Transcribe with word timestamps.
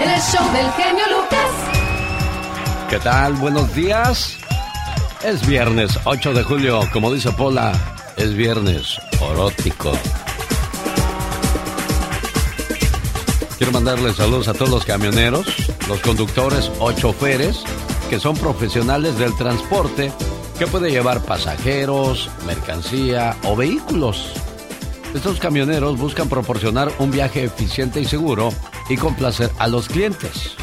en 0.00 0.10
el 0.10 0.20
show 0.20 0.52
del 0.52 0.70
genio 0.72 1.04
Lucas. 1.08 1.50
¿Qué 2.90 2.98
tal? 2.98 3.32
Buenos 3.34 3.74
días. 3.74 4.36
Es 5.24 5.46
viernes 5.46 5.98
8 6.04 6.34
de 6.34 6.42
julio, 6.42 6.80
como 6.92 7.12
dice 7.12 7.32
Pola, 7.32 7.72
es 8.16 8.34
viernes 8.34 8.98
orótico. 9.20 9.92
Quiero 13.56 13.72
mandarles 13.72 14.16
saludos 14.16 14.48
a 14.48 14.54
todos 14.54 14.70
los 14.70 14.84
camioneros, 14.84 15.46
los 15.88 16.00
conductores 16.00 16.70
o 16.78 16.92
choferes 16.92 17.64
que 18.10 18.20
son 18.20 18.36
profesionales 18.36 19.18
del 19.18 19.34
transporte 19.36 20.12
que 20.58 20.66
puede 20.66 20.90
llevar 20.90 21.22
pasajeros, 21.22 22.30
mercancía 22.46 23.36
o 23.44 23.56
vehículos. 23.56 24.32
Estos 25.14 25.40
camioneros 25.40 25.98
buscan 25.98 26.28
proporcionar 26.28 26.92
un 26.98 27.10
viaje 27.10 27.44
eficiente 27.44 28.00
y 28.00 28.04
seguro 28.04 28.52
y 28.88 28.96
complacer 28.96 29.50
a 29.58 29.68
los 29.68 29.88
clientes. 29.88 30.56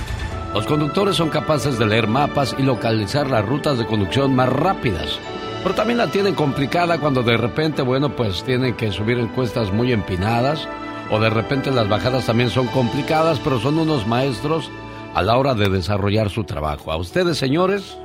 Los 0.54 0.66
conductores 0.68 1.16
son 1.16 1.30
capaces 1.30 1.80
de 1.80 1.86
leer 1.86 2.08
mapas 2.08 2.55
y 2.58 2.62
localizar 2.62 3.30
las 3.30 3.46
rutas 3.46 3.77
de 3.77 3.86
conducción 3.86 4.36
más 4.36 4.49
rápidas, 4.49 5.20
pero 5.63 5.73
también 5.73 5.98
la 5.98 6.12
tienen 6.12 6.36
complicada 6.36 6.99
cuando 6.99 7.23
de 7.23 7.38
repente, 7.38 7.82
bueno, 7.82 8.16
pues 8.16 8.44
tienen 8.44 8.76
que 8.76 8.91
subir 8.91 9.18
en 9.18 9.30
cuestas 9.30 9.73
muy 9.73 9.91
empinadas 9.91 10.68
o 11.09 11.20
de 11.20 11.30
repente 11.30 11.72
las 11.72 11.90
bajadas 11.90 12.26
también 12.26 12.49
son 12.49 12.68
complicadas, 12.68 13.40
pero 13.40 13.59
son 13.59 13.80
unos 13.80 14.05
maestros 14.08 14.70
a 15.16 15.21
la 15.21 15.38
hora 15.38 15.54
de 15.54 15.70
desarrollar 15.70 16.30
su 16.30 16.44
trabajo. 16.44 16.91
A 16.91 16.98
ustedes, 16.98 17.38
señores, 17.38 17.98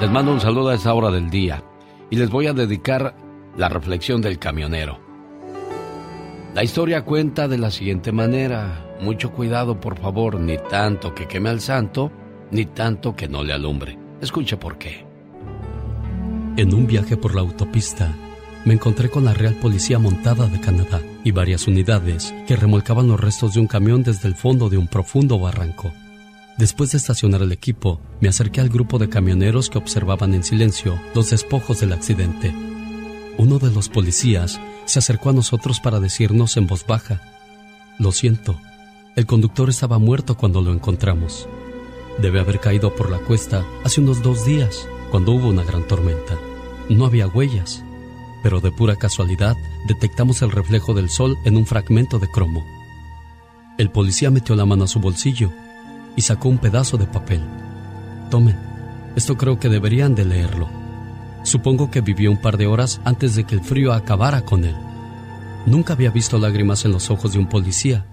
les 0.00 0.10
mando 0.10 0.32
un 0.32 0.40
saludo 0.40 0.70
a 0.70 0.74
esa 0.74 0.94
hora 0.94 1.10
del 1.10 1.30
día 1.30 1.62
y 2.10 2.16
les 2.16 2.30
voy 2.30 2.46
a 2.46 2.52
dedicar 2.52 3.14
la 3.56 3.68
reflexión 3.68 4.20
del 4.20 4.38
camionero. 4.38 5.09
La 6.54 6.64
historia 6.64 7.04
cuenta 7.04 7.46
de 7.46 7.58
la 7.58 7.70
siguiente 7.70 8.10
manera. 8.10 8.84
Mucho 9.00 9.30
cuidado, 9.30 9.78
por 9.78 9.98
favor, 10.00 10.40
ni 10.40 10.58
tanto 10.58 11.14
que 11.14 11.28
queme 11.28 11.48
al 11.48 11.60
santo, 11.60 12.10
ni 12.50 12.66
tanto 12.66 13.14
que 13.14 13.28
no 13.28 13.44
le 13.44 13.52
alumbre. 13.52 13.96
Escuche 14.20 14.56
por 14.56 14.76
qué. 14.76 15.06
En 16.56 16.74
un 16.74 16.88
viaje 16.88 17.16
por 17.16 17.36
la 17.36 17.42
autopista, 17.42 18.12
me 18.64 18.74
encontré 18.74 19.08
con 19.08 19.24
la 19.24 19.32
Real 19.32 19.54
Policía 19.54 20.00
Montada 20.00 20.48
de 20.48 20.60
Canadá 20.60 21.00
y 21.22 21.30
varias 21.30 21.68
unidades 21.68 22.34
que 22.48 22.56
remolcaban 22.56 23.06
los 23.06 23.20
restos 23.20 23.54
de 23.54 23.60
un 23.60 23.68
camión 23.68 24.02
desde 24.02 24.26
el 24.26 24.34
fondo 24.34 24.68
de 24.68 24.76
un 24.76 24.88
profundo 24.88 25.38
barranco. 25.38 25.92
Después 26.58 26.90
de 26.90 26.98
estacionar 26.98 27.42
el 27.42 27.52
equipo, 27.52 28.00
me 28.20 28.28
acerqué 28.28 28.60
al 28.60 28.68
grupo 28.70 28.98
de 28.98 29.08
camioneros 29.08 29.70
que 29.70 29.78
observaban 29.78 30.34
en 30.34 30.42
silencio 30.42 31.00
los 31.14 31.30
despojos 31.30 31.80
del 31.80 31.92
accidente. 31.92 32.52
Uno 33.40 33.58
de 33.58 33.70
los 33.70 33.88
policías 33.88 34.60
se 34.84 34.98
acercó 34.98 35.30
a 35.30 35.32
nosotros 35.32 35.80
para 35.80 35.98
decirnos 35.98 36.58
en 36.58 36.66
voz 36.66 36.84
baja, 36.86 37.22
Lo 37.98 38.12
siento, 38.12 38.60
el 39.16 39.24
conductor 39.24 39.70
estaba 39.70 39.98
muerto 39.98 40.36
cuando 40.36 40.60
lo 40.60 40.74
encontramos. 40.74 41.48
Debe 42.18 42.38
haber 42.38 42.60
caído 42.60 42.94
por 42.94 43.10
la 43.10 43.16
cuesta 43.16 43.64
hace 43.82 44.02
unos 44.02 44.22
dos 44.22 44.44
días, 44.44 44.86
cuando 45.10 45.32
hubo 45.32 45.48
una 45.48 45.64
gran 45.64 45.88
tormenta. 45.88 46.36
No 46.90 47.06
había 47.06 47.28
huellas, 47.28 47.82
pero 48.42 48.60
de 48.60 48.72
pura 48.72 48.96
casualidad 48.96 49.56
detectamos 49.88 50.42
el 50.42 50.50
reflejo 50.50 50.92
del 50.92 51.08
sol 51.08 51.38
en 51.46 51.56
un 51.56 51.64
fragmento 51.64 52.18
de 52.18 52.30
cromo. 52.30 52.62
El 53.78 53.88
policía 53.88 54.30
metió 54.30 54.54
la 54.54 54.66
mano 54.66 54.84
a 54.84 54.88
su 54.88 55.00
bolsillo 55.00 55.50
y 56.14 56.20
sacó 56.20 56.50
un 56.50 56.58
pedazo 56.58 56.98
de 56.98 57.06
papel. 57.06 57.40
Tomen, 58.30 58.58
esto 59.16 59.38
creo 59.38 59.58
que 59.58 59.70
deberían 59.70 60.14
de 60.14 60.26
leerlo. 60.26 60.79
Supongo 61.42 61.90
que 61.90 62.00
vivió 62.00 62.30
un 62.30 62.40
par 62.40 62.56
de 62.56 62.66
horas 62.66 63.00
antes 63.04 63.34
de 63.34 63.44
que 63.44 63.54
el 63.54 63.62
frío 63.62 63.92
acabara 63.92 64.44
con 64.44 64.64
él. 64.64 64.76
Nunca 65.66 65.94
había 65.94 66.10
visto 66.10 66.38
lágrimas 66.38 66.84
en 66.84 66.92
los 66.92 67.10
ojos 67.10 67.32
de 67.32 67.38
un 67.38 67.48
policía. 67.48 68.06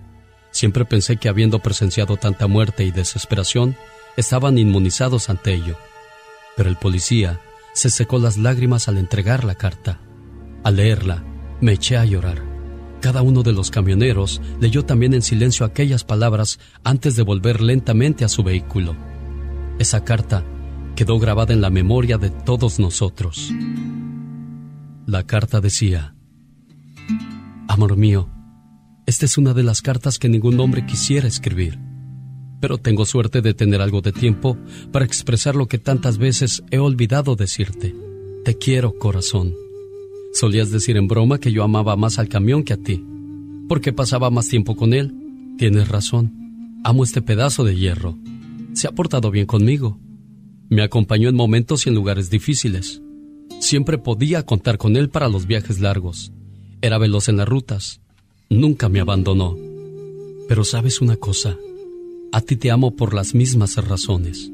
Siempre 0.52 0.86
pensé 0.86 1.18
que 1.18 1.30
habiendo 1.30 1.60
presenciado 1.60 2.18
tanta 2.18 2.48
muerte 2.48 2.84
y 2.84 2.92
desesperación, 2.92 3.76
estaban 4.16 4.58
inmunizados 4.58 5.30
ante 5.30 5.54
ello. 5.54 5.78
Pero 6.56 6.70
el 6.70 6.78
policía 6.78 7.40
se 7.74 7.90
secó 7.90 8.18
las 8.18 8.38
lágrimas 8.38 8.88
al 8.88 8.98
entregar 8.98 9.44
la 9.44 9.56
carta. 9.56 10.00
Al 10.64 10.78
leerla, 10.78 11.24
me 11.62 11.74
eché 11.74 11.98
a 11.98 12.06
llorar. 12.06 12.42
Cada 13.02 13.22
uno 13.22 13.44
de 13.44 13.54
los 13.54 13.70
camioneros 13.70 14.42
leyó 14.60 14.84
también 14.84 15.14
en 15.14 15.22
silencio 15.22 15.66
aquellas 15.66 16.04
palabras 16.04 16.60
antes 16.84 17.16
de 17.16 17.24
volver 17.24 17.62
lentamente 17.62 18.26
a 18.26 18.30
su 18.30 18.44
vehículo. 18.44 18.96
Esa 19.78 20.04
carta 20.04 20.44
quedó 20.98 21.20
grabada 21.20 21.54
en 21.54 21.62
la 21.62 21.70
memoria 21.70 22.18
de 22.18 22.32
todos 22.32 22.80
nosotros. 22.80 23.54
La 25.06 25.28
carta 25.28 25.62
decía, 25.62 26.16
Amor 27.68 27.96
mío, 27.96 28.28
esta 29.06 29.26
es 29.26 29.38
una 29.38 29.54
de 29.54 29.62
las 29.62 29.84
cartas 29.84 30.18
que 30.18 30.28
ningún 30.28 30.60
hombre 30.60 30.88
quisiera 30.88 31.28
escribir, 31.28 31.78
pero 32.60 32.80
tengo 32.80 33.06
suerte 33.06 33.44
de 33.44 33.54
tener 33.54 33.80
algo 33.80 34.02
de 34.02 34.12
tiempo 34.12 34.58
para 34.92 35.06
expresar 35.06 35.56
lo 35.56 35.68
que 35.68 35.78
tantas 35.78 36.18
veces 36.18 36.64
he 36.72 36.80
olvidado 36.80 37.36
decirte. 37.36 37.96
Te 38.44 38.58
quiero, 38.58 38.98
corazón. 38.98 39.54
Solías 40.34 40.72
decir 40.72 40.98
en 40.98 41.08
broma 41.08 41.38
que 41.38 41.52
yo 41.52 41.64
amaba 41.64 41.96
más 41.96 42.18
al 42.18 42.28
camión 42.28 42.64
que 42.64 42.74
a 42.74 42.78
ti, 42.78 43.06
porque 43.70 43.94
pasaba 43.94 44.32
más 44.32 44.48
tiempo 44.48 44.76
con 44.76 44.96
él. 44.96 45.14
Tienes 45.60 45.90
razón, 45.90 46.80
amo 46.84 47.04
este 47.04 47.22
pedazo 47.22 47.64
de 47.64 47.76
hierro. 47.76 48.18
Se 48.74 48.88
ha 48.88 48.92
portado 48.94 49.30
bien 49.30 49.46
conmigo 49.46 50.00
me 50.70 50.84
acompañó 50.84 51.30
en 51.30 51.36
momentos 51.36 51.86
y 51.86 51.90
en 51.90 51.96
lugares 51.96 52.30
difíciles. 52.30 53.02
Siempre 53.60 53.98
podía 53.98 54.44
contar 54.44 54.78
con 54.78 54.98
él 54.98 55.10
para 55.10 55.30
los 55.30 55.48
viajes 55.48 55.80
largos. 55.80 56.32
Era 56.82 56.98
veloz 56.98 57.30
en 57.30 57.38
las 57.38 57.48
rutas. 57.48 58.02
Nunca 58.50 58.90
me 58.90 59.00
abandonó. 59.00 59.58
Pero 60.48 60.64
sabes 60.64 61.02
una 61.02 61.18
cosa, 61.18 61.58
a 62.32 62.42
ti 62.42 62.56
te 62.56 62.72
amo 62.72 62.96
por 62.96 63.14
las 63.14 63.34
mismas 63.34 63.76
razones. 63.78 64.52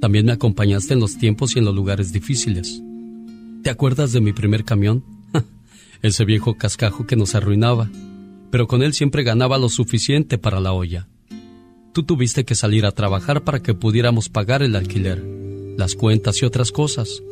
También 0.00 0.26
me 0.26 0.32
acompañaste 0.32 0.94
en 0.94 1.00
los 1.00 1.18
tiempos 1.18 1.56
y 1.56 1.58
en 1.58 1.64
los 1.64 1.74
lugares 1.74 2.12
difíciles. 2.12 2.82
¿Te 3.62 3.70
acuerdas 3.70 4.12
de 4.12 4.20
mi 4.20 4.32
primer 4.32 4.64
camión? 4.64 5.04
Ese 6.02 6.24
viejo 6.24 6.54
cascajo 6.54 7.06
que 7.06 7.16
nos 7.16 7.34
arruinaba, 7.34 7.90
pero 8.50 8.68
con 8.68 8.82
él 8.82 8.92
siempre 8.92 9.24
ganaba 9.24 9.58
lo 9.58 9.68
suficiente 9.68 10.38
para 10.38 10.60
la 10.60 10.72
olla. 10.72 11.08
Tú 11.92 12.04
tuviste 12.04 12.44
que 12.44 12.54
salir 12.54 12.86
a 12.86 12.92
trabajar 12.92 13.42
para 13.42 13.60
que 13.60 13.74
pudiéramos 13.74 14.28
pagar 14.28 14.62
el 14.62 14.76
alquiler, 14.76 15.37
las 15.78 15.94
cuentas 15.94 16.42
y 16.42 16.44
otras 16.44 16.72
cosas. 16.72 17.22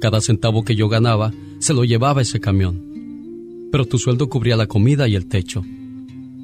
Cada 0.00 0.20
centavo 0.20 0.64
que 0.64 0.74
yo 0.74 0.88
ganaba 0.88 1.32
se 1.60 1.74
lo 1.74 1.84
llevaba 1.84 2.22
ese 2.22 2.40
camión. 2.40 3.68
Pero 3.70 3.86
tu 3.86 3.98
sueldo 3.98 4.28
cubría 4.28 4.56
la 4.56 4.66
comida 4.66 5.06
y 5.06 5.14
el 5.14 5.26
techo. 5.26 5.62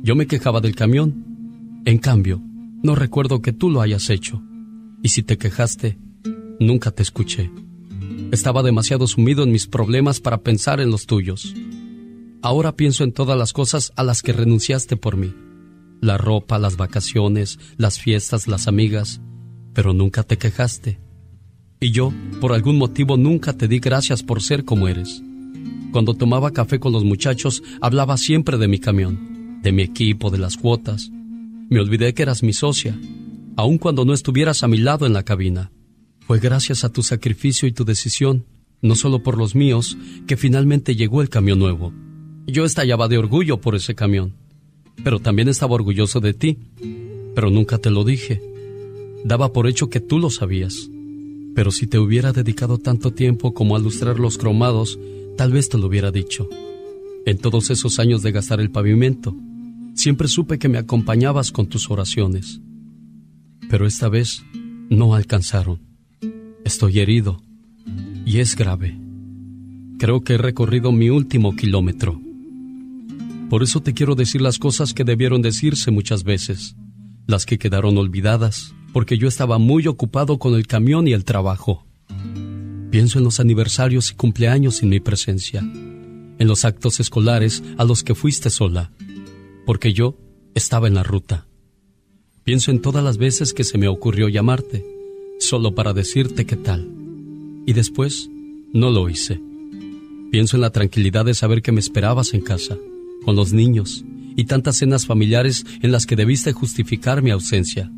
Yo 0.03 0.15
me 0.15 0.29
quejaba 0.29 0.61
del 0.61 0.77
camión. 0.77 1.83
En 1.85 1.99
cambio, 1.99 2.41
no 2.85 2.95
recuerdo 2.95 3.43
que 3.43 3.53
tú 3.53 3.69
lo 3.69 3.81
hayas 3.81 4.09
hecho. 4.11 4.41
Y 5.03 5.09
si 5.09 5.25
te 5.25 5.39
quejaste, 5.39 5.99
nunca 6.61 6.93
te 6.93 7.03
escuché. 7.03 7.51
Estaba 8.31 8.63
demasiado 8.63 9.09
sumido 9.09 9.43
en 9.43 9.51
mis 9.51 9.67
problemas 9.67 10.21
para 10.21 10.39
pensar 10.39 10.79
en 10.81 10.93
los 10.93 11.07
tuyos. 11.07 11.55
Ahora 12.43 12.77
pienso 12.77 13.03
en 13.03 13.13
todas 13.13 13.37
las 13.37 13.53
cosas 13.53 13.93
a 13.97 14.05
las 14.05 14.23
que 14.23 14.33
renunciaste 14.33 14.97
por 14.97 15.17
mí 15.17 15.35
la 16.03 16.19
ropa, 16.19 16.59
las 16.59 16.77
vacaciones, 16.77 17.59
las 17.79 17.99
fiestas, 17.99 18.49
las 18.49 18.67
amigas, 18.67 19.23
pero 19.73 19.95
nunca 19.95 20.25
te 20.25 20.37
quejaste. 20.37 21.01
Y 21.83 21.91
yo, 21.91 22.15
por 22.41 22.55
algún 22.55 22.79
motivo, 22.79 23.19
nunca 23.19 23.53
te 23.53 23.69
di 23.69 23.79
gracias 23.79 24.23
por 24.23 24.41
ser 24.41 24.65
como 24.65 24.89
eres. 24.89 25.23
Cuando 25.93 26.15
tomaba 26.15 26.53
café 26.53 26.81
con 26.81 26.93
los 26.93 27.05
muchachos, 27.05 27.63
hablaba 27.83 28.17
siempre 28.17 28.57
de 28.57 28.69
mi 28.69 28.79
camión, 28.79 29.61
de 29.63 29.73
mi 29.73 29.83
equipo, 29.83 30.31
de 30.31 30.39
las 30.39 30.57
cuotas. 30.57 31.11
Me 31.69 31.81
olvidé 31.81 32.15
que 32.15 32.23
eras 32.23 32.43
mi 32.43 32.55
socia, 32.55 32.99
aun 33.57 33.77
cuando 33.77 34.07
no 34.07 34.15
estuvieras 34.15 34.63
a 34.63 34.69
mi 34.69 34.79
lado 34.79 35.05
en 35.05 35.13
la 35.13 35.25
cabina. 35.25 35.71
Fue 36.21 36.39
gracias 36.39 36.85
a 36.85 36.89
tu 36.89 37.03
sacrificio 37.03 37.69
y 37.69 37.73
tu 37.73 37.85
decisión, 37.85 38.47
no 38.81 38.95
solo 38.95 39.23
por 39.23 39.37
los 39.37 39.55
míos, 39.55 39.99
que 40.27 40.39
finalmente 40.39 40.97
llegó 40.97 41.21
el 41.21 41.29
camión 41.29 41.59
nuevo. 41.59 41.93
Yo 42.47 42.65
estallaba 42.65 43.09
de 43.09 43.19
orgullo 43.19 43.61
por 43.61 43.75
ese 43.75 43.95
camión 43.95 44.35
pero 45.05 45.21
también 45.21 45.49
estaba 45.49 45.75
orgulloso 45.75 46.21
de 46.21 46.35
ti, 46.35 46.59
pero 47.35 47.51
nunca 47.51 47.79
te 47.79 47.91
lo 47.91 48.05
dije. 48.05 48.41
Daba 49.25 49.53
por 49.53 49.67
hecho 49.67 49.89
que 49.89 50.01
tú 50.01 50.19
lo 50.19 50.31
sabías. 50.31 50.91
Pero 51.55 51.71
si 51.71 51.87
te 51.87 51.99
hubiera 51.99 52.33
dedicado 52.33 52.79
tanto 52.79 53.13
tiempo 53.13 53.53
como 53.55 53.77
a 53.77 53.79
lustrar 53.79 54.19
los 54.19 54.39
cromados, 54.39 54.99
tal 55.37 55.53
vez 55.53 55.69
te 55.69 55.79
lo 55.79 55.87
hubiera 55.87 56.11
dicho. 56.11 56.49
En 57.27 57.39
todos 57.39 57.71
esos 57.71 57.99
años 57.99 58.23
de 58.23 58.33
gastar 58.33 58.61
el 58.61 58.71
pavimento, 58.71 59.37
siempre 59.95 60.29
supe 60.29 60.59
que 60.59 60.69
me 60.69 60.79
acompañabas 60.79 61.53
con 61.53 61.67
tus 61.67 61.91
oraciones. 61.91 62.61
Pero 63.69 63.87
esta 63.87 64.09
vez 64.09 64.43
no 64.91 65.15
alcanzaron. 65.15 65.81
Estoy 66.65 67.01
herido 67.01 67.43
y 68.25 68.39
es 68.39 68.57
grave. 68.57 68.99
Creo 69.99 70.23
que 70.23 70.35
he 70.35 70.39
recorrido 70.39 70.91
mi 70.93 71.11
último 71.11 71.55
kilómetro. 71.55 72.21
Por 73.49 73.63
eso 73.63 73.81
te 73.81 73.93
quiero 73.93 74.15
decir 74.15 74.41
las 74.41 74.59
cosas 74.59 74.95
que 74.95 75.05
debieron 75.05 75.43
decirse 75.43 75.91
muchas 75.91 76.25
veces, 76.25 76.75
las 77.27 77.47
que 77.47 77.59
quedaron 77.59 77.99
olvidadas, 77.99 78.75
porque 78.93 79.19
yo 79.19 79.29
estaba 79.29 79.59
muy 79.59 79.87
ocupado 79.87 80.39
con 80.39 80.55
el 80.55 80.67
camión 80.67 81.09
y 81.09 81.13
el 81.13 81.25
trabajo. 81.25 81.87
Pienso 82.91 83.19
en 83.19 83.25
los 83.25 83.41
aniversarios 83.41 84.11
y 84.11 84.15
cumpleaños 84.15 84.77
sin 84.77 84.91
mi 84.91 85.01
presencia, 85.01 85.61
en 85.61 86.47
los 86.47 86.65
actos 86.65 87.01
escolares 87.01 87.63
a 87.79 87.85
los 87.85 88.05
que 88.05 88.15
fuiste 88.15 88.51
sola, 88.51 88.93
porque 89.65 89.93
yo 89.93 90.19
estaba 90.55 90.89
en 90.89 90.95
la 90.95 91.03
ruta. 91.03 91.47
Pienso 92.45 92.71
en 92.71 92.83
todas 92.83 93.03
las 93.03 93.17
veces 93.17 93.55
que 93.55 93.65
se 93.65 93.79
me 93.79 93.89
ocurrió 93.89 94.29
llamarte, 94.29 94.85
solo 95.39 95.75
para 95.75 95.93
decirte 95.93 96.45
qué 96.45 96.57
tal. 96.57 96.89
Y 97.67 97.73
después, 97.73 98.29
no 98.73 98.91
lo 98.91 99.09
hice. 99.09 99.41
Pienso 100.31 100.57
en 100.57 100.63
la 100.63 100.71
tranquilidad 100.71 101.25
de 101.25 101.35
saber 101.35 101.63
que 101.63 101.73
me 101.73 101.81
esperabas 101.81 102.35
en 102.35 102.41
casa, 102.41 102.77
con 103.25 103.37
los 103.37 103.53
niños, 103.53 104.05
y 104.35 104.45
tantas 104.45 104.77
cenas 104.77 105.07
familiares 105.07 105.65
en 105.83 105.93
las 105.93 106.07
que 106.07 106.17
debiste 106.17 106.53
justificar 106.53 107.23
mi 107.23 107.31
ausencia. 107.31 107.93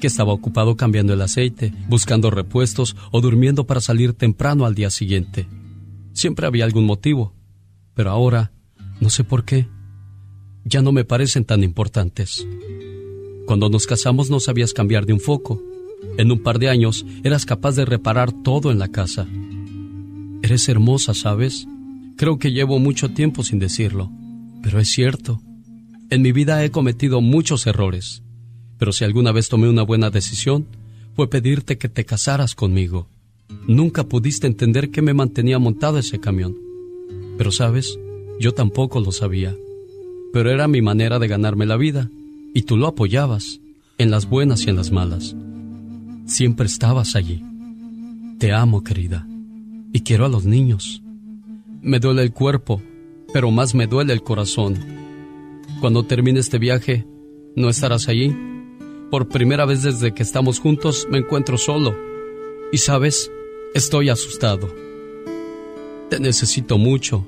Que 0.00 0.06
estaba 0.06 0.32
ocupado 0.32 0.76
cambiando 0.76 1.12
el 1.12 1.22
aceite, 1.22 1.72
buscando 1.88 2.30
repuestos 2.30 2.96
o 3.10 3.20
durmiendo 3.20 3.66
para 3.66 3.80
salir 3.80 4.12
temprano 4.12 4.66
al 4.66 4.74
día 4.74 4.90
siguiente. 4.90 5.48
Siempre 6.12 6.46
había 6.46 6.64
algún 6.64 6.84
motivo, 6.84 7.34
pero 7.94 8.10
ahora, 8.10 8.52
no 9.00 9.10
sé 9.10 9.24
por 9.24 9.44
qué, 9.44 9.68
ya 10.64 10.82
no 10.82 10.92
me 10.92 11.04
parecen 11.04 11.44
tan 11.44 11.62
importantes. 11.62 12.46
Cuando 13.46 13.68
nos 13.68 13.86
casamos 13.86 14.30
no 14.30 14.40
sabías 14.40 14.72
cambiar 14.72 15.06
de 15.06 15.12
un 15.12 15.20
foco. 15.20 15.62
En 16.18 16.32
un 16.32 16.42
par 16.42 16.58
de 16.58 16.68
años 16.68 17.06
eras 17.22 17.46
capaz 17.46 17.76
de 17.76 17.84
reparar 17.84 18.32
todo 18.42 18.72
en 18.72 18.78
la 18.78 18.88
casa. 18.88 19.26
Eres 20.42 20.68
hermosa, 20.68 21.14
¿sabes? 21.14 21.66
Creo 22.16 22.38
que 22.38 22.52
llevo 22.52 22.78
mucho 22.78 23.10
tiempo 23.10 23.44
sin 23.44 23.58
decirlo, 23.58 24.10
pero 24.62 24.80
es 24.80 24.88
cierto. 24.88 25.40
En 26.10 26.22
mi 26.22 26.32
vida 26.32 26.64
he 26.64 26.70
cometido 26.70 27.20
muchos 27.20 27.66
errores, 27.66 28.22
pero 28.78 28.92
si 28.92 29.04
alguna 29.04 29.32
vez 29.32 29.48
tomé 29.48 29.68
una 29.68 29.82
buena 29.82 30.10
decisión, 30.10 30.66
fue 31.14 31.28
pedirte 31.30 31.78
que 31.78 31.88
te 31.88 32.04
casaras 32.04 32.54
conmigo. 32.54 33.08
Nunca 33.66 34.04
pudiste 34.04 34.46
entender 34.46 34.90
que 34.90 35.02
me 35.02 35.14
mantenía 35.14 35.58
montado 35.58 35.98
ese 35.98 36.20
camión. 36.20 36.56
Pero 37.38 37.52
sabes, 37.52 37.98
yo 38.40 38.52
tampoco 38.52 39.00
lo 39.00 39.12
sabía. 39.12 39.54
Pero 40.32 40.50
era 40.50 40.68
mi 40.68 40.82
manera 40.82 41.18
de 41.18 41.28
ganarme 41.28 41.66
la 41.66 41.76
vida, 41.76 42.10
y 42.54 42.62
tú 42.62 42.76
lo 42.76 42.86
apoyabas, 42.86 43.60
en 43.98 44.10
las 44.10 44.28
buenas 44.28 44.66
y 44.66 44.70
en 44.70 44.76
las 44.76 44.90
malas. 44.90 45.34
Siempre 46.26 46.66
estabas 46.66 47.16
allí. 47.16 47.42
Te 48.38 48.52
amo, 48.52 48.84
querida, 48.84 49.26
y 49.92 50.00
quiero 50.00 50.26
a 50.26 50.28
los 50.28 50.44
niños. 50.44 51.02
Me 51.80 52.00
duele 52.00 52.22
el 52.22 52.32
cuerpo, 52.32 52.82
pero 53.32 53.50
más 53.50 53.74
me 53.74 53.86
duele 53.86 54.12
el 54.12 54.22
corazón 54.22 54.96
cuando 55.80 56.04
termine 56.04 56.40
este 56.40 56.58
viaje, 56.58 57.06
no 57.54 57.68
estarás 57.68 58.08
allí. 58.08 58.34
Por 59.10 59.28
primera 59.28 59.64
vez 59.64 59.82
desde 59.82 60.12
que 60.12 60.22
estamos 60.22 60.58
juntos 60.58 61.06
me 61.10 61.18
encuentro 61.18 61.58
solo. 61.58 61.96
Y 62.72 62.78
sabes, 62.78 63.30
estoy 63.74 64.08
asustado. 64.08 64.68
Te 66.10 66.20
necesito 66.20 66.78
mucho, 66.78 67.26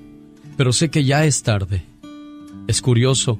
pero 0.56 0.72
sé 0.72 0.90
que 0.90 1.04
ya 1.04 1.24
es 1.24 1.42
tarde. 1.42 1.84
Es 2.66 2.82
curioso, 2.82 3.38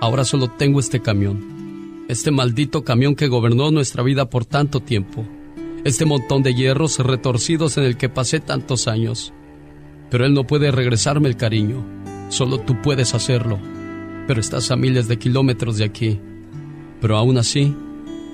ahora 0.00 0.24
solo 0.24 0.48
tengo 0.48 0.80
este 0.80 1.00
camión. 1.00 2.04
Este 2.08 2.30
maldito 2.30 2.84
camión 2.84 3.14
que 3.14 3.28
gobernó 3.28 3.70
nuestra 3.70 4.02
vida 4.02 4.30
por 4.30 4.44
tanto 4.44 4.80
tiempo. 4.80 5.24
Este 5.84 6.04
montón 6.04 6.42
de 6.42 6.54
hierros 6.54 6.98
retorcidos 6.98 7.76
en 7.78 7.84
el 7.84 7.96
que 7.96 8.08
pasé 8.08 8.40
tantos 8.40 8.88
años. 8.88 9.32
Pero 10.10 10.26
él 10.26 10.34
no 10.34 10.46
puede 10.46 10.70
regresarme 10.70 11.28
el 11.28 11.36
cariño. 11.36 11.84
Solo 12.28 12.58
tú 12.60 12.80
puedes 12.82 13.14
hacerlo 13.14 13.58
pero 14.26 14.40
estás 14.40 14.70
a 14.70 14.76
miles 14.76 15.08
de 15.08 15.18
kilómetros 15.18 15.78
de 15.78 15.84
aquí. 15.84 16.20
Pero 17.02 17.16
aún 17.16 17.36
así, 17.36 17.74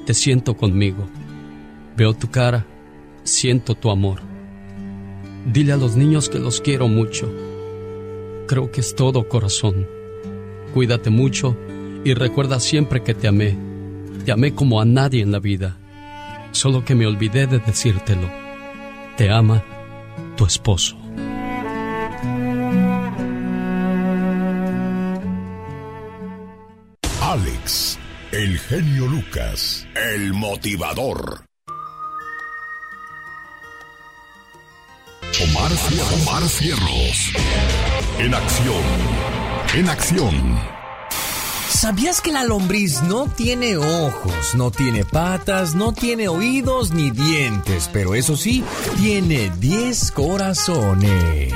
te 0.06 0.15
siento 0.15 0.56
conmigo. 0.56 1.09
Veo 1.97 2.12
tu 2.12 2.31
cara, 2.31 2.67
siento 3.25 3.75
tu 3.75 3.91
amor. 3.91 4.20
Dile 5.53 5.73
a 5.73 5.76
los 5.76 5.97
niños 5.97 6.29
que 6.29 6.38
los 6.38 6.61
quiero 6.61 6.87
mucho. 6.87 7.32
Creo 8.47 8.70
que 8.70 8.81
es 8.81 8.94
todo 8.94 9.29
corazón. 9.29 9.88
Cuídate 10.75 11.11
mucho 11.11 11.56
y 12.05 12.12
recuerda 12.15 12.61
siempre 12.61 13.03
que 13.03 13.15
te 13.15 13.26
amé. 13.26 13.56
Te 14.25 14.32
amé 14.32 14.55
como 14.55 14.81
a 14.81 14.85
nadie 14.85 15.23
en 15.23 15.32
la 15.32 15.38
vida. 15.38 15.79
Solo 16.53 16.85
que 16.85 16.94
me 16.94 17.06
olvidé 17.06 17.47
de 17.47 17.59
decírtelo. 17.59 18.29
Te 19.17 19.31
ama 19.31 19.64
tu 20.37 20.44
esposo. 20.44 20.97
Alex, 27.21 27.99
el 28.33 28.59
genio 28.59 29.07
Lucas, 29.07 29.87
el 29.95 30.35
motivador. 30.35 31.45
Omar, 35.43 35.73
Omar 36.15 36.43
Fierros. 36.49 37.33
En 38.19 38.35
acción. 38.35 38.83
En 39.75 39.89
acción. 39.89 40.61
¿Sabías 41.71 42.21
que 42.21 42.33
la 42.33 42.45
lombriz 42.45 43.03
no 43.03 43.29
tiene 43.29 43.77
ojos, 43.77 44.55
no 44.55 44.71
tiene 44.71 45.05
patas, 45.05 45.75
no 45.75 45.93
tiene 45.93 46.29
oídos 46.29 46.91
ni 46.91 47.11
dientes, 47.11 47.89
pero 47.93 48.15
eso 48.15 48.37
sí, 48.37 48.65
tiene 48.99 49.51
10 49.59 50.11
corazones? 50.11 51.55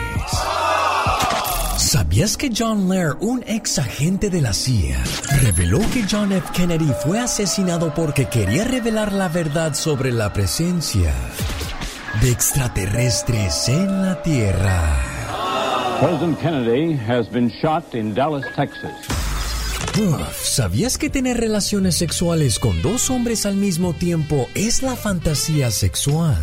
¿Sabías 1.92 2.38
que 2.38 2.50
John 2.56 2.88
Lair, 2.88 3.18
un 3.20 3.44
ex 3.46 3.78
agente 3.78 4.30
de 4.30 4.40
la 4.40 4.54
CIA, 4.54 4.98
reveló 5.42 5.78
que 5.92 6.02
John 6.10 6.32
F. 6.32 6.48
Kennedy 6.54 6.90
fue 7.04 7.20
asesinado 7.20 7.92
porque 7.92 8.24
quería 8.30 8.64
revelar 8.64 9.12
la 9.12 9.28
verdad 9.28 9.74
sobre 9.74 10.10
la 10.10 10.32
presencia 10.32 11.12
de 12.22 12.30
extraterrestres 12.30 13.68
en 13.68 14.00
la 14.00 14.22
Tierra? 14.22 14.96
President 16.00 16.40
Kennedy 16.40 16.94
has 16.94 17.30
been 17.30 17.48
shot 17.60 17.94
in 17.94 18.14
Dallas, 18.14 18.46
Texas. 18.56 18.90
¿Sabías 20.42 20.96
que 20.96 21.10
tener 21.10 21.36
relaciones 21.36 21.94
sexuales 21.96 22.58
con 22.58 22.80
dos 22.80 23.10
hombres 23.10 23.44
al 23.44 23.56
mismo 23.56 23.92
tiempo 23.92 24.48
es 24.54 24.82
la 24.82 24.96
fantasía 24.96 25.70
sexual 25.70 26.38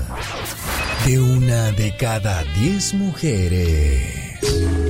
de 1.07 1.19
una 1.19 1.71
de 1.71 1.97
cada 1.97 2.43
diez 2.53 2.93
mujeres? 2.93 4.88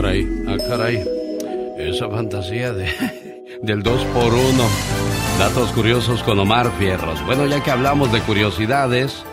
Caray, 0.00 0.44
ah, 0.46 0.56
caray. 0.68 1.04
Esa 1.76 2.08
fantasía 2.08 2.72
de, 2.72 2.86
del 3.62 3.82
2 3.82 4.04
por 4.14 4.32
1 4.32 4.64
Datos 5.38 5.70
curiosos 5.72 6.22
con 6.22 6.38
Omar 6.38 6.70
Fierros. 6.78 7.24
Bueno, 7.26 7.46
ya 7.46 7.62
que 7.62 7.70
hablamos 7.70 8.12
de 8.12 8.20
curiosidades, 8.20 9.24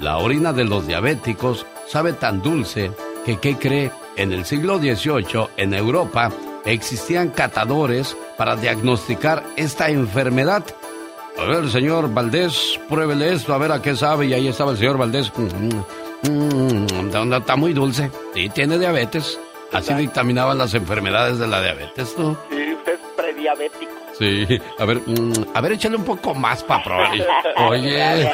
la 0.00 0.18
orina 0.18 0.52
de 0.52 0.64
los 0.64 0.86
diabéticos 0.86 1.66
sabe 1.88 2.12
tan 2.12 2.40
dulce 2.40 2.92
que, 3.24 3.38
¿qué 3.38 3.56
cree? 3.56 3.90
En 4.16 4.32
el 4.32 4.44
siglo 4.44 4.78
XVIII, 4.78 5.48
en 5.56 5.74
Europa, 5.74 6.30
existían 6.64 7.30
catadores 7.30 8.16
para 8.36 8.56
diagnosticar 8.56 9.42
esta 9.56 9.88
enfermedad. 9.88 10.64
A 11.38 11.44
ver, 11.44 11.68
señor 11.70 12.12
Valdés, 12.12 12.78
pruébele 12.88 13.32
esto, 13.32 13.54
a 13.54 13.58
ver 13.58 13.72
a 13.72 13.82
qué 13.82 13.96
sabe. 13.96 14.26
Y 14.26 14.34
ahí 14.34 14.48
estaba 14.48 14.72
el 14.72 14.78
señor 14.78 14.98
Valdés. 14.98 15.32
Mm, 15.36 16.28
mm, 16.28 16.86
mm, 17.12 17.32
está 17.32 17.56
muy 17.56 17.72
dulce. 17.72 18.10
Sí, 18.34 18.48
tiene 18.50 18.78
diabetes. 18.78 19.38
Así 19.72 19.94
dictaminaban 19.94 20.58
las 20.58 20.74
enfermedades 20.74 21.38
de 21.38 21.46
la 21.46 21.62
diabetes, 21.62 22.14
¿no? 22.18 22.36
Sí, 22.50 22.74
usted 22.74 22.92
es 22.94 23.00
prediabético. 23.16 23.92
Sí, 24.18 24.46
a 24.78 24.84
ver, 24.84 24.98
mm, 25.06 25.32
a 25.54 25.60
ver, 25.60 25.72
échale 25.72 25.96
un 25.96 26.04
poco 26.04 26.34
más 26.34 26.62
para 26.62 26.84
probar. 26.84 27.12
Oye, 27.68 28.30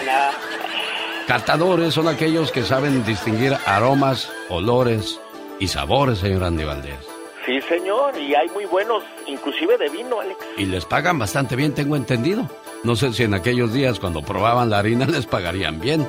catadores 1.26 1.94
son 1.94 2.08
aquellos 2.08 2.50
que 2.50 2.62
saben 2.64 3.04
distinguir 3.04 3.56
aromas, 3.66 4.30
olores 4.48 5.20
y 5.60 5.68
sabores, 5.68 6.18
señor 6.18 6.44
Andy 6.44 6.64
Valdés. 6.64 6.98
Sí, 7.46 7.60
señor, 7.62 8.14
y 8.18 8.34
hay 8.34 8.48
muy 8.48 8.66
buenos, 8.66 9.02
inclusive 9.26 9.78
de 9.78 9.88
vino, 9.88 10.20
Alex. 10.20 10.38
Y 10.58 10.66
les 10.66 10.84
pagan 10.84 11.18
bastante 11.18 11.56
bien, 11.56 11.72
tengo 11.74 11.96
entendido. 11.96 12.46
No 12.84 12.94
sé 12.94 13.12
si 13.12 13.22
en 13.22 13.34
aquellos 13.34 13.72
días 13.72 13.98
cuando 13.98 14.22
probaban 14.22 14.70
la 14.70 14.80
harina 14.80 15.06
les 15.10 15.26
pagarían 15.26 15.80
bien. 15.80 16.06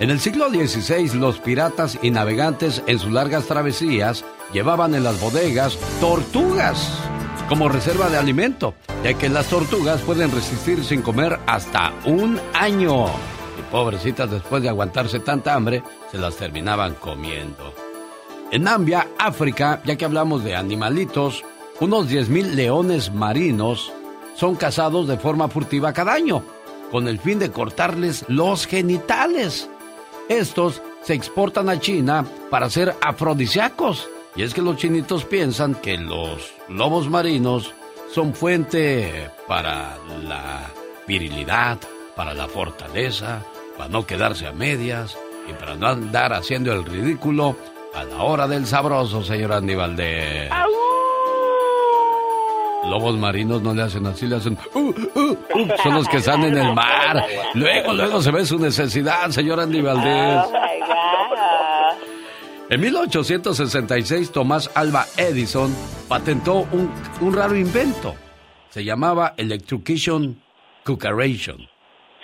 En 0.00 0.10
el 0.10 0.18
siglo 0.18 0.50
XVI, 0.50 1.16
los 1.18 1.38
piratas 1.38 1.98
y 2.02 2.10
navegantes 2.10 2.82
en 2.88 2.98
sus 2.98 3.12
largas 3.12 3.46
travesías 3.46 4.24
llevaban 4.52 4.92
en 4.96 5.04
las 5.04 5.20
bodegas 5.20 5.78
tortugas 6.00 6.90
como 7.48 7.68
reserva 7.68 8.08
de 8.08 8.16
alimento, 8.16 8.74
ya 9.04 9.14
que 9.14 9.28
las 9.28 9.46
tortugas 9.46 10.00
pueden 10.00 10.32
resistir 10.32 10.84
sin 10.84 11.00
comer 11.00 11.38
hasta 11.46 11.92
un 12.06 12.40
año. 12.54 13.06
Y 13.06 13.70
pobrecitas, 13.70 14.28
después 14.30 14.64
de 14.64 14.68
aguantarse 14.68 15.20
tanta 15.20 15.54
hambre, 15.54 15.82
se 16.10 16.18
las 16.18 16.36
terminaban 16.36 16.94
comiendo. 16.94 17.72
En 18.50 18.64
Nambia, 18.64 19.08
África, 19.18 19.80
ya 19.84 19.94
que 19.94 20.04
hablamos 20.04 20.42
de 20.42 20.56
animalitos, 20.56 21.44
unos 21.78 22.08
10.000 22.08 22.54
leones 22.54 23.12
marinos 23.12 23.92
son 24.34 24.56
cazados 24.56 25.06
de 25.06 25.18
forma 25.18 25.48
furtiva 25.48 25.92
cada 25.92 26.14
año, 26.14 26.42
con 26.90 27.06
el 27.06 27.20
fin 27.20 27.38
de 27.38 27.52
cortarles 27.52 28.24
los 28.26 28.66
genitales. 28.66 29.68
Estos 30.28 30.82
se 31.02 31.14
exportan 31.14 31.68
a 31.68 31.78
China 31.78 32.24
para 32.50 32.70
ser 32.70 32.94
afrodisíacos. 33.00 34.08
Y 34.36 34.42
es 34.42 34.54
que 34.54 34.62
los 34.62 34.76
chinitos 34.76 35.24
piensan 35.24 35.74
que 35.74 35.96
los 35.96 36.54
lobos 36.68 37.08
marinos 37.08 37.72
son 38.12 38.34
fuente 38.34 39.30
para 39.46 39.96
la 40.22 40.70
virilidad, 41.06 41.78
para 42.16 42.34
la 42.34 42.48
fortaleza, 42.48 43.42
para 43.76 43.88
no 43.88 44.06
quedarse 44.06 44.46
a 44.46 44.52
medias 44.52 45.16
y 45.48 45.52
para 45.52 45.76
no 45.76 45.88
andar 45.88 46.32
haciendo 46.32 46.72
el 46.72 46.84
ridículo 46.84 47.56
a 47.94 48.04
la 48.04 48.22
hora 48.22 48.48
del 48.48 48.66
sabroso, 48.66 49.22
señor 49.22 49.52
Aníbal 49.52 49.94
de... 49.94 50.48
lobos 52.88 53.16
marinos 53.16 53.62
no 53.62 53.74
le 53.74 53.82
hacen 53.82 54.06
así, 54.06 54.26
le 54.26 54.36
hacen... 54.36 54.58
Uh, 54.74 54.78
uh, 54.80 55.30
uh, 55.54 55.68
son 55.82 55.94
los 55.94 56.08
que 56.08 56.18
están 56.18 56.44
en 56.44 56.56
el 56.56 56.74
mar. 56.74 57.24
Luego, 57.54 57.92
luego 57.92 58.22
se 58.22 58.30
ve 58.30 58.44
su 58.44 58.58
necesidad, 58.58 59.30
señor 59.30 59.60
Andy 59.60 59.80
Valdés. 59.80 60.44
En 62.70 62.80
1866, 62.80 64.32
Tomás 64.32 64.70
Alba 64.74 65.06
Edison 65.16 65.74
patentó 66.08 66.66
un, 66.72 66.90
un 67.20 67.34
raro 67.34 67.56
invento. 67.56 68.14
Se 68.70 68.84
llamaba 68.84 69.34
Electrocution 69.36 70.40
Cucaration. 70.84 71.68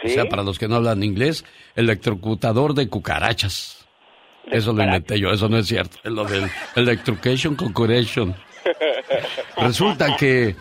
O 0.03 0.09
sea, 0.09 0.25
para 0.29 0.43
los 0.43 0.59
que 0.59 0.67
no 0.67 0.77
hablan 0.77 1.03
inglés, 1.03 1.45
electrocutador 1.77 2.75
de 2.75 2.89
cucarachas. 2.89 3.87
Eso 4.51 4.73
lo 4.73 4.83
inventé 4.83 5.21
yo, 5.21 5.31
eso 5.31 5.49
no 5.49 5.59
es 5.59 5.67
cierto. 5.67 5.99
Es 6.03 6.11
lo 6.11 6.25
del 6.25 6.51
Electrocution 6.75 7.55
Cucaration. 7.55 8.35
Resulta 9.57 10.17
que 10.17 10.57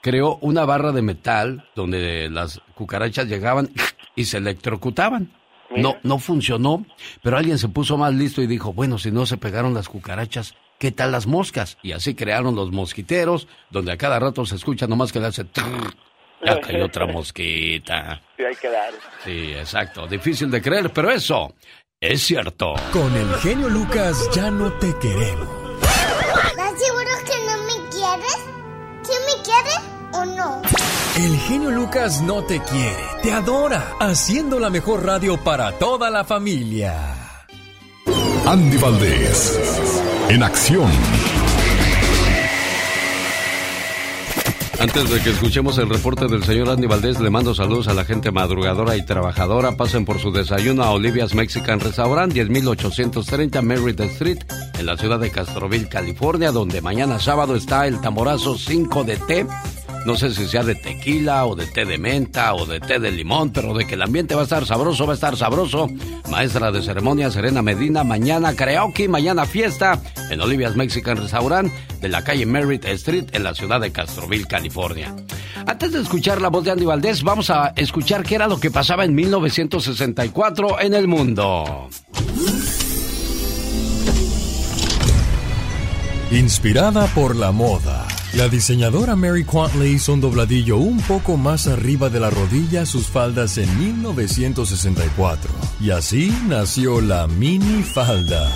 creó 0.00 0.36
una 0.40 0.64
barra 0.64 0.92
de 0.92 1.02
metal 1.02 1.68
donde 1.74 2.28
las 2.28 2.60
cucarachas 2.74 3.26
llegaban 3.26 3.70
y 4.14 4.24
se 4.24 4.38
electrocutaban. 4.38 5.32
No, 5.74 5.96
no 6.02 6.18
funcionó, 6.18 6.84
pero 7.22 7.38
alguien 7.38 7.56
se 7.56 7.68
puso 7.68 7.96
más 7.96 8.12
listo 8.12 8.42
y 8.42 8.46
dijo, 8.46 8.74
bueno, 8.74 8.98
si 8.98 9.10
no 9.10 9.24
se 9.24 9.38
pegaron 9.38 9.72
las 9.72 9.88
cucarachas, 9.88 10.54
¿qué 10.78 10.92
tal 10.92 11.12
las 11.12 11.26
moscas? 11.26 11.78
Y 11.82 11.92
así 11.92 12.14
crearon 12.14 12.54
los 12.54 12.72
mosquiteros, 12.72 13.48
donde 13.70 13.92
a 13.92 13.96
cada 13.96 14.18
rato 14.18 14.44
se 14.44 14.56
escucha 14.56 14.86
nomás 14.86 15.12
que 15.12 15.20
le 15.20 15.28
hace... 15.28 15.46
Ya 16.44 16.60
cayó 16.60 16.84
otra 16.86 17.06
mosquita. 17.06 18.20
Sí, 18.36 18.44
hay 18.44 18.56
que 18.56 18.68
dar. 18.68 18.92
Sí, 19.24 19.52
exacto. 19.54 20.06
Difícil 20.06 20.50
de 20.50 20.60
creer, 20.60 20.92
pero 20.92 21.10
eso 21.10 21.54
es 21.98 22.20
cierto. 22.20 22.74
Con 22.92 23.14
el 23.16 23.34
genio 23.36 23.68
Lucas 23.70 24.28
ya 24.34 24.50
no 24.50 24.72
te 24.74 24.92
queremos. 24.98 25.61
El 31.16 31.36
genio 31.40 31.70
Lucas 31.70 32.22
no 32.22 32.42
te 32.42 32.58
quiere, 32.60 32.96
te 33.22 33.32
adora, 33.32 33.96
haciendo 34.00 34.58
la 34.58 34.70
mejor 34.70 35.04
radio 35.04 35.36
para 35.36 35.72
toda 35.72 36.08
la 36.08 36.24
familia. 36.24 37.44
Andy 38.46 38.78
Valdés, 38.78 39.60
en 40.30 40.42
acción. 40.42 40.90
Antes 44.80 45.10
de 45.10 45.20
que 45.20 45.30
escuchemos 45.30 45.76
el 45.76 45.90
reporte 45.90 46.26
del 46.28 46.44
señor 46.44 46.70
Andy 46.70 46.86
Valdés, 46.86 47.20
le 47.20 47.28
mando 47.28 47.54
saludos 47.54 47.88
a 47.88 47.94
la 47.94 48.06
gente 48.06 48.32
madrugadora 48.32 48.96
y 48.96 49.04
trabajadora. 49.04 49.76
Pasen 49.76 50.06
por 50.06 50.18
su 50.18 50.32
desayuno 50.32 50.82
a 50.82 50.92
Olivia's 50.92 51.34
Mexican 51.34 51.78
Restaurant, 51.78 52.32
10830 52.32 53.60
Merritt 53.60 54.00
Street, 54.00 54.38
en 54.78 54.86
la 54.86 54.96
ciudad 54.96 55.20
de 55.20 55.30
Castroville, 55.30 55.90
California, 55.90 56.52
donde 56.52 56.80
mañana 56.80 57.20
sábado 57.20 57.54
está 57.54 57.86
el 57.86 58.00
tamborazo 58.00 58.56
5 58.56 59.04
de 59.04 59.16
té 59.18 59.46
no 60.04 60.16
sé 60.16 60.34
si 60.34 60.46
sea 60.46 60.64
de 60.64 60.74
tequila 60.74 61.46
o 61.46 61.54
de 61.54 61.66
té 61.66 61.84
de 61.84 61.96
menta 61.96 62.54
o 62.54 62.66
de 62.66 62.80
té 62.80 62.98
de 62.98 63.12
limón, 63.12 63.50
pero 63.50 63.72
de 63.74 63.86
que 63.86 63.94
el 63.94 64.02
ambiente 64.02 64.34
va 64.34 64.40
a 64.40 64.44
estar 64.44 64.66
sabroso, 64.66 65.06
va 65.06 65.12
a 65.12 65.14
estar 65.14 65.36
sabroso. 65.36 65.88
Maestra 66.30 66.72
de 66.72 66.82
ceremonia 66.82 67.30
Serena 67.30 67.62
Medina, 67.62 68.02
mañana 68.02 68.54
karaoke, 68.54 69.08
mañana 69.08 69.46
fiesta 69.46 70.00
en 70.30 70.40
Olivia's 70.40 70.76
Mexican 70.76 71.16
Restaurant 71.16 71.72
de 72.00 72.08
la 72.08 72.24
calle 72.24 72.46
Merritt 72.46 72.84
Street 72.84 73.26
en 73.32 73.44
la 73.44 73.54
ciudad 73.54 73.80
de 73.80 73.92
Castroville, 73.92 74.46
California. 74.46 75.14
Antes 75.66 75.92
de 75.92 76.00
escuchar 76.00 76.40
la 76.40 76.48
voz 76.48 76.64
de 76.64 76.72
Andy 76.72 76.84
Valdés, 76.84 77.22
vamos 77.22 77.50
a 77.50 77.72
escuchar 77.76 78.24
qué 78.24 78.34
era 78.34 78.48
lo 78.48 78.58
que 78.58 78.70
pasaba 78.70 79.04
en 79.04 79.14
1964 79.14 80.80
en 80.80 80.94
el 80.94 81.06
mundo. 81.06 81.88
Inspirada 86.32 87.06
por 87.08 87.36
la 87.36 87.52
moda 87.52 88.11
la 88.34 88.48
diseñadora 88.48 89.14
Mary 89.14 89.44
Quant 89.44 89.74
le 89.74 89.88
hizo 89.88 90.12
un 90.12 90.20
dobladillo 90.20 90.76
un 90.76 91.00
poco 91.02 91.36
más 91.36 91.66
arriba 91.66 92.08
de 92.08 92.20
la 92.20 92.30
rodilla 92.30 92.82
a 92.82 92.86
sus 92.86 93.06
faldas 93.06 93.58
en 93.58 93.78
1964. 93.78 95.52
Y 95.80 95.90
así 95.90 96.34
nació 96.46 97.00
la 97.00 97.26
mini 97.26 97.82
falda. 97.82 98.48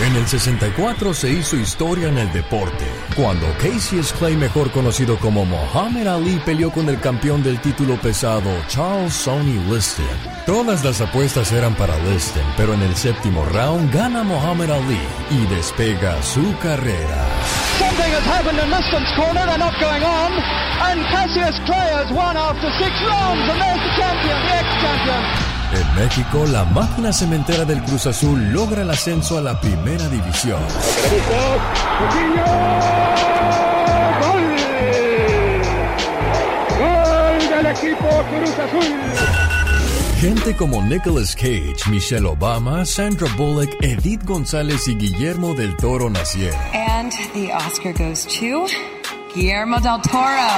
En 0.00 0.16
el 0.16 0.26
64 0.26 1.14
se 1.14 1.30
hizo 1.30 1.56
historia 1.56 2.08
en 2.08 2.18
el 2.18 2.32
deporte, 2.32 2.84
cuando 3.14 3.46
Cassius 3.58 4.12
Clay, 4.12 4.36
mejor 4.36 4.72
conocido 4.72 5.16
como 5.20 5.44
Muhammad 5.44 6.08
Ali, 6.08 6.40
peleó 6.44 6.72
con 6.72 6.88
el 6.88 6.98
campeón 7.00 7.44
del 7.44 7.60
título 7.60 8.00
pesado, 8.00 8.50
Charles 8.66 9.14
Sonny 9.14 9.56
Liston. 9.70 10.04
Todas 10.46 10.84
las 10.84 11.00
apuestas 11.00 11.52
eran 11.52 11.76
para 11.76 11.96
Liston, 12.10 12.42
pero 12.56 12.74
en 12.74 12.82
el 12.82 12.96
séptimo 12.96 13.44
round 13.44 13.94
gana 13.94 14.24
Muhammad 14.24 14.72
Ali 14.72 14.98
y 15.30 15.46
despega 15.46 16.20
su 16.22 16.56
carrera. 16.58 17.63
Something 17.78 18.12
has 18.14 18.24
happened 18.24 18.58
in 18.58 18.70
Liston's 18.70 19.10
corner, 19.16 19.44
they're 19.46 19.58
not 19.58 19.74
going 19.80 20.02
on, 20.02 20.32
and 20.88 21.04
Cassius 21.10 21.58
Clay 21.66 21.90
has 21.90 22.10
won 22.12 22.36
after 22.36 22.70
six 22.78 22.92
rounds, 23.02 23.42
and 23.50 23.58
there's 23.60 23.82
the 23.82 23.92
champion, 23.98 24.38
the 24.46 24.54
ex-champion. 24.62 25.22
En 25.74 25.94
México, 25.96 26.46
la 26.46 26.64
máquina 26.64 27.12
cementera 27.12 27.64
del 27.64 27.82
Cruz 27.82 28.06
Azul 28.06 28.52
logra 28.52 28.82
el 28.82 28.90
ascenso 28.90 29.38
a 29.38 29.40
la 29.40 29.60
primera 29.60 30.08
división. 30.08 30.60
¡Gol! 34.20 34.44
¡Gol 36.78 37.48
del 37.48 37.66
equipo 37.66 38.08
Cruz 38.30 38.58
Azul! 38.58 39.43
Gente 40.24 40.56
como 40.56 40.82
Nicolas 40.82 41.36
Cage, 41.36 41.76
Michelle 41.90 42.24
Obama, 42.24 42.86
Sandra 42.86 43.28
Bullock, 43.36 43.68
Edith 43.82 44.24
González 44.24 44.88
y 44.88 44.94
Guillermo 44.94 45.52
del 45.52 45.76
Toro 45.76 46.08
nacieron. 46.08 46.58
And 46.72 47.12
the 47.34 47.52
Oscar 47.52 47.92
goes 47.92 48.24
to 48.24 48.64
Guillermo 49.34 49.80
del 49.80 50.00
Toro. 50.00 50.48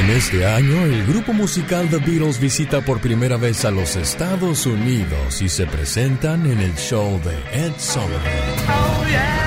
En 0.00 0.08
este 0.08 0.46
año, 0.46 0.86
el 0.86 1.04
grupo 1.04 1.34
musical 1.34 1.86
The 1.90 1.98
Beatles 1.98 2.40
visita 2.40 2.80
por 2.80 2.98
primera 2.98 3.36
vez 3.36 3.66
a 3.66 3.70
los 3.70 3.94
Estados 3.94 4.64
Unidos 4.64 5.42
y 5.42 5.50
se 5.50 5.66
presentan 5.66 6.46
en 6.46 6.60
el 6.60 6.74
show 6.76 7.20
de 7.22 7.36
Ed 7.52 7.74
Sullivan. 7.76 8.22
Oh 8.68 9.04
yeah, 9.10 9.42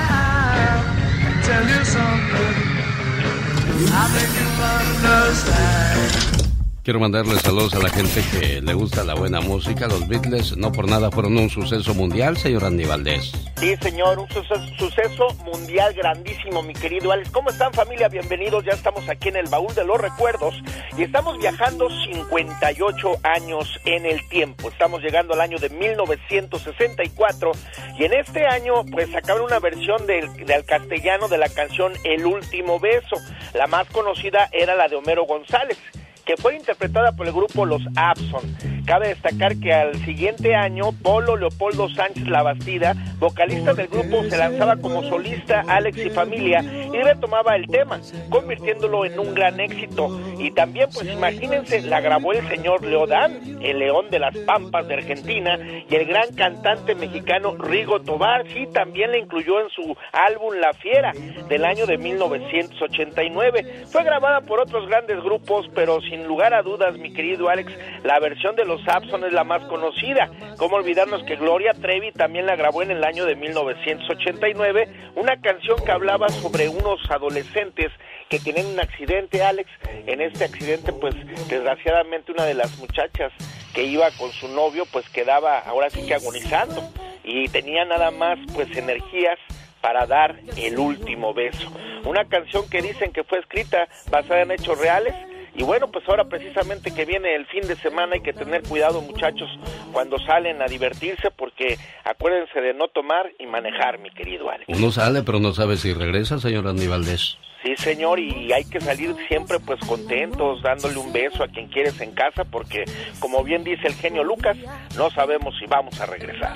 Quiero 6.86 7.00
mandarle 7.00 7.34
saludos 7.40 7.74
a 7.74 7.80
la 7.80 7.88
gente 7.88 8.22
que 8.30 8.60
le 8.60 8.72
gusta 8.74 9.02
la 9.02 9.14
buena 9.14 9.40
música. 9.40 9.88
Los 9.88 10.06
Beatles 10.06 10.56
no 10.56 10.70
por 10.70 10.88
nada 10.88 11.10
fueron 11.10 11.36
un 11.36 11.50
suceso 11.50 11.94
mundial, 11.94 12.36
señor 12.36 12.64
Andy 12.64 12.84
Valdés. 12.84 13.32
Sí, 13.56 13.74
señor, 13.82 14.20
un 14.20 14.28
suceso, 14.28 15.26
mundial 15.44 15.94
grandísimo, 15.94 16.62
mi 16.62 16.74
querido 16.74 17.10
Alex. 17.10 17.30
¿Cómo 17.30 17.50
están 17.50 17.72
familia? 17.72 18.06
Bienvenidos, 18.08 18.64
ya 18.64 18.70
estamos 18.70 19.08
aquí 19.08 19.30
en 19.30 19.34
el 19.34 19.48
baúl 19.48 19.74
de 19.74 19.84
los 19.84 20.00
recuerdos 20.00 20.54
y 20.96 21.02
estamos 21.02 21.36
viajando 21.40 21.88
58 21.90 23.16
años 23.24 23.80
en 23.84 24.06
el 24.06 24.20
tiempo. 24.28 24.68
Estamos 24.68 25.02
llegando 25.02 25.34
al 25.34 25.40
año 25.40 25.58
de 25.58 25.70
1964 25.70 27.50
y 27.98 28.04
en 28.04 28.12
este 28.12 28.46
año 28.46 28.84
pues 28.92 29.10
sacaron 29.10 29.42
una 29.42 29.58
versión 29.58 30.06
del, 30.06 30.32
del 30.46 30.64
castellano 30.64 31.26
de 31.26 31.38
la 31.38 31.48
canción 31.48 31.94
El 32.04 32.24
último 32.26 32.78
beso. 32.78 33.16
La 33.54 33.66
más 33.66 33.88
conocida 33.88 34.48
era 34.52 34.76
la 34.76 34.86
de 34.86 34.94
Homero 34.94 35.24
González 35.24 35.78
que 36.26 36.36
fue 36.36 36.56
interpretada 36.56 37.12
por 37.12 37.26
el 37.26 37.32
grupo 37.32 37.64
Los 37.64 37.82
Abson. 37.94 38.42
Cabe 38.86 39.08
destacar 39.08 39.56
que 39.56 39.72
al 39.72 39.96
siguiente 40.04 40.54
año, 40.54 40.92
Polo 41.02 41.36
Leopoldo 41.36 41.88
Sánchez 41.88 42.28
Labastida, 42.28 42.94
vocalista 43.18 43.74
del 43.74 43.88
grupo, 43.88 44.22
se 44.30 44.36
lanzaba 44.36 44.76
como 44.76 45.02
solista 45.02 45.64
Alex 45.66 45.98
y 45.98 46.10
Familia 46.10 46.60
y 46.62 46.96
retomaba 46.96 47.56
el 47.56 47.66
tema, 47.66 48.00
convirtiéndolo 48.30 49.04
en 49.04 49.18
un 49.18 49.34
gran 49.34 49.58
éxito. 49.58 50.20
Y 50.38 50.52
también, 50.52 50.88
pues 50.94 51.08
imagínense, 51.08 51.82
la 51.82 52.00
grabó 52.00 52.32
el 52.32 52.46
señor 52.48 52.84
Leodán, 52.84 53.58
el 53.60 53.80
león 53.80 54.08
de 54.08 54.20
las 54.20 54.36
Pampas 54.38 54.86
de 54.86 54.94
Argentina, 54.94 55.58
y 55.90 55.92
el 55.92 56.06
gran 56.06 56.32
cantante 56.36 56.94
mexicano 56.94 57.56
Rigo 57.56 58.00
Tobar, 58.00 58.44
sí, 58.52 58.68
también 58.72 59.10
la 59.10 59.18
incluyó 59.18 59.60
en 59.62 59.70
su 59.70 59.96
álbum 60.12 60.54
La 60.60 60.72
Fiera 60.74 61.12
del 61.48 61.64
año 61.64 61.86
de 61.86 61.98
1989. 61.98 63.86
Fue 63.86 64.04
grabada 64.04 64.42
por 64.42 64.60
otros 64.60 64.86
grandes 64.86 65.20
grupos, 65.24 65.68
pero 65.74 66.00
sin 66.02 66.24
lugar 66.28 66.54
a 66.54 66.62
dudas, 66.62 66.96
mi 66.98 67.12
querido 67.12 67.48
Alex, 67.48 67.72
la 68.04 68.20
versión 68.20 68.54
de 68.54 68.64
los 68.64 68.75
Abson 68.86 69.24
es 69.24 69.32
la 69.32 69.44
más 69.44 69.64
conocida. 69.66 70.30
¿Cómo 70.58 70.76
olvidarnos 70.76 71.22
que 71.24 71.36
Gloria 71.36 71.72
Trevi 71.74 72.12
también 72.12 72.46
la 72.46 72.56
grabó 72.56 72.82
en 72.82 72.90
el 72.90 73.04
año 73.04 73.24
de 73.24 73.36
1989? 73.36 75.12
Una 75.16 75.40
canción 75.40 75.76
que 75.84 75.92
hablaba 75.92 76.28
sobre 76.28 76.68
unos 76.68 77.00
adolescentes 77.10 77.92
que 78.28 78.38
tienen 78.38 78.66
un 78.66 78.80
accidente, 78.80 79.42
Alex. 79.42 79.70
En 80.06 80.20
este 80.20 80.44
accidente, 80.44 80.92
pues 80.92 81.14
desgraciadamente 81.48 82.32
una 82.32 82.44
de 82.44 82.54
las 82.54 82.78
muchachas 82.78 83.32
que 83.74 83.84
iba 83.84 84.10
con 84.12 84.30
su 84.32 84.48
novio, 84.48 84.84
pues 84.92 85.08
quedaba 85.10 85.58
ahora 85.58 85.90
sí 85.90 86.06
que 86.06 86.14
agonizando 86.14 86.82
y 87.22 87.48
tenía 87.48 87.84
nada 87.84 88.10
más 88.10 88.38
pues 88.54 88.74
energías 88.76 89.38
para 89.80 90.06
dar 90.06 90.36
el 90.56 90.78
último 90.78 91.34
beso. 91.34 91.70
Una 92.04 92.24
canción 92.24 92.68
que 92.68 92.82
dicen 92.82 93.12
que 93.12 93.24
fue 93.24 93.38
escrita 93.38 93.88
basada 94.10 94.42
en 94.42 94.50
hechos 94.52 94.78
reales 94.78 95.14
Y 95.56 95.62
bueno, 95.62 95.88
pues 95.88 96.06
ahora 96.08 96.24
precisamente 96.24 96.92
que 96.92 97.06
viene 97.06 97.34
el 97.34 97.46
fin 97.46 97.66
de 97.66 97.76
semana 97.76 98.14
hay 98.14 98.20
que 98.20 98.34
tener 98.34 98.62
cuidado 98.62 99.00
muchachos 99.00 99.48
cuando 99.90 100.18
salen 100.18 100.60
a 100.60 100.66
divertirse 100.66 101.30
porque 101.30 101.78
acuérdense 102.04 102.60
de 102.60 102.74
no 102.74 102.88
tomar 102.88 103.32
y 103.38 103.46
manejar, 103.46 103.98
mi 103.98 104.10
querido 104.10 104.50
Alex. 104.50 104.66
Uno 104.68 104.90
sale 104.90 105.22
pero 105.22 105.40
no 105.40 105.52
sabe 105.52 105.78
si 105.78 105.94
regresa, 105.94 106.38
señor 106.38 106.68
Andy 106.68 106.86
Valdés. 106.86 107.38
Sí, 107.62 107.74
señor, 107.78 108.20
y 108.20 108.52
hay 108.52 108.64
que 108.64 108.80
salir 108.80 109.16
siempre 109.28 109.58
pues 109.58 109.80
contentos, 109.80 110.62
dándole 110.62 110.98
un 110.98 111.12
beso 111.12 111.42
a 111.42 111.48
quien 111.48 111.68
quieres 111.68 112.00
en 112.00 112.12
casa, 112.12 112.44
porque 112.44 112.84
como 113.18 113.42
bien 113.42 113.64
dice 113.64 113.88
el 113.88 113.94
genio 113.94 114.22
Lucas, 114.22 114.56
no 114.96 115.10
sabemos 115.10 115.54
si 115.58 115.66
vamos 115.66 115.98
a 116.00 116.06
regresar. 116.06 116.54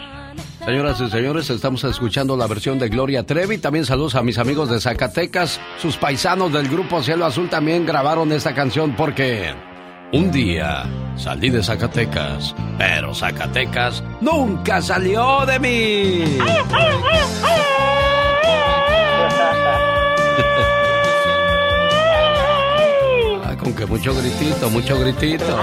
Señoras 0.64 1.00
y 1.00 1.10
señores, 1.10 1.48
estamos 1.48 1.82
escuchando 1.84 2.36
la 2.36 2.46
versión 2.46 2.78
de 2.78 2.90
Gloria 2.90 3.24
Trevi. 3.24 3.56
También 3.56 3.86
saludos 3.86 4.14
a 4.14 4.22
mis 4.22 4.36
amigos 4.36 4.68
de 4.68 4.78
Zacatecas. 4.78 5.58
Sus 5.78 5.96
paisanos 5.96 6.52
del 6.52 6.68
grupo 6.68 7.02
Cielo 7.02 7.24
Azul 7.24 7.48
también 7.48 7.86
grabaron 7.86 8.30
esta 8.30 8.54
canción 8.54 8.94
porque 8.94 9.54
un 10.12 10.30
día 10.30 10.84
salí 11.16 11.48
de 11.48 11.62
Zacatecas, 11.62 12.54
pero 12.76 13.14
Zacatecas 13.14 14.04
nunca 14.20 14.82
salió 14.82 15.46
de 15.46 15.58
mí. 15.58 16.38
ah, 23.44 23.56
con 23.58 23.72
que 23.72 23.86
mucho 23.86 24.14
gritito, 24.14 24.68
mucho 24.68 25.00
gritito. 25.00 25.58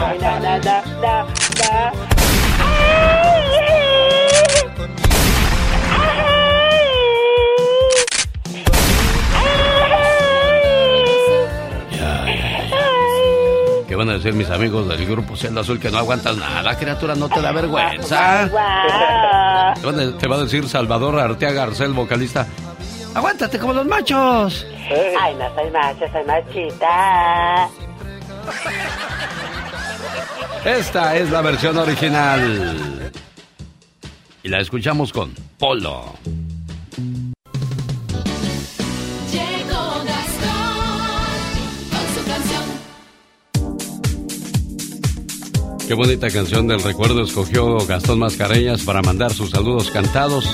Decir 14.27 14.33
mis 14.37 14.49
amigos 14.49 14.87
del 14.89 15.05
grupo 15.05 15.37
Cielo 15.37 15.61
Azul 15.61 15.79
que 15.79 15.89
no 15.89 15.99
aguantas 15.99 16.35
nada, 16.35 16.77
criatura? 16.77 17.15
¿No 17.15 17.29
te 17.29 17.41
da 17.41 17.53
vergüenza? 17.53 18.49
Te 20.19 20.27
va 20.27 20.35
a 20.35 20.39
decir 20.39 20.67
Salvador 20.67 21.17
Arteaga 21.19 21.65
Garcel, 21.65 21.93
vocalista. 21.93 22.45
¡Aguántate 23.13 23.57
como 23.57 23.73
los 23.73 23.85
machos! 23.85 24.65
Ay, 25.19 25.35
no 25.35 25.55
soy 25.55 25.71
macho, 25.71 26.05
soy 26.11 26.25
machita. 26.25 27.69
Esta 30.65 31.15
es 31.15 31.29
la 31.31 31.41
versión 31.41 31.77
original. 31.77 33.11
Y 34.43 34.49
la 34.49 34.59
escuchamos 34.59 35.13
con 35.13 35.33
Polo. 35.57 36.15
Qué 45.87 45.93
bonita 45.93 46.29
canción 46.29 46.67
del 46.67 46.83
recuerdo 46.83 47.23
escogió 47.23 47.77
Gastón 47.87 48.19
Mascareñas 48.19 48.83
para 48.83 49.01
mandar 49.01 49.31
sus 49.31 49.51
saludos 49.51 49.89
cantados. 49.89 50.45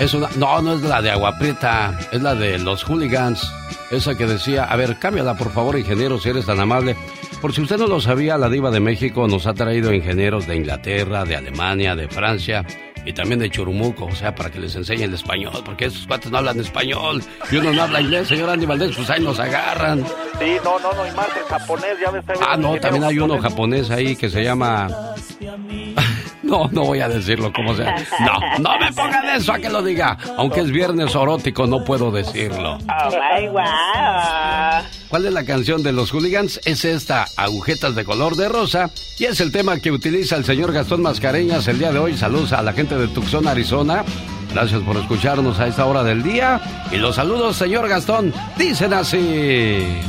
Es 0.00 0.14
una. 0.14 0.28
No, 0.36 0.60
no 0.62 0.74
es 0.74 0.82
la 0.82 1.00
de 1.00 1.12
Agua 1.12 1.38
Prieta, 1.38 1.96
es 2.10 2.20
la 2.20 2.34
de 2.34 2.58
los 2.58 2.82
hooligans. 2.82 3.48
Esa 3.92 4.16
que 4.16 4.26
decía, 4.26 4.64
a 4.64 4.74
ver, 4.74 4.98
cámbiala 4.98 5.36
por 5.36 5.52
favor, 5.52 5.78
ingeniero, 5.78 6.18
si 6.18 6.30
eres 6.30 6.44
tan 6.44 6.58
amable. 6.58 6.96
Por 7.40 7.54
si 7.54 7.62
usted 7.62 7.78
no 7.78 7.86
lo 7.86 8.00
sabía, 8.00 8.36
la 8.36 8.48
diva 8.48 8.72
de 8.72 8.80
México 8.80 9.28
nos 9.28 9.46
ha 9.46 9.54
traído 9.54 9.94
ingenieros 9.94 10.48
de 10.48 10.56
Inglaterra, 10.56 11.24
de 11.24 11.36
Alemania, 11.36 11.94
de 11.94 12.08
Francia 12.08 12.66
y 13.06 13.12
también 13.12 13.38
de 13.38 13.48
Churumuco, 13.48 14.06
o 14.06 14.14
sea, 14.14 14.34
para 14.34 14.50
que 14.50 14.58
les 14.58 14.74
enseñen 14.74 15.10
el 15.10 15.14
español, 15.14 15.62
porque 15.64 15.86
esos 15.86 16.06
cuates 16.06 16.30
no 16.30 16.38
hablan 16.38 16.58
español 16.60 17.22
y 17.50 17.56
uno 17.56 17.72
no 17.72 17.82
habla 17.84 18.00
inglés, 18.00 18.28
señor 18.28 18.50
Andy 18.50 18.66
Valdés, 18.66 18.96
pues 18.96 19.08
ahí 19.08 19.22
nos 19.22 19.38
agarran. 19.38 20.04
Sí, 20.38 20.56
no, 20.64 20.78
no, 20.80 20.92
no, 20.92 21.06
y 21.06 21.12
más 21.12 21.28
el 21.36 21.44
japonés, 21.44 21.96
ya 22.04 22.10
me 22.10 22.18
está 22.18 22.34
Ah, 22.46 22.56
no, 22.56 22.76
también 22.78 23.04
hay 23.04 23.18
uno 23.18 23.38
japonés 23.38 23.90
ahí 23.90 24.16
que 24.16 24.28
se 24.28 24.42
llama... 24.42 24.88
No, 26.42 26.68
no 26.70 26.84
voy 26.84 27.00
a 27.00 27.08
decirlo 27.08 27.52
como 27.52 27.74
sea. 27.74 27.96
No, 28.20 28.38
no 28.60 28.78
me 28.78 28.92
pongan 28.92 29.28
eso 29.30 29.52
a 29.52 29.58
que 29.58 29.68
lo 29.68 29.82
diga. 29.82 30.16
Aunque 30.36 30.60
es 30.60 30.70
viernes 30.70 31.16
orótico, 31.16 31.66
no 31.66 31.82
puedo 31.82 32.12
decirlo. 32.12 32.74
Oh 32.76 33.10
my 33.10 33.48
wow. 33.48 34.84
¿Cuál 35.08 35.26
es 35.26 35.32
la 35.32 35.44
canción 35.44 35.82
de 35.82 35.92
los 35.92 36.10
hooligans? 36.10 36.60
Es 36.64 36.84
esta, 36.84 37.28
Agujetas 37.36 37.94
de 37.94 38.04
color 38.04 38.34
de 38.36 38.48
rosa. 38.48 38.90
Y 39.18 39.24
es 39.24 39.40
el 39.40 39.52
tema 39.52 39.78
que 39.78 39.92
utiliza 39.92 40.36
el 40.36 40.44
señor 40.44 40.72
Gastón 40.72 41.02
Mascareñas 41.02 41.68
el 41.68 41.78
día 41.78 41.92
de 41.92 41.98
hoy. 41.98 42.16
Saludos 42.16 42.52
a 42.52 42.62
la 42.62 42.72
gente 42.72 42.96
de 42.96 43.06
Tucson, 43.08 43.46
Arizona. 43.46 44.04
Gracias 44.52 44.80
por 44.82 44.96
escucharnos 44.96 45.60
a 45.60 45.68
esta 45.68 45.86
hora 45.86 46.02
del 46.02 46.22
día. 46.22 46.60
Y 46.90 46.96
los 46.96 47.16
saludos, 47.16 47.56
señor 47.56 47.88
Gastón, 47.88 48.32
dicen 48.58 48.92
así. 48.92 50.00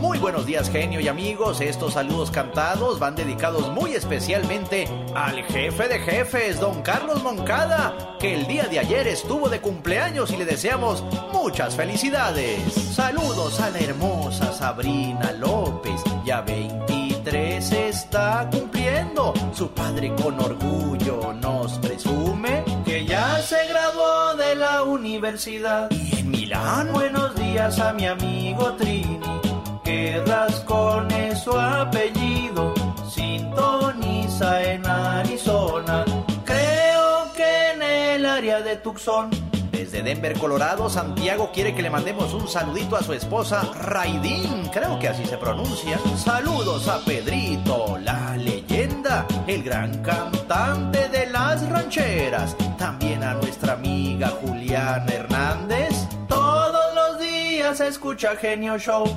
Muy 0.00 0.18
buenos 0.18 0.44
días, 0.44 0.70
genio 0.70 1.00
y 1.00 1.08
amigos. 1.08 1.60
Estos 1.60 1.94
saludos 1.94 2.30
cantados 2.30 2.98
van 2.98 3.16
dedicados 3.16 3.70
muy 3.72 3.94
especialmente 3.94 4.86
al 5.14 5.42
jefe 5.44 5.88
de 5.88 5.98
jefes, 5.98 6.60
don 6.60 6.82
Carlos 6.82 7.22
Moncada, 7.22 8.16
que 8.18 8.34
el 8.34 8.46
día 8.46 8.64
de 8.64 8.78
ayer 8.78 9.06
estuvo 9.06 9.48
de 9.48 9.60
cumpleaños 9.60 10.30
y 10.30 10.36
le 10.36 10.44
deseamos 10.44 11.02
muchas 11.32 11.76
felicidades. 11.76 12.72
Saludos 12.72 13.58
a 13.60 13.70
la 13.70 13.78
hermosa 13.78 14.52
Sabrina 14.52 15.32
López, 15.32 16.02
ya 16.24 16.42
23 16.42 17.72
está 17.72 18.48
cumpliendo. 18.50 19.32
Su 19.52 19.70
padre 19.70 20.14
con 20.22 20.38
orgullo 20.38 21.32
nos 21.32 21.78
presume 21.78 22.64
que 22.84 23.06
ya 23.06 23.40
se 23.40 23.66
graduó 23.68 24.34
de 24.36 24.56
la 24.56 24.82
universidad. 24.82 25.90
Y 25.90 26.20
en 26.20 26.30
Milán, 26.30 26.92
buenos 26.92 27.34
días 27.34 27.78
a 27.78 27.94
mi 27.94 28.06
amigo 28.06 28.74
Trini 28.74 29.45
que 29.86 30.20
Rascón 30.26 31.08
es 31.12 31.38
su 31.44 31.56
apellido, 31.56 32.74
sintoniza 33.08 34.60
en 34.60 34.84
Arizona, 34.84 36.04
creo 36.44 37.32
que 37.36 37.70
en 37.70 37.82
el 37.82 38.26
área 38.26 38.60
de 38.62 38.74
Tucson. 38.78 39.30
Desde 39.70 40.02
Denver, 40.02 40.36
Colorado, 40.40 40.90
Santiago 40.90 41.52
quiere 41.54 41.72
que 41.72 41.82
le 41.82 41.90
mandemos 41.90 42.34
un 42.34 42.48
saludito 42.48 42.96
a 42.96 43.02
su 43.04 43.12
esposa 43.12 43.62
Raidín, 43.80 44.68
creo 44.72 44.98
que 44.98 45.06
así 45.06 45.24
se 45.24 45.38
pronuncia. 45.38 46.00
Saludos 46.16 46.88
a 46.88 46.98
Pedrito, 47.04 47.96
la 48.02 48.36
leyenda, 48.36 49.24
el 49.46 49.62
gran 49.62 50.02
cantante 50.02 51.08
de 51.10 51.26
las 51.30 51.64
rancheras. 51.68 52.56
También 52.76 53.22
a 53.22 53.34
nuestra 53.34 53.74
amiga 53.74 54.30
Juliana 54.42 55.06
Hernández. 55.06 56.08
Todos 56.28 56.92
los 56.96 57.20
días 57.20 57.78
escucha 57.78 58.34
Genio 58.34 58.78
Show. 58.78 59.16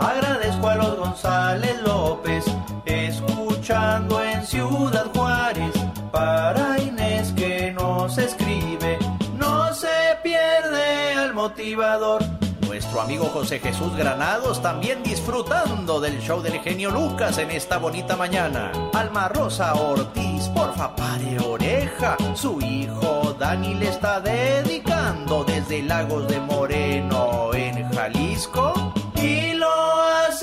Agradezco 0.00 0.68
a 0.68 0.74
los 0.76 0.96
González 0.96 1.76
López, 1.82 2.44
escuchando 2.86 4.22
en 4.24 4.46
Ciudad 4.46 5.06
Juárez, 5.14 5.72
para 6.10 6.80
Inés 6.80 7.32
que 7.36 7.70
nos 7.72 8.16
escribe, 8.16 8.98
no 9.36 9.72
se 9.74 9.88
pierde 10.22 11.12
al 11.12 11.34
motivador. 11.34 12.24
Nuestro 12.66 13.02
amigo 13.02 13.26
José 13.26 13.58
Jesús 13.58 13.94
Granados 13.94 14.62
también 14.62 15.02
disfrutando 15.02 16.00
del 16.00 16.18
show 16.20 16.40
del 16.40 16.60
genio 16.60 16.90
Lucas 16.90 17.36
en 17.36 17.50
esta 17.50 17.76
bonita 17.76 18.16
mañana. 18.16 18.72
Alma 18.94 19.28
Rosa 19.28 19.74
Ortiz, 19.74 20.48
porfa 20.48 20.96
pare 20.96 21.38
oreja, 21.40 22.16
su 22.34 22.58
hijo 22.60 23.36
Dani 23.38 23.74
le 23.74 23.88
está 23.88 24.20
dedicando 24.20 25.44
desde 25.44 25.82
Lagos 25.82 26.26
de 26.28 26.40
Moreno 26.40 27.52
en 27.52 27.90
Jalisco 27.92 28.94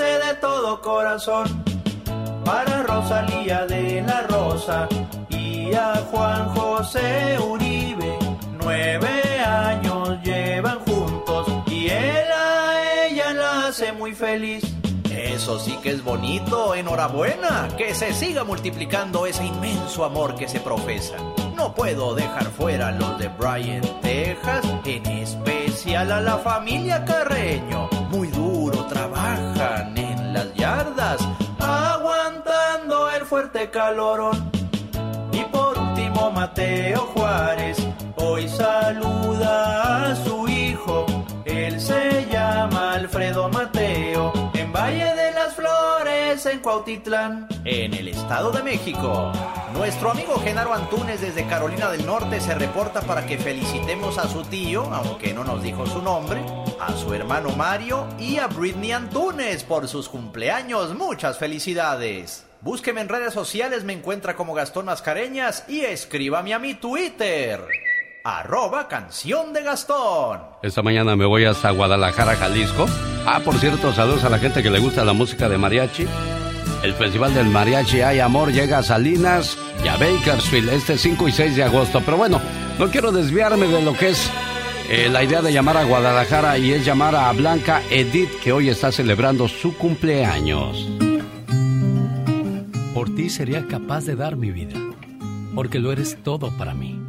de 0.04 0.36
todo 0.40 0.80
corazón 0.80 1.64
para 2.46 2.84
Rosalía 2.84 3.66
de 3.66 4.04
la 4.04 4.22
Rosa 4.22 4.88
y 5.28 5.74
a 5.74 5.96
Juan 6.12 6.50
José 6.50 7.40
Uribe. 7.40 8.20
Nueve 8.62 9.40
años 9.40 10.20
llevan 10.22 10.78
juntos 10.82 11.48
y 11.66 11.88
él 11.88 12.28
a 12.32 13.08
ella 13.08 13.34
la 13.34 13.68
hace 13.68 13.92
muy 13.92 14.14
feliz. 14.14 14.64
Eso 15.10 15.58
sí 15.58 15.80
que 15.82 15.90
es 15.90 16.04
bonito, 16.04 16.76
enhorabuena, 16.76 17.68
que 17.76 17.96
se 17.96 18.14
siga 18.14 18.44
multiplicando 18.44 19.26
ese 19.26 19.46
inmenso 19.46 20.06
amor 20.06 20.36
que 20.36 20.48
se 20.48 20.60
profesa. 20.60 21.16
No 21.56 21.74
puedo 21.74 22.14
dejar 22.14 22.46
fuera 22.52 22.92
los 22.92 23.18
de 23.18 23.30
Bryan, 23.30 23.82
Texas, 24.04 24.64
en 24.86 25.06
especial 25.08 26.12
a 26.12 26.22
la 26.22 26.38
familia 26.38 27.04
Carreño. 27.04 27.90
Muy 28.12 28.28
duro 28.28 28.86
trabajan 28.86 29.48
en 29.54 29.57
las 30.38 30.54
yardas, 30.54 31.18
aguantando 31.60 33.10
el 33.10 33.26
fuerte 33.26 33.72
calorón. 33.72 34.52
Y 35.32 35.42
por 35.46 35.76
último 35.80 36.30
Mateo 36.30 37.10
Juárez, 37.16 37.78
hoy 38.18 38.48
saluda 38.48 40.12
a 40.12 40.16
su 40.16 40.48
hijo. 40.48 41.08
Él 41.46 41.82
se 41.82 42.28
llama 42.32 42.94
Alfredo 42.94 43.50
Mateo, 43.50 44.32
en 44.54 44.72
Valle 44.72 45.16
de 45.16 45.32
las 45.32 45.56
Flores, 45.56 46.46
en 46.46 46.60
Cuautitlán, 46.60 47.48
en 47.66 47.96
el 47.96 48.10
Estado 48.10 48.52
de 48.52 48.62
México. 48.62 49.32
Nuestro 49.74 50.12
amigo 50.12 50.40
Genaro 50.40 50.72
Antunes 50.72 51.20
desde 51.20 51.48
Carolina 51.48 51.90
del 51.90 52.06
Norte 52.06 52.40
se 52.42 52.54
reporta 52.54 53.02
para 53.02 53.26
que 53.26 53.40
felicitemos 53.40 54.20
a 54.20 54.28
su 54.28 54.44
tío, 54.44 54.84
aunque 54.94 55.34
no 55.34 55.44
nos 55.44 55.64
dijo 55.64 55.88
su 55.88 56.00
nombre, 56.02 56.46
a 56.80 56.96
su 56.96 57.14
hermano 57.14 57.50
Mario 57.50 58.08
y 58.20 58.38
a 58.38 58.48
Britney 58.48 58.92
Antunes 58.92 59.64
por 59.64 59.88
sus 59.88 60.10
cumpleaños. 60.10 60.96
Muchas 60.96 61.38
felicidades. 61.38 62.46
Búsqueme 62.62 63.02
en 63.02 63.10
redes 63.10 63.34
sociales, 63.34 63.84
me 63.84 63.94
encuentra 63.94 64.36
como 64.36 64.54
Gastón 64.54 64.86
Mascareñas 64.86 65.66
y 65.68 65.82
escríbame 65.82 66.54
a 66.54 66.60
mi 66.60 66.74
Twitter. 66.74 67.64
Arroba 68.24 68.88
canción 68.88 69.54
de 69.54 69.64
Gastón. 69.64 70.42
Esta 70.62 70.82
mañana 70.82 71.16
me 71.16 71.26
voy 71.26 71.46
hasta 71.46 71.72
Guadalajara, 71.72 72.36
Jalisco. 72.36 72.86
Ah, 73.26 73.42
por 73.44 73.58
cierto, 73.60 73.94
saludos 73.94 74.24
a 74.24 74.30
la 74.30 74.40
gente 74.40 74.62
que 74.62 74.70
le 74.70 74.80
gusta 74.80 75.06
la 75.06 75.14
música 75.14 75.48
de 75.48 75.58
mariachi. 75.58 76.08
El 76.84 76.94
Festival 76.94 77.34
del 77.34 77.48
Mariachi 77.48 78.02
Hay 78.02 78.20
Amor 78.20 78.52
llega 78.52 78.80
a 78.80 78.84
Salinas 78.84 79.58
y 79.84 79.88
a 79.88 79.98
Bakersfield 79.98 80.70
este 80.70 80.98
5 80.98 81.28
y 81.28 81.32
6 81.32 81.56
de 81.56 81.64
agosto. 81.64 82.02
Pero 82.06 82.18
bueno, 82.18 82.40
no 82.78 82.90
quiero 82.92 83.12
desviarme 83.12 83.68
de 83.68 83.82
lo 83.82 83.94
que 83.94 84.10
es 84.10 84.32
eh, 84.90 85.10
la 85.10 85.24
idea 85.24 85.42
de 85.42 85.52
llamar 85.52 85.78
a 85.78 85.84
Guadalajara 85.84 86.58
y 86.58 86.72
es 86.72 86.86
llamar 86.86 87.16
a 87.16 87.32
Blanca 87.34 87.82
Edith 87.90 88.30
que 88.42 88.52
hoy 88.52 88.70
está 88.70 88.92
celebrando 88.92 89.48
su 89.48 89.76
cumpleaños. 89.76 90.88
Por 92.94 93.14
ti 93.14 93.30
sería 93.30 93.68
capaz 93.68 94.06
de 94.06 94.16
dar 94.16 94.38
mi 94.38 94.50
vida, 94.50 94.80
porque 95.54 95.80
lo 95.80 95.92
eres 95.92 96.18
todo 96.24 96.52
para 96.58 96.74
mí. 96.74 97.00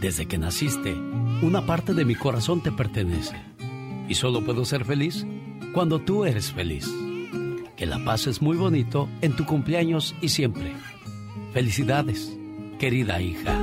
Desde 0.00 0.26
que 0.26 0.38
naciste, 0.38 0.94
una 1.42 1.66
parte 1.66 1.94
de 1.94 2.04
mi 2.04 2.14
corazón 2.14 2.62
te 2.62 2.70
pertenece. 2.70 3.36
Y 4.08 4.14
solo 4.14 4.44
puedo 4.44 4.64
ser 4.64 4.84
feliz 4.84 5.26
cuando 5.72 6.00
tú 6.00 6.24
eres 6.24 6.52
feliz. 6.52 6.88
Que 7.76 7.86
la 7.86 8.04
pases 8.04 8.42
muy 8.42 8.56
bonito 8.56 9.08
en 9.22 9.34
tu 9.34 9.44
cumpleaños 9.44 10.14
y 10.20 10.28
siempre. 10.28 10.72
Felicidades, 11.52 12.36
querida 12.78 13.20
hija. 13.20 13.58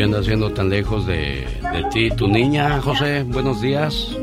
Qué 0.00 0.04
anda 0.04 0.20
haciendo 0.20 0.50
tan 0.50 0.70
lejos 0.70 1.06
de, 1.06 1.44
de 1.74 1.84
ti, 1.92 2.08
tu 2.16 2.26
niña, 2.26 2.80
José? 2.80 3.22
Buenos 3.24 3.60
días. 3.60 4.16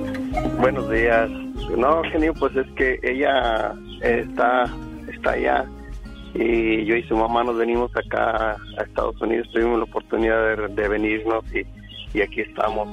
Buenos 0.59 0.89
días. 0.89 1.29
No, 1.77 2.01
genio, 2.11 2.33
pues 2.33 2.55
es 2.55 2.65
que 2.71 2.99
ella 3.03 3.75
está, 4.01 4.63
está 5.07 5.31
allá 5.33 5.65
y 6.33 6.83
yo 6.83 6.95
y 6.95 7.03
su 7.03 7.15
mamá 7.15 7.43
nos 7.43 7.57
venimos 7.59 7.91
acá 7.95 8.57
a 8.79 8.83
Estados 8.83 9.21
Unidos. 9.21 9.47
Tuvimos 9.53 9.77
la 9.77 9.83
oportunidad 9.83 10.57
de, 10.57 10.67
de 10.73 10.87
venirnos 10.87 11.43
y, 11.53 11.61
y 12.17 12.21
aquí 12.23 12.41
estamos. 12.41 12.87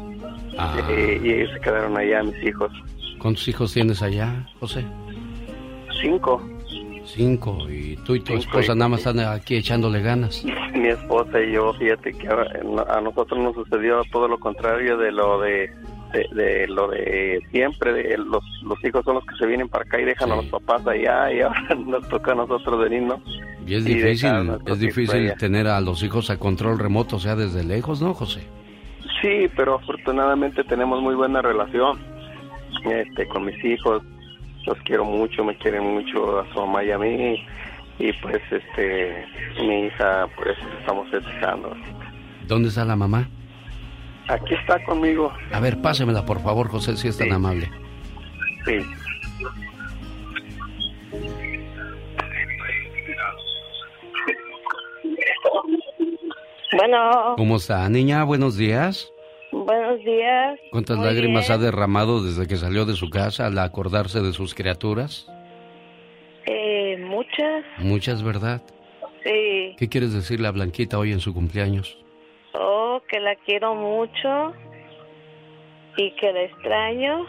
Ah. 0.59 0.77
Eh, 0.91 1.23
y 1.25 1.33
ellos 1.33 1.55
se 1.55 1.61
quedaron 1.61 1.97
allá, 1.97 2.23
mis 2.23 2.45
hijos. 2.45 2.71
¿Cuántos 3.19 3.49
hijos 3.49 3.73
tienes 3.73 4.03
allá, 4.03 4.47
José? 4.61 4.85
Cinco. 6.03 6.43
Cinco. 7.05 7.59
¿Y 7.69 7.97
tú 8.05 8.15
y 8.15 8.21
tu 8.21 8.27
Cinco, 8.33 8.41
esposa 8.59 8.73
y- 8.73 8.77
nada 8.77 8.89
más 8.89 9.01
están 9.01 9.21
aquí 9.21 9.57
echándole 9.57 10.01
ganas? 10.03 10.45
Mi 10.75 10.89
esposa 10.89 11.41
y 11.41 11.53
yo, 11.53 11.73
fíjate 11.75 12.13
que 12.13 12.29
a, 12.29 12.97
a 12.97 13.01
nosotros 13.01 13.39
nos 13.41 13.55
sucedió 13.55 14.03
todo 14.11 14.27
lo 14.29 14.39
contrario 14.39 14.97
de 14.97 15.13
lo 15.13 15.41
de, 15.41 15.71
de, 16.13 16.27
de 16.35 16.69
lo 16.69 16.89
de 16.89 17.41
siempre. 17.51 17.93
De 17.93 18.19
los, 18.19 18.43
los 18.63 18.85
hijos 18.85 19.05
son 19.05 19.15
los 19.17 19.27
que 19.27 19.37
se 19.37 19.47
vienen 19.47 19.69
para 19.69 19.85
acá 19.85 20.01
y 20.01 20.05
dejan 20.05 20.33
a 20.33 20.37
los 20.37 20.47
papás 20.47 20.87
allá 20.87 21.33
y 21.33 21.41
ahora 21.41 21.63
nos 21.87 22.09
toca 22.09 22.33
a 22.33 22.35
nosotros 22.35 22.81
venirnos. 22.81 23.21
Y 23.67 23.75
es 23.77 23.87
Y 23.87 23.95
difícil, 23.95 24.31
es 24.67 24.79
difícil 24.79 25.33
tener 25.39 25.67
a 25.69 25.81
los 25.81 26.03
hijos 26.03 26.29
a 26.31 26.39
control 26.39 26.79
remoto, 26.79 27.17
o 27.17 27.21
sea, 27.21 27.35
desde 27.37 27.65
lejos, 27.65 28.03
¿no, 28.03 28.13
José? 28.13 28.43
Sí, 29.23 29.49
pero 29.57 29.77
afortunadamente 29.77 30.65
tenemos 30.65 31.01
muy 31.01 31.15
buena 31.15 31.41
relación 31.41 31.99
este, 32.85 33.27
con 33.29 33.45
mis 33.47 33.65
hijos. 33.65 34.03
Los 34.67 34.79
quiero 34.85 35.05
mucho, 35.05 35.45
me 35.45 35.57
quieren 35.57 35.95
mucho 35.95 36.41
a 36.41 36.53
su 36.53 36.61
mamá 36.61 36.85
y 36.85 36.91
a 36.91 36.99
mí. 36.99 37.47
Y 37.99 38.13
pues, 38.15 38.41
este, 38.51 39.25
mi 39.61 39.87
hija, 39.87 40.27
por 40.35 40.49
eso 40.49 40.61
estamos 40.81 41.09
festejando. 41.11 41.77
¿Dónde 42.47 42.69
está 42.69 42.85
la 42.85 42.97
mamá? 42.97 43.29
Aquí 44.29 44.55
está 44.55 44.83
conmigo. 44.85 45.33
A 45.53 45.61
ver, 45.61 45.81
pásemela, 45.81 46.25
por 46.25 46.41
favor, 46.41 46.69
José, 46.69 46.97
si 46.97 47.09
es 47.09 47.19
tan 47.19 47.33
amable. 47.33 47.71
Sí. 48.65 48.79
Bueno, 56.77 57.35
¿Cómo 57.37 57.57
está, 57.57 57.89
niña? 57.89 58.25
Buenos 58.25 58.57
días. 58.57 59.14
Buenos 59.65 59.99
días. 60.05 60.59
¿Cuántas 60.71 60.97
Muy 60.97 61.07
lágrimas 61.07 61.49
bien. 61.49 61.61
ha 61.61 61.63
derramado 61.65 62.23
desde 62.23 62.47
que 62.47 62.57
salió 62.57 62.85
de 62.85 62.95
su 62.95 63.09
casa 63.11 63.47
al 63.47 63.59
acordarse 63.59 64.21
de 64.21 64.33
sus 64.33 64.55
criaturas? 64.55 65.27
Eh, 66.47 66.97
muchas, 67.01 67.65
Muchas, 67.79 68.23
¿verdad? 68.23 68.61
sí. 69.25 69.75
¿Qué 69.79 69.89
quieres 69.89 70.13
decirle 70.13 70.49
a 70.49 70.53
Blanquita 70.53 70.99
hoy 70.99 71.13
en 71.13 71.21
su 71.21 71.33
cumpleaños? 71.33 71.97
Oh, 72.53 73.01
que 73.09 73.19
la 73.21 73.35
quiero 73.37 73.75
mucho 73.75 74.53
y 75.97 76.11
que 76.17 76.33
la 76.33 76.43
extraño 76.43 77.27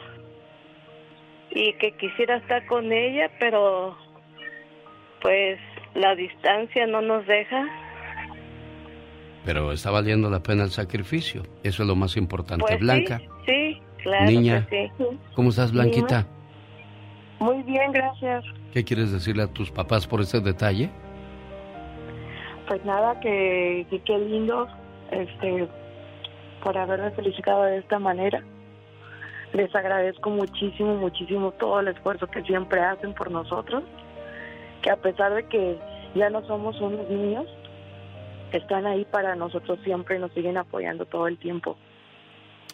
y 1.51 1.73
que 1.73 1.91
quisiera 1.93 2.37
estar 2.37 2.65
con 2.65 2.91
ella, 2.91 3.31
pero 3.39 3.95
pues 5.21 5.57
la 5.93 6.13
distancia 6.15 6.85
no 6.87 7.01
nos 7.01 7.25
deja. 7.25 7.65
Pero 9.45 9.71
está 9.71 9.91
valiendo 9.91 10.29
la 10.29 10.41
pena 10.41 10.63
el 10.63 10.71
sacrificio. 10.71 11.43
Eso 11.63 11.83
es 11.83 11.87
lo 11.87 11.95
más 11.95 12.17
importante. 12.17 12.65
Pues 12.67 12.79
Blanca, 12.79 13.19
sí, 13.19 13.25
sí, 13.45 13.81
claro 14.03 14.25
Niña. 14.25 14.65
que 14.67 14.91
sí. 14.97 15.03
¿cómo 15.35 15.49
estás, 15.49 15.71
Blanquita? 15.71 16.25
Muy 17.39 17.61
bien, 17.63 17.91
gracias. 17.91 18.43
¿Qué 18.73 18.83
quieres 18.83 19.11
decirle 19.11 19.43
a 19.43 19.47
tus 19.47 19.69
papás 19.71 20.07
por 20.07 20.21
ese 20.21 20.39
detalle? 20.39 20.89
Pues 22.67 22.83
nada, 22.83 23.19
que, 23.19 23.85
que 23.89 23.99
qué 23.99 24.17
lindo 24.17 24.67
este, 25.11 25.67
por 26.63 26.75
haberme 26.77 27.11
felicitado 27.11 27.63
de 27.63 27.77
esta 27.77 27.99
manera. 27.99 28.43
Les 29.53 29.73
agradezco 29.75 30.31
muchísimo, 30.31 30.95
muchísimo 30.95 31.51
todo 31.51 31.79
el 31.79 31.89
esfuerzo 31.89 32.27
que 32.27 32.41
siempre 32.41 32.81
hacen 32.81 33.13
por 33.13 33.29
nosotros, 33.29 33.83
que 34.81 34.89
a 34.89 34.97
pesar 34.97 35.33
de 35.35 35.47
que 35.47 35.77
ya 36.15 36.29
no 36.29 36.45
somos 36.47 36.79
unos 36.81 37.07
niños, 37.09 37.45
están 38.51 38.85
ahí 38.85 39.05
para 39.05 39.35
nosotros 39.35 39.79
siempre 39.83 40.17
y 40.17 40.19
nos 40.19 40.31
siguen 40.33 40.57
apoyando 40.57 41.05
todo 41.05 41.27
el 41.27 41.37
tiempo. 41.37 41.77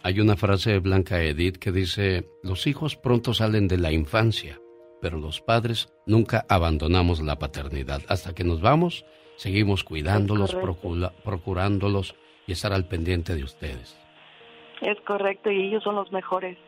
Hay 0.02 0.18
una 0.20 0.36
frase 0.36 0.72
de 0.72 0.78
Blanca 0.80 1.22
Edith 1.22 1.58
que 1.58 1.70
dice, 1.70 2.28
los 2.42 2.66
hijos 2.66 2.96
pronto 2.96 3.34
salen 3.34 3.68
de 3.68 3.78
la 3.78 3.92
infancia, 3.92 4.58
pero 5.00 5.18
los 5.18 5.40
padres 5.40 5.92
nunca 6.06 6.44
abandonamos 6.48 7.20
la 7.22 7.38
paternidad. 7.38 8.02
Hasta 8.08 8.34
que 8.34 8.42
nos 8.42 8.60
vamos, 8.60 9.04
seguimos 9.36 9.84
cuidándolos, 9.84 10.56
procurándolos 11.24 12.16
y 12.46 12.52
estar 12.52 12.72
al 12.72 12.86
pendiente 12.86 13.34
de 13.34 13.44
ustedes. 13.44 13.96
Es 14.80 15.00
correcto 15.02 15.50
y 15.50 15.68
ellos 15.68 15.84
son 15.84 15.94
los 15.94 16.10
mejores. 16.10 16.58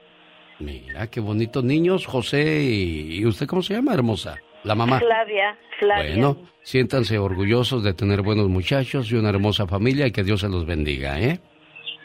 Mira, 0.61 1.09
qué 1.09 1.19
bonitos 1.19 1.65
niños, 1.65 2.07
José. 2.07 2.63
¿Y, 2.63 3.19
y 3.19 3.27
usted 3.27 3.47
cómo 3.47 3.63
se 3.63 3.75
llama, 3.75 3.95
hermosa? 3.95 4.39
La 4.65 4.75
mamá. 4.75 4.99
Flavia, 4.99 5.57
Flavia. 5.79 6.11
Bueno, 6.13 6.37
siéntanse 6.63 7.19
orgullosos 7.19 7.85
de 7.85 7.95
tener 7.95 8.23
buenos 8.23 8.49
muchachos 8.49 9.11
y 9.11 9.15
una 9.15 9.29
hermosa 9.29 9.67
familia 9.67 10.07
y 10.07 10.13
que 10.13 10.25
Dios 10.25 10.41
se 10.41 10.49
los 10.49 10.67
bendiga, 10.67 11.21
¿eh? 11.21 11.41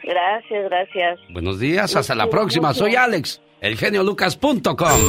Gracias, 0.03 0.63
gracias. 0.65 1.19
Buenos 1.29 1.59
días, 1.59 1.95
hasta 1.95 2.15
la 2.15 2.29
próxima. 2.29 2.73
Soy 2.73 2.95
Alex, 2.95 3.41
elgeniolucas.com. 3.61 4.99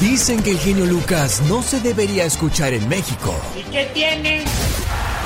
Dicen 0.00 0.42
que 0.44 0.52
el 0.52 0.58
genio 0.58 0.86
Lucas 0.86 1.42
no 1.48 1.60
se 1.60 1.80
debería 1.80 2.24
escuchar 2.24 2.72
en 2.72 2.88
México. 2.88 3.34
¿Y 3.58 3.68
qué 3.72 3.84
tiene? 3.94 4.44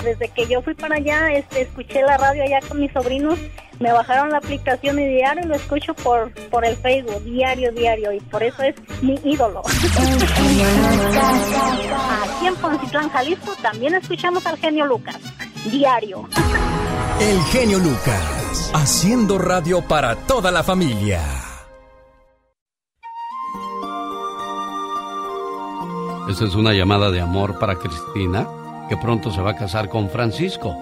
Desde 0.02 0.28
que 0.28 0.46
yo 0.46 0.62
fui 0.62 0.74
para 0.74 0.96
allá, 0.96 1.32
este, 1.32 1.62
escuché 1.62 2.00
la 2.02 2.16
radio 2.16 2.42
allá 2.42 2.58
con 2.66 2.80
mis 2.80 2.90
sobrinos, 2.92 3.38
me 3.82 3.92
bajaron 3.92 4.30
la 4.30 4.38
aplicación 4.38 4.98
y 5.00 5.04
diario 5.06 5.44
lo 5.46 5.56
escucho 5.56 5.92
por, 5.94 6.32
por 6.50 6.64
el 6.64 6.76
Facebook, 6.76 7.22
diario, 7.24 7.72
diario, 7.72 8.12
y 8.12 8.20
por 8.20 8.42
eso 8.42 8.62
es 8.62 8.76
mi 9.02 9.18
ídolo. 9.24 9.62
Aquí 12.24 12.46
en 12.46 12.54
Poncitlán, 12.56 13.10
Jalisco, 13.10 13.52
también 13.60 13.94
escuchamos 13.94 14.46
al 14.46 14.56
genio 14.56 14.86
Lucas, 14.86 15.16
diario. 15.70 16.28
El 17.20 17.40
genio 17.50 17.78
Lucas, 17.78 18.70
haciendo 18.72 19.36
radio 19.38 19.82
para 19.82 20.14
toda 20.14 20.52
la 20.52 20.62
familia. 20.62 21.20
Esta 26.30 26.44
es 26.44 26.54
una 26.54 26.72
llamada 26.72 27.10
de 27.10 27.20
amor 27.20 27.58
para 27.58 27.74
Cristina, 27.74 28.46
que 28.88 28.96
pronto 28.96 29.32
se 29.32 29.42
va 29.42 29.50
a 29.50 29.56
casar 29.56 29.88
con 29.88 30.08
Francisco. 30.08 30.76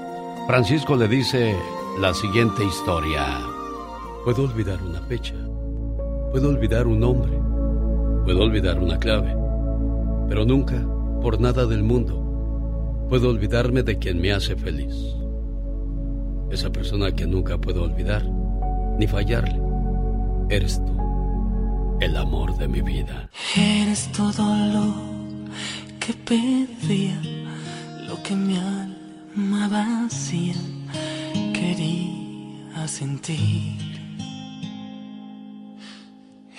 Francisco 0.47 0.97
le 0.97 1.09
dice 1.09 1.57
la 1.99 2.15
siguiente 2.15 2.65
historia. 2.65 3.27
Puedo 4.25 4.45
olvidar 4.45 4.83
una 4.83 5.01
fecha, 5.03 5.35
puedo 6.31 6.49
olvidar 6.51 6.87
un 6.87 7.01
nombre, 7.01 7.33
puedo 8.25 8.43
olvidar 8.43 8.79
una 8.79 8.99
clave, 8.99 9.35
pero 10.29 10.45
nunca, 10.45 10.77
por 11.21 11.41
nada 11.41 11.67
del 11.67 11.83
mundo, 11.83 13.07
puedo 13.09 13.31
olvidarme 13.31 13.83
de 13.83 13.99
quien 13.99 14.21
me 14.21 14.33
hace 14.33 14.57
feliz. 14.57 14.95
Esa 16.51 16.71
persona 16.71 17.13
que 17.13 17.27
nunca 17.27 17.59
puedo 17.59 17.83
olvidar, 17.83 18.25
ni 18.99 19.07
fallarle, 19.07 19.61
eres 20.49 20.85
tú, 20.85 20.97
el 22.01 22.17
amor 22.17 22.57
de 22.59 22.69
mi 22.69 22.83
vida. 22.83 23.31
Eres 23.57 24.11
todo 24.13 24.45
lo 24.73 24.95
que 25.99 26.13
pedía, 26.13 27.21
lo 28.07 28.23
que 28.23 28.35
mi 28.35 28.57
alma 28.57 29.69
vacía 29.69 30.55
quería 31.53 32.87
sentir. 32.87 33.91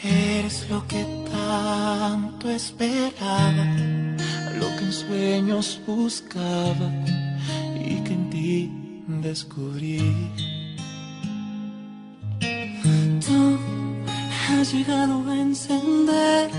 Eres 0.04 0.68
lo 0.70 0.86
que 0.88 1.06
tanto 1.32 2.50
esperaba, 2.50 3.66
lo 4.60 4.68
que 4.78 4.86
en 4.86 4.94
sueños 4.94 5.80
buscaba 5.86 6.92
y 7.76 7.96
que 8.04 8.14
en 8.14 8.30
ti 8.30 8.72
descubrí. 9.22 10.00
Tú 13.26 13.58
has 14.50 14.74
llegado 14.74 15.30
a 15.30 15.40
encender 15.40 16.50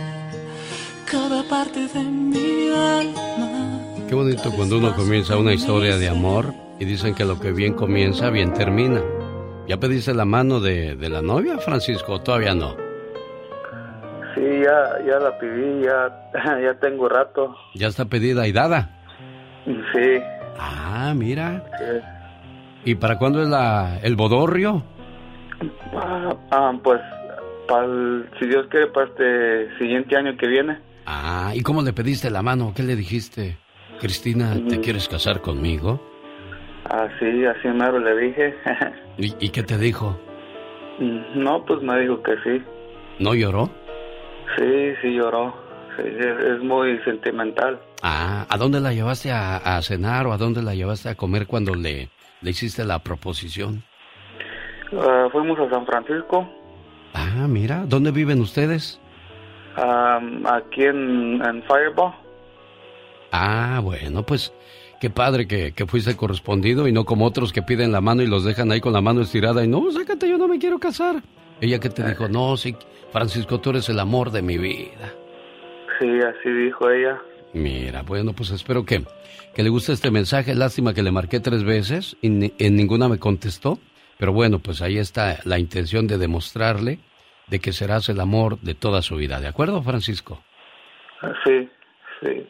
cada 1.11 1.43
parte 1.49 1.89
de 1.89 2.03
mi 2.05 2.69
alma. 2.69 3.81
Qué 4.09 4.15
bonito 4.15 4.53
cuando 4.53 4.79
uno 4.79 4.95
comienza 4.95 5.37
una 5.37 5.53
historia 5.53 5.99
de 5.99 6.09
amor 6.09 6.55
y 6.83 6.85
dicen 6.85 7.15
que 7.15 7.25
lo 7.25 7.39
que 7.39 7.53
bien 7.53 7.75
comienza, 7.75 8.29
bien 8.31 8.53
termina. 8.53 9.01
¿Ya 9.69 9.79
pediste 9.79 10.13
la 10.13 10.25
mano 10.25 10.59
de, 10.59 10.97
de 10.97 11.09
la 11.09 11.23
novia, 11.23 11.59
Francisco? 11.59 12.21
Todavía 12.21 12.55
no. 12.57 12.75
Sí, 14.35 14.43
ya, 14.65 14.99
ya 15.07 15.19
la 15.21 15.39
pedí, 15.39 15.85
ya, 15.85 16.59
ya 16.61 16.75
tengo 16.81 17.09
rato. 17.09 17.55
¿Ya 17.75 17.87
está 17.87 18.07
pedida 18.07 18.49
y 18.49 18.53
dada? 18.53 18.91
Sí. 19.65 20.19
Ah, 20.59 21.13
mira. 21.17 21.65
¿Y 22.85 22.97
para 22.97 23.17
cuándo 23.17 23.43
es 23.43 23.49
la, 23.49 24.01
el 24.03 24.17
bodorrio? 24.17 24.83
Ah, 25.95 26.35
ah, 26.51 26.73
pues, 26.83 27.01
pa'l- 27.69 28.29
si 28.41 28.47
Dios 28.49 28.67
quiere, 28.71 28.89
para 28.89 29.07
este 29.07 29.79
siguiente 29.79 30.17
año 30.17 30.37
que 30.37 30.49
viene. 30.49 30.79
Ah, 31.07 31.53
¿y 31.55 31.63
cómo 31.63 31.83
le 31.83 31.93
pediste 31.93 32.29
la 32.29 32.43
mano? 32.43 32.73
¿Qué 32.75 32.83
le 32.83 32.97
dijiste? 32.97 33.57
Cristina, 34.01 34.57
¿te 34.69 34.81
quieres 34.81 35.09
casar 35.09 35.41
conmigo? 35.41 36.01
Así, 36.91 37.45
así 37.47 37.69
mero 37.69 37.99
le 37.99 38.17
dije. 38.17 38.55
¿Y, 39.19 39.47
y 39.47 39.51
qué 39.51 39.63
te 39.63 39.79
dijo? 39.79 40.19
no, 41.35 41.65
pues 41.65 41.81
me 41.83 41.99
dijo 42.01 42.23
que 42.23 42.35
sí. 42.45 42.63
¿No 43.19 43.35
lloró? 43.35 43.71
Sí, 44.57 44.93
sí 45.01 45.15
lloró. 45.15 45.55
Sí, 45.97 46.03
es, 46.07 46.45
es 46.45 46.61
muy 46.63 46.99
sentimental. 47.01 47.81
Ah, 48.03 48.47
¿a 48.49 48.57
dónde 48.57 48.81
la 48.81 48.93
llevaste 48.93 49.31
a, 49.33 49.57
a 49.57 49.83
cenar 49.83 50.27
o 50.27 50.33
a 50.33 50.37
dónde 50.39 50.63
la 50.63 50.75
llevaste 50.75 51.09
a 51.09 51.15
comer 51.15 51.47
cuando 51.47 51.75
le, 51.75 52.09
le 52.41 52.51
hiciste 52.51 52.85
la 52.85 52.99
proposición? 53.01 53.83
Ah, 54.99 55.29
fuimos 55.33 55.59
a 55.59 55.71
San 55.71 55.87
Francisco, 55.87 56.49
Ah, 57.15 57.47
mira, 57.49 57.85
¿dónde 57.87 58.11
viven 58.11 58.41
ustedes? 58.41 58.99
am, 59.77 60.47
aquí 60.47 60.85
en, 60.85 61.43
en 61.45 61.63
Fireball. 61.65 62.13
Ah, 63.33 63.81
bueno, 63.83 64.23
pues 64.25 64.53
qué 65.03 65.11
padre 65.11 65.49
que, 65.49 65.73
que 65.73 65.85
fuiste 65.85 66.17
correspondido 66.17 66.87
y 66.87 66.93
no 66.93 67.05
como 67.05 67.27
otros 67.27 67.53
que 67.53 67.61
piden 67.61 67.91
la 67.91 68.01
mano 68.01 68.23
y 68.23 68.29
los 68.29 68.45
dejan 68.45 68.71
ahí 68.71 68.81
con 68.81 68.93
la 68.93 69.01
mano 69.01 69.21
estirada 69.23 69.65
y 69.65 69.67
no, 69.69 69.91
sácate, 69.91 70.29
yo 70.29 70.39
no 70.39 70.47
me 70.47 70.61
quiero 70.61 70.79
casar. 70.79 71.17
Ella 71.61 71.81
que 71.81 71.91
te 71.91 72.07
dijo, 72.09 72.29
no, 72.29 72.57
sí, 72.57 72.77
Francisco, 73.11 73.59
tú 73.61 73.71
eres 73.71 73.89
el 73.89 73.99
amor 73.99 74.31
de 74.31 74.43
mi 74.43 74.59
vida. 74.59 75.13
Sí, 75.99 76.07
así 76.21 76.49
dijo 76.51 76.89
ella. 76.89 77.21
Mira, 77.53 78.03
bueno, 78.03 78.33
pues 78.33 78.51
espero 78.51 78.85
que, 78.85 79.03
que 79.55 79.63
le 79.65 79.71
guste 79.71 79.93
este 79.93 80.13
mensaje. 80.13 80.55
Lástima 80.55 80.95
que 80.95 81.03
le 81.03 81.11
marqué 81.11 81.41
tres 81.41 81.65
veces 81.65 82.17
y 82.23 82.29
ni- 82.29 82.53
en 82.61 82.77
ninguna 82.77 83.09
me 83.09 83.19
contestó. 83.19 83.79
Pero 84.19 84.33
bueno, 84.33 84.61
pues 84.61 84.83
ahí 84.83 84.99
está 84.99 85.41
la 85.45 85.59
intención 85.59 86.07
de 86.07 86.17
demostrarle 86.17 87.01
de 87.49 87.59
que 87.59 87.73
serás 87.73 88.09
el 88.09 88.21
amor 88.21 88.61
de 88.61 88.75
toda 88.77 89.03
su 89.03 89.17
vida. 89.17 89.41
¿De 89.41 89.49
acuerdo, 89.49 89.83
Francisco? 89.83 90.43
Sí, 91.45 91.69
sí. 92.23 92.47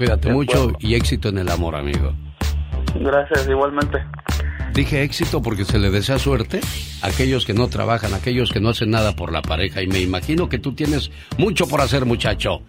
Cuídate 0.00 0.28
De 0.28 0.34
mucho 0.34 0.56
acuerdo. 0.56 0.78
y 0.80 0.94
éxito 0.94 1.28
en 1.28 1.36
el 1.36 1.50
amor, 1.50 1.76
amigo. 1.76 2.14
Gracias, 2.94 3.46
igualmente. 3.46 4.02
Dije 4.72 5.02
éxito 5.02 5.42
porque 5.42 5.66
se 5.66 5.78
le 5.78 5.90
desea 5.90 6.18
suerte 6.18 6.60
a 7.02 7.08
aquellos 7.08 7.44
que 7.44 7.52
no 7.52 7.68
trabajan, 7.68 8.14
a 8.14 8.16
aquellos 8.16 8.50
que 8.50 8.60
no 8.60 8.70
hacen 8.70 8.90
nada 8.90 9.14
por 9.14 9.30
la 9.30 9.42
pareja. 9.42 9.82
Y 9.82 9.88
me 9.88 9.98
imagino 10.00 10.48
que 10.48 10.58
tú 10.58 10.72
tienes 10.72 11.10
mucho 11.36 11.68
por 11.68 11.82
hacer, 11.82 12.06
muchacho. 12.06 12.62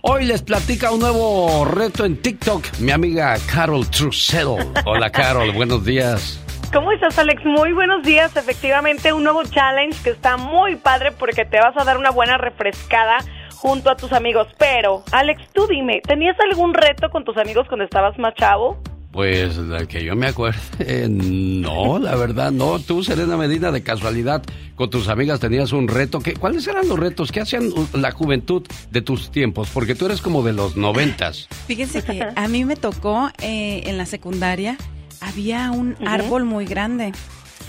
Hoy 0.00 0.24
les 0.24 0.40
platica 0.40 0.90
un 0.90 1.00
nuevo 1.00 1.66
reto 1.66 2.06
en 2.06 2.16
TikTok, 2.16 2.64
mi 2.80 2.90
amiga 2.90 3.36
Carol 3.52 3.86
Trussell. 3.90 4.48
Hola, 4.86 5.10
Carol, 5.10 5.52
buenos 5.52 5.84
días. 5.84 6.42
¿Cómo 6.72 6.90
estás, 6.92 7.18
Alex? 7.18 7.44
Muy 7.44 7.72
buenos 7.74 8.02
días. 8.02 8.34
Efectivamente, 8.34 9.12
un 9.12 9.24
nuevo 9.24 9.42
challenge 9.44 10.02
que 10.02 10.10
está 10.10 10.38
muy 10.38 10.76
padre 10.76 11.12
porque 11.12 11.44
te 11.44 11.58
vas 11.58 11.76
a 11.76 11.84
dar 11.84 11.98
una 11.98 12.10
buena 12.10 12.38
refrescada 12.38 13.18
junto 13.58 13.90
a 13.90 13.96
tus 13.96 14.12
amigos. 14.12 14.46
Pero, 14.58 15.02
Alex, 15.12 15.42
tú 15.52 15.66
dime, 15.66 16.00
¿tenías 16.06 16.36
algún 16.50 16.74
reto 16.74 17.10
con 17.10 17.24
tus 17.24 17.36
amigos 17.36 17.66
cuando 17.68 17.84
estabas 17.84 18.18
más 18.18 18.34
chavo? 18.34 18.80
Pues 19.10 19.56
la 19.56 19.86
que 19.86 20.04
yo 20.04 20.14
me 20.14 20.28
acuerde, 20.28 21.08
no, 21.08 21.98
la 21.98 22.14
verdad, 22.14 22.52
no. 22.52 22.78
Tú, 22.78 23.02
Serena 23.02 23.36
Medina, 23.36 23.72
de 23.72 23.82
casualidad, 23.82 24.42
con 24.74 24.90
tus 24.90 25.08
amigas 25.08 25.40
tenías 25.40 25.72
un 25.72 25.88
reto. 25.88 26.20
¿Qué, 26.20 26.34
¿Cuáles 26.34 26.66
eran 26.68 26.88
los 26.88 26.98
retos? 26.98 27.32
¿Qué 27.32 27.40
hacían 27.40 27.70
la 27.94 28.12
juventud 28.12 28.66
de 28.90 29.00
tus 29.00 29.30
tiempos? 29.30 29.70
Porque 29.72 29.94
tú 29.94 30.06
eres 30.06 30.20
como 30.20 30.42
de 30.42 30.52
los 30.52 30.76
noventas. 30.76 31.48
Fíjense 31.66 32.04
que 32.04 32.26
a 32.34 32.48
mí 32.48 32.64
me 32.64 32.76
tocó 32.76 33.30
eh, 33.42 33.82
en 33.86 33.96
la 33.96 34.06
secundaria, 34.06 34.76
había 35.20 35.70
un 35.70 35.96
árbol 36.06 36.44
muy 36.44 36.66
grande. 36.66 37.12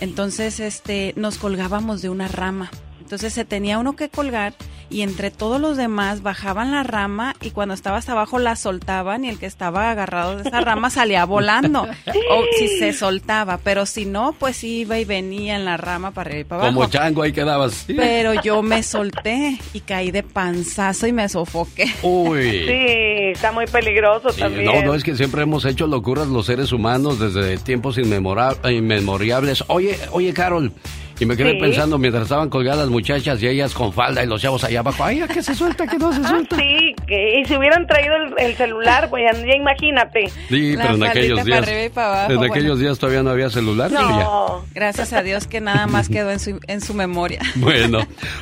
Entonces, 0.02 0.60
este, 0.60 1.14
nos 1.16 1.38
colgábamos 1.38 2.02
de 2.02 2.10
una 2.10 2.28
rama. 2.28 2.70
Entonces 3.10 3.34
se 3.34 3.44
tenía 3.44 3.80
uno 3.80 3.96
que 3.96 4.08
colgar 4.08 4.54
y 4.92 5.02
entre 5.02 5.32
todos 5.32 5.60
los 5.60 5.78
demás 5.78 6.22
bajaban 6.22 6.70
la 6.70 6.84
rama 6.84 7.34
y 7.42 7.50
cuando 7.50 7.74
estaba 7.74 7.98
hasta 7.98 8.12
abajo 8.12 8.38
la 8.38 8.56
soltaban 8.56 9.26
y 9.26 9.30
el 9.30 9.40
que 9.40 9.48
estaba 9.48 9.90
agarrado 9.90 10.38
de 10.38 10.48
esa 10.48 10.62
rama 10.62 10.92
salía 10.92 11.26
volando. 11.26 11.88
O 12.30 12.44
si 12.60 12.68
se 12.68 12.94
soltaba, 12.94 13.58
pero 13.64 13.88
si 13.88 14.06
no, 14.06 14.34
pues 14.38 14.64
iba 14.64 15.00
y 15.00 15.06
venía 15.06 15.56
en 15.56 15.66
la 15.66 15.76
rama 15.76 16.12
para 16.12 16.30
arriba 16.30 16.42
y 16.42 16.44
para 16.44 16.62
abajo. 16.62 16.76
Como 16.76 16.88
chango, 16.92 17.24
ahí 17.24 17.32
quedabas. 17.34 17.86
Pero 17.88 18.40
yo 18.44 18.62
me 18.62 18.84
solté 18.84 19.58
y 19.74 19.80
caí 19.80 20.12
de 20.12 20.22
panzazo 20.22 21.08
y 21.08 21.12
me 21.12 21.28
sofoqué. 21.30 21.86
Uy. 22.04 22.44
Sí, 22.68 23.32
está 23.32 23.52
muy 23.52 23.66
peligroso 23.66 24.30
Sí, 24.30 24.42
también. 24.42 24.66
no, 24.66 24.84
no, 24.84 24.94
es 24.94 25.04
que 25.04 25.16
siempre 25.16 25.42
hemos 25.42 25.66
hecho 25.66 25.88
locuras 25.88 26.28
los 26.28 26.46
seres 26.46 26.72
humanos 26.72 27.20
desde 27.20 27.58
tiempos 27.58 27.98
inmemoriables. 27.98 29.64
Oye, 29.68 29.98
oye, 30.12 30.32
Carol, 30.32 30.72
y 31.20 31.26
me 31.26 31.36
quedé 31.36 31.52
Sí. 31.54 31.60
pensando 31.60 31.98
mientras 31.98 32.24
estaban 32.24 32.50
colgadas 32.50 32.80
las 32.80 32.90
muchachas 32.90 33.42
y 33.44 33.48
ellas 33.48 33.74
con 33.74 33.92
falda 33.94 34.24
y 34.24 34.28
los 34.28 34.42
chavos 34.42 34.64
allá 34.64 34.80
abajo. 34.80 35.04
Ay, 35.04 35.22
¿a 35.22 35.28
qué 35.28 35.42
se 35.44 35.54
suelta? 35.56 35.86
que 35.88 35.98
no 35.98 36.12
se 36.14 36.22
Ah, 36.24 36.30
suelta? 36.30 36.56
sí, 36.56 36.96
que 37.08 37.40
y 37.42 37.46
si 37.46 37.56
hubieran 37.56 37.86
traído 37.88 38.16
el, 38.16 38.34
el 38.46 38.56
celular, 38.56 39.10
pues 39.10 39.24
ya, 39.32 39.38
ya 39.46 39.56
imagínate. 39.56 40.30
Sí, 40.50 40.76
pero 40.78 40.96
en 40.96 41.04
aquellos 41.04 41.44
días. 41.46 41.64
arriba 41.64 41.84
y 41.86 41.90
para 41.90 42.08
abajo, 42.08 42.32
en 42.32 42.38
bueno. 42.38 42.54
aquellos 42.54 42.80
días 42.80 42.98
todavía 43.00 43.24
no 43.24 43.30
había 43.32 43.50
celular. 43.50 43.92
No, 43.92 44.64
gracias 44.74 45.14
a 45.14 45.22
Dios 45.24 45.48
que 45.48 45.62
nada 45.62 45.88
más 45.88 46.10
quedó 46.10 46.32
en 46.32 46.40
su, 46.40 46.60
en 46.68 46.82
su 46.82 46.94
memoria. 46.94 47.40
Bueno, 47.56 48.00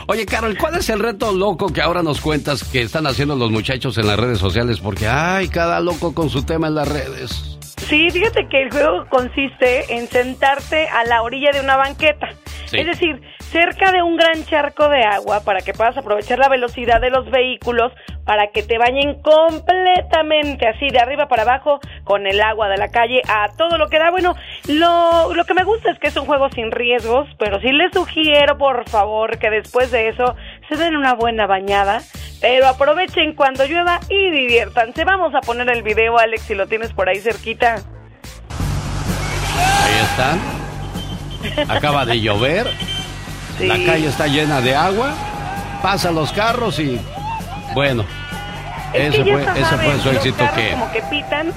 oye 0.07 0.25
Carol, 0.25 0.57
¿cuál 0.57 0.75
es 0.75 0.89
el 0.89 0.99
reto 0.99 1.31
loco 1.33 1.73
que 1.73 1.81
ahora 1.81 2.03
nos 2.03 2.21
cuentas 2.21 2.63
que 2.63 2.81
están 2.81 3.07
haciendo 3.07 3.35
los 3.35 3.51
muchachos 3.51 3.97
en 3.97 4.07
las 4.07 4.17
redes 4.19 4.37
sociales? 4.39 4.79
Porque, 4.79 5.07
ay, 5.07 5.47
cada 5.47 5.79
loco 5.79 6.13
con 6.13 6.29
su 6.29 6.43
tema 6.43 6.67
en 6.67 6.75
las 6.75 6.87
redes. 6.87 7.56
Sí, 7.77 8.09
fíjate 8.11 8.47
que 8.49 8.63
el 8.63 8.71
juego 8.71 9.05
consiste 9.09 9.95
en 9.95 10.07
sentarte 10.07 10.87
a 10.89 11.05
la 11.05 11.21
orilla 11.21 11.51
de 11.51 11.61
una 11.61 11.77
banqueta. 11.77 12.27
Sí. 12.65 12.79
Es 12.79 12.85
decir, 12.85 13.21
cerca 13.39 13.91
de 13.91 14.03
un 14.03 14.17
gran 14.17 14.43
charco 14.45 14.89
de 14.89 15.03
agua 15.03 15.41
para 15.45 15.61
que 15.61 15.73
puedas 15.73 15.95
aprovechar 15.95 16.37
la 16.37 16.49
velocidad 16.49 16.99
de 16.99 17.09
los 17.09 17.29
vehículos 17.31 17.93
para 18.25 18.47
que 18.47 18.61
te 18.61 18.77
bañen 18.77 19.21
completamente 19.21 20.67
así 20.67 20.89
de 20.89 20.99
arriba 20.99 21.29
para 21.29 21.43
abajo 21.43 21.79
con 22.03 22.27
el 22.27 22.41
agua 22.41 22.67
de 22.67 22.77
la 22.77 22.89
calle 22.89 23.21
a 23.27 23.47
todo 23.57 23.77
lo 23.77 23.87
que 23.87 23.99
da. 23.99 24.11
Bueno, 24.11 24.35
lo, 24.67 25.33
lo 25.33 25.45
que 25.45 25.53
me 25.53 25.63
gusta 25.63 25.91
es 25.91 25.99
que 25.99 26.07
es 26.07 26.17
un 26.17 26.25
juego 26.25 26.49
sin 26.49 26.71
riesgos, 26.71 27.27
pero 27.39 27.61
sí 27.61 27.71
les 27.71 27.93
sugiero 27.93 28.57
por 28.57 28.87
favor 28.89 29.39
que 29.39 29.49
después 29.49 29.91
de 29.91 30.09
eso 30.09 30.35
se 30.67 30.75
den 30.75 30.95
una 30.95 31.13
buena 31.13 31.47
bañada, 31.47 32.01
pero 32.41 32.67
aprovechen 32.67 33.33
cuando 33.33 33.65
llueva 33.65 33.99
y 34.09 34.29
diviértanse. 34.31 35.05
Vamos 35.05 35.33
a 35.33 35.41
poner 35.41 35.69
el 35.69 35.83
video, 35.83 36.17
Alex, 36.17 36.43
si 36.43 36.55
lo 36.55 36.67
tienes 36.67 36.93
por 36.93 37.09
ahí 37.09 37.19
cerquita. 37.19 37.75
Ahí 39.83 39.99
están. 40.03 40.39
Acaba 41.69 42.05
de 42.05 42.19
llover. 42.19 42.67
La 43.59 43.75
calle 43.75 44.07
está 44.07 44.27
llena 44.27 44.61
de 44.61 44.75
agua. 44.75 45.13
Pasan 45.81 46.15
los 46.15 46.31
carros 46.31 46.79
y. 46.79 46.99
Bueno. 47.73 48.05
Es 48.93 49.13
Ese 49.13 49.23
que 49.23 49.31
fue, 49.31 49.43
ese 49.43 49.63
saben, 49.63 49.91
fue 49.91 49.99
su 49.99 50.09
éxito 50.17 50.49
que. 50.55 50.71
como 50.71 50.91
que 50.91 51.01
pitan 51.03 51.51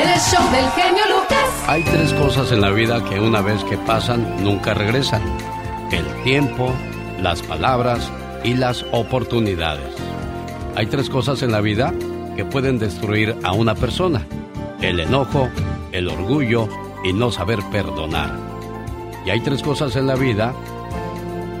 El 0.00 0.18
show 0.18 0.50
del 0.52 0.70
genio 0.70 1.04
Lucas. 1.14 1.64
Hay 1.66 1.82
tres 1.82 2.14
cosas 2.14 2.50
en 2.50 2.62
la 2.62 2.70
vida 2.70 3.04
que 3.04 3.20
una 3.20 3.42
vez 3.42 3.62
que 3.64 3.76
pasan 3.76 4.42
nunca 4.42 4.72
regresan. 4.72 5.20
El 5.92 6.06
tiempo, 6.24 6.72
las 7.20 7.42
palabras 7.42 8.10
y 8.42 8.54
las 8.54 8.86
oportunidades. 8.90 9.94
Hay 10.76 10.86
tres 10.86 11.10
cosas 11.10 11.42
en 11.42 11.52
la 11.52 11.60
vida 11.60 11.92
que 12.38 12.44
pueden 12.44 12.78
destruir 12.78 13.34
a 13.42 13.50
una 13.52 13.74
persona. 13.74 14.24
El 14.80 15.00
enojo, 15.00 15.48
el 15.90 16.06
orgullo 16.06 16.68
y 17.02 17.12
no 17.12 17.32
saber 17.32 17.58
perdonar. 17.72 18.32
Y 19.26 19.30
hay 19.30 19.40
tres 19.40 19.60
cosas 19.60 19.96
en 19.96 20.06
la 20.06 20.14
vida 20.14 20.54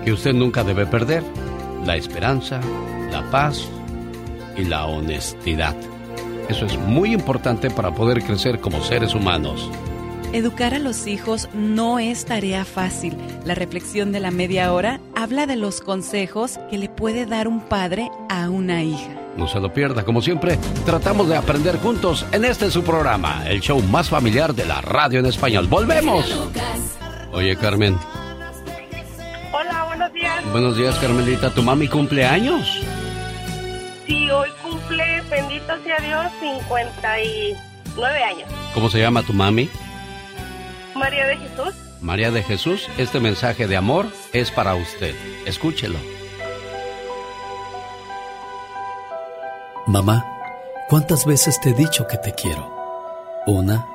que 0.04 0.12
usted 0.12 0.34
nunca 0.34 0.62
debe 0.62 0.86
perder. 0.86 1.24
La 1.84 1.96
esperanza, 1.96 2.60
la 3.10 3.28
paz 3.28 3.68
y 4.56 4.66
la 4.66 4.86
honestidad. 4.86 5.74
Eso 6.48 6.64
es 6.66 6.78
muy 6.78 7.12
importante 7.12 7.70
para 7.70 7.92
poder 7.92 8.22
crecer 8.22 8.60
como 8.60 8.80
seres 8.80 9.16
humanos. 9.16 9.68
Educar 10.32 10.74
a 10.74 10.78
los 10.78 11.06
hijos 11.06 11.48
no 11.54 11.98
es 11.98 12.26
tarea 12.26 12.66
fácil. 12.66 13.16
La 13.46 13.54
reflexión 13.54 14.12
de 14.12 14.20
la 14.20 14.30
media 14.30 14.74
hora 14.74 15.00
habla 15.16 15.46
de 15.46 15.56
los 15.56 15.80
consejos 15.80 16.58
que 16.68 16.76
le 16.76 16.90
puede 16.90 17.24
dar 17.24 17.48
un 17.48 17.62
padre 17.62 18.10
a 18.28 18.50
una 18.50 18.82
hija. 18.82 19.08
No 19.38 19.48
se 19.48 19.58
lo 19.58 19.72
pierda, 19.72 20.04
como 20.04 20.20
siempre, 20.20 20.58
tratamos 20.84 21.28
de 21.28 21.36
aprender 21.36 21.78
juntos 21.78 22.26
en 22.32 22.44
este 22.44 22.70
su 22.70 22.82
programa, 22.82 23.48
el 23.48 23.60
show 23.60 23.80
más 23.84 24.10
familiar 24.10 24.54
de 24.54 24.66
la 24.66 24.82
radio 24.82 25.20
en 25.20 25.26
español. 25.26 25.66
¡Volvemos! 25.66 26.50
Oye, 27.32 27.56
Carmen. 27.56 27.96
Hola, 29.52 29.84
buenos 29.84 30.12
días. 30.12 30.52
Buenos 30.52 30.76
días, 30.76 30.94
Carmelita. 30.98 31.50
¿Tu 31.54 31.62
mami 31.62 31.88
cumple 31.88 32.26
años? 32.26 32.82
Sí, 34.06 34.30
hoy 34.30 34.50
cumple, 34.62 35.22
bendito 35.30 35.72
sea 35.84 35.98
Dios, 36.00 36.26
59 36.40 38.24
años. 38.24 38.50
¿Cómo 38.74 38.90
se 38.90 38.98
llama 38.98 39.22
tu 39.22 39.32
mami? 39.32 39.70
María 40.98 41.26
de 41.26 41.36
Jesús. 41.36 41.74
María 42.00 42.30
de 42.30 42.42
Jesús, 42.42 42.88
este 42.98 43.20
mensaje 43.20 43.66
de 43.66 43.76
amor 43.76 44.06
es 44.32 44.50
para 44.50 44.74
usted. 44.74 45.14
Escúchelo. 45.46 45.98
Mamá, 49.86 50.26
¿cuántas 50.88 51.24
veces 51.24 51.58
te 51.60 51.70
he 51.70 51.74
dicho 51.74 52.06
que 52.06 52.18
te 52.18 52.34
quiero? 52.34 52.76
Una, 53.46 53.86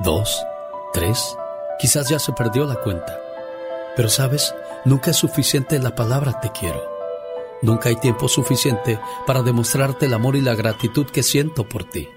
dos, 0.00 0.44
tres, 0.92 1.36
quizás 1.78 2.08
ya 2.08 2.18
se 2.18 2.32
perdió 2.32 2.66
la 2.66 2.76
cuenta. 2.76 3.18
Pero 3.96 4.08
sabes, 4.08 4.54
nunca 4.84 5.10
es 5.10 5.16
suficiente 5.16 5.78
la 5.78 5.94
palabra 5.94 6.40
te 6.40 6.50
quiero. 6.50 6.82
Nunca 7.62 7.88
hay 7.88 7.96
tiempo 7.96 8.28
suficiente 8.28 9.00
para 9.26 9.42
demostrarte 9.42 10.06
el 10.06 10.14
amor 10.14 10.36
y 10.36 10.40
la 10.40 10.54
gratitud 10.54 11.06
que 11.06 11.22
siento 11.22 11.68
por 11.68 11.84
ti. 11.84 12.08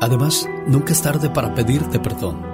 Además, 0.00 0.48
nunca 0.66 0.92
es 0.92 1.02
tarde 1.02 1.28
para 1.30 1.54
pedirte 1.54 1.98
perdón. 1.98 2.53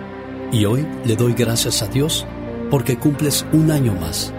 Y 0.51 0.65
hoy 0.65 0.85
le 1.05 1.15
doy 1.15 1.33
gracias 1.33 1.81
a 1.81 1.87
Dios 1.87 2.25
porque 2.69 2.97
cumples 2.97 3.45
un 3.53 3.71
año 3.71 3.93
más. 3.93 4.33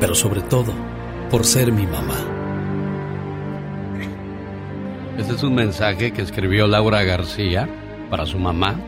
Pero 0.00 0.14
sobre 0.14 0.40
todo, 0.40 0.72
por 1.30 1.44
ser 1.44 1.72
mi 1.72 1.86
mamá. 1.86 2.16
Este 5.18 5.34
es 5.34 5.42
un 5.42 5.54
mensaje 5.54 6.12
que 6.12 6.22
escribió 6.22 6.66
Laura 6.66 7.02
García 7.02 7.68
para 8.10 8.24
su 8.24 8.38
mamá 8.38 8.80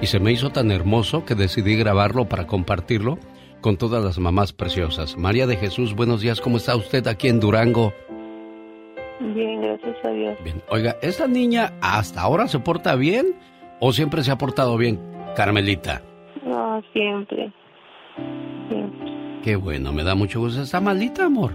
y 0.00 0.06
se 0.06 0.20
me 0.20 0.30
hizo 0.30 0.50
tan 0.50 0.70
hermoso 0.70 1.24
que 1.24 1.34
decidí 1.34 1.76
grabarlo 1.76 2.28
para 2.28 2.46
compartirlo 2.46 3.18
con 3.60 3.76
todas 3.76 4.04
las 4.04 4.18
mamás 4.18 4.52
preciosas. 4.52 5.16
María 5.16 5.46
de 5.48 5.56
Jesús, 5.56 5.94
buenos 5.96 6.20
días, 6.20 6.40
¿cómo 6.40 6.58
está 6.58 6.76
usted 6.76 7.06
aquí 7.08 7.28
en 7.28 7.40
Durango? 7.40 7.92
Bien, 9.20 9.60
gracias 9.60 9.96
a 10.04 10.10
Dios. 10.10 10.36
Bien, 10.44 10.62
oiga, 10.68 10.96
¿esta 11.02 11.26
niña 11.26 11.72
hasta 11.80 12.20
ahora 12.20 12.46
se 12.46 12.58
porta 12.60 12.94
bien 12.94 13.34
o 13.80 13.92
siempre 13.92 14.22
se 14.22 14.30
ha 14.30 14.38
portado 14.38 14.76
bien, 14.76 15.00
Carmelita? 15.36 16.02
No, 16.44 16.82
siempre. 16.92 17.52
Siempre. 18.68 19.12
Qué 19.44 19.54
bueno, 19.54 19.92
me 19.92 20.02
da 20.02 20.14
mucho 20.14 20.40
gusto. 20.40 20.62
¿Está 20.62 20.80
malita, 20.80 21.26
amor? 21.26 21.52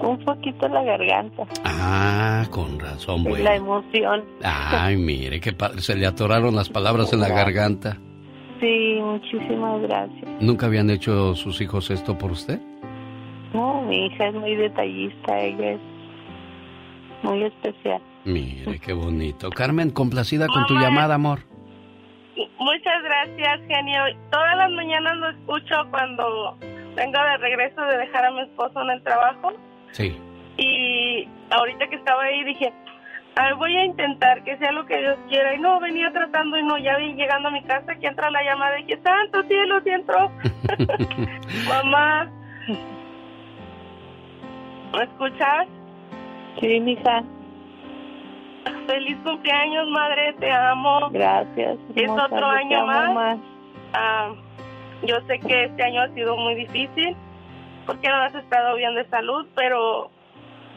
Un 0.00 0.18
poquito 0.24 0.66
la 0.68 0.82
garganta. 0.82 1.44
Ah, 1.64 2.44
con 2.50 2.78
razón, 2.78 3.24
bueno. 3.24 3.44
La 3.44 3.56
emoción. 3.56 4.24
Ay, 4.42 4.96
mire, 4.96 5.40
padre. 5.52 5.80
Se 5.80 5.94
le 5.94 6.06
atoraron 6.06 6.54
las 6.56 6.68
palabras 6.68 7.12
en 7.12 7.20
la 7.20 7.28
garganta. 7.28 7.98
Sí, 8.60 8.98
muchísimas 9.00 9.82
gracias. 9.82 10.24
¿Nunca 10.40 10.66
habían 10.66 10.90
hecho 10.90 11.34
sus 11.34 11.60
hijos 11.60 11.90
esto 11.90 12.16
por 12.16 12.30
usted? 12.30 12.58
No, 13.52 13.82
mi 13.82 14.06
hija 14.06 14.28
es 14.28 14.34
muy 14.34 14.54
detallista, 14.54 15.38
ella 15.40 15.72
es 15.72 15.80
muy 17.22 17.44
especial. 17.44 18.00
Mire, 18.24 18.78
qué 18.78 18.92
bonito. 18.92 19.50
Carmen, 19.50 19.90
complacida 19.90 20.46
con 20.48 20.66
tu 20.66 20.74
llamada, 20.74 21.14
amor. 21.14 21.40
Muchas 22.58 23.02
gracias, 23.02 23.60
genio. 23.66 24.02
Todas 24.30 24.56
las 24.56 24.70
mañanas 24.72 25.16
lo 25.16 25.30
escucho 25.30 25.74
cuando 25.90 26.56
vengo 26.94 27.18
de 27.18 27.36
regreso 27.38 27.80
de 27.82 27.98
dejar 27.98 28.26
a 28.26 28.30
mi 28.30 28.42
esposo 28.42 28.82
en 28.82 28.90
el 28.90 29.02
trabajo. 29.02 29.52
Sí. 29.92 30.18
Y 30.58 31.28
ahorita 31.50 31.86
que 31.88 31.96
estaba 31.96 32.22
ahí 32.24 32.44
dije, 32.44 32.72
"Ay, 33.36 33.52
voy 33.54 33.76
a 33.76 33.84
intentar 33.84 34.42
que 34.44 34.56
sea 34.58 34.72
lo 34.72 34.84
que 34.86 34.98
Dios 34.98 35.16
quiera. 35.28 35.54
Y 35.54 35.60
no, 35.60 35.80
venía 35.80 36.10
tratando 36.12 36.58
y 36.58 36.62
no, 36.62 36.78
ya 36.78 36.96
vi 36.96 37.14
llegando 37.14 37.48
a 37.48 37.52
mi 37.52 37.62
casa 37.64 37.94
que 37.94 38.06
entra 38.06 38.30
la 38.30 38.42
llamada 38.42 38.78
y 38.80 38.84
que 38.84 38.98
santo 38.98 39.42
cielo, 39.44 39.80
sí 39.82 39.90
entró. 39.90 40.30
Mamá, 41.68 42.30
¿me 44.92 45.04
escuchas? 45.04 45.66
Sí, 46.60 46.80
mija. 46.80 47.22
Feliz 48.86 49.16
cumpleaños, 49.22 49.88
madre, 49.88 50.32
te 50.34 50.50
amo. 50.50 51.08
Gracias. 51.10 51.78
Es 51.94 52.08
otro 52.10 52.46
año 52.46 52.86
más. 52.86 53.14
más. 53.14 53.38
Ah, 53.92 54.32
yo 55.02 55.16
sé 55.26 55.38
que 55.40 55.64
este 55.64 55.82
año 55.84 56.02
ha 56.02 56.08
sido 56.14 56.36
muy 56.36 56.54
difícil 56.54 57.16
porque 57.86 58.08
no 58.08 58.16
has 58.16 58.34
estado 58.34 58.74
bien 58.76 58.94
de 58.94 59.08
salud, 59.08 59.46
pero 59.54 60.10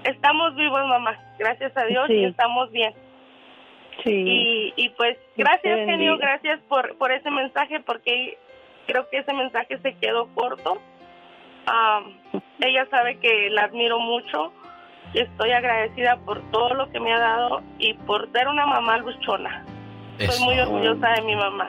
estamos 0.03 0.55
vivos, 0.55 0.85
mamá. 0.87 1.17
Gracias 1.39 1.75
a 1.75 1.85
Dios 1.85 2.07
Sí. 2.07 2.13
y 2.13 2.25
estamos 2.25 2.71
bien. 2.71 2.93
Sí. 4.03 4.11
Y, 4.11 4.73
y 4.75 4.89
pues 4.89 5.17
gracias, 5.35 5.79
genio, 5.85 6.17
gracias 6.17 6.59
por, 6.69 6.97
por 6.97 7.11
ese 7.11 7.29
mensaje 7.31 7.79
porque 7.81 8.37
creo 8.87 9.09
que 9.09 9.17
ese 9.17 9.33
mensaje 9.33 9.77
se 9.79 9.93
quedó 9.97 10.27
corto. 10.35 10.77
Ah, 11.65 12.01
ella 12.61 12.87
sabe 12.89 13.19
que 13.19 13.49
la 13.49 13.63
admiro 13.63 13.99
mucho 13.99 14.53
estoy 15.13 15.51
agradecida 15.51 16.17
por 16.25 16.41
todo 16.51 16.73
lo 16.73 16.91
que 16.91 16.99
me 16.99 17.13
ha 17.13 17.19
dado 17.19 17.61
y 17.79 17.93
por 17.93 18.31
ser 18.31 18.47
una 18.47 18.65
mamá 18.65 18.97
luchona. 18.97 19.65
Estoy 20.17 20.43
muy 20.43 20.59
orgullosa 20.59 21.07
de 21.15 21.21
mi 21.21 21.35
mamá. 21.35 21.67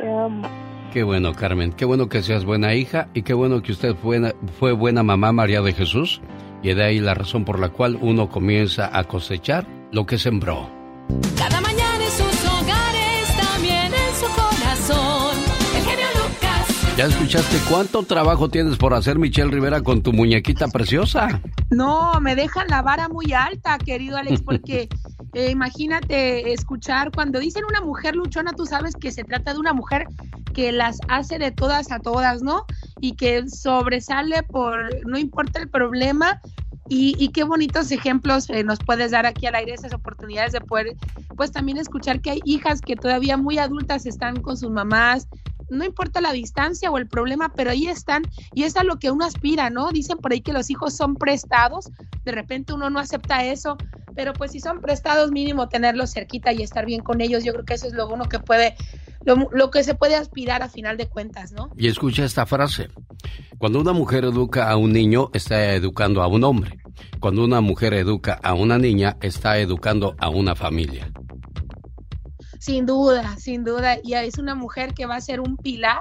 Qué 0.93 1.05
bueno, 1.05 1.35
Carmen. 1.35 1.73
Qué 1.73 1.85
bueno 1.85 2.09
que 2.09 2.21
seas 2.23 2.45
buena 2.45 2.75
hija 2.75 3.09
y 3.15 3.23
qué 3.23 3.33
bueno 3.33 3.63
que 3.63 3.73
usted 3.73 3.95
fue, 3.95 4.35
fue 4.59 4.73
buena 4.73 5.03
mamá, 5.03 5.33
María 5.33 5.61
de 5.61 5.73
Jesús. 5.73 6.21
Y 6.63 6.75
de 6.75 6.85
ahí 6.85 7.01
la 7.01 7.15
razón 7.15 7.45
por 7.45 7.59
la 7.59 7.71
cual 7.71 7.97
uno 8.01 8.29
comienza 8.29 8.91
a 8.93 9.05
cosechar 9.05 9.67
lo 9.93 10.05
que 10.05 10.19
sembró. 10.19 10.69
Cada 11.39 11.61
Ya 17.01 17.07
escuchaste 17.07 17.57
cuánto 17.71 18.03
trabajo 18.03 18.51
tienes 18.51 18.77
por 18.77 18.93
hacer, 18.93 19.19
Michelle 19.19 19.51
Rivera, 19.51 19.81
con 19.81 20.03
tu 20.03 20.13
muñequita 20.13 20.69
preciosa. 20.69 21.41
No, 21.71 22.21
me 22.21 22.37
dejan 22.37 22.69
la 22.69 22.83
vara 22.83 23.09
muy 23.09 23.33
alta, 23.33 23.79
querido 23.79 24.19
Alex, 24.19 24.43
porque 24.45 24.87
eh, 25.33 25.51
imagínate 25.51 26.53
escuchar 26.53 27.11
cuando 27.11 27.41
dicen 27.41 27.65
una 27.65 27.81
mujer 27.81 28.17
luchona, 28.17 28.53
tú 28.53 28.67
sabes 28.67 28.95
que 28.97 29.13
se 29.13 29.25
trata 29.25 29.55
de 29.55 29.61
una 29.61 29.73
mujer 29.73 30.09
que 30.53 30.73
las 30.73 30.99
hace 31.09 31.39
de 31.39 31.51
todas 31.51 31.91
a 31.91 32.01
todas, 32.01 32.43
¿no? 32.43 32.67
Y 33.01 33.13
que 33.13 33.49
sobresale 33.49 34.43
por, 34.43 34.91
no 35.07 35.17
importa 35.17 35.59
el 35.59 35.71
problema, 35.71 36.43
y, 36.93 37.29
qué 37.29 37.45
bonitos 37.45 37.93
ejemplos 37.93 38.51
eh, 38.51 38.65
nos 38.65 38.81
puedes 38.81 39.13
dar 39.13 39.25
aquí 39.25 39.47
al 39.47 39.55
aire, 39.55 39.73
esas 39.73 39.95
oportunidades 39.95 40.53
de 40.53 40.61
poder, 40.61 40.97
pues 41.37 41.53
también 41.53 41.79
escuchar 41.79 42.21
que 42.21 42.33
hay 42.33 42.41
hijas 42.45 42.81
que 42.81 42.97
todavía 42.97 43.37
muy 43.37 43.59
adultas 43.59 44.07
están 44.07 44.43
con 44.43 44.57
sus 44.57 44.71
mamás, 44.71 45.29
no 45.71 45.85
importa 45.85 46.21
la 46.21 46.33
distancia 46.33 46.91
o 46.91 46.99
el 46.99 47.07
problema, 47.07 47.53
pero 47.55 47.71
ahí 47.71 47.87
están 47.87 48.23
y 48.55 48.65
es 48.65 48.77
a 48.77 48.85
lo 48.85 48.99
que 48.99 49.11
uno 49.11 49.25
aspira, 49.25 49.71
¿no? 49.71 49.91
Dicen 49.91 50.19
por 50.19 50.33
ahí 50.33 50.41
que 50.41 50.53
los 50.53 50.71
hijos 50.71 50.95
son 50.95 51.17
prestados, 51.17 51.91
de 52.25 52.33
repente 52.33 52.73
uno 52.73 52.91
no 52.91 52.99
acepta 52.99 53.45
eso, 53.45 53.77
pero 54.15 54.33
pues 54.33 54.53
si 54.53 54.61
son 54.61 54.81
prestados, 54.81 55.31
mínimo 55.31 55.69
tenerlos 55.69 56.13
cerquita 56.13 56.53
y 56.53 56.63
estar 56.63 56.87
bien 56.87 57.01
con 57.01 57.21
ellos, 57.21 57.45
yo 57.45 57.53
creo 57.53 57.65
que 57.65 57.75
eso 57.75 57.87
es 57.87 57.93
lo 57.93 58.09
uno 58.09 58.25
que 58.29 58.39
puede, 58.39 58.75
lo, 59.25 59.49
lo 59.53 59.71
que 59.71 59.85
se 59.85 59.95
puede 59.95 60.17
aspirar 60.17 60.63
a 60.63 60.69
final 60.69 60.97
de 60.97 61.09
cuentas, 61.09 61.53
¿no? 61.53 61.71
Y 61.77 61.89
escucha 61.89 62.25
esta 62.25 62.47
frase, 62.47 62.89
cuando 63.59 63.81
una 63.81 63.93
mujer 63.93 64.25
educa 64.25 64.71
a 64.71 64.77
un 64.77 64.93
niño, 64.93 65.31
está 65.33 65.75
educando 65.75 66.23
a 66.23 66.27
un 66.27 66.45
hombre. 66.45 66.79
Cuando 67.19 67.45
una 67.45 67.61
mujer 67.61 67.95
educa 67.95 68.39
a 68.43 68.55
una 68.55 68.79
niña, 68.79 69.17
está 69.21 69.59
educando 69.59 70.15
a 70.19 70.29
una 70.29 70.55
familia. 70.55 71.11
Sin 72.61 72.85
duda, 72.85 73.37
sin 73.39 73.65
duda. 73.65 73.97
Y 74.05 74.13
es 74.13 74.37
una 74.37 74.55
mujer 74.55 74.93
que 74.93 75.07
va 75.07 75.17
a 75.17 75.21
ser 75.23 75.41
un 75.41 75.57
pilar 75.57 75.99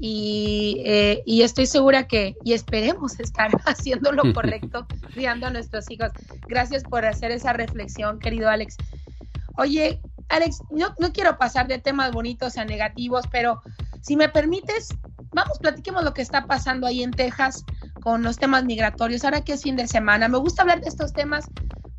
y, 0.00 0.82
eh, 0.84 1.22
y, 1.24 1.42
estoy 1.42 1.66
segura 1.66 2.08
que, 2.08 2.36
y 2.44 2.52
esperemos 2.52 3.20
estar 3.20 3.50
haciendo 3.64 4.10
lo 4.10 4.34
correcto, 4.34 4.86
criando 5.14 5.46
a 5.46 5.50
nuestros 5.50 5.88
hijos. 5.90 6.10
Gracias 6.48 6.82
por 6.82 7.06
hacer 7.06 7.30
esa 7.30 7.52
reflexión, 7.52 8.18
querido 8.18 8.50
Alex. 8.50 8.76
Oye, 9.56 10.00
Alex, 10.30 10.62
no, 10.70 10.92
no 10.98 11.12
quiero 11.12 11.38
pasar 11.38 11.68
de 11.68 11.78
temas 11.78 12.10
bonitos 12.10 12.58
a 12.58 12.64
negativos, 12.64 13.24
pero 13.30 13.62
si 14.02 14.16
me 14.16 14.28
permites, 14.28 14.88
vamos, 15.32 15.60
platiquemos 15.60 16.02
lo 16.02 16.12
que 16.12 16.22
está 16.22 16.44
pasando 16.46 16.88
ahí 16.88 17.04
en 17.04 17.12
Texas 17.12 17.64
con 18.02 18.24
los 18.24 18.36
temas 18.36 18.64
migratorios, 18.64 19.24
ahora 19.24 19.42
que 19.42 19.52
es 19.52 19.62
fin 19.62 19.76
de 19.76 19.86
semana. 19.86 20.26
Me 20.26 20.38
gusta 20.38 20.62
hablar 20.62 20.80
de 20.80 20.88
estos 20.88 21.12
temas 21.12 21.46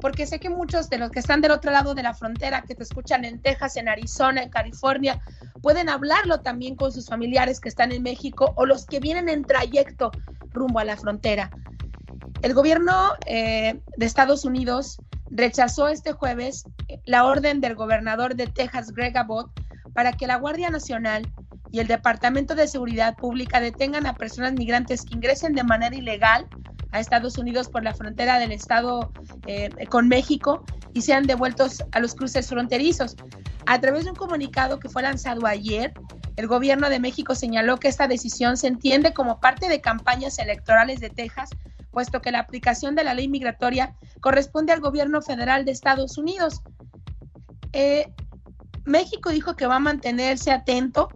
porque 0.05 0.27
sé 0.27 0.39
que 0.39 0.51
muchos 0.51 0.87
de 0.87 0.99
los 0.99 1.09
que 1.09 1.17
están 1.17 1.41
del 1.41 1.49
otro 1.49 1.71
lado 1.71 1.95
de 1.95 2.03
la 2.03 2.13
frontera, 2.13 2.61
que 2.61 2.75
te 2.75 2.83
escuchan 2.83 3.25
en 3.25 3.41
Texas, 3.41 3.75
en 3.75 3.89
Arizona, 3.89 4.43
en 4.43 4.51
California, 4.51 5.19
pueden 5.63 5.89
hablarlo 5.89 6.41
también 6.41 6.75
con 6.75 6.91
sus 6.91 7.07
familiares 7.07 7.59
que 7.59 7.69
están 7.69 7.91
en 7.91 8.03
México 8.03 8.53
o 8.55 8.67
los 8.67 8.85
que 8.85 8.99
vienen 8.99 9.29
en 9.29 9.43
trayecto 9.43 10.11
rumbo 10.53 10.77
a 10.77 10.85
la 10.85 10.95
frontera. 10.95 11.49
El 12.43 12.53
gobierno 12.53 13.13
eh, 13.25 13.81
de 13.97 14.05
Estados 14.05 14.45
Unidos 14.45 14.99
rechazó 15.31 15.87
este 15.87 16.11
jueves 16.11 16.65
la 17.05 17.25
orden 17.25 17.59
del 17.59 17.73
gobernador 17.73 18.35
de 18.35 18.45
Texas, 18.45 18.91
Greg 18.91 19.17
Abbott, 19.17 19.49
para 19.95 20.13
que 20.13 20.27
la 20.27 20.35
Guardia 20.35 20.69
Nacional 20.69 21.27
y 21.71 21.79
el 21.79 21.87
Departamento 21.87 22.53
de 22.53 22.67
Seguridad 22.67 23.15
Pública 23.15 23.59
detengan 23.59 24.05
a 24.05 24.13
personas 24.13 24.53
migrantes 24.53 25.03
que 25.03 25.15
ingresen 25.15 25.55
de 25.55 25.63
manera 25.63 25.95
ilegal 25.95 26.47
a 26.95 26.99
Estados 27.01 27.37
Unidos 27.37 27.67
por 27.67 27.83
la 27.83 27.93
frontera 27.93 28.39
del 28.39 28.53
estado 28.53 29.11
eh, 29.47 29.69
con 29.89 30.07
México 30.07 30.63
y 30.93 31.01
sean 31.01 31.27
devueltos 31.27 31.83
a 31.91 31.99
los 31.99 32.15
cruces 32.15 32.47
fronterizos. 32.47 33.17
A 33.65 33.81
través 33.81 34.05
de 34.05 34.11
un 34.11 34.15
comunicado 34.15 34.79
que 34.79 34.87
fue 34.87 35.01
lanzado 35.01 35.45
ayer, 35.45 35.93
el 36.37 36.47
gobierno 36.47 36.89
de 36.89 37.01
México 37.01 37.35
señaló 37.35 37.77
que 37.77 37.89
esta 37.89 38.07
decisión 38.07 38.55
se 38.55 38.67
entiende 38.67 39.13
como 39.13 39.41
parte 39.41 39.67
de 39.67 39.81
campañas 39.81 40.39
electorales 40.39 41.01
de 41.01 41.09
Texas, 41.09 41.49
puesto 41.91 42.21
que 42.21 42.31
la 42.31 42.39
aplicación 42.39 42.95
de 42.95 43.03
la 43.03 43.13
ley 43.13 43.27
migratoria 43.27 43.93
corresponde 44.21 44.71
al 44.71 44.79
gobierno 44.79 45.21
federal 45.21 45.65
de 45.65 45.73
Estados 45.73 46.17
Unidos. 46.17 46.61
Eh, 47.73 48.09
México 48.85 49.31
dijo 49.31 49.57
que 49.57 49.67
va 49.67 49.75
a 49.75 49.79
mantenerse 49.79 50.53
atento 50.53 51.09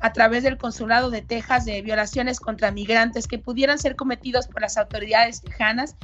a 0.00 0.12
través 0.12 0.42
del 0.42 0.58
Consulado 0.58 1.10
de 1.10 1.22
Texas 1.22 1.64
de 1.64 1.82
violaciones 1.82 2.40
contra 2.40 2.70
migrantes 2.70 3.26
que 3.26 3.38
pudieran 3.38 3.78
ser 3.78 3.96
cometidos 3.96 4.46
por 4.48 4.62
las 4.62 4.76
autoridades 4.76 5.40
tejanas. 5.40 5.96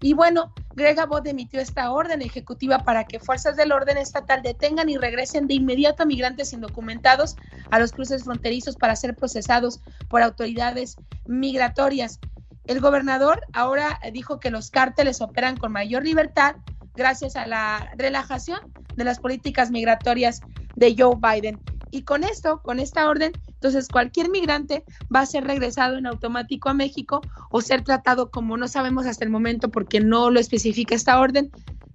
Y 0.00 0.14
bueno, 0.14 0.52
Greg 0.74 1.00
Abbott 1.00 1.26
emitió 1.26 1.60
esta 1.60 1.90
orden 1.90 2.22
ejecutiva 2.22 2.78
para 2.84 3.04
que 3.04 3.18
fuerzas 3.18 3.56
del 3.56 3.72
orden 3.72 3.96
estatal 3.96 4.42
detengan 4.42 4.88
y 4.88 4.96
regresen 4.96 5.48
de 5.48 5.54
inmediato 5.54 6.04
a 6.04 6.06
migrantes 6.06 6.52
indocumentados 6.52 7.36
a 7.70 7.80
los 7.80 7.92
cruces 7.92 8.22
fronterizos 8.22 8.76
para 8.76 8.94
ser 8.94 9.16
procesados 9.16 9.80
por 10.08 10.22
autoridades 10.22 10.96
migratorias. 11.26 12.20
El 12.66 12.80
gobernador 12.80 13.40
ahora 13.54 13.98
dijo 14.12 14.38
que 14.38 14.50
los 14.50 14.70
cárteles 14.70 15.20
operan 15.20 15.56
con 15.56 15.72
mayor 15.72 16.04
libertad 16.04 16.56
gracias 16.94 17.34
a 17.34 17.46
la 17.46 17.90
relajación 17.96 18.60
de 18.94 19.04
las 19.04 19.18
políticas 19.18 19.70
migratorias 19.70 20.40
de 20.76 20.94
Joe 20.96 21.16
Biden. 21.16 21.58
Y 21.90 22.02
con 22.02 22.24
esto, 22.24 22.60
con 22.62 22.80
esta 22.80 23.08
orden, 23.08 23.32
entonces 23.46 23.88
cualquier 23.88 24.30
migrante 24.30 24.84
va 25.14 25.20
a 25.20 25.26
ser 25.26 25.44
regresado 25.44 25.96
en 25.96 26.06
automático 26.06 26.68
a 26.68 26.74
México 26.74 27.20
o 27.50 27.60
ser 27.60 27.82
tratado 27.82 28.30
como 28.30 28.56
no 28.56 28.68
sabemos 28.68 29.06
hasta 29.06 29.24
el 29.24 29.30
momento 29.30 29.70
porque 29.70 30.00
no 30.00 30.30
lo 30.30 30.40
especifica 30.40 30.94
esta 30.94 31.18
orden, 31.18 31.50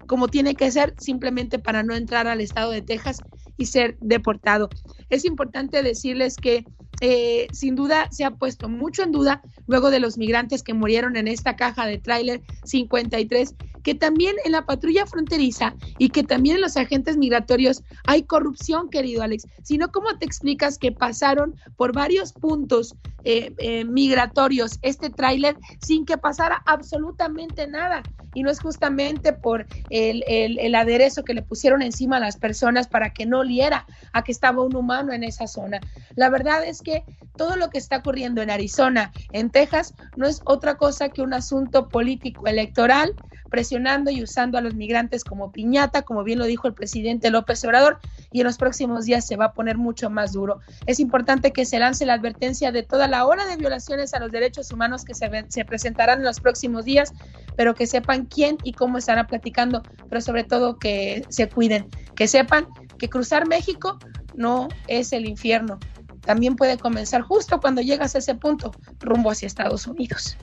como 0.08 0.28
tiene 0.28 0.56
que 0.56 0.72
ser 0.72 0.94
simplemente 0.98 1.60
para 1.60 1.84
no 1.84 1.96
entrar 1.96 2.28
al 2.28 2.42
estado 2.42 2.72
de 2.72 2.82
Texas 2.82 3.22
y 3.58 3.68
ser 3.68 3.98
deportado. 4.02 4.70
Es 5.10 5.26
importante 5.26 5.84
decirles 5.84 6.36
que 6.36 6.66
eh, 7.06 7.48
sin 7.52 7.76
duda 7.76 8.08
se 8.12 8.24
ha 8.24 8.32
puesto 8.32 8.70
mucho 8.70 9.04
en 9.04 9.12
duda 9.12 9.42
luego 9.68 9.92
de 9.92 10.00
los 10.00 10.18
migrantes 10.18 10.64
que 10.64 10.74
murieron 10.74 11.18
en 11.18 11.28
esta 11.28 11.58
caja 11.58 11.86
de 11.86 11.98
tráiler 11.98 12.42
53 12.64 13.56
que 13.84 13.94
también 13.94 14.38
en 14.46 14.54
la 14.54 14.66
patrulla 14.66 15.06
fronteriza 15.06 15.76
y 15.98 16.08
que 16.08 16.24
también 16.24 16.56
en 16.56 16.62
los 16.62 16.78
agentes 16.78 17.18
migratorios 17.18 17.84
hay 18.08 18.24
corrupción, 18.24 18.90
querido 18.90 19.22
Alex. 19.22 19.48
Sino, 19.64 19.92
¿cómo 19.92 20.18
te 20.18 20.26
explicas 20.26 20.78
que 20.78 20.94
pasaron 20.94 21.56
por 21.76 21.92
varios 21.92 22.32
puntos 22.32 22.96
eh, 23.26 23.54
eh, 23.58 23.84
migratorios 23.84 24.80
este 24.82 25.10
tráiler 25.10 25.58
sin 25.86 26.06
que 26.06 26.18
pasara 26.18 26.64
absolutamente 26.66 27.68
nada? 27.68 28.04
Y 28.34 28.44
no 28.44 28.50
es 28.50 28.60
justamente 28.60 29.34
por 29.34 29.66
el, 29.90 30.24
el, 30.28 30.76
aderezo 30.76 31.24
que 31.24 31.34
le 31.34 31.42
pusieron 31.42 31.82
encima 31.82 32.18
a 32.18 32.20
las 32.20 32.38
personas 32.38 32.88
para 32.88 33.12
que 33.12 33.26
no 33.26 33.44
liera 33.44 33.86
a 34.12 34.24
que 34.24 34.32
estaba 34.32 34.64
un 34.64 34.76
humano 34.76 35.14
en 35.14 35.24
esa 35.24 35.48
zona. 35.48 35.80
La 36.16 36.30
verdad 36.30 36.66
es 36.66 36.82
que 36.82 37.04
todo 37.36 37.56
lo 37.56 37.70
que 37.70 37.78
está 37.78 37.98
ocurriendo 37.98 38.42
en 38.42 38.50
Arizona, 38.50 39.12
en 39.32 39.50
Texas, 39.50 39.94
no 40.16 40.28
es 40.28 40.42
otra 40.46 40.76
cosa 40.76 41.10
que 41.10 41.22
un 41.22 41.34
asunto 41.34 41.90
político 41.90 42.48
electoral 42.48 43.14
presionando 43.54 44.10
y 44.10 44.24
usando 44.24 44.58
a 44.58 44.62
los 44.62 44.74
migrantes 44.74 45.24
como 45.24 45.52
piñata, 45.52 46.02
como 46.02 46.24
bien 46.24 46.40
lo 46.40 46.46
dijo 46.46 46.68
el 46.68 46.74
presidente 46.74 47.30
López 47.30 47.64
Obrador, 47.66 48.00
y 48.32 48.40
en 48.40 48.48
los 48.48 48.58
próximos 48.58 49.06
días 49.06 49.28
se 49.28 49.36
va 49.36 49.46
a 49.46 49.54
poner 49.54 49.78
mucho 49.78 50.10
más 50.10 50.34
duro. 50.34 50.60
Es 50.88 51.00
importante 51.00 51.54
que 51.54 51.64
se 51.64 51.78
lance 51.78 52.04
la 52.08 52.16
advertencia 52.16 52.72
de 52.72 52.82
toda 52.82 53.08
la 53.08 53.28
hora 53.28 53.46
de 53.46 53.56
violaciones 53.56 54.16
a 54.16 54.20
los 54.20 54.32
derechos 54.32 54.72
humanos 54.72 55.06
que 55.06 55.14
se, 55.14 55.30
se 55.50 55.66
presentarán 55.66 56.18
en 56.18 56.26
los 56.26 56.40
próximos 56.40 56.84
días, 56.84 57.14
pero 57.56 57.76
que 57.76 57.86
sepan 57.86 58.26
quién 58.26 58.58
y 58.64 58.74
cómo 58.74 58.98
estará 58.98 59.28
platicando, 59.28 59.84
pero 60.10 60.20
sobre 60.20 60.46
todo 60.46 60.80
que 60.80 61.24
se 61.30 61.48
cuiden, 61.48 61.90
que 62.16 62.28
sepan 62.28 62.66
que 62.98 63.08
cruzar 63.08 63.48
México 63.48 64.00
no 64.34 64.68
es 64.88 65.14
el 65.14 65.28
infierno. 65.28 65.78
También 66.22 66.56
puede 66.56 66.80
comenzar 66.80 67.22
justo 67.22 67.62
cuando 67.62 67.84
llegas 67.84 68.16
a 68.16 68.18
ese 68.18 68.34
punto, 68.34 68.72
rumbo 69.00 69.30
hacia 69.30 69.46
Estados 69.46 69.86
Unidos. 69.86 70.38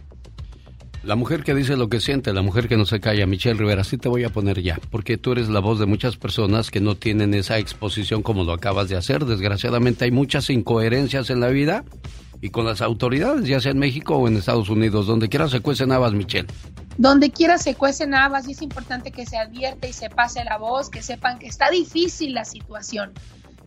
La 1.03 1.17
mujer 1.17 1.45
que 1.45 1.55
dice 1.55 1.79
lo 1.79 1.89
que 1.89 1.99
siente, 1.99 2.35
la 2.35 2.43
mujer 2.43 2.69
que 2.69 2.77
no 2.77 2.85
se 2.85 3.01
calla, 3.01 3.27
Michelle 3.27 3.59
Rivera, 3.59 3.85
sí 3.85 3.97
te 3.97 4.11
voy 4.11 4.25
a 4.25 4.29
poner 4.29 4.61
ya, 4.61 4.79
porque 4.91 5.17
tú 5.17 5.33
eres 5.33 5.49
la 5.49 5.61
voz 5.61 5.79
de 5.79 5.87
muchas 5.87 6.19
personas 6.19 6.71
que 6.71 6.81
no 6.81 6.95
tienen 6.95 7.33
esa 7.33 7.57
exposición 7.57 8.23
como 8.23 8.45
lo 8.45 8.53
acabas 8.53 8.91
de 8.91 8.99
hacer. 8.99 9.25
Desgraciadamente 9.25 10.05
hay 10.05 10.11
muchas 10.11 10.51
incoherencias 10.51 11.31
en 11.31 11.41
la 11.41 11.49
vida 11.49 11.85
y 12.43 12.51
con 12.51 12.67
las 12.67 12.83
autoridades, 12.83 13.47
ya 13.47 13.61
sea 13.61 13.73
en 13.73 13.79
México 13.79 14.17
o 14.17 14.29
en 14.29 14.37
Estados 14.37 14.69
Unidos, 14.69 15.07
donde 15.07 15.31
quiera 15.31 15.49
se 15.49 15.61
cuecen 15.61 15.91
habas, 15.91 16.13
Michelle. 16.13 16.49
Donde 16.99 17.31
quiera 17.31 17.57
se 17.57 17.75
cuecen 17.75 18.13
habas 18.13 18.47
y 18.47 18.53
es 18.53 18.61
importante 18.61 19.11
que 19.11 19.25
se 19.25 19.39
advierte 19.39 19.89
y 19.89 19.95
se 19.95 20.11
pase 20.11 20.45
la 20.45 20.59
voz, 20.59 20.91
que 20.91 21.01
sepan 21.01 21.39
que 21.39 21.47
está 21.47 21.71
difícil 21.71 22.35
la 22.35 22.45
situación 22.45 23.13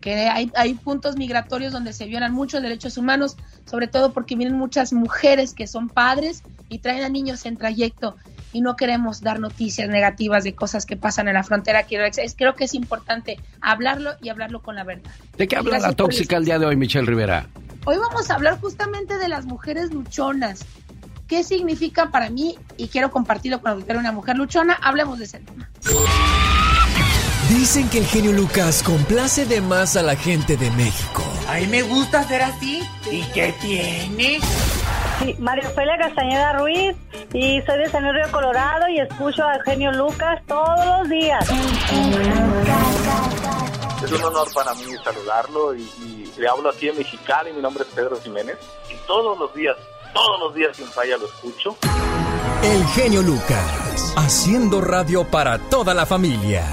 que 0.00 0.28
hay, 0.28 0.52
hay, 0.54 0.74
puntos 0.74 1.16
migratorios 1.16 1.72
donde 1.72 1.94
se 1.94 2.04
violan 2.04 2.30
muchos 2.30 2.60
derechos 2.60 2.98
humanos, 2.98 3.38
sobre 3.64 3.88
todo 3.88 4.12
porque 4.12 4.36
vienen 4.36 4.54
muchas 4.54 4.92
mujeres 4.92 5.54
que 5.54 5.66
son 5.66 5.88
padres 5.88 6.42
y 6.68 6.78
traen 6.78 7.02
a 7.04 7.08
niños 7.08 7.46
en 7.46 7.56
trayecto 7.56 8.16
y 8.52 8.60
no 8.60 8.76
queremos 8.76 9.20
dar 9.20 9.40
noticias 9.40 9.88
negativas 9.88 10.44
de 10.44 10.54
cosas 10.54 10.86
que 10.86 10.96
pasan 10.96 11.28
en 11.28 11.34
la 11.34 11.42
frontera. 11.42 11.82
Quiero, 11.82 12.04
creo 12.36 12.54
que 12.54 12.64
es 12.64 12.74
importante 12.74 13.38
hablarlo 13.60 14.12
y 14.22 14.28
hablarlo 14.28 14.62
con 14.62 14.76
la 14.76 14.84
verdad. 14.84 15.10
¿De 15.36 15.48
qué 15.48 15.56
habla 15.56 15.80
la 15.80 15.92
tóxica 15.92 16.36
el 16.36 16.44
día 16.44 16.58
de 16.58 16.66
hoy, 16.66 16.76
Michelle 16.76 17.04
Rivera? 17.04 17.48
Hoy 17.84 17.98
vamos 17.98 18.30
a 18.30 18.34
hablar 18.34 18.60
justamente 18.60 19.18
de 19.18 19.28
las 19.28 19.44
mujeres 19.44 19.92
luchonas. 19.92 20.64
¿Qué 21.26 21.42
significa 21.42 22.10
para 22.10 22.30
mí? 22.30 22.56
Y 22.76 22.88
quiero 22.88 23.10
compartirlo 23.10 23.60
con 23.60 23.84
una 23.96 24.12
mujer 24.12 24.36
luchona. 24.36 24.74
Hablemos 24.74 25.18
de 25.18 25.24
ese 25.24 25.40
tema. 25.40 25.68
Dicen 27.48 27.88
que 27.88 27.98
el 27.98 28.06
genio 28.06 28.32
Lucas 28.32 28.82
complace 28.82 29.46
de 29.46 29.60
más 29.60 29.96
a 29.96 30.02
la 30.02 30.16
gente 30.16 30.56
de 30.56 30.70
México. 30.72 31.24
A 31.48 31.56
mí 31.56 31.66
me 31.66 31.82
gusta 31.82 32.26
ser 32.26 32.42
así. 32.42 32.82
¿Y 33.10 33.22
qué 33.32 33.54
tiene? 33.60 34.38
Sí, 35.18 35.36
María 35.38 35.68
Ofelia 35.68 35.96
Castañeda 35.98 36.52
Ruiz 36.54 36.96
y 37.32 37.60
soy 37.62 37.78
de 37.78 37.88
San 37.90 38.02
Luis 38.02 38.14
Río 38.14 38.32
Colorado 38.32 38.88
y 38.88 39.00
escucho 39.00 39.44
a 39.44 39.56
Eugenio 39.56 39.92
Lucas 39.92 40.42
todos 40.46 40.86
los 40.86 41.08
días. 41.08 41.48
Es 44.04 44.12
un 44.12 44.22
honor 44.24 44.48
para 44.54 44.74
mí 44.74 44.84
saludarlo 45.02 45.74
y, 45.74 45.82
y 45.82 46.32
le 46.38 46.48
hablo 46.48 46.70
aquí 46.70 46.88
en 46.88 46.98
Mexicali. 46.98 47.52
Mi 47.52 47.62
nombre 47.62 47.84
es 47.84 47.90
Pedro 47.94 48.20
Jiménez 48.20 48.58
y 48.90 49.06
todos 49.06 49.38
los 49.38 49.54
días, 49.54 49.76
todos 50.12 50.40
los 50.40 50.54
días 50.54 50.76
sin 50.76 50.86
falla 50.86 51.16
lo 51.16 51.26
escucho. 51.26 51.76
El 52.62 52.84
genio 52.88 53.22
Lucas, 53.22 54.14
haciendo 54.16 54.80
radio 54.80 55.24
para 55.30 55.58
toda 55.58 55.94
la 55.94 56.06
familia. 56.06 56.64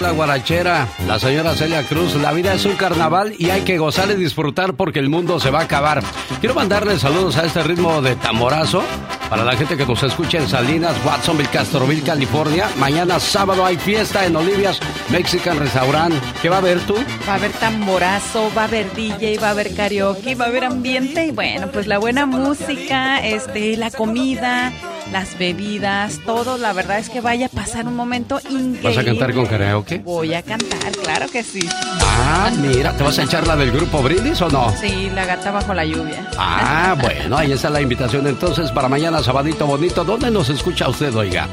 La 0.00 0.12
guarachera, 0.12 0.86
la 1.08 1.18
señora 1.18 1.56
Celia 1.56 1.82
Cruz, 1.82 2.14
la 2.14 2.32
vida 2.32 2.54
es 2.54 2.64
un 2.64 2.76
carnaval 2.76 3.34
y 3.36 3.50
hay 3.50 3.62
que 3.62 3.78
gozar 3.78 4.08
y 4.12 4.14
disfrutar 4.14 4.74
porque 4.74 5.00
el 5.00 5.08
mundo 5.08 5.40
se 5.40 5.50
va 5.50 5.58
a 5.58 5.64
acabar. 5.64 6.04
Quiero 6.38 6.54
mandarle 6.54 6.96
saludos 7.00 7.36
a 7.36 7.44
este 7.44 7.64
ritmo 7.64 8.00
de 8.00 8.14
tamborazo 8.14 8.84
para 9.28 9.44
la 9.44 9.56
gente 9.56 9.76
que 9.76 9.84
nos 9.84 10.00
escucha 10.04 10.38
en 10.38 10.48
Salinas, 10.48 10.94
Watsonville, 11.04 11.50
Castroville, 11.50 12.02
California. 12.02 12.68
Mañana 12.78 13.18
sábado 13.18 13.66
hay 13.66 13.76
fiesta 13.76 14.24
en 14.24 14.36
Olivia's 14.36 14.78
Mexican 15.10 15.58
Restaurant. 15.58 16.14
¿Qué 16.40 16.48
va 16.48 16.56
a 16.56 16.60
haber 16.60 16.78
tú? 16.80 16.94
Va 17.28 17.32
a 17.32 17.36
haber 17.36 17.50
tamborazo, 17.54 18.52
va 18.56 18.62
a 18.62 18.64
haber 18.66 18.92
DJ, 18.94 19.38
va 19.38 19.48
a 19.48 19.50
haber 19.50 19.74
karaoke, 19.74 20.36
va 20.36 20.44
a 20.44 20.48
haber 20.48 20.64
ambiente 20.64 21.26
y 21.26 21.32
bueno, 21.32 21.72
pues 21.72 21.88
la 21.88 21.98
buena 21.98 22.24
música, 22.24 23.18
este, 23.26 23.76
la 23.76 23.90
comida, 23.90 24.72
las 25.12 25.38
bebidas, 25.38 26.20
todo. 26.24 26.58
La 26.58 26.72
verdad 26.72 26.98
es 26.98 27.08
que 27.08 27.20
vaya 27.20 27.46
a 27.46 27.48
pasar 27.48 27.86
un 27.86 27.96
momento 27.96 28.40
increíble. 28.50 28.80
¿Vas 28.82 28.98
a 28.98 29.04
cantar 29.04 29.34
con 29.34 29.46
karaoke? 29.46 29.98
Voy 29.98 30.34
a 30.34 30.42
cantar, 30.42 30.92
claro 31.02 31.26
que 31.28 31.42
sí. 31.42 31.66
Ah, 32.00 32.50
mira, 32.60 32.96
¿te 32.96 33.02
vas 33.02 33.18
a 33.18 33.22
echar 33.22 33.46
la 33.46 33.56
del 33.56 33.70
grupo 33.70 34.02
Brindis 34.02 34.40
o 34.42 34.48
no? 34.48 34.72
Sí, 34.80 35.10
la 35.14 35.24
gata 35.24 35.50
bajo 35.50 35.74
la 35.74 35.84
lluvia. 35.84 36.28
Ah, 36.36 36.96
bueno, 37.00 37.36
ahí 37.36 37.52
está 37.52 37.70
la 37.70 37.80
invitación 37.80 38.26
entonces 38.26 38.70
para 38.72 38.88
mañana, 38.88 39.22
sabadito 39.22 39.66
bonito. 39.66 40.04
¿Dónde 40.04 40.30
nos 40.30 40.48
escucha 40.48 40.88
usted, 40.88 41.14
oiga? 41.14 41.46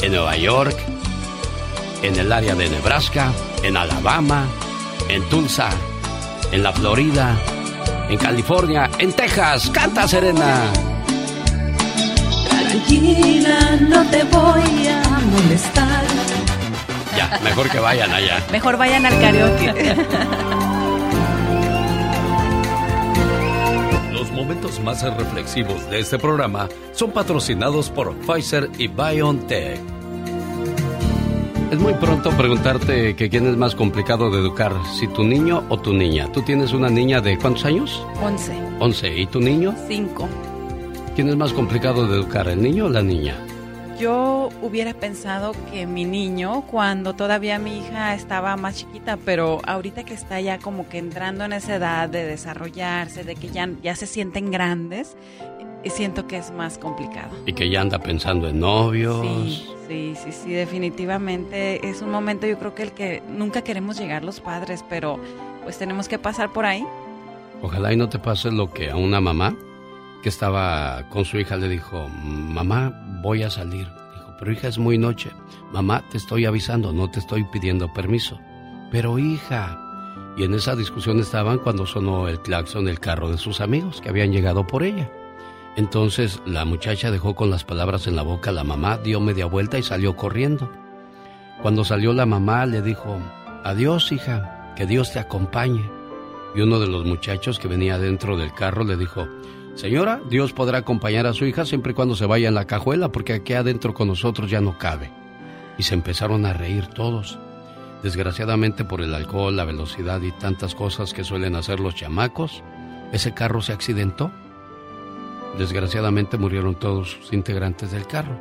En 0.00 0.12
Nueva 0.12 0.36
York, 0.36 0.76
en 2.02 2.16
el 2.18 2.32
área 2.32 2.54
de 2.54 2.68
Nebraska, 2.68 3.32
en 3.62 3.76
Alabama, 3.76 4.46
en 5.08 5.22
Tulsa, 5.28 5.70
en 6.52 6.62
la 6.62 6.72
Florida, 6.72 7.36
en 8.08 8.18
California, 8.18 8.90
en 8.98 9.12
Texas. 9.12 9.70
¡Canta, 9.70 10.06
Serena! 10.06 10.93
Tranquila, 12.74 13.78
no 13.88 14.04
te 14.10 14.24
voy 14.24 14.88
a 14.88 15.20
molestar. 15.30 16.04
Ya, 17.16 17.38
mejor 17.44 17.70
que 17.70 17.78
vayan 17.78 18.12
allá. 18.12 18.44
Mejor 18.50 18.76
vayan 18.76 19.06
al 19.06 19.20
karaoke. 19.20 19.96
Los 24.12 24.32
momentos 24.32 24.80
más 24.80 25.04
reflexivos 25.04 25.88
de 25.88 26.00
este 26.00 26.18
programa 26.18 26.68
son 26.92 27.12
patrocinados 27.12 27.90
por 27.90 28.12
Pfizer 28.16 28.68
y 28.76 28.88
BioNTech. 28.88 29.78
Es 31.70 31.78
muy 31.78 31.94
pronto 31.94 32.30
preguntarte 32.30 33.14
que 33.14 33.30
quién 33.30 33.46
es 33.46 33.56
más 33.56 33.76
complicado 33.76 34.32
de 34.32 34.40
educar, 34.40 34.72
si 34.98 35.06
tu 35.06 35.22
niño 35.22 35.62
o 35.68 35.78
tu 35.78 35.92
niña. 35.92 36.26
¿Tú 36.32 36.42
tienes 36.42 36.72
una 36.72 36.88
niña 36.88 37.20
de 37.20 37.38
cuántos 37.38 37.66
años? 37.66 38.04
Once. 38.20 38.52
Once. 38.80 39.16
¿Y 39.16 39.26
tu 39.26 39.40
niño? 39.40 39.76
Cinco. 39.86 40.28
¿Quién 41.14 41.28
es 41.28 41.36
más 41.36 41.52
complicado 41.52 42.08
de 42.08 42.16
educar, 42.16 42.48
el 42.48 42.60
niño 42.60 42.86
o 42.86 42.88
la 42.88 43.00
niña? 43.00 43.36
Yo 44.00 44.48
hubiera 44.62 44.94
pensado 44.94 45.52
que 45.70 45.86
mi 45.86 46.04
niño, 46.04 46.64
cuando 46.68 47.14
todavía 47.14 47.60
mi 47.60 47.78
hija 47.78 48.16
estaba 48.16 48.56
más 48.56 48.78
chiquita, 48.78 49.16
pero 49.24 49.60
ahorita 49.64 50.02
que 50.02 50.12
está 50.12 50.40
ya 50.40 50.58
como 50.58 50.88
que 50.88 50.98
entrando 50.98 51.44
en 51.44 51.52
esa 51.52 51.76
edad 51.76 52.08
de 52.08 52.24
desarrollarse, 52.24 53.22
de 53.22 53.36
que 53.36 53.48
ya, 53.50 53.70
ya 53.80 53.94
se 53.94 54.06
sienten 54.06 54.50
grandes, 54.50 55.16
eh, 55.84 55.90
siento 55.90 56.26
que 56.26 56.36
es 56.36 56.50
más 56.50 56.78
complicado. 56.78 57.30
Y 57.46 57.52
que 57.52 57.70
ya 57.70 57.80
anda 57.80 58.00
pensando 58.00 58.48
en 58.48 58.58
novios. 58.58 59.24
Sí, 59.24 59.68
sí, 59.86 60.14
sí, 60.16 60.32
sí, 60.32 60.50
definitivamente 60.50 61.88
es 61.88 62.02
un 62.02 62.10
momento 62.10 62.48
yo 62.48 62.58
creo 62.58 62.74
que 62.74 62.82
el 62.82 62.90
que 62.90 63.22
nunca 63.28 63.62
queremos 63.62 63.96
llegar 63.96 64.24
los 64.24 64.40
padres, 64.40 64.84
pero 64.88 65.20
pues 65.62 65.78
tenemos 65.78 66.08
que 66.08 66.18
pasar 66.18 66.52
por 66.52 66.66
ahí. 66.66 66.84
Ojalá 67.62 67.92
y 67.92 67.96
no 67.96 68.08
te 68.08 68.18
pase 68.18 68.50
lo 68.50 68.72
que 68.72 68.90
a 68.90 68.96
una 68.96 69.20
mamá 69.20 69.56
que 70.24 70.30
estaba 70.30 71.06
con 71.10 71.26
su 71.26 71.38
hija 71.38 71.58
le 71.58 71.68
dijo, 71.68 72.08
mamá, 72.08 72.98
voy 73.20 73.42
a 73.42 73.50
salir. 73.50 73.86
Dijo, 74.14 74.34
pero 74.38 74.52
hija, 74.52 74.68
es 74.68 74.78
muy 74.78 74.96
noche. 74.96 75.30
Mamá, 75.70 76.02
te 76.10 76.16
estoy 76.16 76.46
avisando, 76.46 76.94
no 76.94 77.10
te 77.10 77.18
estoy 77.18 77.44
pidiendo 77.44 77.92
permiso. 77.92 78.40
Pero 78.90 79.18
hija. 79.18 79.78
Y 80.38 80.44
en 80.44 80.54
esa 80.54 80.76
discusión 80.76 81.20
estaban 81.20 81.58
cuando 81.58 81.84
sonó 81.84 82.26
el 82.26 82.40
claxon 82.40 82.86
del 82.86 83.00
carro 83.00 83.30
de 83.30 83.36
sus 83.36 83.60
amigos 83.60 84.00
que 84.00 84.08
habían 84.08 84.32
llegado 84.32 84.66
por 84.66 84.82
ella. 84.82 85.12
Entonces 85.76 86.40
la 86.46 86.64
muchacha 86.64 87.10
dejó 87.10 87.34
con 87.34 87.50
las 87.50 87.64
palabras 87.64 88.06
en 88.06 88.16
la 88.16 88.22
boca 88.22 88.48
a 88.48 88.54
la 88.54 88.64
mamá, 88.64 88.96
dio 88.96 89.20
media 89.20 89.44
vuelta 89.44 89.78
y 89.78 89.82
salió 89.82 90.16
corriendo. 90.16 90.72
Cuando 91.60 91.84
salió 91.84 92.14
la 92.14 92.24
mamá 92.24 92.64
le 92.64 92.80
dijo, 92.80 93.18
adiós 93.62 94.10
hija, 94.10 94.72
que 94.74 94.86
Dios 94.86 95.12
te 95.12 95.18
acompañe. 95.18 95.84
Y 96.54 96.62
uno 96.62 96.80
de 96.80 96.86
los 96.86 97.04
muchachos 97.04 97.58
que 97.58 97.68
venía 97.68 97.98
dentro 97.98 98.38
del 98.38 98.54
carro 98.54 98.84
le 98.84 98.96
dijo, 98.96 99.28
Señora, 99.74 100.20
Dios 100.30 100.52
podrá 100.52 100.78
acompañar 100.78 101.26
a 101.26 101.32
su 101.32 101.46
hija 101.46 101.66
siempre 101.66 101.92
y 101.92 101.94
cuando 101.94 102.14
se 102.14 102.26
vaya 102.26 102.48
en 102.48 102.54
la 102.54 102.66
cajuela, 102.66 103.10
porque 103.10 103.32
aquí 103.32 103.54
adentro 103.54 103.92
con 103.92 104.08
nosotros 104.08 104.50
ya 104.50 104.60
no 104.60 104.78
cabe. 104.78 105.10
Y 105.78 105.82
se 105.82 105.94
empezaron 105.94 106.46
a 106.46 106.52
reír 106.52 106.86
todos. 106.86 107.38
Desgraciadamente 108.02 108.84
por 108.84 109.00
el 109.00 109.14
alcohol, 109.14 109.56
la 109.56 109.64
velocidad 109.64 110.20
y 110.22 110.30
tantas 110.30 110.74
cosas 110.74 111.12
que 111.12 111.24
suelen 111.24 111.56
hacer 111.56 111.80
los 111.80 111.96
chamacos, 111.96 112.62
ese 113.12 113.34
carro 113.34 113.62
se 113.62 113.72
accidentó. 113.72 114.30
Desgraciadamente 115.58 116.36
murieron 116.36 116.76
todos 116.76 117.12
sus 117.12 117.32
integrantes 117.32 117.90
del 117.90 118.06
carro. 118.06 118.38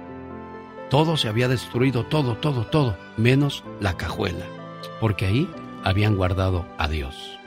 Todo 0.90 1.18
se 1.18 1.30
había 1.30 1.48
destruido, 1.48 2.06
todo, 2.06 2.36
todo, 2.36 2.68
todo, 2.68 2.96
menos 3.18 3.64
la 3.80 3.98
cajuela, 3.98 4.46
porque 5.00 5.26
ahí 5.26 5.50
habían 5.84 6.16
guardado 6.16 6.68
a 6.78 6.88
Dios. 6.88 7.40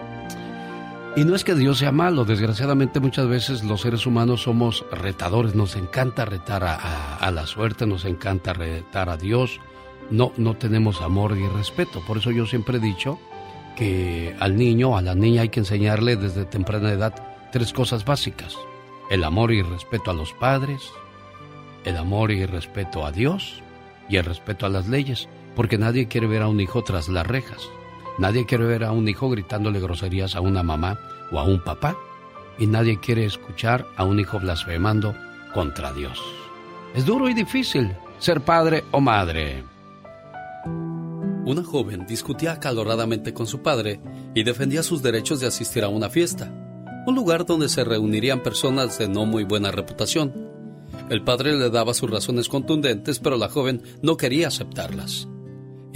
Y 1.16 1.24
no 1.24 1.34
es 1.34 1.44
que 1.44 1.54
Dios 1.54 1.78
sea 1.78 1.92
malo, 1.92 2.26
desgraciadamente 2.26 3.00
muchas 3.00 3.26
veces 3.26 3.64
los 3.64 3.80
seres 3.80 4.04
humanos 4.04 4.42
somos 4.42 4.84
retadores, 4.92 5.54
nos 5.54 5.74
encanta 5.74 6.26
retar 6.26 6.62
a, 6.62 7.30
la 7.30 7.46
suerte, 7.46 7.86
nos 7.86 8.04
encanta 8.04 8.52
retar 8.52 9.08
a 9.08 9.16
Dios, 9.16 9.58
no, 10.10 10.32
no 10.36 10.58
tenemos 10.58 11.00
amor 11.00 11.34
y 11.38 11.48
respeto. 11.48 12.02
Por 12.06 12.18
eso 12.18 12.32
yo 12.32 12.44
siempre 12.44 12.76
he 12.76 12.80
dicho 12.80 13.18
que 13.76 14.36
al 14.40 14.58
niño 14.58 14.94
a 14.94 15.00
la 15.00 15.14
niña 15.14 15.40
hay 15.40 15.48
que 15.48 15.60
enseñarle 15.60 16.16
desde 16.16 16.44
temprana 16.44 16.92
edad 16.92 17.14
tres 17.50 17.72
cosas 17.72 18.04
básicas. 18.04 18.54
El 19.10 19.24
amor 19.24 19.52
y 19.52 19.62
respeto 19.62 20.10
a 20.10 20.14
los 20.14 20.34
padres, 20.34 20.82
el 21.86 21.96
amor 21.96 22.30
y 22.30 22.44
respeto 22.44 23.06
a 23.06 23.10
Dios 23.10 23.62
y 24.10 24.18
el 24.18 24.24
respeto 24.26 24.66
a 24.66 24.68
las 24.68 24.86
leyes, 24.86 25.30
porque 25.54 25.78
nadie 25.78 26.08
quiere 26.08 26.26
ver 26.26 26.42
a 26.42 26.48
un 26.48 26.60
hijo 26.60 26.84
tras 26.84 27.08
las 27.08 27.26
rejas. 27.26 27.70
Nadie 28.18 28.46
quiere 28.46 28.64
ver 28.64 28.84
a 28.84 28.92
un 28.92 29.08
hijo 29.08 29.28
gritándole 29.28 29.80
groserías 29.80 30.36
a 30.36 30.40
una 30.40 30.62
mamá 30.62 30.98
o 31.30 31.38
a 31.38 31.44
un 31.44 31.62
papá. 31.62 31.96
Y 32.58 32.66
nadie 32.66 32.98
quiere 32.98 33.26
escuchar 33.26 33.86
a 33.96 34.04
un 34.04 34.18
hijo 34.18 34.40
blasfemando 34.40 35.14
contra 35.52 35.92
Dios. 35.92 36.22
Es 36.94 37.04
duro 37.04 37.28
y 37.28 37.34
difícil 37.34 37.94
ser 38.18 38.40
padre 38.40 38.84
o 38.92 39.00
madre. 39.00 39.64
Una 41.44 41.62
joven 41.62 42.06
discutía 42.06 42.52
acaloradamente 42.52 43.34
con 43.34 43.46
su 43.46 43.60
padre 43.62 44.00
y 44.34 44.42
defendía 44.42 44.82
sus 44.82 45.02
derechos 45.02 45.40
de 45.40 45.46
asistir 45.46 45.84
a 45.84 45.88
una 45.88 46.10
fiesta, 46.10 46.50
un 47.06 47.14
lugar 47.14 47.46
donde 47.46 47.68
se 47.68 47.84
reunirían 47.84 48.42
personas 48.42 48.98
de 48.98 49.08
no 49.08 49.26
muy 49.26 49.44
buena 49.44 49.70
reputación. 49.70 50.34
El 51.08 51.22
padre 51.22 51.56
le 51.56 51.70
daba 51.70 51.94
sus 51.94 52.10
razones 52.10 52.48
contundentes, 52.48 53.20
pero 53.20 53.36
la 53.36 53.48
joven 53.48 53.82
no 54.02 54.16
quería 54.16 54.48
aceptarlas. 54.48 55.28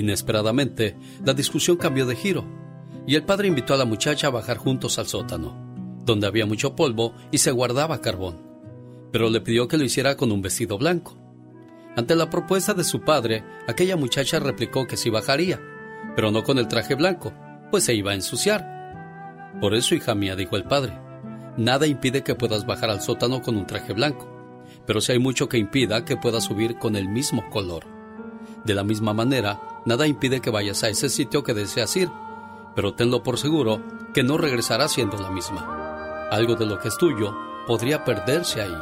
Inesperadamente, 0.01 0.97
la 1.27 1.35
discusión 1.35 1.77
cambió 1.77 2.07
de 2.07 2.17
giro 2.17 2.47
y 3.07 3.17
el 3.17 3.23
padre 3.23 3.49
invitó 3.49 3.75
a 3.75 3.77
la 3.77 3.85
muchacha 3.85 4.29
a 4.29 4.31
bajar 4.31 4.57
juntos 4.57 4.99
al 4.99 5.07
sótano, 5.07 5.55
donde 6.07 6.27
había 6.27 6.47
mucho 6.47 6.75
polvo 6.75 7.13
y 7.31 7.37
se 7.37 7.51
guardaba 7.51 8.01
carbón, 8.01 8.41
pero 9.13 9.29
le 9.29 9.43
pidió 9.43 9.69
que 9.69 9.77
lo 9.77 9.85
hiciera 9.85 10.17
con 10.17 10.33
un 10.33 10.41
vestido 10.41 10.79
blanco. 10.79 11.19
Ante 11.97 12.17
la 12.17 12.31
propuesta 12.31 12.73
de 12.73 12.83
su 12.83 13.03
padre, 13.03 13.45
aquella 13.69 13.99
muchacha 13.99 14.39
replicó 14.39 14.87
que 14.87 14.97
sí 14.97 15.11
bajaría, 15.11 15.61
pero 16.17 16.31
no 16.31 16.45
con 16.45 16.57
el 16.57 16.67
traje 16.67 16.95
blanco, 16.95 17.35
pues 17.71 17.85
se 17.85 17.93
iba 17.93 18.13
a 18.13 18.15
ensuciar. 18.15 19.51
Por 19.61 19.75
eso, 19.75 19.95
hija 19.95 20.15
mía, 20.15 20.35
dijo 20.35 20.57
el 20.57 20.65
padre, 20.65 20.99
nada 21.59 21.87
impide 21.87 22.23
que 22.23 22.35
puedas 22.35 22.65
bajar 22.65 22.89
al 22.89 23.03
sótano 23.03 23.43
con 23.43 23.55
un 23.55 23.67
traje 23.67 23.93
blanco, 23.93 24.27
pero 24.87 25.03
si 25.03 25.13
hay 25.13 25.19
mucho 25.19 25.51
que 25.51 25.59
impida 25.59 26.07
que 26.07 26.17
puedas 26.17 26.45
subir 26.45 26.79
con 26.79 26.97
el 26.97 27.07
mismo 27.07 27.51
color. 27.51 28.00
De 28.65 28.75
la 28.75 28.85
misma 28.85 29.15
manera, 29.15 29.61
nada 29.85 30.07
impide 30.07 30.41
que 30.41 30.51
vayas 30.51 30.83
a 30.85 30.89
ese 30.89 31.09
sitio 31.09 31.43
que 31.43 31.55
deseas 31.55 31.97
ir, 31.97 32.11
pero 32.75 32.95
tenlo 32.95 33.23
por 33.23 33.39
seguro 33.39 33.81
que 34.13 34.23
no 34.23 34.37
regresarás 34.37 34.93
siendo 34.93 35.17
la 35.17 35.31
misma. 35.31 36.29
Algo 36.31 36.55
de 36.55 36.67
lo 36.67 36.79
que 36.79 36.89
es 36.89 36.97
tuyo 36.97 37.37
podría 37.67 38.05
perderse 38.05 38.63
ahí. 38.63 38.77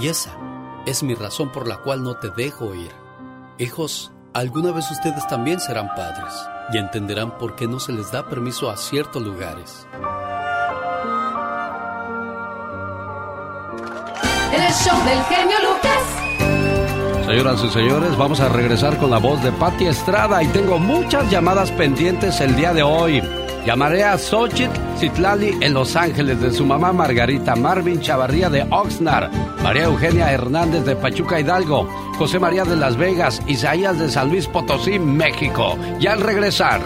Y 0.00 0.08
esa 0.08 0.36
es 0.86 1.02
mi 1.02 1.14
razón 1.14 1.50
por 1.50 1.66
la 1.66 1.78
cual 1.78 2.02
no 2.02 2.16
te 2.16 2.30
dejo 2.30 2.74
ir. 2.74 2.92
Hijos, 3.58 4.12
alguna 4.34 4.70
vez 4.72 4.90
ustedes 4.90 5.26
también 5.28 5.60
serán 5.60 5.88
padres 5.94 6.34
y 6.72 6.78
entenderán 6.78 7.38
por 7.38 7.56
qué 7.56 7.66
no 7.66 7.80
se 7.80 7.92
les 7.92 8.12
da 8.12 8.28
permiso 8.28 8.70
a 8.70 8.76
ciertos 8.76 9.22
lugares. 9.22 9.86
El 14.52 14.72
show 14.72 15.04
del 15.04 15.22
genio 15.24 15.56
Lucas. 15.62 16.25
Señoras 17.26 17.60
y 17.64 17.68
señores, 17.70 18.16
vamos 18.16 18.38
a 18.38 18.48
regresar 18.48 18.98
con 18.98 19.10
la 19.10 19.18
voz 19.18 19.42
de 19.42 19.50
Patti 19.50 19.86
Estrada 19.86 20.44
y 20.44 20.46
tengo 20.46 20.78
muchas 20.78 21.28
llamadas 21.28 21.72
pendientes 21.72 22.40
el 22.40 22.54
día 22.54 22.72
de 22.72 22.84
hoy. 22.84 23.20
Llamaré 23.66 24.04
a 24.04 24.16
Xochitl 24.16 24.70
Citlali 24.96 25.58
en 25.60 25.74
Los 25.74 25.96
Ángeles 25.96 26.40
de 26.40 26.52
su 26.52 26.64
mamá 26.64 26.92
Margarita, 26.92 27.56
Marvin 27.56 28.00
Chavarría 28.00 28.48
de 28.48 28.64
Oxnard, 28.70 29.32
María 29.60 29.86
Eugenia 29.86 30.30
Hernández 30.30 30.84
de 30.84 30.94
Pachuca 30.94 31.40
Hidalgo, 31.40 31.88
José 32.16 32.38
María 32.38 32.64
de 32.64 32.76
Las 32.76 32.96
Vegas, 32.96 33.42
Isaías 33.48 33.98
de 33.98 34.08
San 34.08 34.30
Luis 34.30 34.46
Potosí, 34.46 35.00
México. 35.00 35.76
Y 35.98 36.06
al 36.06 36.20
regresar, 36.20 36.80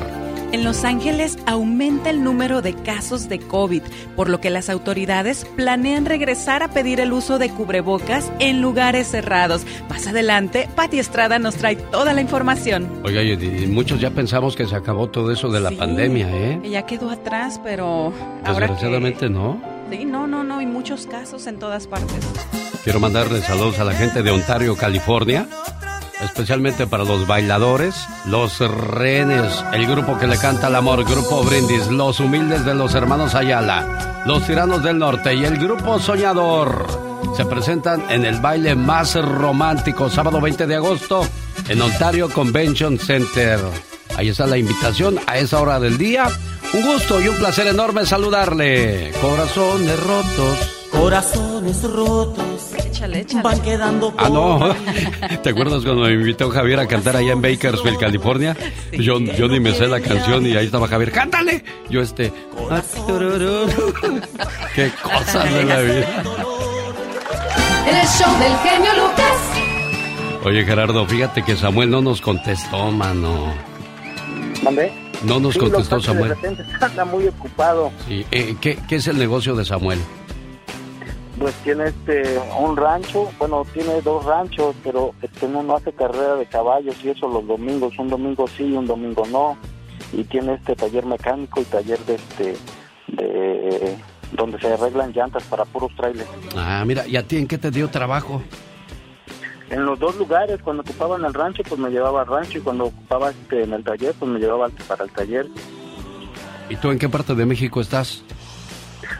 En 0.52 0.64
Los 0.64 0.82
Ángeles 0.84 1.38
aumenta 1.46 2.10
el 2.10 2.24
número 2.24 2.60
de 2.60 2.74
casos 2.74 3.28
de 3.28 3.38
COVID, 3.38 3.82
por 4.16 4.28
lo 4.28 4.40
que 4.40 4.50
las 4.50 4.68
autoridades 4.68 5.46
planean 5.54 6.06
regresar 6.06 6.64
a 6.64 6.68
pedir 6.72 6.98
el 6.98 7.12
uso 7.12 7.38
de 7.38 7.50
cubrebocas 7.50 8.32
en 8.40 8.60
lugares 8.60 9.06
cerrados. 9.06 9.62
Más 9.88 10.08
adelante, 10.08 10.68
Patti 10.74 10.98
Estrada 10.98 11.38
nos 11.38 11.54
trae 11.54 11.76
toda 11.76 12.12
la 12.14 12.20
información. 12.20 12.88
oiga, 13.04 13.22
y- 13.22 13.66
muchos 13.68 14.00
ya 14.00 14.10
pensamos 14.10 14.56
que 14.56 14.66
se 14.66 14.74
acabó 14.74 15.08
todo 15.08 15.30
eso 15.30 15.50
de 15.50 15.60
la 15.60 15.68
Sí. 15.70 15.76
pandemia, 15.76 16.28
¿eh? 16.28 16.60
Ya 16.68 16.82
quedó 16.84 17.10
atrás, 17.10 17.60
pero 17.62 18.12
ahora 18.44 18.66
que... 18.66 18.72
Desgraciadamente 18.72 19.30
no. 19.30 19.62
Sí, 19.88 20.04
no, 20.04 20.26
no, 20.26 20.42
no, 20.42 20.58
hay 20.58 20.66
muchos 20.66 21.06
casos 21.06 21.46
en 21.46 21.58
todas 21.60 21.86
partes. 21.86 22.16
Quiero 22.82 22.98
mandarle 22.98 23.40
saludos 23.42 23.78
a 23.78 23.84
la 23.84 23.92
gente 23.92 24.22
de 24.22 24.30
Ontario, 24.30 24.74
California, 24.76 25.46
especialmente 26.22 26.86
para 26.86 27.04
los 27.04 27.26
bailadores, 27.26 27.94
los 28.26 28.58
rehenes, 28.58 29.64
el 29.72 29.86
grupo 29.86 30.18
que 30.18 30.26
le 30.26 30.38
canta 30.38 30.68
el 30.68 30.76
amor, 30.76 31.04
Grupo 31.04 31.42
Brindis, 31.42 31.88
los 31.88 32.20
humildes 32.20 32.64
de 32.64 32.74
los 32.74 32.94
hermanos 32.94 33.34
Ayala, 33.34 34.22
los 34.26 34.46
tiranos 34.46 34.82
del 34.82 34.98
norte 34.98 35.34
y 35.34 35.44
el 35.44 35.58
grupo 35.58 35.98
Soñador. 35.98 36.86
Se 37.36 37.44
presentan 37.44 38.10
en 38.10 38.24
el 38.24 38.40
baile 38.40 38.74
más 38.74 39.14
romántico, 39.14 40.10
sábado 40.10 40.40
20 40.40 40.66
de 40.66 40.74
agosto, 40.74 41.26
en 41.68 41.80
Ontario 41.80 42.28
Convention 42.28 42.98
Center. 42.98 43.60
Ahí 44.16 44.28
está 44.28 44.46
la 44.46 44.58
invitación 44.58 45.18
a 45.26 45.38
esa 45.38 45.60
hora 45.60 45.80
del 45.80 45.96
día. 45.96 46.28
Un 46.72 46.84
gusto 46.84 47.20
y 47.20 47.28
un 47.28 47.36
placer 47.36 47.66
enorme 47.66 48.04
saludarle. 48.06 49.12
Corazones 49.20 49.98
rotos. 50.00 50.79
Corazones 50.90 51.82
rotos 51.84 52.72
Échale, 52.84 53.20
échale. 53.20 53.42
van 53.42 53.60
quedando 53.62 54.12
Ah, 54.18 54.28
no. 54.28 54.74
¿Te 55.42 55.50
acuerdas 55.50 55.84
cuando 55.84 56.02
me 56.02 56.12
invitó 56.12 56.50
Javier 56.50 56.80
a 56.80 56.86
cantar 56.86 57.16
allá 57.16 57.32
en 57.32 57.40
Bakersfield, 57.42 57.98
California? 57.98 58.56
Yo, 58.92 59.18
yo 59.20 59.48
ni 59.48 59.60
me 59.60 59.72
sé 59.72 59.86
la 59.86 60.00
canción 60.00 60.44
y 60.46 60.56
ahí 60.56 60.66
estaba 60.66 60.88
Javier. 60.88 61.12
¡Cántale! 61.12 61.64
Yo 61.88 62.00
este... 62.02 62.28
¡Qué 64.74 64.90
cosas 65.02 65.54
de 65.54 65.64
la 65.64 65.80
vida! 65.80 66.22
El 67.86 68.06
show 68.06 68.38
del 68.38 68.56
genio 68.58 68.92
Lucas. 68.94 70.44
Oye, 70.44 70.64
Gerardo, 70.64 71.06
fíjate 71.06 71.42
que 71.42 71.56
Samuel 71.56 71.90
no 71.90 72.00
nos 72.02 72.20
contestó, 72.20 72.90
mano. 72.90 73.54
¿Mandé? 74.62 74.92
No 75.24 75.38
nos 75.40 75.54
Sí, 75.54 75.58
contestó 75.60 76.00
Samuel. 76.00 76.30
De 76.30 76.34
repente 76.34 76.64
anda 76.80 77.04
muy 77.04 77.26
ocupado. 77.28 77.92
Sí, 78.08 78.24
eh, 78.30 78.56
¿qué, 78.60 78.78
¿Qué 78.88 78.96
es 78.96 79.06
el 79.06 79.18
negocio 79.18 79.54
de 79.54 79.64
Samuel? 79.64 79.98
Pues 81.40 81.54
tiene 81.64 81.86
este 81.86 82.38
un 82.60 82.76
rancho, 82.76 83.30
bueno, 83.38 83.64
tiene 83.72 84.02
dos 84.02 84.26
ranchos, 84.26 84.76
pero 84.84 85.14
este 85.22 85.46
uno 85.46 85.74
hace 85.74 85.90
carrera 85.92 86.36
de 86.36 86.44
caballos 86.44 86.94
y 87.02 87.08
eso 87.08 87.28
los 87.28 87.46
domingos, 87.46 87.98
un 87.98 88.08
domingo 88.08 88.46
sí 88.46 88.64
y 88.64 88.76
un 88.76 88.86
domingo 88.86 89.26
no. 89.26 89.56
Y 90.12 90.24
tiene 90.24 90.54
este 90.54 90.76
taller 90.76 91.06
mecánico 91.06 91.62
y 91.62 91.64
taller 91.64 91.98
de 92.00 92.14
este 92.16 92.56
de 93.08 93.96
donde 94.32 94.60
se 94.60 94.72
arreglan 94.72 95.12
llantas 95.12 95.42
para 95.44 95.64
puros 95.64 95.90
trailers. 95.96 96.28
Ah, 96.54 96.84
mira, 96.86 97.06
¿y 97.06 97.16
a 97.16 97.26
ti 97.26 97.38
en 97.38 97.48
qué 97.48 97.56
te 97.56 97.70
dio 97.70 97.88
trabajo? 97.88 98.42
En 99.70 99.86
los 99.86 99.98
dos 99.98 100.16
lugares, 100.16 100.60
cuando 100.62 100.82
ocupaba 100.82 101.16
en 101.16 101.24
el 101.24 101.32
rancho, 101.32 101.62
pues 101.66 101.80
me 101.80 101.88
llevaba 101.88 102.20
al 102.20 102.26
rancho 102.26 102.58
y 102.58 102.60
cuando 102.60 102.84
ocupaba 102.84 103.30
este, 103.30 103.62
en 103.62 103.72
el 103.72 103.82
taller, 103.82 104.14
pues 104.18 104.30
me 104.30 104.38
llevaba 104.38 104.68
para 104.86 105.04
el 105.04 105.10
taller 105.10 105.46
¿Y 106.68 106.76
tú 106.76 106.90
en 106.90 106.98
qué 106.98 107.08
parte 107.08 107.34
de 107.34 107.46
México 107.46 107.80
estás? 107.80 108.22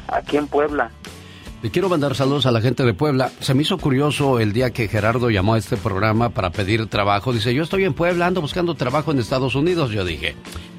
aquí 0.09 0.37
en 0.37 0.47
Puebla. 0.47 0.91
Le 1.63 1.71
quiero 1.71 1.91
mandar 1.91 2.15
saludos 2.15 2.47
a 2.47 2.53
la 2.53 2.63
gente 2.63 2.85
de 2.85 2.95
Puebla. 2.95 3.29
Se 3.41 3.53
me 3.53 3.63
hizo 3.63 3.77
curioso 3.77 4.41
el 4.41 4.55
día 4.55 4.71
que 4.71 4.89
Gerardo 4.89 5.29
llamó 5.29 5.55
a 5.55 5.59
este 5.59 5.77
programa 5.77 6.31
para 6.31 6.49
pedir 6.49 6.87
trabajo. 6.87 7.35
Dice, 7.35 7.53
yo 7.53 7.65
estoy 7.65 7.85
en 7.85 7.93
Puebla, 7.93 8.27
ando 8.27 8.41
buscando 8.41 8.75
trabajo 8.77 9.11
en 9.13 9.19
Estados 9.19 9.55
Unidos. 9.55 9.91
Yo 9.91 10.03
dije, 10.03 10.37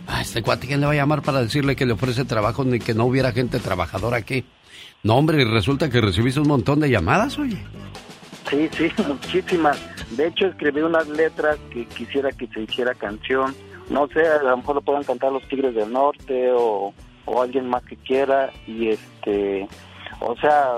a 0.08 0.22
este 0.22 0.42
cuate, 0.42 0.66
¿quién 0.66 0.80
le 0.80 0.88
va 0.88 0.94
a 0.94 0.96
llamar 0.96 1.22
para 1.22 1.44
decirle 1.44 1.76
que 1.76 1.86
le 1.86 1.94
ofrece 1.94 2.26
trabajo 2.26 2.64
ni 2.64 2.80
que 2.80 2.96
no 2.96 3.06
hubiera 3.06 3.32
gente 3.32 3.60
trabajadora 3.60 4.18
aquí? 4.18 4.44
No, 5.04 5.18
hombre, 5.18 5.44
y 5.44 5.46
resulta 5.46 5.88
que 5.88 6.02
recibiste 6.02 6.40
un 6.40 6.48
montón 6.48 6.80
de 6.80 6.90
llamadas, 6.90 7.38
oye. 7.38 7.64
Sí, 8.50 8.68
sí, 8.76 8.92
muchísimas. 9.08 9.80
De 10.18 10.28
hecho, 10.28 10.48
escribí 10.48 10.82
unas 10.82 11.08
letras 11.08 11.58
que 11.72 11.86
quisiera 11.86 12.32
que 12.32 12.48
se 12.48 12.62
hiciera 12.62 12.96
canción. 12.96 13.54
No 13.92 14.08
sé, 14.08 14.26
a 14.28 14.42
lo 14.42 14.58
mejor 14.58 14.76
lo 14.76 14.82
puedan 14.82 15.04
cantar 15.04 15.32
los 15.32 15.48
Tigres 15.48 15.76
del 15.76 15.92
Norte 15.94 16.52
o, 16.52 16.92
o 17.26 17.42
alguien 17.42 17.70
más 17.70 17.84
que 17.84 17.98
quiera. 17.98 18.52
Y 18.66 18.88
este, 18.88 19.68
o 20.22 20.36
sea, 20.38 20.78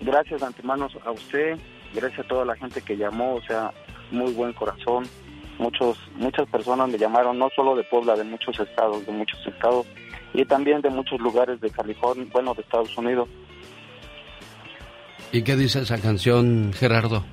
gracias 0.00 0.40
de 0.40 0.46
antemano 0.46 0.88
a 1.04 1.10
usted, 1.10 1.58
gracias 1.92 2.20
a 2.20 2.28
toda 2.28 2.44
la 2.44 2.56
gente 2.56 2.80
que 2.82 2.96
llamó, 2.96 3.34
o 3.34 3.42
sea, 3.42 3.72
muy 4.10 4.32
buen 4.32 4.52
corazón. 4.52 5.04
Muchos, 5.58 5.98
muchas 6.16 6.48
personas 6.48 6.88
me 6.88 6.98
llamaron, 6.98 7.38
no 7.38 7.48
solo 7.54 7.76
de 7.76 7.84
Puebla, 7.84 8.16
de 8.16 8.24
muchos 8.24 8.58
estados, 8.58 9.06
de 9.06 9.12
muchos 9.12 9.38
estados 9.46 9.86
y 10.32 10.44
también 10.44 10.80
de 10.80 10.90
muchos 10.90 11.20
lugares 11.20 11.60
de 11.60 11.70
California, 11.70 12.26
bueno, 12.32 12.54
de 12.54 12.62
Estados 12.62 12.96
Unidos. 12.98 13.28
¿Y 15.30 15.42
qué 15.42 15.56
dice 15.56 15.80
esa 15.80 16.00
canción, 16.00 16.72
Gerardo? 16.72 17.24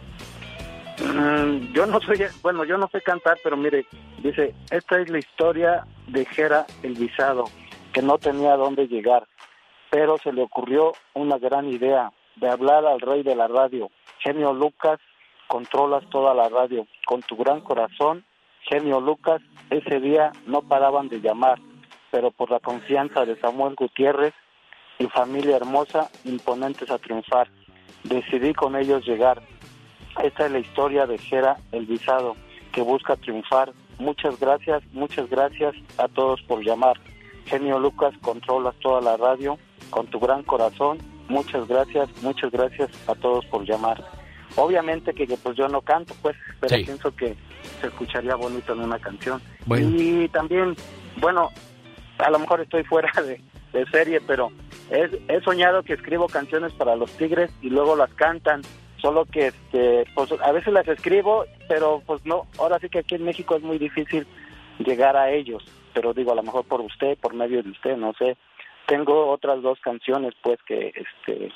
Mm, 1.03 1.73
yo 1.73 1.85
no 1.87 1.99
soy, 2.01 2.19
bueno, 2.43 2.63
yo 2.63 2.77
no 2.77 2.87
sé 2.89 3.01
cantar, 3.01 3.39
pero 3.43 3.57
mire, 3.57 3.85
dice, 4.21 4.53
esta 4.69 4.99
es 4.99 5.09
la 5.09 5.17
historia 5.17 5.83
de 6.07 6.25
Jera 6.25 6.65
el 6.83 6.93
Visado, 6.93 7.45
que 7.91 8.01
no 8.03 8.19
tenía 8.19 8.55
dónde 8.55 8.87
llegar, 8.87 9.27
pero 9.91 10.17
se 10.17 10.31
le 10.31 10.41
ocurrió 10.41 10.93
una 11.13 11.37
gran 11.37 11.67
idea 11.67 12.11
de 12.37 12.49
hablar 12.49 12.85
al 12.85 13.01
rey 13.01 13.23
de 13.23 13.35
la 13.35 13.47
radio. 13.47 13.91
Genio 14.19 14.53
Lucas, 14.53 14.99
controlas 15.47 16.09
toda 16.09 16.33
la 16.33 16.47
radio. 16.47 16.87
Con 17.05 17.21
tu 17.21 17.35
gran 17.35 17.59
corazón, 17.59 18.23
Genio 18.61 19.01
Lucas, 19.01 19.41
ese 19.69 19.99
día 19.99 20.31
no 20.47 20.61
paraban 20.61 21.09
de 21.09 21.19
llamar, 21.19 21.59
pero 22.09 22.31
por 22.31 22.49
la 22.49 22.61
confianza 22.61 23.25
de 23.25 23.37
Samuel 23.41 23.75
Gutiérrez 23.75 24.33
y 24.97 25.07
familia 25.07 25.57
hermosa, 25.57 26.09
imponentes 26.23 26.89
a 26.89 26.97
triunfar. 26.97 27.49
Decidí 28.05 28.53
con 28.53 28.77
ellos 28.77 29.05
llegar. 29.05 29.41
Esta 30.23 30.45
es 30.45 30.51
la 30.53 30.59
historia 30.59 31.05
de 31.05 31.17
Jera 31.17 31.57
el 31.73 31.85
Visado, 31.85 32.37
que 32.71 32.81
busca 32.81 33.17
triunfar. 33.17 33.73
Muchas 33.99 34.39
gracias, 34.39 34.83
muchas 34.93 35.29
gracias 35.29 35.75
a 35.97 36.07
todos 36.07 36.41
por 36.43 36.63
llamar. 36.63 36.97
Genio 37.45 37.77
Lucas, 37.77 38.13
controlas 38.21 38.75
toda 38.79 39.01
la 39.01 39.17
radio 39.17 39.57
con 39.91 40.07
tu 40.07 40.19
gran 40.19 40.41
corazón. 40.43 40.97
Muchas 41.29 41.67
gracias, 41.67 42.09
muchas 42.23 42.51
gracias 42.51 42.89
a 43.07 43.13
todos 43.13 43.45
por 43.45 43.63
llamar. 43.65 44.03
Obviamente 44.55 45.13
que, 45.13 45.27
que, 45.27 45.37
pues 45.37 45.55
yo 45.55 45.67
no 45.67 45.81
canto, 45.81 46.13
pues, 46.21 46.35
pero 46.59 46.75
Sí. 46.75 46.83
pienso 46.83 47.15
que 47.15 47.35
se 47.79 47.87
escucharía 47.87 48.35
bonito 48.35 48.73
en 48.73 48.79
una 48.81 48.97
canción. 48.99 49.41
Bueno. 49.65 49.89
Y 49.95 50.27
también, 50.29 50.75
bueno, 51.17 51.49
a 52.17 52.29
lo 52.31 52.39
mejor 52.39 52.59
estoy 52.61 52.83
fuera 52.91 53.11
de, 53.21 53.39
de 53.71 53.85
serie, 53.91 54.19
pero 54.25 54.51
he, 54.89 55.09
he 55.29 55.41
soñado 55.41 55.83
que 55.83 55.93
escribo 55.93 56.27
canciones 56.27 56.73
para 56.73 56.95
los 56.95 57.11
Tigres 57.11 57.51
y 57.61 57.69
luego 57.69 57.95
las 57.95 58.13
cantan. 58.15 58.61
Solo 58.97 59.25
que 59.25 59.47
este, 59.47 60.05
pues, 60.13 60.31
a 60.43 60.51
veces 60.51 60.73
las 60.73 60.87
escribo, 60.87 61.45
pero 61.67 62.03
pues 62.05 62.23
no, 62.25 62.45
ahora 62.59 62.77
sí 62.79 62.87
que 62.87 62.99
aquí 62.99 63.15
en 63.15 63.23
México 63.25 63.55
es 63.55 63.63
muy 63.63 63.79
difícil 63.79 64.27
llegar 64.79 65.15
a 65.17 65.31
ellos. 65.31 65.63
Pero 65.93 66.13
digo, 66.13 66.31
a 66.33 66.35
lo 66.35 66.43
mejor 66.43 66.65
por 66.65 66.81
usted, 66.81 67.17
por 67.17 67.33
medio 67.33 67.63
de 67.63 67.69
usted, 67.71 67.97
no 67.97 68.13
sé. 68.13 68.37
Tengo 68.91 69.31
otras 69.31 69.61
dos 69.61 69.79
canciones, 69.81 70.33
pues, 70.43 70.59
que 70.67 70.87
este, 70.89 71.49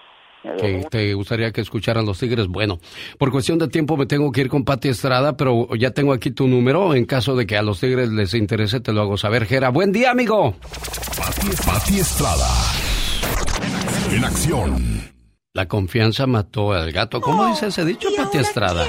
que 0.58 0.86
te 0.90 1.14
gustaría 1.16 1.52
que 1.52 1.60
escucharan 1.60 2.06
los 2.06 2.18
Tigres. 2.18 2.48
Bueno, 2.48 2.80
por 3.18 3.30
cuestión 3.30 3.60
de 3.60 3.68
tiempo 3.68 3.98
me 3.98 4.06
tengo 4.06 4.32
que 4.32 4.40
ir 4.40 4.48
con 4.48 4.64
Pati 4.64 4.88
Estrada, 4.88 5.36
pero 5.36 5.68
ya 5.76 5.92
tengo 5.92 6.14
aquí 6.14 6.32
tu 6.32 6.48
número. 6.48 6.94
En 6.94 7.04
caso 7.04 7.36
de 7.36 7.46
que 7.46 7.58
a 7.58 7.62
los 7.62 7.82
Tigres 7.82 8.10
les 8.10 8.34
interese, 8.36 8.80
te 8.80 8.94
lo 8.94 9.02
hago 9.02 9.18
saber, 9.18 9.46
Gera. 9.48 9.68
Buen 9.68 9.92
día, 9.92 10.12
amigo. 10.12 10.56
Pati, 11.18 11.48
Pati 11.68 12.00
Estrada. 12.00 12.48
En 14.16 14.24
acción. 14.24 15.15
La 15.56 15.70
confianza 15.70 16.28
mató 16.28 16.74
al 16.74 16.92
gato. 16.92 17.22
¿Cómo 17.22 17.48
dice 17.48 17.68
ese 17.68 17.86
dicho, 17.86 18.10
Pati 18.18 18.40
Estrada? 18.40 18.86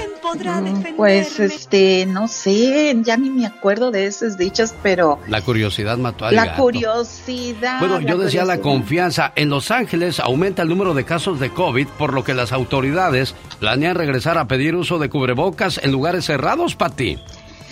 Pues, 0.97 1.39
este, 1.39 2.05
no 2.05 2.27
sé, 2.27 2.93
ya 3.03 3.15
ni 3.15 3.29
me 3.29 3.45
acuerdo 3.45 3.89
de 3.89 4.05
esos 4.05 4.37
dichos, 4.37 4.73
pero 4.83 5.17
La 5.29 5.39
curiosidad 5.41 5.97
mató 5.97 6.25
al 6.25 6.35
la 6.35 6.47
gato. 6.47 6.63
curiosidad. 6.63 7.79
Bueno, 7.79 8.01
yo 8.01 8.17
decía 8.17 8.43
la 8.43 8.59
confianza. 8.59 9.31
En 9.37 9.47
Los 9.49 9.71
Ángeles 9.71 10.19
aumenta 10.19 10.61
el 10.63 10.67
número 10.67 10.93
de 10.93 11.05
casos 11.05 11.39
de 11.39 11.51
COVID, 11.51 11.87
por 11.97 12.11
lo 12.13 12.25
que 12.25 12.33
las 12.33 12.51
autoridades 12.51 13.33
planean 13.61 13.95
regresar 13.95 14.37
a 14.37 14.49
pedir 14.49 14.75
uso 14.75 14.99
de 14.99 15.09
cubrebocas 15.09 15.79
en 15.81 15.93
lugares 15.93 16.25
cerrados, 16.25 16.75
Pati. 16.75 17.17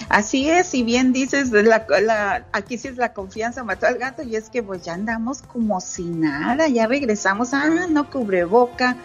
Así 0.10 0.50
es, 0.50 0.68
si 0.68 0.84
bien 0.84 1.14
dices, 1.14 1.52
la, 1.52 2.46
aquí 2.52 2.78
sí 2.78 2.88
es 2.90 2.98
la 2.98 3.14
confianza 3.14 3.64
mató 3.64 3.88
al 3.88 3.98
gato 3.98 4.24
y 4.24 4.36
es 4.36 4.50
que 4.50 4.62
pues 4.62 4.84
ya 4.84 4.94
andamos 4.94 5.42
como 5.42 5.82
si 5.82 6.04
nada, 6.04 6.68
ya 6.68 6.88
regresamos, 6.88 7.54
ah, 7.54 7.88
no 7.90 8.10
cubreboca, 8.10 8.98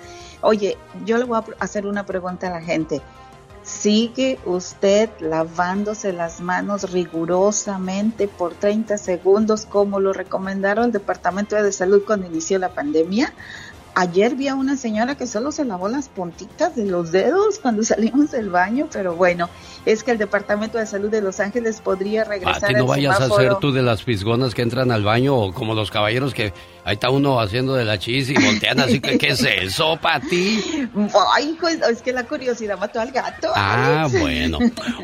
Oye, 0.43 0.79
yo 1.05 1.19
le 1.19 1.25
voy 1.25 1.39
a 1.39 1.45
hacer 1.63 1.87
una 1.87 2.07
pregunta 2.07 2.49
a 2.49 2.51
la 2.51 2.63
gente. 2.63 3.03
¿Sigue 3.63 4.39
usted 4.47 5.11
lavándose 5.21 6.15
las 6.15 6.41
manos 6.41 6.91
rigurosamente 6.91 8.27
por 8.27 8.55
30 8.55 8.97
segundos 8.97 9.67
como 9.67 10.01
lo 10.01 10.15
recomendaron 10.15 10.87
el 10.87 10.93
Departamento 10.93 11.63
de 11.63 11.71
Salud 11.71 12.03
cuando 12.07 12.27
inició 12.27 12.59
la 12.59 12.71
pandemia? 12.71 13.35
Ayer 13.95 14.37
vi 14.37 14.49
a 14.49 14.55
una 14.55 14.77
señora 14.77 15.17
que 15.17 15.27
solo 15.27 15.51
se 15.53 15.65
lavó 15.65 15.89
las 15.89 16.09
puntitas 16.09 16.77
de 16.77 16.87
los 16.87 17.13
dedos 17.13 17.59
cuando 17.59 17.83
salimos 17.85 18.31
del 18.31 18.51
baño, 18.51 18.89
pero 18.93 19.17
bueno, 19.17 19.49
es 19.85 20.05
que 20.05 20.13
el 20.13 20.19
Departamento 20.19 20.79
de 20.79 20.87
Salud 20.87 21.11
de 21.11 21.21
Los 21.21 21.41
Ángeles 21.41 21.81
podría 21.81 22.25
regresar 22.25 22.61
Pati, 22.61 22.75
no 22.75 22.87
vayas 22.87 23.21
a 23.21 23.29
ser 23.29 23.57
tú 23.57 23.73
de 23.73 23.83
las 23.83 24.03
fisgonas 24.03 24.55
que 24.55 24.63
entran 24.63 24.91
al 24.91 25.03
baño 25.03 25.37
o 25.37 25.53
como 25.53 25.75
los 25.75 25.91
caballeros 25.91 26.35
que 26.35 26.53
ahí 26.85 26.95
está 26.95 27.11
uno 27.11 27.41
haciendo 27.41 27.75
de 27.75 27.85
la 27.85 27.99
chis 27.99 28.31
y 28.31 28.35
voltean 28.35 28.81
así 28.81 29.01
que 29.01 29.19
¿qué 29.19 29.29
es 29.29 29.43
eso, 29.43 29.99
Pati? 30.01 30.89
Ay, 31.35 31.51
hijo, 31.51 31.69
es 31.69 32.03
que 32.03 32.13
la 32.13 32.25
curiosidad 32.25 32.79
mató 32.79 33.01
al 33.01 33.11
gato. 33.11 33.49
Ah, 33.55 34.09
bueno. 34.21 34.59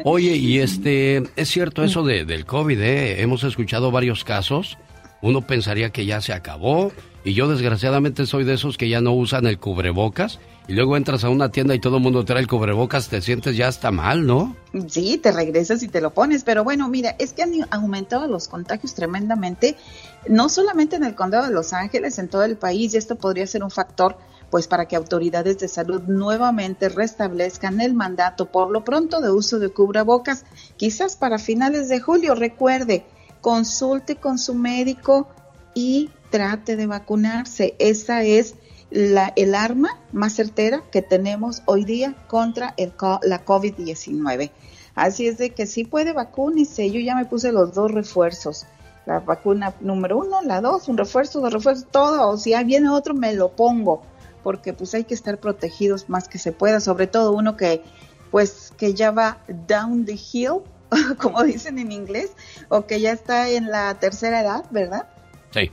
Oye, 0.05 0.37
y 0.37 0.61
este, 0.61 1.23
es 1.37 1.49
cierto 1.49 1.83
eso 1.83 2.03
de, 2.05 2.25
del 2.25 2.47
COVID, 2.47 2.81
¿eh? 2.81 3.23
Hemos 3.23 3.45
escuchado 3.45 3.91
varios 3.91 4.25
casos. 4.25 4.79
Uno 5.23 5.43
pensaría 5.43 5.91
que 5.91 6.07
ya 6.07 6.21
se 6.21 6.33
acabó 6.33 6.93
y 7.27 7.35
yo 7.35 7.49
desgraciadamente 7.49 8.25
soy 8.25 8.45
de 8.45 8.55
esos 8.55 8.79
que 8.79 8.89
ya 8.89 9.01
no 9.01 9.13
usan 9.13 9.47
el 9.47 9.59
cubrebocas. 9.59 10.39
Y 10.69 10.75
luego 10.75 10.97
entras 10.97 11.25
a 11.25 11.29
una 11.29 11.51
tienda 11.51 11.75
y 11.75 11.81
todo 11.81 11.97
el 11.97 12.03
mundo 12.03 12.25
trae 12.25 12.41
el 12.41 12.47
cubrebocas, 12.47 13.09
te 13.09 13.21
sientes 13.21 13.57
ya 13.57 13.67
hasta 13.67 13.91
mal, 13.91 14.27
¿no? 14.27 14.55
Sí, 14.89 15.19
te 15.19 15.33
regresas 15.33 15.83
y 15.83 15.89
te 15.89 16.01
lo 16.01 16.15
pones, 16.15 16.45
pero 16.45 16.63
bueno, 16.63 16.89
mira, 16.89 17.17
es 17.19 17.33
que 17.33 17.43
han 17.43 17.53
aumentado 17.71 18.29
los 18.29 18.47
contagios 18.47 18.95
tremendamente, 18.95 19.77
no 20.29 20.49
solamente 20.49 20.95
en 20.95 21.03
el 21.03 21.17
condado 21.17 21.47
de 21.47 21.53
Los 21.53 21.73
Ángeles, 21.73 22.21
en 22.21 22.29
todo 22.29 22.45
el 22.45 22.57
país, 22.57 22.95
y 22.95 22.97
esto 22.97 23.17
podría 23.17 23.47
ser 23.49 23.65
un 23.65 23.73
factor 23.73 24.17
pues 24.51 24.69
para 24.69 24.87
que 24.87 24.95
autoridades 24.95 25.59
de 25.59 25.67
salud 25.67 26.03
nuevamente 26.03 26.89
restablezcan 26.89 27.81
el 27.81 27.95
mandato 27.95 28.47
por 28.47 28.71
lo 28.71 28.85
pronto 28.85 29.21
de 29.21 29.33
uso 29.33 29.59
de 29.59 29.71
cubrebocas, 29.71 30.45
quizás 30.77 31.17
para 31.17 31.39
finales 31.39 31.89
de 31.89 31.99
julio, 31.99 32.37
recuerde, 32.37 33.05
consulte 33.41 34.15
con 34.15 34.39
su 34.39 34.55
médico 34.55 35.29
y 35.75 36.11
trate 36.37 36.77
de 36.77 36.87
vacunarse. 36.87 37.75
Esa 37.79 38.23
es 38.23 38.57
la, 38.91 39.33
el 39.37 39.55
arma 39.55 39.99
más 40.13 40.35
certera 40.35 40.83
que 40.93 41.01
tenemos 41.01 41.63
hoy 41.65 41.85
día 41.85 42.15
contra 42.29 42.75
el, 42.77 42.93
la 43.23 43.43
COVID-19. 43.43 44.51
Así 44.95 45.29
es 45.29 45.39
de 45.39 45.51
que 45.51 45.65
sí 45.65 45.85
puede 45.85 46.13
vacunarse. 46.13 46.91
Yo 46.91 47.01
ya 47.01 47.15
me 47.15 47.25
puse 47.25 47.53
los 47.53 47.73
dos 47.73 47.91
refuerzos. 47.91 48.67
La 49.07 49.21
vacuna 49.21 49.75
número 49.81 50.19
uno, 50.19 50.43
la 50.43 50.61
dos, 50.61 50.89
un 50.89 50.99
refuerzo, 50.99 51.41
dos 51.41 51.55
refuerzos, 51.55 51.87
todo. 51.91 52.29
O 52.29 52.37
si 52.37 52.53
viene 52.65 52.91
otro, 52.91 53.15
me 53.15 53.33
lo 53.33 53.53
pongo. 53.53 54.03
Porque 54.43 54.75
pues 54.75 54.93
hay 54.93 55.05
que 55.05 55.15
estar 55.15 55.39
protegidos 55.39 56.11
más 56.11 56.29
que 56.29 56.39
se 56.39 56.53
pueda. 56.53 56.81
Sobre 56.81 57.07
todo 57.07 57.33
uno 57.33 57.57
que 57.57 57.83
pues 58.31 58.75
que 58.77 58.93
ya 58.93 59.11
va 59.11 59.39
down 59.67 60.05
the 60.05 60.19
hill, 60.33 60.61
como 61.19 61.43
dicen 61.45 61.79
en 61.79 61.93
inglés, 61.93 62.33
o 62.69 62.85
que 62.85 63.01
ya 63.01 63.13
está 63.13 63.49
en 63.49 63.71
la 63.71 63.95
tercera 63.99 64.43
edad, 64.43 64.67
¿verdad? 64.71 65.09
Sí. 65.53 65.71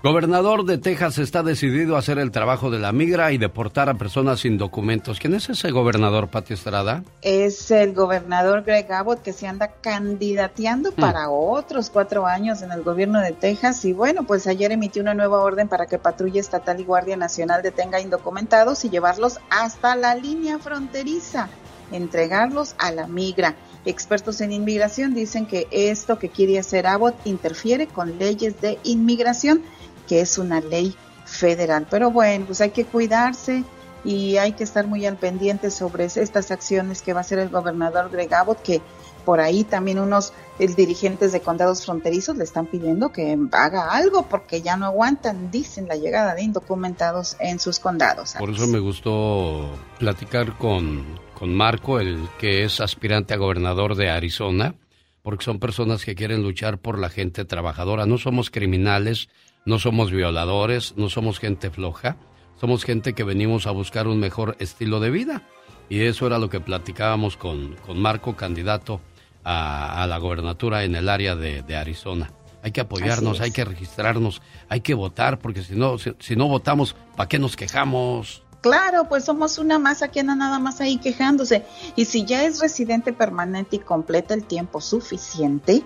Gobernador 0.00 0.64
de 0.64 0.78
Texas 0.78 1.18
está 1.18 1.42
decidido 1.42 1.96
a 1.96 1.98
hacer 1.98 2.20
el 2.20 2.30
trabajo 2.30 2.70
de 2.70 2.78
la 2.78 2.92
migra 2.92 3.32
y 3.32 3.38
deportar 3.38 3.88
a 3.88 3.94
personas 3.94 4.38
sin 4.38 4.56
documentos. 4.56 5.18
¿Quién 5.18 5.34
es 5.34 5.48
ese 5.48 5.72
gobernador, 5.72 6.28
Pati 6.28 6.54
Estrada? 6.54 7.02
Es 7.20 7.72
el 7.72 7.94
gobernador 7.94 8.62
Greg 8.62 8.92
Abbott 8.92 9.22
que 9.22 9.32
se 9.32 9.48
anda 9.48 9.72
candidateando 9.80 10.92
hmm. 10.92 11.00
para 11.00 11.30
otros 11.30 11.90
cuatro 11.90 12.26
años 12.26 12.62
en 12.62 12.70
el 12.70 12.84
gobierno 12.84 13.20
de 13.20 13.32
Texas. 13.32 13.84
Y 13.84 13.92
bueno, 13.92 14.22
pues 14.22 14.46
ayer 14.46 14.70
emitió 14.70 15.02
una 15.02 15.14
nueva 15.14 15.40
orden 15.40 15.66
para 15.66 15.86
que 15.86 15.98
Patrulla 15.98 16.40
Estatal 16.40 16.78
y 16.78 16.84
Guardia 16.84 17.16
Nacional 17.16 17.62
detenga 17.62 18.00
indocumentados 18.00 18.84
y 18.84 18.90
llevarlos 18.90 19.40
hasta 19.50 19.96
la 19.96 20.14
línea 20.14 20.60
fronteriza, 20.60 21.48
entregarlos 21.90 22.76
a 22.78 22.92
la 22.92 23.08
migra. 23.08 23.56
Expertos 23.84 24.40
en 24.42 24.52
inmigración 24.52 25.12
dicen 25.12 25.46
que 25.46 25.66
esto 25.72 26.20
que 26.20 26.28
quiere 26.28 26.60
hacer 26.60 26.86
Abbott 26.86 27.16
interfiere 27.24 27.88
con 27.88 28.16
leyes 28.18 28.60
de 28.60 28.78
inmigración 28.84 29.64
que 30.08 30.20
es 30.20 30.38
una 30.38 30.60
ley 30.60 30.96
federal. 31.24 31.86
Pero 31.90 32.10
bueno, 32.10 32.46
pues 32.46 32.60
hay 32.60 32.70
que 32.70 32.84
cuidarse 32.84 33.64
y 34.04 34.36
hay 34.36 34.52
que 34.52 34.64
estar 34.64 34.86
muy 34.86 35.04
al 35.06 35.16
pendiente 35.16 35.70
sobre 35.70 36.04
estas 36.04 36.50
acciones 36.50 37.02
que 37.02 37.12
va 37.12 37.20
a 37.20 37.22
hacer 37.22 37.38
el 37.38 37.48
gobernador 37.48 38.10
Greg 38.10 38.32
Abbott, 38.32 38.62
que 38.62 38.80
por 39.24 39.40
ahí 39.40 39.62
también 39.64 39.98
unos 39.98 40.32
dirigentes 40.58 41.32
de 41.32 41.40
condados 41.40 41.84
fronterizos 41.84 42.36
le 42.38 42.44
están 42.44 42.64
pidiendo 42.64 43.12
que 43.12 43.36
haga 43.52 43.90
algo 43.90 44.26
porque 44.26 44.62
ya 44.62 44.78
no 44.78 44.86
aguantan, 44.86 45.50
dicen, 45.50 45.86
la 45.86 45.96
llegada 45.96 46.34
de 46.34 46.42
indocumentados 46.42 47.36
en 47.38 47.60
sus 47.60 47.78
condados. 47.78 48.36
Por 48.38 48.50
eso 48.50 48.66
me 48.66 48.78
gustó 48.78 49.70
platicar 49.98 50.56
con, 50.56 51.04
con 51.34 51.54
Marco, 51.54 52.00
el 52.00 52.26
que 52.38 52.64
es 52.64 52.80
aspirante 52.80 53.34
a 53.34 53.36
gobernador 53.36 53.96
de 53.96 54.08
Arizona, 54.08 54.74
porque 55.22 55.44
son 55.44 55.58
personas 55.58 56.06
que 56.06 56.14
quieren 56.14 56.42
luchar 56.42 56.78
por 56.78 56.98
la 56.98 57.10
gente 57.10 57.44
trabajadora. 57.44 58.06
No 58.06 58.16
somos 58.16 58.50
criminales, 58.50 59.28
no 59.68 59.78
somos 59.78 60.10
violadores, 60.10 60.94
no 60.96 61.10
somos 61.10 61.38
gente 61.38 61.70
floja, 61.70 62.16
somos 62.58 62.84
gente 62.84 63.12
que 63.12 63.22
venimos 63.22 63.66
a 63.66 63.70
buscar 63.70 64.08
un 64.08 64.18
mejor 64.18 64.56
estilo 64.60 64.98
de 64.98 65.10
vida. 65.10 65.42
Y 65.90 66.00
eso 66.00 66.26
era 66.26 66.38
lo 66.38 66.48
que 66.48 66.58
platicábamos 66.58 67.36
con, 67.36 67.76
con 67.84 68.00
Marco, 68.00 68.34
candidato 68.34 69.02
a, 69.44 70.06
la 70.08 70.16
gobernatura 70.16 70.84
en 70.84 70.96
el 70.96 71.10
área 71.10 71.36
de, 71.36 71.76
Arizona. 71.76 72.32
Hay 72.62 72.72
que 72.72 72.80
apoyarnos, 72.80 73.40
hay 73.40 73.50
que 73.50 73.64
registrarnos, 73.64 74.40
hay 74.70 74.80
que 74.80 74.94
votar, 74.94 75.38
porque 75.38 75.62
si 75.62 75.74
no, 75.74 75.96
si, 75.98 76.34
no 76.34 76.48
votamos, 76.48 76.96
¿para 77.14 77.28
qué 77.28 77.38
nos 77.38 77.54
quejamos? 77.54 78.42
Claro, 78.62 79.06
pues 79.06 79.26
somos 79.26 79.58
una 79.58 79.78
masa 79.78 80.08
que 80.08 80.20
anda 80.20 80.34
nada 80.34 80.58
más 80.58 80.80
ahí 80.80 80.96
quejándose. 80.96 81.64
Y 81.94 82.06
si 82.06 82.24
ya 82.24 82.44
es 82.44 82.60
residente 82.60 83.12
permanente 83.12 83.76
y 83.76 83.80
completa 83.80 84.32
el 84.32 84.44
tiempo 84.44 84.80
suficiente, 84.80 85.84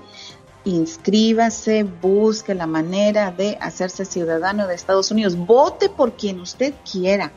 inscríbase, 0.65 1.85
busque 1.85 2.55
la 2.55 2.67
manera 2.67 3.33
de 3.33 3.59
hacerse 3.61 4.05
ciudadano 4.05 4.67
de 4.67 4.75
Estados 4.75 5.11
Unidos, 5.11 5.37
vote 5.37 5.89
por 5.89 6.17
quien 6.17 6.41
usted 6.41 6.75
quiera, 6.91 7.33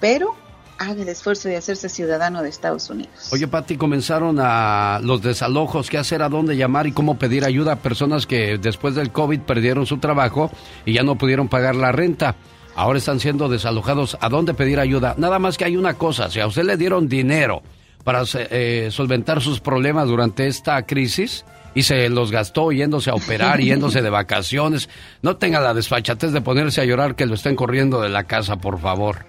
pero 0.00 0.34
haga 0.78 1.02
el 1.02 1.08
esfuerzo 1.08 1.48
de 1.48 1.56
hacerse 1.56 1.88
ciudadano 1.88 2.42
de 2.42 2.48
Estados 2.48 2.90
Unidos. 2.90 3.30
Oye, 3.32 3.48
Pati, 3.48 3.76
comenzaron 3.76 4.38
a 4.40 5.00
los 5.02 5.22
desalojos, 5.22 5.88
qué 5.88 5.98
hacer, 5.98 6.22
a 6.22 6.28
dónde 6.28 6.56
llamar 6.56 6.86
y 6.86 6.92
cómo 6.92 7.18
pedir 7.18 7.44
ayuda 7.44 7.72
a 7.72 7.76
personas 7.76 8.26
que 8.26 8.58
después 8.58 8.94
del 8.94 9.10
COVID 9.10 9.40
perdieron 9.40 9.86
su 9.86 9.98
trabajo 9.98 10.50
y 10.84 10.92
ya 10.92 11.02
no 11.02 11.16
pudieron 11.16 11.48
pagar 11.48 11.76
la 11.76 11.92
renta. 11.92 12.36
Ahora 12.74 12.98
están 12.98 13.20
siendo 13.20 13.48
desalojados. 13.48 14.18
¿A 14.20 14.28
dónde 14.28 14.52
pedir 14.52 14.78
ayuda? 14.78 15.14
Nada 15.16 15.38
más 15.38 15.56
que 15.56 15.64
hay 15.64 15.76
una 15.76 15.94
cosa, 15.94 16.30
si 16.30 16.40
a 16.40 16.46
usted 16.46 16.64
le 16.64 16.76
dieron 16.76 17.08
dinero 17.08 17.62
para 18.04 18.22
eh, 18.34 18.88
solventar 18.92 19.40
sus 19.40 19.60
problemas 19.60 20.08
durante 20.08 20.46
esta 20.46 20.84
crisis, 20.84 21.44
y 21.76 21.82
se 21.82 22.08
los 22.08 22.32
gastó 22.32 22.72
yéndose 22.72 23.10
a 23.10 23.14
operar, 23.14 23.60
yéndose 23.60 24.00
de 24.00 24.08
vacaciones. 24.08 24.88
No 25.20 25.36
tenga 25.36 25.60
la 25.60 25.74
desfachatez 25.74 26.32
de 26.32 26.40
ponerse 26.40 26.80
a 26.80 26.84
llorar 26.86 27.14
que 27.14 27.26
lo 27.26 27.34
estén 27.34 27.54
corriendo 27.54 28.00
de 28.00 28.08
la 28.08 28.24
casa, 28.24 28.56
por 28.56 28.80
favor. 28.80 29.26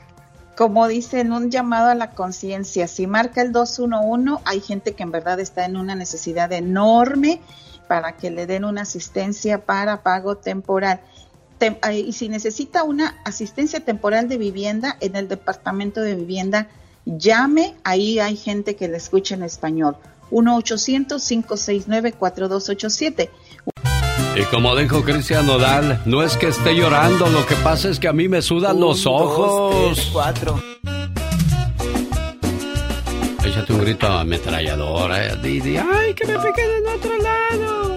Como 0.55 0.87
dicen, 0.87 1.33
un 1.33 1.51
llamado 1.51 1.89
a 1.89 1.95
la 1.95 2.11
conciencia. 2.11 2.87
Si 2.87 3.05
marca 3.05 3.41
el 3.41 3.51
211, 3.51 4.41
hay 4.45 4.61
gente 4.61 4.93
que 4.93 5.03
en 5.03 5.11
verdad 5.11 5.41
está 5.41 5.65
en 5.65 5.75
una 5.75 5.93
necesidad 5.93 6.53
enorme 6.53 7.41
para 7.89 8.13
que 8.13 8.31
le 8.31 8.47
den 8.47 8.63
una 8.63 8.83
asistencia 8.83 9.65
para 9.65 10.01
pago 10.01 10.37
temporal. 10.37 11.01
y 11.91 12.13
si 12.13 12.29
necesita 12.29 12.83
una 12.83 13.17
asistencia 13.25 13.81
temporal 13.81 14.29
de 14.29 14.37
vivienda 14.37 14.95
en 15.01 15.17
el 15.17 15.27
departamento 15.27 15.99
de 15.99 16.15
vivienda, 16.15 16.69
llame, 17.05 17.75
ahí 17.83 18.19
hay 18.19 18.37
gente 18.37 18.77
que 18.77 18.87
le 18.87 18.95
escucha 18.95 19.35
en 19.35 19.43
español. 19.43 19.97
1-800-569-4287. 20.31 23.29
Y 24.35 24.43
como 24.43 24.75
dijo 24.75 25.03
Cristian 25.03 25.47
Nodal, 25.47 26.01
no 26.05 26.21
es 26.21 26.37
que 26.37 26.47
esté 26.47 26.75
llorando, 26.75 27.27
lo 27.29 27.45
que 27.47 27.55
pasa 27.55 27.89
es 27.89 27.99
que 27.99 28.07
a 28.07 28.13
mí 28.13 28.27
me 28.27 28.43
sudan 28.43 28.79
los 28.79 29.07
ojos. 29.07 30.09
cuatro. 30.13 30.61
Échate 33.43 33.73
un 33.73 33.81
grito 33.81 34.05
ametrallador, 34.07 35.11
eh, 35.15 35.35
Didi. 35.41 35.77
¡Ay, 35.77 36.13
que 36.13 36.27
me 36.27 36.33
piquen 36.33 36.65
en 36.79 36.87
otro 36.99 37.17
lado! 37.17 37.96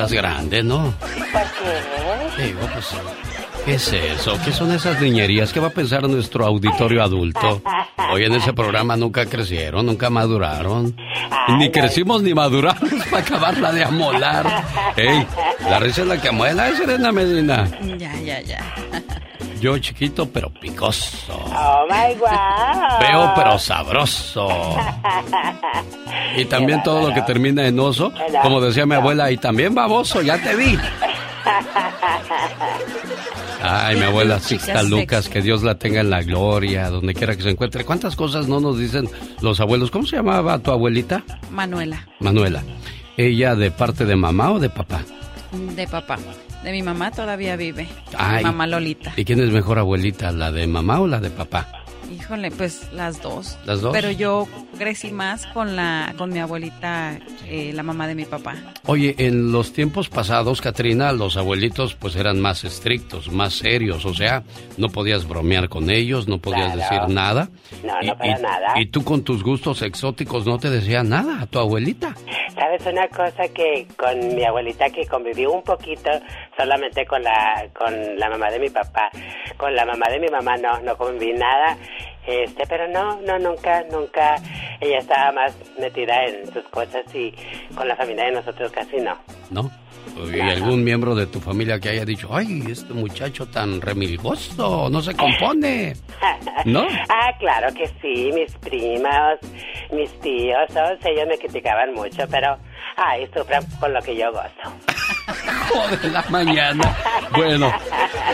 Estás 0.00 0.12
grande, 0.12 0.62
¿no? 0.62 0.94
Digo, 2.38 2.60
pues, 2.72 2.86
¿qué 3.66 3.74
es 3.74 3.92
eso? 3.92 4.38
¿Qué 4.44 4.52
son 4.52 4.72
esas 4.72 5.00
niñerías? 5.00 5.52
¿Qué 5.52 5.60
va 5.60 5.68
a 5.68 5.72
pensar 5.72 6.08
nuestro 6.08 6.46
auditorio 6.46 7.02
adulto? 7.02 7.60
Hoy 8.10 8.24
en 8.24 8.32
ese 8.34 8.52
programa 8.54 8.96
nunca 8.96 9.26
crecieron, 9.26 9.84
nunca 9.86 10.08
maduraron. 10.08 10.96
Ni 11.58 11.70
crecimos 11.70 12.22
ni 12.22 12.32
maduramos 12.32 12.90
para 13.10 13.22
acabarla 13.22 13.72
de 13.72 13.84
amolar. 13.84 14.64
¡Ey! 14.96 15.26
La 15.68 15.78
risa 15.78 16.02
es 16.02 16.08
la 16.08 16.20
que 16.20 16.28
amuela, 16.28 16.68
es 16.68 16.78
Serena 16.78 17.12
Medina. 17.12 17.68
Ya, 17.98 18.14
ya, 18.20 18.40
ya. 18.40 18.74
Yo 19.60 19.78
chiquito 19.78 20.26
pero 20.30 20.50
picoso. 20.50 21.34
Oh 21.34 21.86
my 21.88 22.14
wow. 22.18 23.00
Feo 23.00 23.32
pero 23.36 23.58
sabroso. 23.58 24.48
Y 26.36 26.44
también 26.44 26.82
todo 26.82 27.08
lo 27.08 27.14
que 27.14 27.22
termina 27.22 27.66
en 27.66 27.78
oso, 27.80 28.12
como 28.42 28.60
decía 28.60 28.86
mi 28.86 28.94
abuela, 28.94 29.30
y 29.32 29.36
también 29.36 29.74
baboso, 29.74 30.22
ya 30.22 30.40
te 30.40 30.54
vi. 30.54 30.78
Ay, 33.62 33.96
mi 33.96 34.04
abuela 34.04 34.38
Sixta 34.38 34.82
Lucas, 34.82 35.28
que 35.28 35.42
Dios 35.42 35.62
la 35.62 35.74
tenga 35.74 36.00
en 36.00 36.10
la 36.10 36.22
gloria, 36.22 36.88
donde 36.88 37.14
quiera 37.14 37.36
que 37.36 37.42
se 37.42 37.50
encuentre. 37.50 37.84
¿Cuántas 37.84 38.14
cosas 38.16 38.46
no 38.48 38.60
nos 38.60 38.78
dicen 38.78 39.08
los 39.40 39.60
abuelos? 39.60 39.90
¿Cómo 39.90 40.06
se 40.06 40.16
llamaba 40.16 40.58
tu 40.60 40.70
abuelita? 40.70 41.22
Manuela. 41.50 42.06
Manuela. 42.20 42.62
¿Ella 43.16 43.54
de 43.56 43.70
parte 43.70 44.04
de 44.04 44.16
mamá 44.16 44.52
o 44.52 44.58
de 44.60 44.70
papá? 44.70 45.02
De 45.52 45.86
papá. 45.86 46.16
De 46.64 46.72
mi 46.72 46.82
mamá 46.82 47.10
todavía 47.10 47.56
vive. 47.56 47.88
Ay. 48.16 48.42
Mamá 48.42 48.66
Lolita. 48.66 49.12
¿Y 49.16 49.24
quién 49.24 49.40
es 49.40 49.50
mejor 49.50 49.78
abuelita, 49.78 50.30
la 50.32 50.52
de 50.52 50.66
mamá 50.66 51.00
o 51.00 51.06
la 51.06 51.18
de 51.20 51.30
papá? 51.30 51.68
Híjole, 52.12 52.50
pues 52.50 52.92
las 52.92 53.22
dos. 53.22 53.56
¿Las 53.64 53.80
dos? 53.82 53.92
Pero 53.92 54.10
yo 54.10 54.48
crecí 54.76 55.12
más 55.12 55.46
con 55.46 55.76
la 55.76 56.12
con 56.18 56.30
mi 56.32 56.40
abuelita, 56.40 57.16
eh, 57.46 57.70
la 57.72 57.84
mamá 57.84 58.08
de 58.08 58.16
mi 58.16 58.24
papá. 58.24 58.56
Oye, 58.86 59.14
en 59.18 59.52
los 59.52 59.72
tiempos 59.72 60.08
pasados, 60.08 60.60
Katrina, 60.60 61.12
los 61.12 61.36
abuelitos 61.36 61.94
pues 61.94 62.16
eran 62.16 62.40
más 62.40 62.64
estrictos, 62.64 63.30
más 63.30 63.54
serios, 63.54 64.04
o 64.06 64.12
sea, 64.14 64.42
no 64.76 64.88
podías 64.88 65.28
bromear 65.28 65.68
con 65.68 65.88
ellos, 65.88 66.26
no 66.26 66.38
podías 66.38 66.72
Claro. 66.74 66.80
decir 67.06 67.14
nada. 67.14 67.48
No, 67.84 67.94
y, 68.02 68.06
no 68.08 68.18
para 68.18 68.38
y- 68.38 68.42
nada. 68.42 68.80
y 68.80 68.86
tú 68.86 69.04
con 69.04 69.22
tus 69.22 69.44
gustos 69.44 69.80
exóticos 69.82 70.44
no 70.46 70.58
te 70.58 70.68
decía 70.68 71.04
nada 71.04 71.40
a 71.42 71.46
tu 71.46 71.60
abuelita. 71.60 72.16
¿Sabes 72.56 72.84
una 72.92 73.06
cosa 73.08 73.46
que 73.54 73.86
con 73.96 74.34
mi 74.34 74.44
abuelita 74.44 74.90
que 74.90 75.06
conviví 75.06 75.46
un 75.46 75.62
poquito 75.62 76.10
solamente 76.60 77.06
con 77.06 77.22
la 77.22 77.66
con 77.72 78.18
la 78.18 78.28
mamá 78.28 78.50
de 78.50 78.58
mi 78.58 78.68
papá, 78.68 79.10
con 79.56 79.74
la 79.74 79.84
mamá 79.84 80.06
de 80.10 80.20
mi 80.20 80.28
mamá 80.28 80.56
no 80.56 80.78
no 80.80 80.96
conviví 80.96 81.32
nada, 81.32 81.76
este, 82.26 82.64
pero 82.68 82.86
no 82.88 83.20
no 83.22 83.38
nunca 83.38 83.82
nunca 83.90 84.36
ella 84.80 84.98
estaba 84.98 85.32
más 85.32 85.56
metida 85.78 86.24
en 86.24 86.52
sus 86.52 86.64
cosas 86.64 87.02
y 87.14 87.34
con 87.74 87.88
la 87.88 87.96
familia 87.96 88.24
de 88.24 88.32
nosotros 88.32 88.70
casi 88.72 88.96
no. 88.96 89.16
¿No? 89.50 89.70
¿Y 90.32 90.40
algún 90.40 90.84
miembro 90.84 91.14
de 91.14 91.26
tu 91.26 91.40
familia 91.40 91.80
que 91.80 91.90
haya 91.90 92.04
dicho, 92.04 92.28
ay, 92.32 92.62
este 92.68 92.92
muchacho 92.92 93.46
tan 93.46 93.80
remilgoso, 93.80 94.88
no 94.90 95.00
se 95.00 95.14
compone? 95.14 95.94
¿No? 96.64 96.86
Ah, 97.08 97.32
claro 97.38 97.72
que 97.74 97.86
sí, 98.02 98.30
mis 98.34 98.54
primos, 98.56 99.38
mis 99.92 100.10
tíos, 100.20 100.58
todos 100.68 100.98
ellos 101.04 101.26
me 101.26 101.38
criticaban 101.38 101.94
mucho, 101.94 102.22
pero 102.30 102.56
ay, 102.96 103.26
sufran 103.34 103.64
con 103.78 103.92
lo 103.92 104.00
que 104.02 104.16
yo 104.16 104.30
gozo. 104.30 105.00
de 106.02 106.10
la 106.10 106.24
mañana. 106.28 106.96
Bueno, 107.36 107.72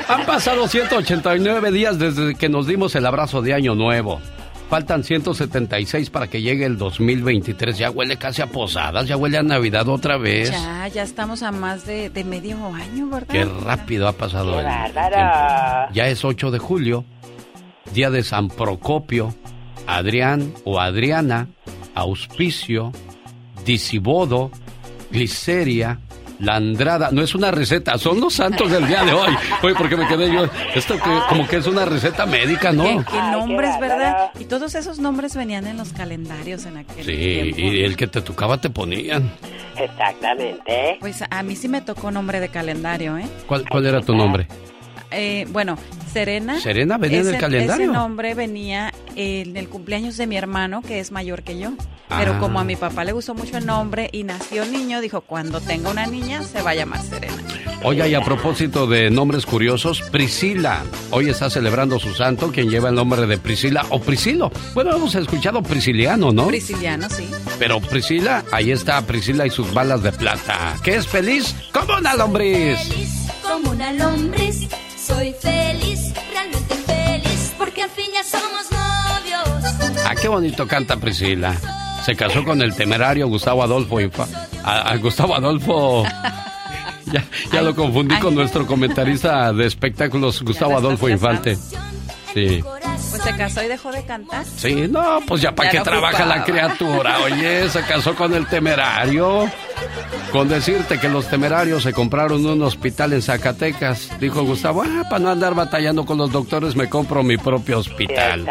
han 0.09 0.27
pasado 0.27 0.67
189 0.67 1.71
días 1.71 1.99
desde 1.99 2.35
que 2.35 2.49
nos 2.49 2.67
dimos 2.67 2.95
el 2.95 3.07
abrazo 3.07 3.43
de 3.43 3.55
Año 3.55 3.75
Nuevo. 3.75 4.21
Faltan 4.69 5.05
176 5.05 6.11
para 6.11 6.27
que 6.27 6.43
llegue 6.43 6.65
el 6.65 6.77
2023. 6.77 7.79
Ya 7.79 7.91
huele 7.91 8.17
casi 8.17 8.43
a 8.43 8.47
posadas, 8.47 9.07
ya 9.07 9.17
huele 9.17 9.39
a 9.39 9.43
Navidad 9.43 9.89
otra 9.89 10.17
vez. 10.17 10.51
Ya, 10.51 10.89
ya 10.89 11.03
estamos 11.05 11.43
a 11.45 11.53
más 11.53 11.87
de, 11.87 12.11
de 12.11 12.25
medio 12.25 12.57
año, 12.75 13.09
¿verdad? 13.09 13.29
Qué 13.29 13.45
rápido 13.45 14.09
ha 14.09 14.13
pasado 14.13 14.59
el 14.59 14.67
tiempo. 14.67 15.01
Ya 15.93 16.09
es 16.09 16.25
8 16.25 16.51
de 16.51 16.59
julio, 16.59 17.05
día 17.95 18.11
de 18.11 18.25
San 18.25 18.49
Procopio, 18.49 19.35
Adrián 19.87 20.53
o 20.65 20.81
Adriana, 20.81 21.49
Auspicio, 21.95 22.93
Disibodo, 23.65 24.51
Gliceria, 25.13 26.01
La 26.39 26.57
Andrada. 26.57 27.09
No 27.13 27.23
es 27.23 27.35
una 27.35 27.51
receta, 27.51 27.97
son 27.99 28.21
los 28.21 28.35
santos 28.35 28.71
del 28.71 28.87
día 28.87 29.05
de 29.05 29.13
hoy. 29.13 29.35
Oye, 29.63 29.75
porque 29.77 29.97
me 29.97 30.07
quedé 30.07 30.33
yo. 30.33 30.47
Esto 30.75 30.95
que, 30.97 31.11
como 31.29 31.47
que 31.47 31.57
es 31.57 31.67
una 31.67 31.85
receta 31.85 32.27
médica, 32.27 32.73
¿no? 32.73 32.85
¿Qué, 32.85 33.05
qué 33.11 33.19
nombres, 33.33 33.79
verdad? 33.81 34.31
Y 34.39 34.45
todos 34.45 34.75
esos 34.75 34.99
nombres 34.99 35.35
venían 35.37 35.67
en 35.67 35.77
los 35.77 35.93
calendarios 35.93 36.67
en 36.67 36.79
aquel 36.79 37.05
Sí, 37.05 37.13
tiempo. 37.55 37.61
y 37.61 37.83
el 37.85 37.97
que 37.97 38.07
te 38.07 38.21
tocaba 38.21 38.61
te 38.61 38.69
ponían. 38.71 39.31
Exactamente. 39.77 40.97
Pues 41.01 41.23
a 41.29 41.43
mí 41.43 41.57
sí 41.57 41.69
me 41.69 41.81
tocó 41.81 42.11
nombre 42.11 42.41
de 42.41 42.49
calendario, 42.49 43.17
¿eh? 43.19 43.27
¿Cuál, 43.47 43.69
cuál 43.69 43.87
era 43.87 44.01
tu 44.01 44.15
nombre? 44.15 44.47
Eh, 45.11 45.47
bueno, 45.51 45.79
Serena. 46.13 46.61
Serena 46.61 46.99
venía 46.99 47.21
en 47.21 47.29
el 47.29 47.39
calendario. 47.39 47.85
Ese 47.87 47.93
nombre 47.93 48.35
venía 48.35 48.93
en 49.15 49.57
el 49.57 49.69
cumpleaños 49.69 50.17
de 50.17 50.27
mi 50.27 50.37
hermano, 50.37 50.83
que 50.83 50.99
es 51.01 51.11
mayor 51.13 51.43
que 51.43 51.59
yo. 51.59 51.71
Pero 52.09 52.35
Ah. 52.35 52.39
como 52.39 52.61
a 52.61 52.65
mi 52.65 52.77
papá 52.77 53.05
le 53.05 53.13
gustó 53.13 53.35
mucho 53.35 53.57
el 53.59 53.67
nombre 53.67 54.09
y 54.13 54.23
nació 54.25 54.65
niño, 54.65 55.01
dijo, 55.01 55.21
cuando 55.23 55.61
tenga 55.61 55.91
una 55.91 56.07
niña 56.07 56.43
se 56.43 56.63
va 56.63 56.71
a 56.71 56.75
llamar 56.75 57.03
Serena. 57.03 57.35
Oiga, 57.83 58.09
y 58.09 58.15
a 58.15 58.23
propósito 58.23 58.87
de 58.87 59.11
nombres 59.11 59.45
curiosos, 59.45 60.03
Priscila. 60.11 60.83
Hoy 61.11 61.29
está 61.29 61.51
celebrando 61.51 61.99
su 61.99 62.15
santo, 62.15 62.51
quien 62.51 62.71
lleva 62.71 62.89
el 62.89 62.95
nombre 62.95 63.27
de 63.27 63.39
Priscila 63.39 63.85
o 63.91 64.01
Priscilo. 64.01 64.51
Bueno, 64.75 64.95
hemos 64.97 65.15
escuchado 65.15 65.63
Prisciliano, 65.63 66.33
¿no? 66.33 66.47
Prisciliano, 66.47 67.09
sí. 67.11 67.29
Pero 67.59 67.81
Priscila, 67.81 68.45
ahí 68.51 68.71
está 68.71 69.03
Priscila 69.03 69.47
y 69.47 69.51
sus 69.51 69.73
balas 69.75 70.03
de 70.03 70.13
plata. 70.13 70.77
¿Qué 70.83 70.97
es 70.97 71.07
feliz? 71.07 71.55
Como 71.73 71.97
una 71.99 72.15
lombriz. 72.15 72.79
Como 73.43 73.71
una 73.71 73.93
lombriz, 73.93 74.46
soy 75.07 75.33
feliz, 75.41 76.13
realmente 76.33 76.75
feliz, 76.75 77.55
porque 77.59 77.83
al 77.83 77.91
fin 77.91 78.07
ya 78.13 78.25
somos 78.25 78.71
novios. 78.71 80.03
Ah, 80.05 80.15
qué 80.21 80.29
bonito 80.29 80.67
canta 80.67 80.97
Priscila. 80.97 81.55
Se 82.05 82.15
casó 82.15 82.45
con 82.45 82.63
el 82.63 82.75
temerario 82.75 83.29
Gustavo 83.29 83.63
Adolfo 83.63 84.01
Infa. 84.01 84.27
A, 84.65 84.93
a 84.93 84.97
Gustavo 84.97 85.35
Adolfo. 85.35 86.05
Ya, 87.13 87.25
ya 87.53 87.63
lo 87.63 87.73
confundí 87.77 88.19
con 88.19 88.35
nuestro 88.35 88.67
comentarista 88.67 89.53
de 89.53 89.65
espectáculos, 89.65 90.43
Gustavo 90.43 90.77
Adolfo 90.77 91.09
Infante. 91.09 91.57
Sí. 92.35 92.61
Pues 93.11 93.23
se 93.23 93.37
casó 93.37 93.63
y 93.63 93.69
dejó 93.69 93.91
de 93.93 94.05
cantar. 94.05 94.45
Sí, 94.45 94.87
no, 94.89 95.21
pues 95.27 95.43
ya 95.43 95.55
para 95.55 95.71
qué 95.71 95.79
no 95.79 95.85
trabaja 95.85 96.25
la 96.27 96.45
criatura. 96.45 97.19
Oye, 97.21 97.69
se 97.69 97.83
casó 97.83 98.15
con 98.15 98.35
el 98.35 98.47
temerario. 98.47 99.51
Con 100.33 100.49
decirte 100.49 100.99
que 100.99 101.09
los 101.09 101.29
temerarios 101.29 101.83
se 101.85 101.93
compraron 101.93 102.45
un 102.45 102.61
hospital 102.63 103.13
en 103.13 103.23
Zacatecas. 103.23 104.11
Dijo 104.19 104.43
Gustavo, 104.45 104.83
ah, 104.83 105.05
para 105.09 105.19
no 105.21 105.31
andar 105.31 105.55
batallando 105.55 106.05
con 106.05 106.19
los 106.19 106.31
doctores, 106.33 106.75
me 106.77 106.89
compro 106.89 107.23
mi 107.23 107.37
propio 107.39 107.79
hospital. 107.79 108.45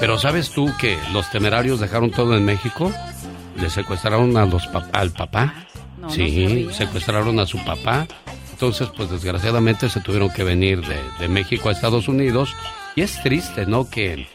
Pero 0.00 0.18
¿sabes 0.18 0.50
tú 0.50 0.70
que 0.78 0.98
los 1.12 1.30
temerarios 1.30 1.80
dejaron 1.80 2.10
todo 2.10 2.36
en 2.36 2.44
México? 2.44 2.92
Le 3.56 3.70
secuestraron 3.70 4.36
a 4.36 4.44
los 4.44 4.66
pap- 4.68 4.88
al 4.92 5.10
papá. 5.10 5.52
No, 5.98 6.10
sí, 6.10 6.64
no 6.66 6.72
secuestraron 6.72 7.38
a 7.40 7.46
su 7.46 7.62
papá. 7.64 8.06
Entonces, 8.58 8.88
pues 8.96 9.08
desgraciadamente 9.08 9.88
se 9.88 10.00
tuvieron 10.00 10.30
que 10.30 10.42
venir 10.42 10.80
de, 10.80 10.96
de 11.20 11.28
México 11.28 11.68
a 11.68 11.72
Estados 11.72 12.08
Unidos. 12.08 12.56
Y 12.96 13.02
es 13.02 13.22
triste, 13.22 13.66
¿no? 13.66 13.88
Que 13.88 14.26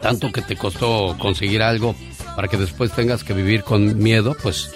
tanto 0.00 0.30
que 0.30 0.42
te 0.42 0.56
costó 0.56 1.16
conseguir 1.18 1.60
algo 1.60 1.96
para 2.36 2.46
que 2.46 2.56
después 2.56 2.92
tengas 2.92 3.24
que 3.24 3.32
vivir 3.32 3.64
con 3.64 3.98
miedo, 3.98 4.36
pues 4.40 4.72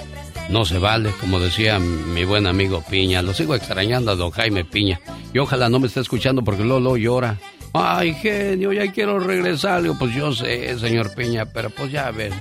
no 0.49 0.65
se 0.65 0.79
vale, 0.79 1.13
como 1.21 1.39
decía 1.39 1.79
mi 1.79 2.25
buen 2.25 2.49
amigo 2.49 2.83
Piña. 2.91 3.23
Lo 3.23 3.35
sigo 3.35 3.55
extrañando 3.55 4.11
a 4.11 4.17
don 4.17 4.33
Jaime 4.33 4.65
Piña. 4.65 5.01
Y 5.33 5.39
ojalá 5.39 5.69
no 5.69 5.79
me 5.79 5.87
esté 5.87 6.01
escuchando 6.01 6.43
porque 6.43 6.65
Lolo 6.65 6.97
llora. 6.97 7.39
Ay, 7.73 8.15
genio, 8.15 8.73
ya 8.73 8.91
quiero 8.91 9.21
regresar. 9.21 9.83
Digo, 9.83 9.97
pues 9.97 10.13
yo 10.13 10.33
sé, 10.33 10.77
señor 10.77 11.15
Piña, 11.15 11.47
pero 11.47 11.71
pues 11.71 11.93
ya 11.93 12.11
ves 12.11 12.35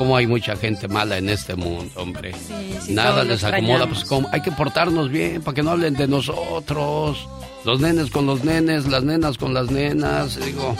cómo 0.00 0.16
hay 0.16 0.26
mucha 0.26 0.56
gente 0.56 0.88
mala 0.88 1.18
en 1.18 1.28
este 1.28 1.54
mundo, 1.56 2.00
hombre. 2.00 2.32
sí, 2.32 2.94
Nada 2.94 3.10
todos 3.10 3.26
lo 3.26 3.32
les 3.32 3.44
acomoda, 3.44 3.86
pues 3.86 4.06
como 4.06 4.30
hay 4.32 4.40
que 4.40 4.50
portarnos 4.50 5.10
bien 5.10 5.42
para 5.42 5.54
que 5.54 5.62
no 5.62 5.72
hablen 5.72 5.92
de 5.92 6.08
nosotros. 6.08 7.28
Los 7.66 7.80
nenes 7.80 8.10
con 8.10 8.24
los 8.24 8.42
nenes, 8.42 8.86
las 8.86 9.04
nenas 9.04 9.36
con 9.36 9.52
las 9.52 9.70
nenas, 9.70 10.42
digo. 10.42 10.74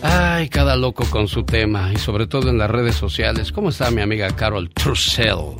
Ay, 0.00 0.48
cada 0.48 0.76
loco 0.76 1.04
con 1.10 1.26
su 1.26 1.42
tema 1.42 1.90
y 1.92 1.96
sobre 1.96 2.28
todo 2.28 2.50
en 2.50 2.58
las 2.58 2.70
redes 2.70 2.94
sociales. 2.94 3.50
¿Cómo 3.50 3.70
está 3.70 3.90
mi 3.90 4.00
amiga 4.00 4.28
Carol 4.36 4.70
Trussell? 4.70 5.56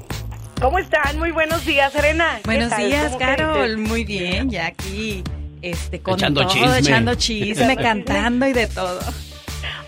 ¿Cómo 0.60 0.78
están? 0.78 1.18
Muy 1.18 1.32
buenos 1.32 1.66
días, 1.66 1.92
Serena. 1.92 2.36
¿Qué 2.36 2.42
Buenos 2.44 2.76
días, 2.76 3.06
¿Cómo 3.06 3.18
Carol. 3.18 3.78
Muy 3.78 4.04
bien, 4.04 4.48
ya 4.48 4.66
aquí. 4.66 5.24
Este, 5.62 6.00
con 6.00 6.14
Echando 6.14 6.42
todo, 6.42 6.50
chisme. 6.52 6.78
echando 6.78 7.14
chisme, 7.14 7.76
cantando 7.82 8.46
y 8.46 8.52
de 8.52 8.66
todo. 8.66 9.00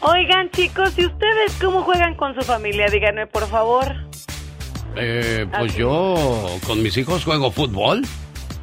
Oigan, 0.00 0.50
chicos, 0.50 0.92
¿y 0.96 1.06
ustedes 1.06 1.52
cómo 1.60 1.82
juegan 1.82 2.14
con 2.14 2.34
su 2.34 2.42
familia? 2.42 2.86
Díganme, 2.90 3.26
por 3.26 3.46
favor. 3.48 3.94
Eh, 4.96 5.46
pues 5.58 5.76
yo 5.76 6.14
con 6.66 6.82
mis 6.82 6.96
hijos 6.96 7.24
juego 7.24 7.50
fútbol. 7.50 8.02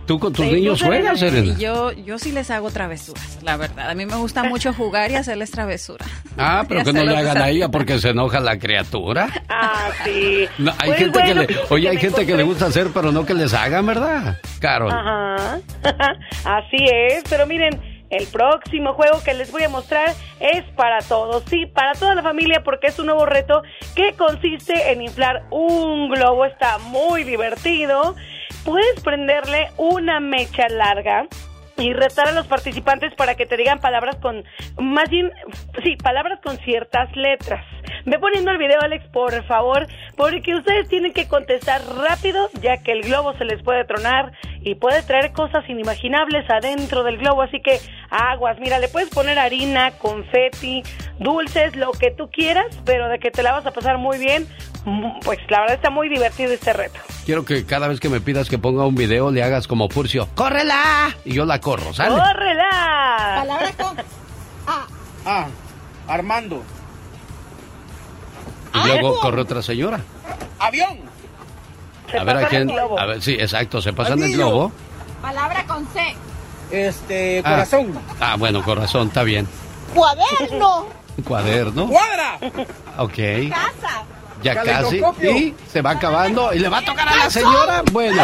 ¿Tú 0.06 0.20
con 0.20 0.32
tus 0.34 0.46
Sí, 0.46 0.52
niños 0.52 0.82
juegas, 0.84 1.20
Serena? 1.20 1.54
y 1.58 1.62
Yo, 1.62 1.92
yo 1.92 2.20
sí 2.20 2.32
les 2.32 2.52
hago 2.52 2.70
travesuras, 2.70 3.40
la 3.42 3.58
verdad. 3.58 3.90
A 3.90 3.96
mí 3.96 4.06
me 4.06 4.16
gusta 4.16 4.44
mucho 4.44 4.72
jugar 4.74 5.10
y 5.10 5.16
hacerles 5.16 5.50
travesuras. 5.52 6.08
Ah, 6.38 6.64
pero 6.70 6.84
que 6.84 6.94
no 6.94 7.04
le 7.04 7.18
hagan 7.18 7.38
a 7.38 7.50
ella 7.50 7.68
desafíos. 7.68 7.70
porque 7.72 8.00
se 8.00 8.10
enoja 8.10 8.40
la 8.40 8.60
criatura. 8.60 9.28
Ah, 9.50 9.90
sí. 10.04 10.46
No, 10.60 10.72
hay 10.78 10.88
Pues 10.90 11.00
gente 11.00 11.20
bueno, 11.20 11.48
que 11.48 11.54
le, 11.54 11.60
oye, 11.70 11.90
hay 11.90 11.98
gente 11.98 12.26
que 12.26 12.36
le 12.38 12.44
gusta 12.44 12.68
hacer, 12.68 12.90
pero 12.94 13.12
no 13.12 13.26
que 13.26 13.34
les 13.34 13.54
hagan, 13.54 13.86
¿verdad? 13.86 14.38
Carol. 14.60 14.92
Ajá. 14.92 15.60
Así 16.46 16.86
es, 17.10 17.24
pero 17.30 17.48
miren, 17.48 17.80
El 18.10 18.28
próximo 18.28 18.94
juego 18.94 19.20
que 19.24 19.34
les 19.34 19.52
voy 19.52 19.64
a 19.64 19.70
mostrar 19.70 20.10
es 20.40 20.64
para 20.76 21.00
todos, 21.00 21.44
sí, 21.46 21.66
para 21.66 21.94
toda 21.94 22.16
la 22.16 22.22
familia 22.22 22.64
porque 22.64 22.88
es 22.88 23.00
un 23.00 23.08
nuevo 23.08 23.26
reto 23.26 23.64
que 23.96 24.14
consiste 24.14 24.92
en 24.92 25.02
inflar 25.02 25.44
un 25.50 26.10
globo, 26.10 26.46
está 26.46 26.78
muy 26.78 27.24
divertido. 27.24 28.16
Puedes 28.64 29.02
prenderle 29.02 29.70
una 29.78 30.20
mecha 30.20 30.68
larga 30.70 31.28
y 31.78 31.94
retar 31.94 32.28
a 32.30 32.32
los 32.32 32.48
participantes 32.48 33.14
para 33.16 33.36
que 33.36 33.46
te 33.46 33.58
digan 33.58 33.80
palabras 33.80 34.16
con, 34.18 34.44
más 34.80 35.10
bien, 35.10 35.32
sí, 35.84 35.96
palabras 35.98 36.40
con 36.42 36.58
ciertas 36.60 37.14
letras. 37.16 37.66
Ve 38.06 38.20
poniendo 38.20 38.52
el 38.52 38.58
video, 38.58 38.80
Alex, 38.82 39.06
por 39.08 39.44
favor, 39.46 39.88
porque 40.16 40.56
ustedes 40.56 40.88
tienen 40.88 41.12
que 41.12 41.28
contestar 41.28 41.82
rápido, 41.98 42.50
ya 42.62 42.78
que 42.78 42.92
el 42.92 43.02
globo 43.02 43.34
se 43.38 43.46
les 43.46 43.62
puede 43.64 43.84
tronar 43.84 44.32
y 44.66 44.74
puede 44.74 45.04
traer 45.04 45.32
cosas 45.32 45.64
inimaginables 45.70 46.50
adentro 46.50 47.04
del 47.04 47.20
globo, 47.20 47.44
así 47.44 47.62
que 47.62 47.80
aguas, 48.10 48.58
mira, 48.60 48.80
le 48.80 48.88
puedes 48.88 49.10
poner 49.10 49.38
harina, 49.38 49.92
confeti, 49.92 50.82
dulces, 51.20 51.76
lo 51.76 51.92
que 51.92 52.10
tú 52.10 52.32
quieras, 52.32 52.66
pero 52.84 53.08
de 53.08 53.20
que 53.20 53.30
te 53.30 53.44
la 53.44 53.52
vas 53.52 53.66
a 53.68 53.72
pasar 53.72 54.00
muy 54.00 54.18
bien, 54.18 54.48
mm, 54.86 55.20
pues 55.24 55.38
la 55.50 55.62
verdad 55.62 55.76
está 55.76 55.92
muy 55.92 56.10
divertido 56.10 56.52
este 56.52 56.74
reto. 56.74 57.00
Quiero 57.26 57.46
que 57.46 57.64
cada 57.64 57.88
vez 57.88 58.00
que 58.00 58.10
me 58.10 58.20
pidas 58.22 58.50
que 58.50 58.58
ponga 58.58 58.88
un 58.88 58.96
video 58.96 59.30
le 59.30 59.44
hagas 59.44 59.68
como 59.68 59.88
Furcio, 59.88 60.28
¡córrela! 60.34 61.16
Y 61.24 61.36
yo 61.36 61.46
la 61.46 61.62
corro, 61.62 61.94
¿sale? 61.94 62.16
¡Córrela! 62.16 63.36
Palabra 63.36 63.72
con 63.78 64.00
A. 64.66 64.88
Ah, 65.28 65.48
Armando. 66.08 66.64
Y 68.74 68.88
luego 68.88 69.20
corre 69.20 69.42
otra 69.42 69.62
señora. 69.62 70.00
Avión. 70.58 71.15
A 72.20 72.24
ver 72.24 72.38
a 72.38 72.48
quién. 72.48 72.72
A 72.98 73.06
ver, 73.06 73.22
sí, 73.22 73.34
exacto, 73.34 73.82
se 73.82 73.94
pasan 73.94 74.22
el 74.24 74.34
globo. 74.34 74.72
Palabra 75.22 75.66
con 75.66 75.86
C. 75.88 76.16
Este, 76.72 77.40
Ah. 77.46 77.50
corazón. 77.52 77.94
Ah, 78.20 78.36
bueno, 78.38 78.64
corazón, 78.64 79.08
está 79.08 79.24
bien. 79.24 79.48
Cuaderno. 79.94 80.88
Cuaderno. 81.26 81.88
Cuadra. 81.88 82.38
Ok. 82.98 83.14
Casa. 83.50 84.04
Ya 84.44 84.62
casi. 84.62 85.02
Y 85.24 85.56
se 85.72 85.82
va 85.82 85.92
acabando. 85.92 86.54
Y 86.54 86.60
le 86.60 86.70
va 86.70 86.80
a 86.80 86.86
tocar 86.86 87.08
a 87.08 87.16
la 87.16 87.30
señora. 87.30 87.84
Bueno. 87.92 88.22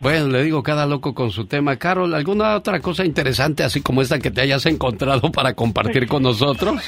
Bueno, 0.00 0.28
le 0.28 0.42
digo 0.44 0.62
cada 0.62 0.86
loco 0.86 1.14
con 1.14 1.30
su 1.30 1.46
tema. 1.46 1.76
Carol, 1.76 2.14
¿alguna 2.14 2.56
otra 2.56 2.80
cosa 2.80 3.04
interesante 3.04 3.62
así 3.64 3.82
como 3.82 4.00
esta 4.00 4.18
que 4.18 4.30
te 4.30 4.40
hayas 4.40 4.64
encontrado 4.66 5.30
para 5.32 5.54
compartir 5.54 6.06
con 6.08 6.22
nosotros? 6.22 6.80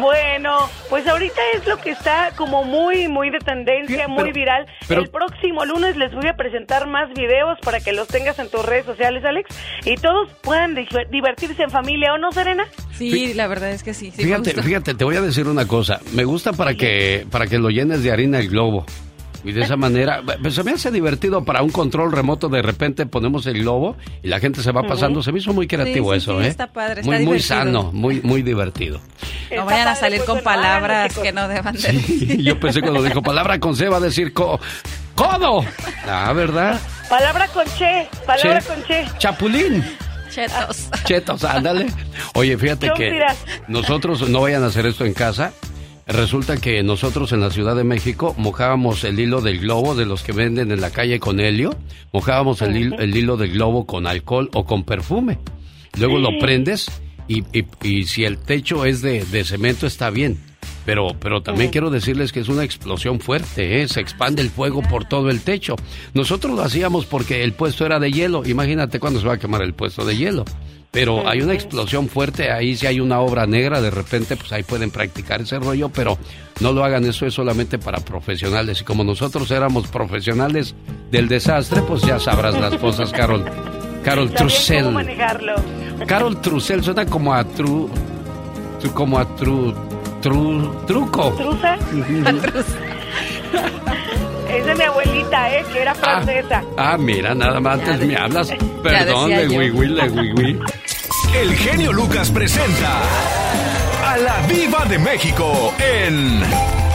Bueno, 0.00 0.68
pues 0.88 1.06
ahorita 1.06 1.40
es 1.54 1.66
lo 1.66 1.76
que 1.76 1.90
está 1.90 2.30
como 2.36 2.64
muy, 2.64 3.06
muy 3.08 3.30
de 3.30 3.38
tendencia, 3.38 4.08
muy 4.08 4.32
viral. 4.32 4.66
pero- 4.88 5.02
El 5.02 5.08
próximo 5.10 5.64
lunes 5.64 5.96
les 5.96 6.12
voy 6.14 6.26
a 6.26 6.34
presentar 6.34 6.86
más 6.88 7.08
videos 7.12 7.58
para 7.60 7.80
que 7.80 7.92
los 7.92 8.08
tengas 8.08 8.38
en 8.38 8.48
tus 8.50 8.64
redes 8.64 8.86
sociales, 8.86 9.24
Alex, 9.24 9.48
y 9.84 9.94
todos 9.96 10.28
puedan 10.42 10.74
di- 10.74 10.88
divertirse 11.10 11.62
en 11.62 11.70
familia, 11.70 12.12
¿o 12.14 12.18
no, 12.18 12.32
Serena? 12.32 12.66
Sí, 12.96 13.34
la 13.34 13.46
verdad 13.46 13.70
es 13.70 13.82
que 13.82 13.94
sí. 13.94 14.10
sí 14.10 14.24
Fíjate, 14.24 14.60
fíjate, 14.62 14.94
te 14.94 15.04
voy 15.04 15.16
a 15.16 15.20
decir 15.20 15.46
una 15.46 15.66
cosa. 15.66 16.00
Me 16.14 16.24
gusta 16.24 16.52
para 16.52 16.74
que, 16.74 17.26
para 17.30 17.46
que 17.46 17.58
lo 17.58 17.70
llenes 17.70 18.02
de 18.02 18.10
harina 18.12 18.38
el 18.38 18.48
globo. 18.48 18.84
Y 19.44 19.52
de 19.52 19.62
esa 19.62 19.76
manera, 19.76 20.22
pues 20.42 20.54
se 20.54 20.62
me 20.62 20.72
hace 20.72 20.90
divertido 20.90 21.44
para 21.44 21.62
un 21.62 21.70
control 21.70 22.12
remoto. 22.12 22.48
De 22.48 22.60
repente 22.62 23.06
ponemos 23.06 23.46
el 23.46 23.60
globo 23.60 23.96
y 24.22 24.28
la 24.28 24.38
gente 24.40 24.62
se 24.62 24.70
va 24.72 24.82
pasando. 24.82 25.22
Se 25.22 25.32
me 25.32 25.38
hizo 25.38 25.52
muy 25.52 25.66
creativo 25.66 26.12
Sí, 26.12 26.20
sí, 26.20 26.24
eso, 26.30 26.40
sí, 26.40 26.46
¿eh? 26.46 26.48
está 26.48 26.66
padre, 26.66 27.00
está 27.00 27.12
muy, 27.16 27.24
muy 27.24 27.40
sano, 27.40 27.90
muy, 27.92 28.20
muy 28.22 28.42
divertido. 28.42 29.00
No 29.54 29.64
vayan 29.64 29.88
a 29.88 29.94
salir 29.94 30.18
pues, 30.18 30.28
con 30.28 30.40
palabras 30.42 31.16
que 31.18 31.32
no 31.32 31.48
deban 31.48 31.74
de 31.74 31.92
Y 32.38 32.42
yo 32.42 32.60
pensé 32.60 32.80
cuando 32.82 33.02
dijo 33.02 33.22
palabra 33.22 33.58
con 33.58 33.74
C 33.74 33.88
va 33.88 33.96
a 33.96 34.00
decir 34.00 34.32
co- 34.32 34.60
codo. 35.14 35.64
Ah, 36.06 36.32
¿verdad? 36.34 36.78
Palabra 37.08 37.48
con 37.48 37.64
che, 37.76 38.08
palabra 38.26 38.60
Che. 38.60 38.66
con 38.68 38.82
che. 38.84 39.06
Chapulín. 39.18 39.84
Chetos. 40.30 40.88
Chetos, 41.04 41.42
ándale. 41.44 41.86
Oye, 42.34 42.56
fíjate 42.56 42.92
que 42.96 43.20
nosotros 43.66 44.28
no 44.28 44.42
vayan 44.42 44.62
a 44.62 44.66
hacer 44.66 44.86
esto 44.86 45.04
en 45.04 45.12
casa. 45.14 45.52
Resulta 46.12 46.56
que 46.56 46.82
nosotros 46.82 47.32
en 47.32 47.40
la 47.40 47.50
Ciudad 47.50 47.76
de 47.76 47.84
México 47.84 48.34
mojábamos 48.36 49.04
el 49.04 49.18
hilo 49.20 49.40
del 49.40 49.60
globo 49.60 49.94
de 49.94 50.06
los 50.06 50.22
que 50.24 50.32
venden 50.32 50.72
en 50.72 50.80
la 50.80 50.90
calle 50.90 51.20
con 51.20 51.38
helio, 51.38 51.76
mojábamos 52.12 52.62
el, 52.62 52.74
hil- 52.74 52.96
el 53.00 53.16
hilo 53.16 53.36
del 53.36 53.52
globo 53.52 53.86
con 53.86 54.06
alcohol 54.08 54.50
o 54.54 54.64
con 54.64 54.82
perfume. 54.84 55.38
Luego 55.98 56.18
lo 56.18 56.30
prendes 56.40 56.90
y, 57.28 57.44
y- 57.56 57.64
y 57.82 58.04
si 58.04 58.24
el 58.24 58.38
techo 58.38 58.84
es 58.86 59.02
de, 59.02 59.24
de 59.24 59.44
cemento 59.44 59.86
está 59.86 60.10
bien. 60.10 60.38
Pero, 60.84 61.14
pero 61.20 61.42
también 61.42 61.70
quiero 61.70 61.90
decirles 61.90 62.32
que 62.32 62.40
es 62.40 62.48
una 62.48 62.64
explosión 62.64 63.20
fuerte, 63.20 63.82
¿eh? 63.82 63.86
se 63.86 64.00
expande 64.00 64.42
el 64.42 64.50
fuego 64.50 64.82
por 64.82 65.04
todo 65.04 65.30
el 65.30 65.42
techo. 65.42 65.76
Nosotros 66.14 66.56
lo 66.56 66.62
hacíamos 66.62 67.06
porque 67.06 67.44
el 67.44 67.52
puesto 67.52 67.86
era 67.86 68.00
de 68.00 68.10
hielo. 68.10 68.42
Imagínate 68.46 68.98
cuándo 68.98 69.20
se 69.20 69.26
va 69.28 69.34
a 69.34 69.38
quemar 69.38 69.62
el 69.62 69.74
puesto 69.74 70.04
de 70.04 70.16
hielo. 70.16 70.44
Pero 70.92 71.28
hay 71.28 71.40
una 71.40 71.54
explosión 71.54 72.08
fuerte, 72.08 72.50
ahí 72.50 72.76
si 72.76 72.84
hay 72.86 72.98
una 72.98 73.20
obra 73.20 73.46
negra, 73.46 73.80
de 73.80 73.90
repente 73.90 74.36
pues 74.36 74.50
ahí 74.52 74.64
pueden 74.64 74.90
practicar 74.90 75.40
ese 75.40 75.58
rollo, 75.60 75.88
pero 75.88 76.18
no 76.60 76.72
lo 76.72 76.84
hagan, 76.84 77.04
eso 77.04 77.26
es 77.26 77.34
solamente 77.34 77.78
para 77.78 78.00
profesionales. 78.00 78.80
Y 78.80 78.84
como 78.84 79.04
nosotros 79.04 79.48
éramos 79.52 79.86
profesionales 79.86 80.74
del 81.12 81.28
desastre, 81.28 81.82
pues 81.82 82.02
ya 82.02 82.18
sabrás 82.18 82.58
las 82.60 82.74
cosas, 82.74 83.12
Carol. 83.12 83.44
Carol 84.04 84.28
Sabía 84.30 84.38
cómo 84.38 84.48
Trussell. 84.50 84.90
manejarlo. 84.92 85.54
Carol 86.06 86.40
Trussell 86.40 86.82
suena 86.82 87.06
como 87.06 87.34
a 87.34 87.44
tru, 87.44 87.88
tru- 88.82 88.92
como 88.92 89.16
a 89.18 89.36
tru, 89.36 89.72
tru, 90.20 90.74
truco. 90.88 91.30
¿Truza? 91.36 91.74
es 94.48 94.66
de 94.66 94.74
mi 94.74 94.82
abuelita, 94.82 95.56
¿eh? 95.56 95.64
Que 95.72 95.82
era 95.82 95.94
francesa. 95.94 96.64
Ah, 96.76 96.96
mira, 96.98 97.32
nada 97.34 97.60
más 97.60 97.78
antes 97.78 98.04
me 98.08 98.16
hablas. 98.16 98.52
Perdón, 98.82 99.30
de 99.30 99.46
wiwi, 99.48 99.94
de 99.94 100.08
wiwi. 100.08 100.58
El 101.34 101.54
genio 101.54 101.92
Lucas 101.92 102.30
presenta 102.30 103.02
a 104.04 104.16
la 104.18 104.40
Viva 104.48 104.84
de 104.86 104.98
México 104.98 105.72
en 105.78 106.42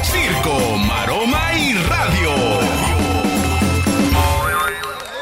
Circo, 0.04 0.78
Maroma 0.78 1.54
y 1.58 1.74
Radio. 1.74 2.32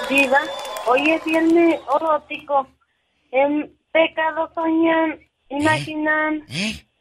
Diva, 0.09 0.39
hoy 0.87 1.11
es 1.11 1.23
viernes 1.25 1.79
erótico. 1.95 2.67
En 3.31 3.71
pecado 3.91 4.51
soñan, 4.55 5.19
imaginan, 5.49 6.43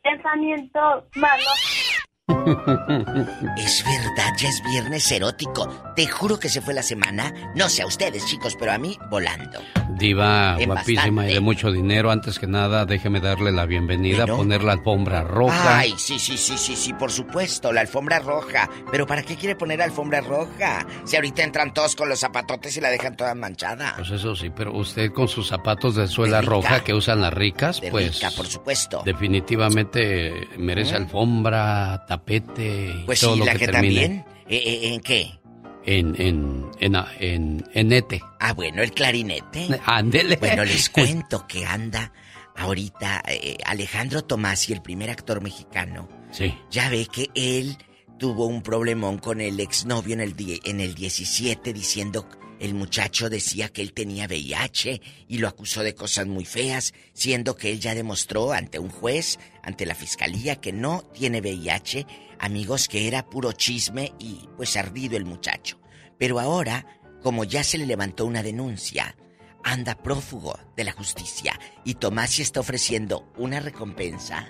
pensamientos 0.03 1.05
malos. 1.15 1.82
Es 3.59 3.85
verdad, 3.85 4.33
ya 4.39 4.49
es 4.49 4.63
viernes 4.63 5.11
erótico. 5.13 5.69
Te 5.95 6.07
juro 6.07 6.39
que 6.39 6.49
se 6.49 6.61
fue 6.61 6.75
la 6.75 6.83
semana. 6.83 7.33
No 7.55 7.69
sé 7.69 7.83
a 7.83 7.87
ustedes, 7.87 8.27
chicos, 8.27 8.57
pero 8.59 8.73
a 8.73 8.79
mí 8.79 8.99
volando. 9.11 9.61
Diva 9.91 10.57
En 10.59 10.67
guapísima 10.71 11.29
y 11.29 11.35
de 11.35 11.41
mucho 11.41 11.71
dinero. 11.71 12.11
Antes 12.11 12.39
que 12.39 12.47
nada, 12.47 12.87
déjeme 12.87 13.21
darle 13.21 13.53
la 13.53 13.67
bienvenida, 13.67 14.21
Bueno. 14.25 14.37
poner 14.39 14.65
la 14.65 14.73
alfombra 14.73 15.23
roja. 15.23 15.79
Ay, 15.79 15.95
sí, 15.99 16.19
sí, 16.19 16.37
sí, 16.37 16.57
sí, 16.59 16.75
sí, 16.77 16.93
por 16.95 17.13
supuesto, 17.13 17.73
la 17.73 17.83
alfombra 17.83 18.19
roja. 18.19 18.69
Pero 18.91 19.07
¿para 19.07 19.23
qué 19.23 19.37
quiere 19.37 19.55
poner 19.55 19.83
alfombra 19.83 20.21
roja? 20.21 20.87
Si 21.05 21.17
ahorita 21.17 21.43
entran 21.43 21.73
todos 21.75 21.95
con 21.95 22.09
los 22.09 22.21
zapatotes 22.21 22.77
y 22.77 22.81
la 22.81 22.89
dejan 22.91 23.17
toda 23.17 23.35
manchada. 23.35 23.95
Pues 23.97 24.11
eso 24.11 24.35
sí, 24.35 24.51
pero 24.51 24.73
usted 24.75 25.13
con 25.13 25.29
sus 25.29 25.49
zapatos 25.49 25.95
de 25.97 26.09
suela 26.09 26.41
roja 26.41 26.83
que 26.83 26.95
usan 26.95 27.21
las 27.21 27.33
ricas, 27.35 27.81
De 27.81 27.91
pues. 27.91 28.15
rica, 28.15 28.31
por 28.37 28.47
supuesto. 28.47 29.03
Definitivamente 29.05 30.49
merece 30.59 30.95
¿Eh? 30.95 30.97
alfombra, 30.97 32.05
tapete 32.25 32.95
y 33.01 33.05
Pues 33.05 33.21
todo 33.21 33.35
sí, 33.35 33.39
lo 33.41 33.45
la 33.47 33.53
que, 33.53 33.59
que 33.59 33.67
termine 33.67 34.01
también. 34.03 34.25
Eh, 34.49 34.57
eh, 34.65 34.95
¿En 34.95 35.01
qué? 35.01 35.39
En, 35.85 36.15
en, 36.21 36.67
en, 36.81 36.95
en, 37.21 37.65
en 37.75 37.93
ete. 37.93 38.21
Ah, 38.39 38.53
bueno, 38.53 38.83
el 38.83 38.93
clarinete. 38.93 39.81
Ándele. 39.85 40.37
Bueno, 40.37 40.65
les 40.65 40.89
cuento 40.91 41.47
que 41.47 41.67
anda 41.67 42.13
ahorita 42.57 43.23
eh, 43.27 43.57
Alejandro 43.65 44.23
Tomás 44.23 44.69
y 44.69 44.73
el 44.73 44.83
primer 44.83 45.11
actor 45.11 45.41
mexicano. 45.43 46.09
Sí. 46.31 46.55
Ya 46.71 46.89
ve 46.89 47.07
que 47.07 47.29
él 47.35 47.77
tuvo 48.19 48.47
un 48.47 48.63
problemón 48.63 49.19
con 49.19 49.41
el 49.41 49.59
exnovio 49.59 50.15
en 50.15 50.21
el, 50.21 50.37
die- 50.37 50.61
en 50.65 50.81
el 50.81 50.95
17 50.95 51.73
diciendo 51.73 52.29
el 52.63 52.75
muchacho 52.75 53.29
decía 53.29 53.71
que 53.71 53.83
él 53.83 53.93
tenía 53.93 54.27
VIH 54.27 55.03
y 55.27 55.39
lo 55.39 55.49
acusó 55.49 55.83
de 55.83 55.97
cosas 55.97 56.29
muy 56.29 56.45
feas, 56.45 56.95
siendo 57.13 57.57
que 57.57 57.73
él 57.73 57.81
ya 57.81 57.93
demostró 57.93 58.53
ante 58.53 58.79
un 58.79 58.89
juez, 58.89 59.41
ante 59.65 59.85
la 59.85 59.97
fiscalía, 59.97 60.61
que 60.61 60.73
no 60.73 61.03
tiene 61.13 61.41
VIH, 61.41 62.07
amigos, 62.39 62.87
que 62.87 63.09
era 63.09 63.29
puro 63.29 63.51
chisme 63.51 64.13
y 64.21 64.49
pues 64.57 64.77
ardido 64.77 65.17
el 65.17 65.25
muchacho. 65.25 65.81
Pero 66.21 66.39
ahora, 66.39 66.87
como 67.21 67.43
ya 67.43 67.65
se 67.65 67.79
le 67.79 67.87
levantó 67.87 68.27
una 68.27 68.45
denuncia, 68.45 69.17
anda 69.65 70.01
prófugo 70.01 70.57
de 70.77 70.85
la 70.85 70.93
justicia 70.93 71.59
y 71.85 71.95
Tomás 71.95 72.39
está 72.39 72.61
ofreciendo 72.61 73.33
una 73.37 73.59
recompensa 73.59 74.49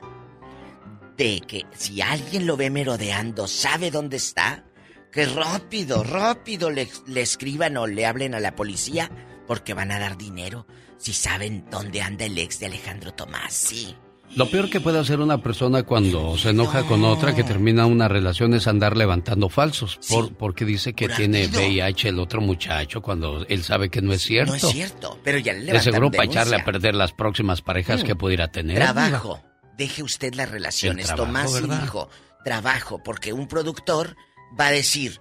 de 1.17 1.41
que 1.41 1.65
si 1.75 2.03
alguien 2.03 2.47
lo 2.47 2.59
ve 2.59 2.69
merodeando, 2.69 3.49
sabe 3.49 3.91
dónde 3.91 4.19
está, 4.19 4.67
que 5.13 5.27
rápido, 5.27 6.03
rápido 6.03 6.71
le, 6.71 6.89
le 7.07 7.21
escriban 7.21 7.77
o 7.77 7.87
le 7.87 8.07
hablen 8.07 8.35
a 8.35 8.41
la 8.41 8.55
policía 8.57 9.11
porque 9.47 9.75
van 9.75 9.93
a 9.93 9.99
dar 9.99 10.17
dinero 10.17 10.67
si 10.99 11.13
saben 11.13 11.65
dónde 11.71 12.01
anda 12.01 12.25
el 12.25 12.39
ex 12.39 12.61
de 12.61 12.67
Alejandro 12.67 13.13
Tomás. 13.13 13.53
Sí. 13.53 13.95
Lo 14.35 14.49
peor 14.49 14.71
que 14.71 14.81
puede 14.81 14.99
hacer 14.99 15.21
una 15.21 15.43
persona 15.43 15.83
cuando 15.83 16.39
se 16.39 16.51
enoja 16.51 16.85
con 16.85 17.05
otra 17.05 17.35
que 17.35 17.45
termina 17.45 17.85
una 17.85 18.09
relación 18.09 18.55
es 18.55 18.67
andar 18.67 18.97
levantando 18.97 19.51
falsos. 19.51 20.01
Por, 20.09 20.35
porque 20.35 20.65
dice 20.65 20.95
que 20.95 21.09
tiene 21.11 21.49
VIH 21.49 22.09
el 22.09 22.19
otro 22.19 22.41
muchacho 22.41 23.03
cuando 23.03 23.45
él 23.47 23.63
sabe 23.63 23.91
que 23.91 24.01
no 24.01 24.15
es 24.15 24.23
cierto. 24.23 24.53
No 24.53 24.57
es 24.57 24.67
cierto, 24.69 25.19
pero 25.23 25.37
ya 25.39 25.53
le 25.53 25.73
De 25.73 25.81
seguro 25.81 26.11
para 26.11 26.25
echarle 26.25 26.57
a 26.57 26.65
perder 26.65 26.95
las 26.95 27.13
próximas 27.13 27.61
parejas 27.61 28.03
Mm. 28.03 28.07
que 28.07 28.17
pudiera 28.17 28.49
tener. 28.51 28.77
Trabajo. 28.79 29.43
Deje 29.77 30.03
usted 30.03 30.33
las 30.35 30.51
relaciones. 30.51 31.07
Trabajo, 31.09 31.27
Tomás 31.27 31.53
¿verdad? 31.53 31.83
dijo, 31.83 32.09
trabajo, 32.43 33.03
porque 33.03 33.35
un 33.35 33.49
productor 33.49 34.17
va 34.59 34.67
a 34.69 34.73
decir, 34.73 35.21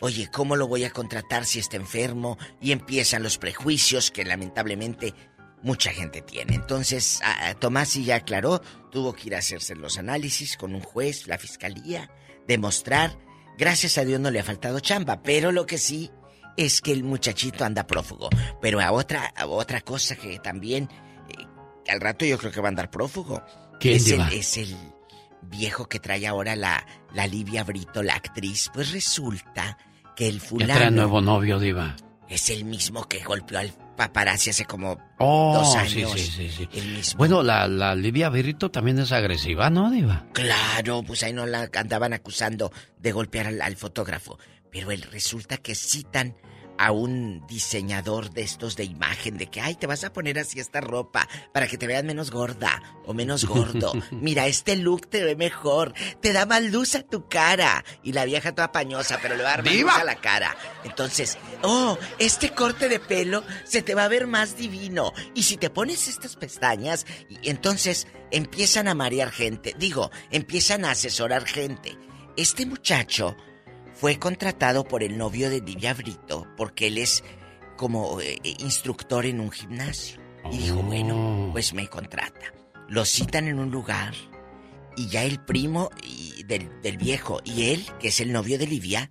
oye, 0.00 0.28
¿cómo 0.32 0.56
lo 0.56 0.66
voy 0.68 0.84
a 0.84 0.90
contratar 0.90 1.44
si 1.44 1.58
está 1.58 1.76
enfermo? 1.76 2.38
Y 2.60 2.72
empiezan 2.72 3.22
los 3.22 3.38
prejuicios 3.38 4.10
que 4.10 4.24
lamentablemente 4.24 5.14
mucha 5.62 5.92
gente 5.92 6.22
tiene. 6.22 6.54
Entonces, 6.56 7.20
a- 7.22 7.48
a 7.48 7.54
Tomás 7.54 7.90
sí 7.90 8.04
ya 8.04 8.16
aclaró, 8.16 8.60
tuvo 8.90 9.12
que 9.12 9.28
ir 9.28 9.34
a 9.34 9.38
hacerse 9.38 9.74
los 9.76 9.96
análisis 9.98 10.56
con 10.56 10.74
un 10.74 10.80
juez, 10.80 11.26
la 11.28 11.38
fiscalía, 11.38 12.10
demostrar. 12.48 13.16
Gracias 13.58 13.96
a 13.98 14.04
Dios 14.04 14.18
no 14.20 14.30
le 14.30 14.40
ha 14.40 14.44
faltado 14.44 14.80
chamba, 14.80 15.22
pero 15.22 15.52
lo 15.52 15.66
que 15.66 15.78
sí 15.78 16.10
es 16.56 16.80
que 16.80 16.90
el 16.92 17.04
muchachito 17.04 17.64
anda 17.64 17.86
prófugo. 17.86 18.28
Pero 18.60 18.80
a 18.80 18.90
otra, 18.92 19.26
a 19.36 19.46
otra 19.46 19.80
cosa 19.82 20.16
que 20.16 20.38
también 20.40 20.88
eh, 21.30 21.46
al 21.92 22.00
rato 22.00 22.24
yo 22.24 22.38
creo 22.38 22.50
que 22.50 22.60
va 22.60 22.68
a 22.68 22.70
andar 22.70 22.90
prófugo. 22.90 23.42
¿Quién, 23.78 23.96
es, 23.96 24.06
el, 24.06 24.12
diva? 24.12 24.28
es 24.32 24.56
el 24.56 24.76
viejo 25.42 25.88
que 25.88 25.98
trae 26.00 26.26
ahora 26.26 26.56
la, 26.56 26.86
la 27.14 27.26
Livia 27.26 27.64
Brito, 27.64 28.02
la 28.02 28.14
actriz. 28.14 28.70
Pues 28.72 28.92
resulta 28.92 29.76
que 30.16 30.28
el 30.28 30.40
Ya 30.40 30.46
fulano 30.46 30.74
trae 30.74 30.90
nuevo 30.90 31.20
novio, 31.20 31.58
Diva. 31.58 31.96
es 32.28 32.50
el 32.50 32.64
mismo 32.64 33.04
que 33.08 33.22
golpeó 33.22 33.58
al 33.58 33.72
paparazzi 33.96 34.50
hace 34.50 34.64
como 34.64 34.98
Oh, 35.18 35.54
dos 35.54 35.76
años. 35.76 36.12
sí, 36.12 36.18
sí, 36.26 36.48
sí. 36.50 36.68
El 36.72 36.88
mismo. 36.96 37.18
Bueno, 37.18 37.42
la, 37.42 37.68
la 37.68 37.94
Lidia 37.94 38.28
Berrito 38.30 38.70
también 38.70 38.98
es 38.98 39.12
agresiva, 39.12 39.70
¿no, 39.70 39.90
Diva? 39.90 40.26
Claro, 40.32 41.02
pues 41.02 41.22
ahí 41.22 41.32
no 41.32 41.46
la 41.46 41.68
andaban 41.74 42.12
acusando 42.12 42.72
de 42.98 43.12
golpear 43.12 43.46
al, 43.48 43.60
al 43.60 43.76
fotógrafo. 43.76 44.38
Pero 44.70 44.90
él 44.90 45.02
resulta 45.12 45.58
que 45.58 45.74
citan 45.74 46.34
a 46.78 46.92
un 46.92 47.46
diseñador 47.46 48.30
de 48.30 48.42
estos 48.42 48.76
de 48.76 48.84
imagen, 48.84 49.36
de 49.36 49.46
que, 49.46 49.60
ay, 49.60 49.74
te 49.74 49.86
vas 49.86 50.04
a 50.04 50.12
poner 50.12 50.38
así 50.38 50.60
esta 50.60 50.80
ropa 50.80 51.28
para 51.52 51.68
que 51.68 51.78
te 51.78 51.86
veas 51.86 52.04
menos 52.04 52.30
gorda 52.30 52.82
o 53.06 53.14
menos 53.14 53.44
gordo. 53.44 53.92
Mira, 54.10 54.46
este 54.46 54.76
look 54.76 55.08
te 55.08 55.24
ve 55.24 55.36
mejor, 55.36 55.94
te 56.20 56.32
da 56.32 56.46
más 56.46 56.62
luz 56.62 56.94
a 56.94 57.02
tu 57.02 57.28
cara. 57.28 57.84
Y 58.02 58.12
la 58.12 58.24
vieja 58.24 58.54
toda 58.54 58.72
pañosa, 58.72 59.18
pero 59.22 59.36
le 59.36 59.42
va 59.42 59.54
a 59.54 59.56
dar 59.56 59.64
más 59.64 59.74
luz 59.74 59.92
a 59.92 60.04
la 60.04 60.16
cara. 60.16 60.56
Entonces, 60.84 61.38
oh, 61.62 61.98
este 62.18 62.50
corte 62.50 62.88
de 62.88 63.00
pelo 63.00 63.44
se 63.64 63.82
te 63.82 63.94
va 63.94 64.04
a 64.04 64.08
ver 64.08 64.26
más 64.26 64.56
divino. 64.56 65.12
Y 65.34 65.44
si 65.44 65.56
te 65.56 65.70
pones 65.70 66.08
estas 66.08 66.36
pestañas, 66.36 67.06
y 67.28 67.48
entonces 67.48 68.06
empiezan 68.30 68.88
a 68.88 68.94
marear 68.94 69.30
gente. 69.30 69.74
Digo, 69.78 70.10
empiezan 70.30 70.84
a 70.84 70.92
asesorar 70.92 71.44
gente. 71.44 71.96
Este 72.36 72.66
muchacho 72.66 73.36
fue 74.02 74.18
contratado 74.18 74.82
por 74.82 75.04
el 75.04 75.16
novio 75.16 75.48
de 75.48 75.60
Livia 75.60 75.94
Brito 75.94 76.48
porque 76.56 76.88
él 76.88 76.98
es 76.98 77.22
como 77.76 78.20
eh, 78.20 78.36
instructor 78.58 79.26
en 79.26 79.38
un 79.38 79.52
gimnasio. 79.52 80.20
Y 80.50 80.58
dijo, 80.58 80.82
bueno, 80.82 81.50
pues 81.52 81.72
me 81.72 81.86
contrata. 81.86 82.52
Lo 82.88 83.04
citan 83.04 83.46
en 83.46 83.60
un 83.60 83.70
lugar 83.70 84.12
y 84.96 85.06
ya 85.06 85.22
el 85.22 85.38
primo 85.44 85.88
y- 86.02 86.42
del, 86.42 86.80
del 86.82 86.96
viejo 86.96 87.40
y 87.44 87.70
él, 87.70 87.86
que 88.00 88.08
es 88.08 88.18
el 88.18 88.32
novio 88.32 88.58
de 88.58 88.66
Livia, 88.66 89.08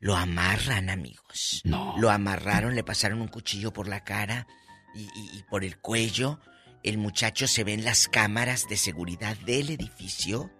lo 0.00 0.16
amarran, 0.16 0.90
amigos. 0.90 1.60
No. 1.62 1.94
Lo 1.98 2.10
amarraron, 2.10 2.74
le 2.74 2.82
pasaron 2.82 3.20
un 3.20 3.28
cuchillo 3.28 3.72
por 3.72 3.86
la 3.86 4.02
cara 4.02 4.48
y, 4.96 5.02
y- 5.02 5.38
y 5.38 5.42
por 5.48 5.62
el 5.62 5.78
cuello. 5.78 6.40
El 6.82 6.98
muchacho 6.98 7.46
se 7.46 7.62
ve 7.62 7.72
en 7.74 7.84
las 7.84 8.08
cámaras 8.08 8.66
de 8.68 8.76
seguridad 8.78 9.36
del 9.46 9.70
edificio 9.70 10.50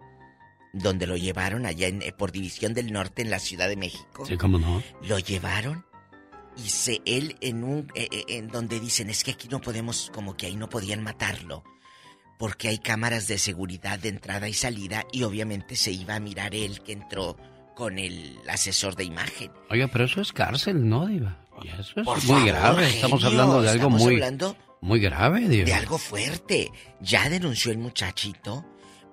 donde 0.73 1.07
lo 1.07 1.16
llevaron 1.16 1.66
allá 1.66 1.89
en, 1.89 2.03
eh, 2.03 2.12
por 2.12 2.33
División 2.33 2.75
del 2.75 2.93
Norte 2.93 3.23
en 3.23 3.31
la 3.31 3.39
Ciudad 3.39 3.69
de 3.69 3.77
México. 3.77 4.27
Sí, 4.27 4.37
cómo 4.37 4.59
no. 4.59 4.83
Lo 5.03 5.19
llevaron 5.19 5.85
y 6.57 6.69
se 6.69 7.01
él 7.07 7.37
en 7.41 7.64
un 7.64 7.91
eh, 7.95 8.09
eh, 8.11 8.25
en 8.29 8.49
donde 8.49 8.81
dicen 8.81 9.11
es 9.11 9.25
que 9.25 9.31
aquí 9.33 9.49
no 9.49 9.61
podemos 9.61 10.11
como 10.14 10.37
que 10.37 10.47
ahí 10.47 10.57
no 10.57 10.69
podían 10.69 11.03
matarlo 11.03 11.62
porque 12.39 12.69
hay 12.69 12.79
cámaras 12.79 13.27
de 13.29 13.39
seguridad 13.39 13.99
de 13.99 14.09
entrada 14.09 14.49
y 14.49 14.55
salida 14.55 15.05
y 15.12 15.25
obviamente 15.25 15.77
se 15.77 15.91
iba 15.91 16.14
a 16.14 16.21
mirar 16.21 16.55
él 16.55 16.81
que 16.83 16.93
entró 16.93 17.37
con 17.75 17.99
el 17.99 18.39
asesor 18.49 18.97
de 18.97 19.05
imagen. 19.05 19.53
Oiga, 19.71 19.89
pero 19.89 20.05
eso 20.05 20.21
es 20.21 20.33
cárcel, 20.33 20.89
¿no, 20.89 21.07
Diva? 21.07 21.39
Y 21.62 21.69
eso 21.69 22.01
es 22.01 22.05
Por 22.05 22.16
muy 22.19 22.27
favor, 22.27 22.47
grave. 22.47 22.89
Estamos 22.89 23.25
hablando 23.25 23.62
de 23.62 23.71
algo 23.71 23.91
muy, 23.91 24.14
hablando 24.14 24.57
muy 24.81 25.01
grave, 25.01 25.49
Diva. 25.49 25.64
de 25.64 25.75
algo 25.75 25.99
fuerte. 25.99 26.71
Ya 27.01 27.29
denunció 27.29 27.73
el 27.73 27.79
muchachito, 27.79 28.64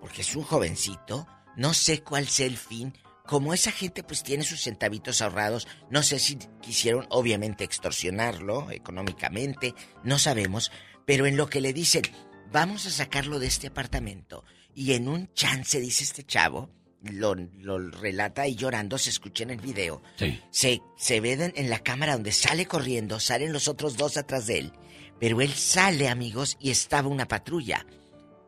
porque 0.01 0.21
es 0.21 0.35
un 0.35 0.43
jovencito. 0.43 1.27
No 1.55 1.73
sé 1.73 2.01
cuál 2.03 2.27
sea 2.27 2.45
el 2.47 2.57
fin. 2.57 2.93
Como 3.25 3.53
esa 3.53 3.71
gente 3.71 4.03
pues 4.03 4.21
tiene 4.23 4.43
sus 4.43 4.61
centavitos 4.61 5.21
ahorrados, 5.21 5.67
no 5.89 6.03
sé 6.03 6.19
si 6.19 6.37
quisieron 6.61 7.07
obviamente 7.09 7.63
extorsionarlo 7.63 8.69
económicamente, 8.69 9.73
no 10.03 10.19
sabemos, 10.19 10.71
pero 11.05 11.25
en 11.25 11.35
lo 11.35 11.49
que 11.49 11.59
le 11.61 11.73
dicen, 11.73 12.03
vamos 12.51 12.85
a 12.85 12.91
sacarlo 12.91 13.39
de 13.39 13.47
este 13.47 13.67
apartamento 13.67 14.43
y 14.75 14.93
en 14.93 15.07
un 15.07 15.33
chance, 15.33 15.79
dice 15.79 16.03
este 16.03 16.23
chavo, 16.23 16.69
lo, 17.01 17.33
lo 17.33 17.79
relata 17.89 18.43
ahí 18.43 18.55
llorando, 18.55 18.99
se 18.99 19.09
escucha 19.09 19.43
en 19.43 19.49
el 19.51 19.59
video, 19.61 20.03
Sí. 20.17 20.39
se, 20.51 20.81
se 20.97 21.19
ve 21.19 21.51
en 21.55 21.69
la 21.71 21.79
cámara 21.79 22.13
donde 22.13 22.31
sale 22.31 22.67
corriendo, 22.67 23.19
salen 23.19 23.53
los 23.53 23.67
otros 23.67 23.97
dos 23.97 24.17
atrás 24.17 24.45
de 24.45 24.59
él. 24.59 24.73
Pero 25.19 25.39
él 25.41 25.53
sale, 25.53 26.09
amigos, 26.09 26.57
y 26.59 26.71
estaba 26.71 27.07
una 27.07 27.25
patrulla. 27.27 27.85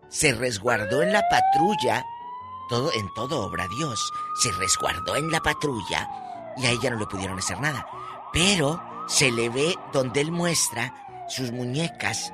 Se 0.10 0.34
resguardó 0.34 1.02
en 1.02 1.14
la 1.14 1.24
patrulla. 1.30 2.04
Todo, 2.68 2.92
en 2.94 3.14
todo 3.14 3.42
obra 3.46 3.68
Dios. 3.68 4.14
Se 4.36 4.52
resguardó 4.52 5.16
en 5.16 5.32
la 5.32 5.42
patrulla. 5.42 6.10
Y 6.58 6.66
a 6.66 6.72
ella 6.72 6.90
no 6.90 6.98
le 6.98 7.08
pudieron 7.08 7.38
hacer 7.38 7.60
nada. 7.60 7.88
Pero 8.34 8.82
se 9.08 9.32
le 9.32 9.50
ve 9.50 9.76
donde 9.94 10.22
él 10.22 10.32
muestra 10.32 11.26
sus 11.30 11.52
muñecas. 11.52 12.34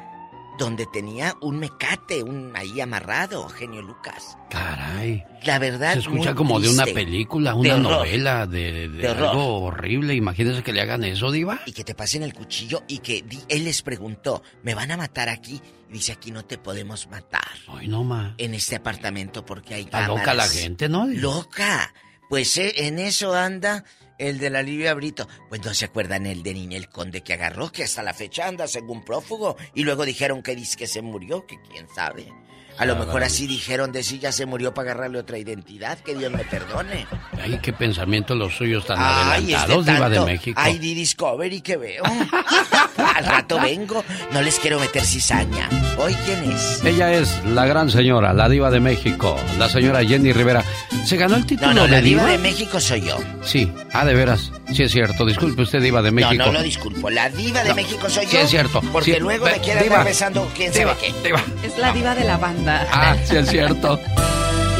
Donde 0.59 0.85
tenía 0.85 1.35
un 1.41 1.57
mecate, 1.57 2.21
un 2.21 2.53
ahí 2.55 2.79
amarrado, 2.79 3.49
genio 3.49 3.81
Lucas. 3.81 4.37
Caray. 4.51 5.23
La 5.45 5.57
verdad. 5.57 5.93
Se 5.93 5.99
escucha 6.01 6.25
muy 6.29 6.35
como 6.35 6.59
de 6.59 6.69
una 6.69 6.85
película, 6.85 7.51
De 7.53 7.57
una 7.57 7.73
horror. 7.75 7.91
novela, 7.91 8.45
de, 8.45 8.71
de- 8.71 8.87
de 8.89 8.97
De 8.99 9.09
horror. 9.09 9.29
algo 9.29 9.61
horrible. 9.63 10.13
Imagínese 10.13 10.61
que 10.61 10.71
le 10.71 10.81
hagan 10.81 11.03
eso, 11.03 11.31
Diva. 11.31 11.59
y 11.65 11.71
que 11.71 11.83
te 11.83 11.95
pasen 11.95 12.21
el 12.21 12.33
cuchillo 12.35 12.83
y 12.87 12.99
que 12.99 13.25
él 13.49 13.63
les 13.63 13.81
preguntó, 13.81 14.43
¿me 14.61 14.75
van 14.75 14.91
a 14.91 14.97
matar 14.97 15.27
aquí? 15.27 15.59
Y 15.89 15.93
dice, 15.93 16.11
aquí 16.11 16.29
no 16.31 16.45
te 16.45 16.59
podemos 16.59 17.07
matar. 17.07 17.41
Ay, 17.67 17.87
no 17.87 18.03
más. 18.03 18.33
En 18.37 18.53
este 18.53 18.75
apartamento 18.75 19.43
porque 19.45 19.73
hay 19.73 19.81
Está 19.83 20.01
cámaras. 20.01 20.17
loca 20.19 20.33
la 20.35 20.47
gente, 20.47 20.87
¿no? 20.87 21.07
Loca. 21.07 21.93
Pues 22.29 22.55
eh, 22.57 22.73
en 22.87 22.99
eso 22.99 23.33
anda 23.35 23.83
el 24.23 24.39
de 24.39 24.49
la 24.49 24.63
Livia 24.63 24.93
Brito. 24.93 25.27
Pues 25.49 25.63
no 25.65 25.73
se 25.73 25.85
acuerdan 25.85 26.25
el 26.25 26.43
de 26.43 26.53
Ninel 26.53 26.89
Conde 26.89 27.21
que 27.21 27.33
agarró, 27.33 27.71
que 27.71 27.83
hasta 27.83 28.03
la 28.03 28.13
fecha 28.13 28.47
anda 28.47 28.67
según 28.67 29.03
prófugo. 29.03 29.57
Y 29.73 29.83
luego 29.83 30.05
dijeron 30.05 30.41
que 30.41 30.55
dice 30.55 30.77
que 30.77 30.87
se 30.87 31.01
murió, 31.01 31.45
que 31.45 31.59
quién 31.61 31.87
sabe. 31.93 32.31
A 32.77 32.85
lo 32.85 32.93
Ah, 32.93 32.97
mejor 33.05 33.23
así 33.23 33.45
dijeron 33.47 33.91
de 33.91 34.03
sí 34.03 34.19
ya 34.19 34.31
se 34.31 34.45
murió 34.45 34.73
para 34.73 34.91
agarrarle 34.91 35.19
otra 35.19 35.37
identidad, 35.37 35.97
que 35.99 36.15
Dios 36.15 36.31
me 36.31 36.43
perdone. 36.43 37.05
Ay, 37.41 37.59
qué 37.61 37.71
pensamientos 37.73 38.37
los 38.37 38.55
suyos 38.55 38.85
tan 38.85 38.97
Ay, 38.99 39.41
es 39.41 39.47
de 39.47 39.55
adelantados, 39.55 39.85
Diva 39.85 40.09
de 40.09 40.19
México. 40.21 40.61
ID 40.67 40.79
Discovery 40.95 41.61
que 41.61 41.77
veo. 41.77 42.03
Al 43.15 43.25
rato 43.25 43.59
vengo, 43.59 44.03
no 44.31 44.41
les 44.41 44.59
quiero 44.59 44.79
meter 44.79 45.03
cizaña. 45.03 45.69
¿Hoy 45.97 46.13
quién 46.25 46.51
es? 46.51 46.83
Ella 46.83 47.11
es 47.13 47.43
la 47.45 47.65
gran 47.65 47.89
señora, 47.91 48.33
la 48.33 48.49
diva 48.49 48.71
de 48.71 48.79
México, 48.79 49.35
la 49.59 49.69
señora 49.69 50.03
Jenny 50.03 50.33
Rivera. 50.33 50.63
¿Se 51.05 51.17
ganó 51.17 51.35
el 51.35 51.45
título 51.45 51.69
No, 51.69 51.73
no, 51.81 51.83
de 51.83 51.89
la 51.91 52.01
diva 52.01 52.21
diva? 52.23 52.31
de 52.31 52.37
México 52.39 52.79
soy 52.79 53.01
yo. 53.01 53.17
Sí, 53.43 53.71
ah, 53.93 54.05
de 54.05 54.13
veras. 54.15 54.51
Sí 54.71 54.83
es 54.83 54.91
cierto. 54.91 55.25
Disculpe 55.25 55.61
usted, 55.63 55.81
diva 55.81 56.01
de 56.01 56.11
México. 56.11 56.35
No, 56.35 56.45
no 56.47 56.51
lo 56.53 56.61
disculpo. 56.63 57.09
La 57.09 57.29
diva 57.29 57.61
de 57.63 57.69
No, 57.69 57.75
México 57.75 58.09
soy 58.09 58.25
yo. 58.25 58.31
sí 58.31 58.37
es 58.37 58.49
cierto. 58.49 58.81
Porque 58.91 59.13
Sí, 59.15 59.19
luego 59.19 59.45
me 59.45 59.59
quiere 59.59 59.83
diva. 59.83 59.95
andar 59.97 60.07
besando 60.07 60.49
quién 60.55 60.71
Diva, 60.71 60.95
sabe 60.95 61.13
qué. 61.13 61.27
diva. 61.27 61.43
Es 61.63 61.77
la 61.77 61.91
diva 61.93 62.15
de 62.15 62.23
la 62.23 62.37
banda. 62.37 62.87
Ah, 62.91 63.15
sí 63.23 63.35
es 63.35 63.49
cierto. 63.49 63.99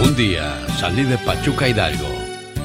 Un 0.02 0.16
día 0.16 0.58
salí 0.80 1.04
de 1.04 1.18
Pachuca 1.20 1.68
Hidalgo, 1.68 2.08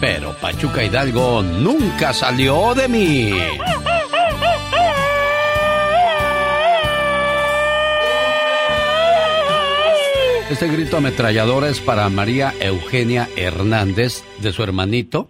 pero 0.00 0.32
Pachuca 0.34 0.82
Hidalgo 0.84 1.42
nunca 1.42 2.12
salió 2.14 2.74
de 2.74 2.88
mí. 2.88 3.32
Este 10.50 10.66
grito 10.68 10.96
ametrallador 10.96 11.64
es 11.64 11.78
para 11.80 12.08
María 12.08 12.54
Eugenia 12.60 13.28
Hernández, 13.36 14.22
de 14.40 14.52
su 14.52 14.62
hermanito, 14.62 15.28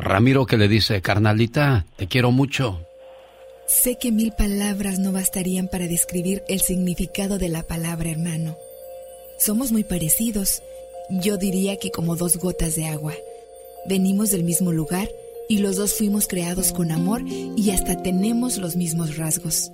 Ramiro, 0.00 0.46
que 0.46 0.56
le 0.56 0.68
dice, 0.68 1.00
carnalita, 1.02 1.86
te 1.96 2.08
quiero 2.08 2.30
mucho. 2.32 2.80
Sé 3.66 3.96
que 3.98 4.10
mil 4.10 4.32
palabras 4.32 4.98
no 4.98 5.12
bastarían 5.12 5.68
para 5.68 5.86
describir 5.86 6.42
el 6.48 6.60
significado 6.60 7.38
de 7.38 7.48
la 7.48 7.62
palabra 7.62 8.10
hermano. 8.10 8.56
Somos 9.38 9.70
muy 9.72 9.84
parecidos. 9.84 10.62
Yo 11.08 11.36
diría 11.36 11.76
que 11.76 11.90
como 11.90 12.16
dos 12.16 12.36
gotas 12.36 12.74
de 12.74 12.86
agua. 12.86 13.14
Venimos 13.86 14.30
del 14.30 14.44
mismo 14.44 14.72
lugar 14.72 15.08
y 15.48 15.58
los 15.58 15.76
dos 15.76 15.94
fuimos 15.94 16.28
creados 16.28 16.72
con 16.72 16.92
amor 16.92 17.22
y 17.26 17.70
hasta 17.70 18.02
tenemos 18.02 18.58
los 18.58 18.76
mismos 18.76 19.16
rasgos. 19.16 19.70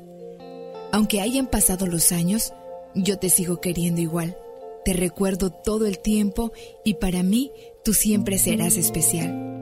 Aunque 0.93 1.21
hayan 1.21 1.47
pasado 1.47 1.87
los 1.87 2.13
años, 2.13 2.53
yo 2.95 3.19
te 3.19 3.31
sigo 3.31 3.61
queriendo 3.61 4.01
igual. 4.01 4.37
te 4.85 4.93
recuerdo 4.93 5.51
todo 5.51 5.85
el 5.87 5.99
tiempo 5.99 6.53
y 6.85 6.95
para 6.95 7.25
mí 7.25 7.51
tú 7.85 7.93
siempre 7.93 8.39
serás 8.39 8.77
especial. 8.77 9.56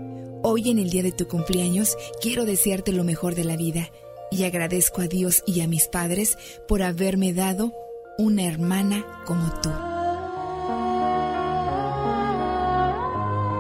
Hoy 0.47 0.69
en 0.69 0.79
el 0.79 0.91
día 0.91 1.03
de 1.03 1.11
tu 1.11 1.27
cumpleaños 1.27 1.97
quiero 2.21 2.45
desearte 2.45 2.93
lo 2.93 3.03
mejor 3.03 3.35
de 3.35 3.45
la 3.45 3.57
vida 3.57 3.89
y 4.31 4.45
agradezco 4.45 5.01
a 5.01 5.07
Dios 5.07 5.43
y 5.47 5.63
a 5.63 5.67
mis 5.67 5.89
padres 5.89 6.37
por 6.69 6.83
haberme 6.83 7.33
dado 7.33 7.73
una 8.19 8.43
hermana 8.43 9.07
como 9.25 9.51
tú. 9.63 9.71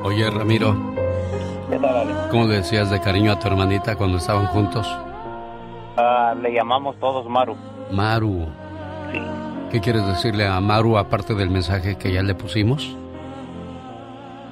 Oye, 0.06 0.28
Ramiro, 0.28 0.76
¿cómo 2.30 2.48
le 2.48 2.56
decías 2.56 2.90
de 2.90 3.00
cariño 3.00 3.32
a 3.32 3.38
tu 3.38 3.48
hermanita 3.48 3.96
cuando 3.96 4.18
estaban 4.18 4.44
juntos? 4.48 4.86
Ah, 5.96 6.34
le 6.38 6.52
llamamos 6.52 7.00
todos 7.00 7.26
Maru. 7.30 7.56
Maru. 7.92 8.44
Sí. 9.10 9.22
¿Qué 9.72 9.80
quieres 9.80 10.06
decirle 10.06 10.46
a 10.46 10.60
Maru 10.60 10.98
aparte 10.98 11.32
del 11.32 11.48
mensaje 11.48 11.96
que 11.96 12.12
ya 12.12 12.22
le 12.22 12.34
pusimos? 12.34 12.94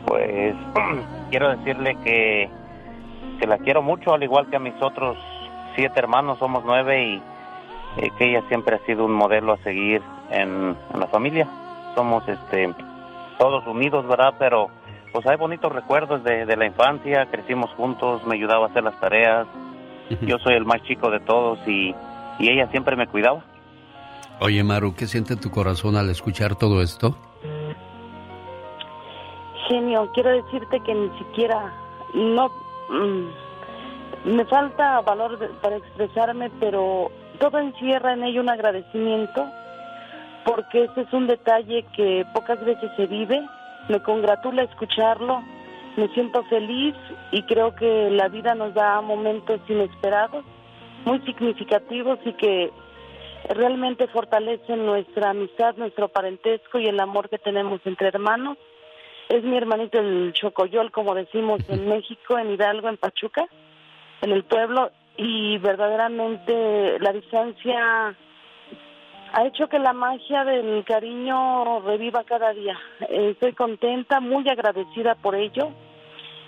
Pues 0.07 0.55
quiero 1.33 1.49
decirle 1.57 1.97
que, 2.05 2.51
que 3.41 3.47
la 3.47 3.57
quiero 3.57 3.81
mucho, 3.81 4.13
al 4.13 4.23
igual 4.23 4.51
que 4.51 4.57
a 4.57 4.59
mis 4.59 4.75
otros 4.83 5.17
siete 5.75 5.99
hermanos, 5.99 6.39
somos 6.39 6.63
nueve 6.67 7.03
y 7.03 7.23
eh, 7.97 8.11
que 8.19 8.29
ella 8.29 8.43
siempre 8.49 8.77
ha 8.77 8.85
sido 8.85 9.07
un 9.07 9.15
modelo 9.15 9.55
a 9.55 9.57
seguir 9.63 10.03
en, 10.31 10.77
en 10.93 11.01
la 11.01 11.07
familia. 11.07 11.49
Somos 11.95 12.29
este 12.29 12.69
todos 13.39 13.67
unidos, 13.67 14.07
¿verdad? 14.07 14.35
Pero 14.39 14.69
pues 15.11 15.27
hay 15.27 15.37
bonitos 15.37 15.73
recuerdos 15.73 16.23
de, 16.23 16.45
de 16.45 16.57
la 16.57 16.67
infancia, 16.67 17.27
crecimos 17.31 17.71
juntos, 17.71 18.27
me 18.27 18.35
ayudaba 18.35 18.67
a 18.67 18.69
hacer 18.69 18.85
las 18.85 19.01
tareas. 19.01 19.47
Yo 20.21 20.37
soy 20.39 20.55
el 20.55 20.67
más 20.67 20.83
chico 20.83 21.11
de 21.11 21.21
todos 21.21 21.59
y, 21.67 21.95
y 22.39 22.51
ella 22.51 22.69
siempre 22.71 22.95
me 22.97 23.07
cuidaba. 23.07 23.43
Oye, 24.41 24.63
Maru, 24.63 24.95
¿qué 24.95 25.07
siente 25.07 25.37
tu 25.37 25.51
corazón 25.51 25.97
al 25.97 26.11
escuchar 26.11 26.57
todo 26.57 26.83
esto? 26.83 27.17
Genio, 29.73 30.11
quiero 30.13 30.31
decirte 30.31 30.81
que 30.81 30.95
ni 30.95 31.09
siquiera, 31.17 31.73
no, 32.13 32.51
mm, 32.91 34.35
me 34.37 34.45
falta 34.45 35.01
valor 35.01 35.39
para 35.63 35.77
expresarme, 35.77 36.51
pero 36.61 37.11
todo 37.39 37.59
encierra 37.59 38.13
en 38.13 38.23
ello 38.25 38.43
un 38.43 38.51
agradecimiento, 38.51 39.47
porque 40.45 40.85
ese 40.85 41.01
es 41.01 41.13
un 41.15 41.27
detalle 41.27 41.87
que 41.97 42.27
pocas 42.35 42.63
veces 42.63 42.91
se 42.97 43.07
vive. 43.07 43.41
Me 43.89 44.03
congratula 44.03 44.65
escucharlo, 44.65 45.43
me 45.97 46.07
siento 46.09 46.43
feliz 46.45 46.95
y 47.31 47.43
creo 47.45 47.75
que 47.75 48.11
la 48.11 48.29
vida 48.29 48.55
nos 48.55 48.75
da 48.75 49.01
momentos 49.01 49.59
inesperados, 49.69 50.45
muy 51.07 51.19
significativos 51.21 52.19
y 52.27 52.35
que 52.35 52.71
realmente 53.49 54.07
fortalecen 54.09 54.85
nuestra 54.85 55.31
amistad, 55.31 55.77
nuestro 55.77 56.09
parentesco 56.09 56.79
y 56.79 56.89
el 56.89 57.01
amor 57.01 57.31
que 57.31 57.39
tenemos 57.39 57.81
entre 57.87 58.09
hermanos. 58.09 58.59
Es 59.33 59.43
mi 59.45 59.57
hermanito 59.57 59.99
el 59.99 60.35
Chocoyol, 60.35 60.91
como 60.91 61.15
decimos 61.15 61.61
en 61.71 61.89
México, 61.89 62.37
en 62.37 62.51
Hidalgo, 62.51 62.91
en 62.91 62.99
Pachuca, 62.99 63.47
en 64.21 64.31
el 64.31 64.45
pueblo, 64.45 64.91
y 65.17 65.57
verdaderamente 65.57 66.99
la 67.01 67.15
distancia 67.15 68.15
ha 69.33 69.47
hecho 69.47 69.69
que 69.71 69.79
la 69.79 69.95
magia 69.95 70.45
del 70.45 70.85
cariño 70.85 71.81
reviva 71.81 72.25
cada 72.25 72.53
día. 72.53 72.79
Estoy 73.09 73.55
contenta, 73.55 74.21
muy 74.21 74.47
agradecida 74.51 75.15
por 75.15 75.35
ello. 75.35 75.71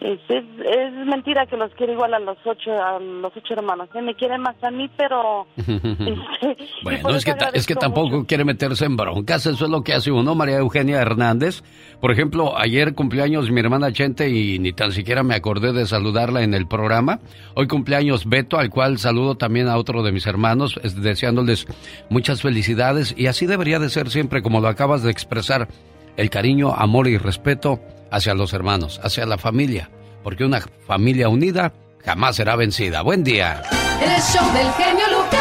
Es, 0.05 0.21
es, 0.29 0.45
es 0.67 1.07
mentira 1.07 1.47
que 1.47 1.57
los 1.57 1.73
quiero 1.77 1.95
igual 1.95 2.13
a 2.13 2.19
los 2.19 2.37
ocho 2.45 2.71
a 2.73 2.99
los 3.01 3.33
ocho 3.35 3.55
hermanos. 3.55 3.89
¿eh? 3.95 4.03
Me 4.03 4.15
quieren 4.15 4.43
más 4.43 4.55
a 4.63 4.71
mí, 4.71 4.91
pero 4.99 5.47
Bueno, 6.83 7.09
es 7.17 7.25
que, 7.25 7.35
es 7.55 7.67
que 7.67 7.75
tampoco 7.75 8.27
quiere 8.27 8.45
meterse 8.45 8.85
en 8.85 8.97
broncas, 8.97 9.47
eso 9.47 9.65
es 9.65 9.71
lo 9.71 9.83
que 9.83 9.95
hace 9.95 10.11
uno, 10.13 10.35
María 10.35 10.59
Eugenia 10.59 11.01
Hernández. 11.01 11.63
Por 12.03 12.11
ejemplo, 12.13 12.59
ayer 12.59 12.95
cumpleaños 12.95 13.51
mi 13.51 13.61
hermana 13.61 13.93
Chente 13.93 14.29
y 14.29 14.59
ni 14.59 14.75
tan 14.75 14.93
siquiera 14.93 15.23
me 15.23 15.35
acordé 15.35 15.73
de 15.73 15.87
saludarla 15.87 16.43
en 16.43 16.53
el 16.53 16.67
programa. 16.69 17.21
Hoy 17.55 17.67
cumpleaños 17.67 18.27
Beto, 18.29 18.59
al 18.59 18.69
cual 18.69 18.99
saludo 18.99 19.37
también 19.37 19.69
a 19.69 19.79
otro 19.79 20.03
de 20.03 20.13
mis 20.13 20.27
hermanos, 20.27 20.79
es- 20.83 21.01
deseándoles 21.01 21.67
muchas 22.11 22.43
felicidades 22.43 23.15
y 23.17 23.27
así 23.27 23.47
debería 23.47 23.79
de 23.79 23.89
ser 23.89 24.11
siempre, 24.11 24.43
como 24.43 24.61
lo 24.61 24.69
acabas 24.69 25.03
de 25.03 25.11
expresar, 25.11 25.69
el 26.17 26.31
cariño, 26.31 26.73
amor 26.75 27.09
y 27.09 27.19
respeto 27.19 27.81
hacia 28.11 28.35
los 28.35 28.53
hermanos, 28.53 29.01
hacia 29.03 29.27
la 29.27 29.39
familia, 29.39 29.91
porque 30.23 30.45
una 30.45 30.61
familia 30.87 31.29
unida 31.29 31.73
jamás 32.05 32.37
será 32.37 32.57
vencida. 32.57 33.03
Buen 33.03 33.25
día. 33.25 33.63
El 34.01 34.21
show 34.23 34.47
del 34.53 34.71
genio 34.73 35.05
Lucas. 35.11 35.41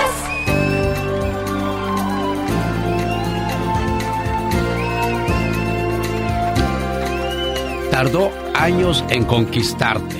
Tardó 7.91 8.31
años 8.55 9.05
en 9.09 9.23
conquistarte 9.25 10.15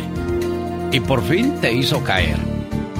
y 0.92 1.00
por 1.00 1.24
fin 1.24 1.60
te 1.60 1.74
hizo 1.74 2.04
caer. 2.04 2.38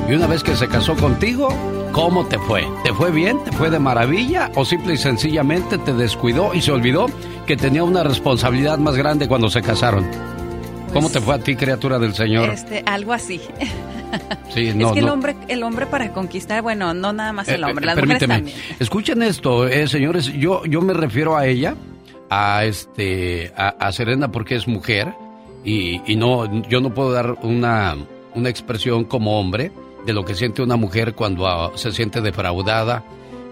Y 0.10 0.14
una 0.14 0.26
vez 0.26 0.44
que 0.44 0.56
se 0.56 0.68
casó 0.68 0.96
contigo, 0.96 1.50
¿cómo 1.94 2.26
te 2.26 2.38
fue? 2.40 2.68
¿Te 2.84 2.94
fue 2.94 3.12
bien? 3.12 3.42
¿Te 3.46 3.52
fue 3.54 3.70
de 3.70 3.80
maravilla? 3.80 4.52
¿O 4.56 4.66
simple 4.66 4.96
y 4.96 4.98
sencillamente 4.98 5.78
te 5.78 5.94
descuidó 5.94 6.54
y 6.54 6.62
se 6.62 6.72
olvidó 6.72 7.06
que 7.48 7.56
tenía 7.56 7.84
una 7.84 8.04
responsabilidad 8.04 8.78
más 8.80 8.96
grande 8.96 9.28
cuando 9.28 9.50
se 9.50 9.62
casaron? 9.62 10.06
¿Cómo 10.92 11.10
te 11.10 11.22
fue 11.22 11.36
a 11.36 11.40
ti, 11.40 11.56
criatura 11.56 11.98
del 12.00 12.14
Señor? 12.14 12.50
Este, 12.50 12.84
algo 12.86 13.14
así. 13.14 13.40
Sí, 14.54 14.72
no, 14.76 14.88
es 14.88 14.94
que 14.94 15.00
el 15.00 15.10
hombre, 15.10 15.36
el 15.48 15.64
hombre 15.64 15.86
para 15.88 16.12
conquistar, 16.12 16.62
bueno, 16.62 16.94
no 16.94 17.14
nada 17.14 17.32
más 17.34 17.48
el 17.48 17.62
Eh, 17.64 17.66
hombre, 17.66 17.84
eh, 17.84 17.88
las 17.88 17.96
mujeres 17.96 18.20
permíteme. 18.20 18.36
también. 18.52 18.76
Escuchen 18.80 19.24
esto, 19.24 19.68
eh, 19.68 19.88
señores. 19.88 20.26
Yo, 20.34 20.66
yo 20.66 20.82
me 20.82 20.94
refiero 20.94 21.36
a 21.38 21.48
ella, 21.48 21.76
a 22.30 22.64
este, 22.66 23.52
a, 23.58 23.70
a 23.70 23.92
Serena 23.92 24.32
porque 24.32 24.56
es 24.56 24.68
mujer 24.68 25.14
y, 25.64 26.02
y 26.12 26.16
no, 26.16 26.62
yo 26.70 26.80
no 26.82 26.94
puedo 26.94 27.12
dar 27.12 27.38
una, 27.42 27.96
una 28.36 28.50
expresión 28.50 29.04
como 29.06 29.40
hombre 29.40 29.72
de 30.06 30.14
lo 30.14 30.26
que 30.26 30.36
siente 30.36 30.62
una 30.62 30.76
mujer 30.76 31.16
cuando 31.16 31.48
ah, 31.48 31.72
se 31.76 31.92
siente 31.92 32.22
defraudada 32.22 33.04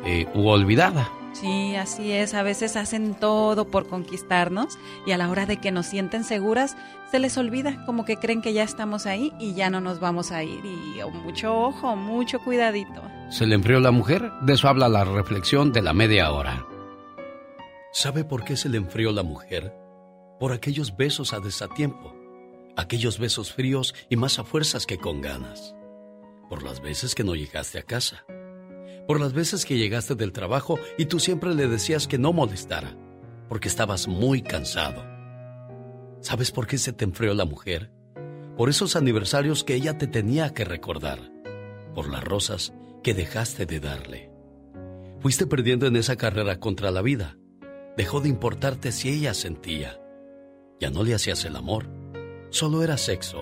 eh, 0.06 0.28
u 0.34 0.48
olvidada. 0.48 1.10
Sí, 1.34 1.76
así 1.76 2.12
es. 2.12 2.34
A 2.34 2.44
veces 2.44 2.76
hacen 2.76 3.16
todo 3.16 3.66
por 3.66 3.88
conquistarnos 3.88 4.78
y 5.06 5.12
a 5.12 5.18
la 5.18 5.30
hora 5.30 5.46
de 5.46 5.58
que 5.58 5.72
nos 5.72 5.86
sienten 5.86 6.24
seguras, 6.24 6.76
se 7.10 7.20
les 7.20 7.38
olvida, 7.38 7.86
como 7.86 8.06
que 8.06 8.18
creen 8.18 8.42
que 8.42 8.54
ya 8.54 8.64
estamos 8.64 9.06
ahí 9.06 9.34
y 9.40 9.54
ya 9.54 9.70
no 9.70 9.82
nos 9.82 10.00
vamos 10.00 10.32
a 10.32 10.44
ir. 10.44 10.64
Y 10.66 11.02
oh, 11.02 11.10
mucho 11.10 11.58
ojo, 11.58 11.96
mucho 11.96 12.40
cuidadito. 12.40 13.02
¿Se 13.30 13.46
le 13.46 13.56
enfrió 13.56 13.80
la 13.80 13.92
mujer? 13.92 14.30
De 14.42 14.54
eso 14.54 14.68
habla 14.68 14.90
la 14.90 15.06
reflexión 15.06 15.72
de 15.72 15.82
la 15.82 15.94
media 15.94 16.32
hora. 16.32 16.66
¿Sabe 17.94 18.24
por 18.24 18.44
qué 18.44 18.58
se 18.58 18.70
le 18.70 18.78
enfrió 18.78 19.12
la 19.12 19.24
mujer? 19.24 19.74
Por 20.40 20.54
aquellos 20.54 20.98
besos 20.98 21.34
a 21.34 21.40
desatiempo, 21.40 22.14
aquellos 22.76 23.20
besos 23.20 23.54
fríos 23.54 23.94
y 24.10 24.16
más 24.16 24.40
a 24.40 24.44
fuerzas 24.44 24.86
que 24.86 24.98
con 24.98 25.22
ganas. 25.22 25.76
Por 26.52 26.64
las 26.64 26.82
veces 26.82 27.16
que 27.16 27.24
no 27.24 27.34
llegaste 27.34 27.80
a 27.80 27.84
casa. 27.84 28.26
Por 29.08 29.22
las 29.22 29.32
veces 29.32 29.66
que 29.66 29.78
llegaste 29.78 30.16
del 30.16 30.34
trabajo 30.34 30.78
y 30.98 31.06
tú 31.06 31.18
siempre 31.18 31.56
le 31.56 31.70
decías 31.70 32.10
que 32.10 32.18
no 32.18 32.34
molestara, 32.34 32.98
porque 33.48 33.70
estabas 33.70 34.10
muy 34.10 34.42
cansado. 34.42 35.02
¿Sabes 36.20 36.52
por 36.52 36.68
qué 36.68 36.78
se 36.78 36.92
te 36.92 37.06
enfrió 37.06 37.34
la 37.36 37.46
mujer? 37.46 37.94
Por 38.58 38.68
esos 38.68 38.98
aniversarios 38.98 39.64
que 39.64 39.76
ella 39.76 39.98
te 39.98 40.08
tenía 40.08 40.54
que 40.54 40.66
recordar. 40.66 41.32
Por 41.96 42.10
las 42.10 42.22
rosas 42.22 42.74
que 43.02 43.14
dejaste 43.14 43.66
de 43.66 43.80
darle. 43.80 44.30
Fuiste 45.22 45.48
perdiendo 45.48 45.88
en 45.88 45.96
esa 45.96 46.18
carrera 46.18 46.60
contra 46.60 46.92
la 46.92 47.02
vida. 47.02 47.38
Dejó 47.96 48.20
de 48.20 48.28
importarte 48.28 48.92
si 48.92 49.08
ella 49.08 49.34
sentía. 49.34 50.02
Ya 50.82 50.90
no 50.90 51.06
le 51.06 51.16
hacías 51.16 51.46
el 51.46 51.56
amor. 51.56 51.88
Solo 52.50 52.84
era 52.84 52.98
sexo, 52.98 53.42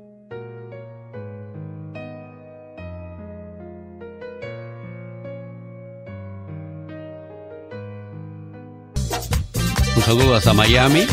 Un 9.95 10.03
saludo 10.03 10.35
hasta 10.35 10.53
Miami. 10.53 11.07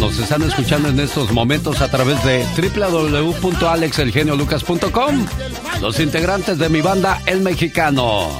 Nos 0.00 0.18
están 0.18 0.42
escuchando 0.42 0.88
en 0.88 0.98
estos 1.00 1.32
momentos 1.32 1.80
a 1.80 1.90
través 1.90 2.22
de 2.24 2.46
www.alexelgeniolucas.com. 2.56 5.26
Los 5.80 5.98
integrantes 6.00 6.58
de 6.58 6.68
mi 6.68 6.80
banda 6.80 7.22
El 7.26 7.42
Mexicano. 7.42 8.36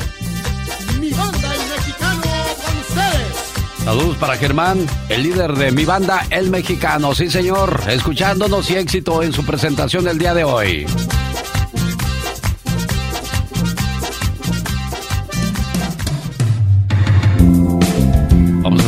Mi 1.01 1.11
banda, 1.11 1.55
el 1.55 1.61
mexicano, 1.71 2.23
con 2.65 2.77
ustedes. 2.79 3.53
Saludos 3.85 4.17
para 4.17 4.37
Germán, 4.37 4.85
el 5.09 5.23
líder 5.23 5.53
de 5.55 5.71
mi 5.71 5.85
banda 5.85 6.27
El 6.31 6.51
Mexicano. 6.51 7.15
Sí, 7.15 7.31
señor, 7.31 7.85
escuchándonos 7.89 8.69
y 8.71 8.77
éxito 8.77 9.23
en 9.23 9.33
su 9.33 9.45
presentación 9.45 10.03
del 10.05 10.19
día 10.19 10.35
de 10.35 10.43
hoy. 10.45 10.87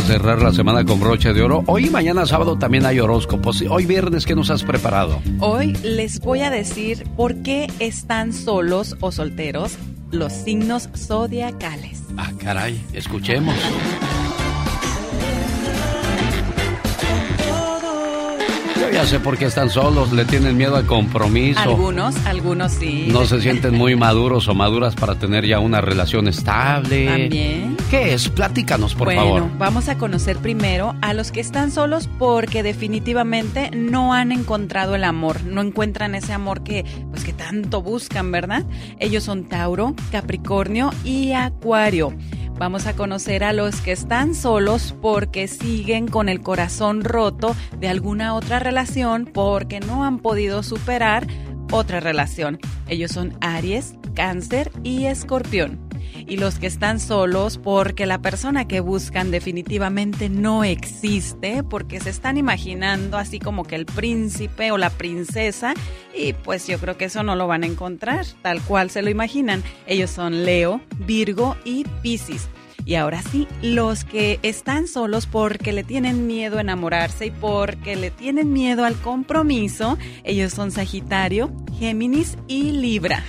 Cerrar 0.06 0.40
la 0.40 0.52
semana 0.52 0.84
con 0.84 1.00
broche 1.00 1.32
de 1.32 1.42
oro. 1.42 1.64
Hoy 1.66 1.86
y 1.86 1.90
mañana 1.90 2.26
sábado 2.26 2.56
también 2.56 2.86
hay 2.86 3.00
horóscopos. 3.00 3.62
Hoy 3.68 3.86
viernes, 3.86 4.24
¿qué 4.24 4.36
nos 4.36 4.50
has 4.50 4.62
preparado? 4.62 5.20
Hoy 5.40 5.72
les 5.82 6.20
voy 6.20 6.42
a 6.42 6.50
decir 6.50 7.04
por 7.16 7.42
qué 7.42 7.66
están 7.80 8.32
solos 8.32 8.96
o 9.00 9.10
solteros 9.10 9.76
los 10.12 10.32
signos 10.32 10.88
zodiacales. 10.96 12.04
Ah, 12.16 12.30
caray, 12.38 12.80
escuchemos. 12.92 13.56
Ya 18.96 19.04
sé 19.04 19.20
por 19.20 19.36
qué 19.36 19.44
están 19.44 19.68
solos, 19.68 20.10
le 20.12 20.24
tienen 20.24 20.56
miedo 20.56 20.74
al 20.74 20.86
compromiso. 20.86 21.60
Algunos, 21.60 22.16
algunos 22.24 22.72
sí. 22.72 23.08
No 23.10 23.26
se 23.26 23.42
sienten 23.42 23.74
muy 23.74 23.94
maduros 23.94 24.48
o 24.48 24.54
maduras 24.54 24.94
para 24.94 25.16
tener 25.16 25.44
ya 25.44 25.58
una 25.58 25.82
relación 25.82 26.28
estable. 26.28 27.04
También. 27.04 27.76
¿Qué 27.90 28.14
es? 28.14 28.30
Platícanos, 28.30 28.94
por 28.94 29.08
bueno, 29.08 29.20
favor. 29.20 29.50
vamos 29.58 29.90
a 29.90 29.98
conocer 29.98 30.38
primero 30.38 30.94
a 31.02 31.12
los 31.12 31.30
que 31.30 31.40
están 31.40 31.72
solos 31.72 32.08
porque 32.18 32.62
definitivamente 32.62 33.70
no 33.70 34.14
han 34.14 34.32
encontrado 34.32 34.94
el 34.94 35.04
amor, 35.04 35.44
no 35.44 35.60
encuentran 35.60 36.14
ese 36.14 36.32
amor 36.32 36.62
que 36.62 36.86
pues 37.10 37.22
que 37.22 37.34
tanto 37.34 37.82
buscan, 37.82 38.32
¿verdad? 38.32 38.64
Ellos 38.98 39.24
son 39.24 39.44
Tauro, 39.44 39.94
Capricornio 40.10 40.90
y 41.04 41.32
Acuario. 41.32 42.14
Vamos 42.58 42.86
a 42.86 42.96
conocer 42.96 43.44
a 43.44 43.52
los 43.52 43.82
que 43.82 43.92
están 43.92 44.34
solos 44.34 44.94
porque 45.02 45.46
siguen 45.46 46.08
con 46.08 46.30
el 46.30 46.40
corazón 46.40 47.04
roto 47.04 47.54
de 47.78 47.88
alguna 47.88 48.34
otra 48.34 48.58
relación 48.58 49.26
porque 49.26 49.80
no 49.80 50.04
han 50.04 50.18
podido 50.20 50.62
superar 50.62 51.26
otra 51.70 52.00
relación. 52.00 52.58
Ellos 52.88 53.12
son 53.12 53.36
Aries, 53.42 53.94
Cáncer 54.14 54.72
y 54.82 55.04
Escorpión. 55.04 55.85
Y 56.26 56.38
los 56.38 56.58
que 56.58 56.66
están 56.66 56.98
solos 56.98 57.58
porque 57.58 58.06
la 58.06 58.20
persona 58.20 58.66
que 58.66 58.80
buscan 58.80 59.30
definitivamente 59.30 60.28
no 60.28 60.64
existe, 60.64 61.62
porque 61.62 62.00
se 62.00 62.10
están 62.10 62.36
imaginando 62.36 63.16
así 63.16 63.38
como 63.38 63.64
que 63.64 63.76
el 63.76 63.86
príncipe 63.86 64.72
o 64.72 64.78
la 64.78 64.90
princesa, 64.90 65.74
y 66.14 66.32
pues 66.32 66.66
yo 66.66 66.78
creo 66.78 66.96
que 66.96 67.04
eso 67.06 67.22
no 67.22 67.36
lo 67.36 67.46
van 67.46 67.62
a 67.62 67.66
encontrar 67.66 68.26
tal 68.42 68.60
cual 68.62 68.90
se 68.90 69.02
lo 69.02 69.10
imaginan. 69.10 69.62
Ellos 69.86 70.10
son 70.10 70.44
Leo, 70.44 70.80
Virgo 70.98 71.56
y 71.64 71.84
Piscis. 72.02 72.48
Y 72.84 72.94
ahora 72.94 73.20
sí, 73.20 73.48
los 73.62 74.04
que 74.04 74.38
están 74.42 74.86
solos 74.86 75.26
porque 75.26 75.72
le 75.72 75.82
tienen 75.82 76.28
miedo 76.28 76.58
a 76.58 76.60
enamorarse 76.60 77.26
y 77.26 77.30
porque 77.32 77.96
le 77.96 78.12
tienen 78.12 78.52
miedo 78.52 78.84
al 78.84 78.94
compromiso, 78.94 79.98
ellos 80.22 80.52
son 80.52 80.70
Sagitario, 80.70 81.52
Géminis 81.80 82.38
y 82.46 82.70
Libra. 82.70 83.24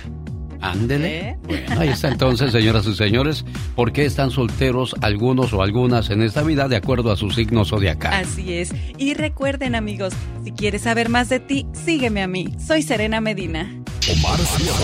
Ándele. 0.60 1.38
Bueno, 1.44 1.80
ahí 1.80 1.88
está 1.88 2.08
entonces, 2.08 2.52
señoras 2.52 2.86
y 2.86 2.94
señores, 2.94 3.44
¿por 3.76 3.92
qué 3.92 4.04
están 4.04 4.30
solteros 4.30 4.94
algunos 5.00 5.52
o 5.52 5.62
algunas 5.62 6.10
en 6.10 6.22
esta 6.22 6.42
vida 6.42 6.68
de 6.68 6.76
acuerdo 6.76 7.12
a 7.12 7.16
su 7.16 7.30
signo 7.30 7.64
zodiacal? 7.64 8.12
Así 8.12 8.54
es. 8.54 8.74
Y 8.96 9.14
recuerden, 9.14 9.74
amigos, 9.74 10.14
si 10.44 10.52
quieres 10.52 10.82
saber 10.82 11.08
más 11.08 11.28
de 11.28 11.40
ti, 11.40 11.66
sígueme 11.72 12.22
a 12.22 12.28
mí. 12.28 12.48
Soy 12.64 12.82
Serena 12.82 13.20
Medina. 13.20 13.70
Omar, 14.10 14.38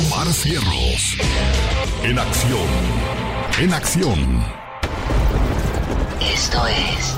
Omar 0.06 0.32
Cierros. 0.32 1.16
En 2.04 2.18
acción. 2.18 2.58
En 3.60 3.72
acción. 3.72 4.44
Esto 6.20 6.66
es 6.66 7.14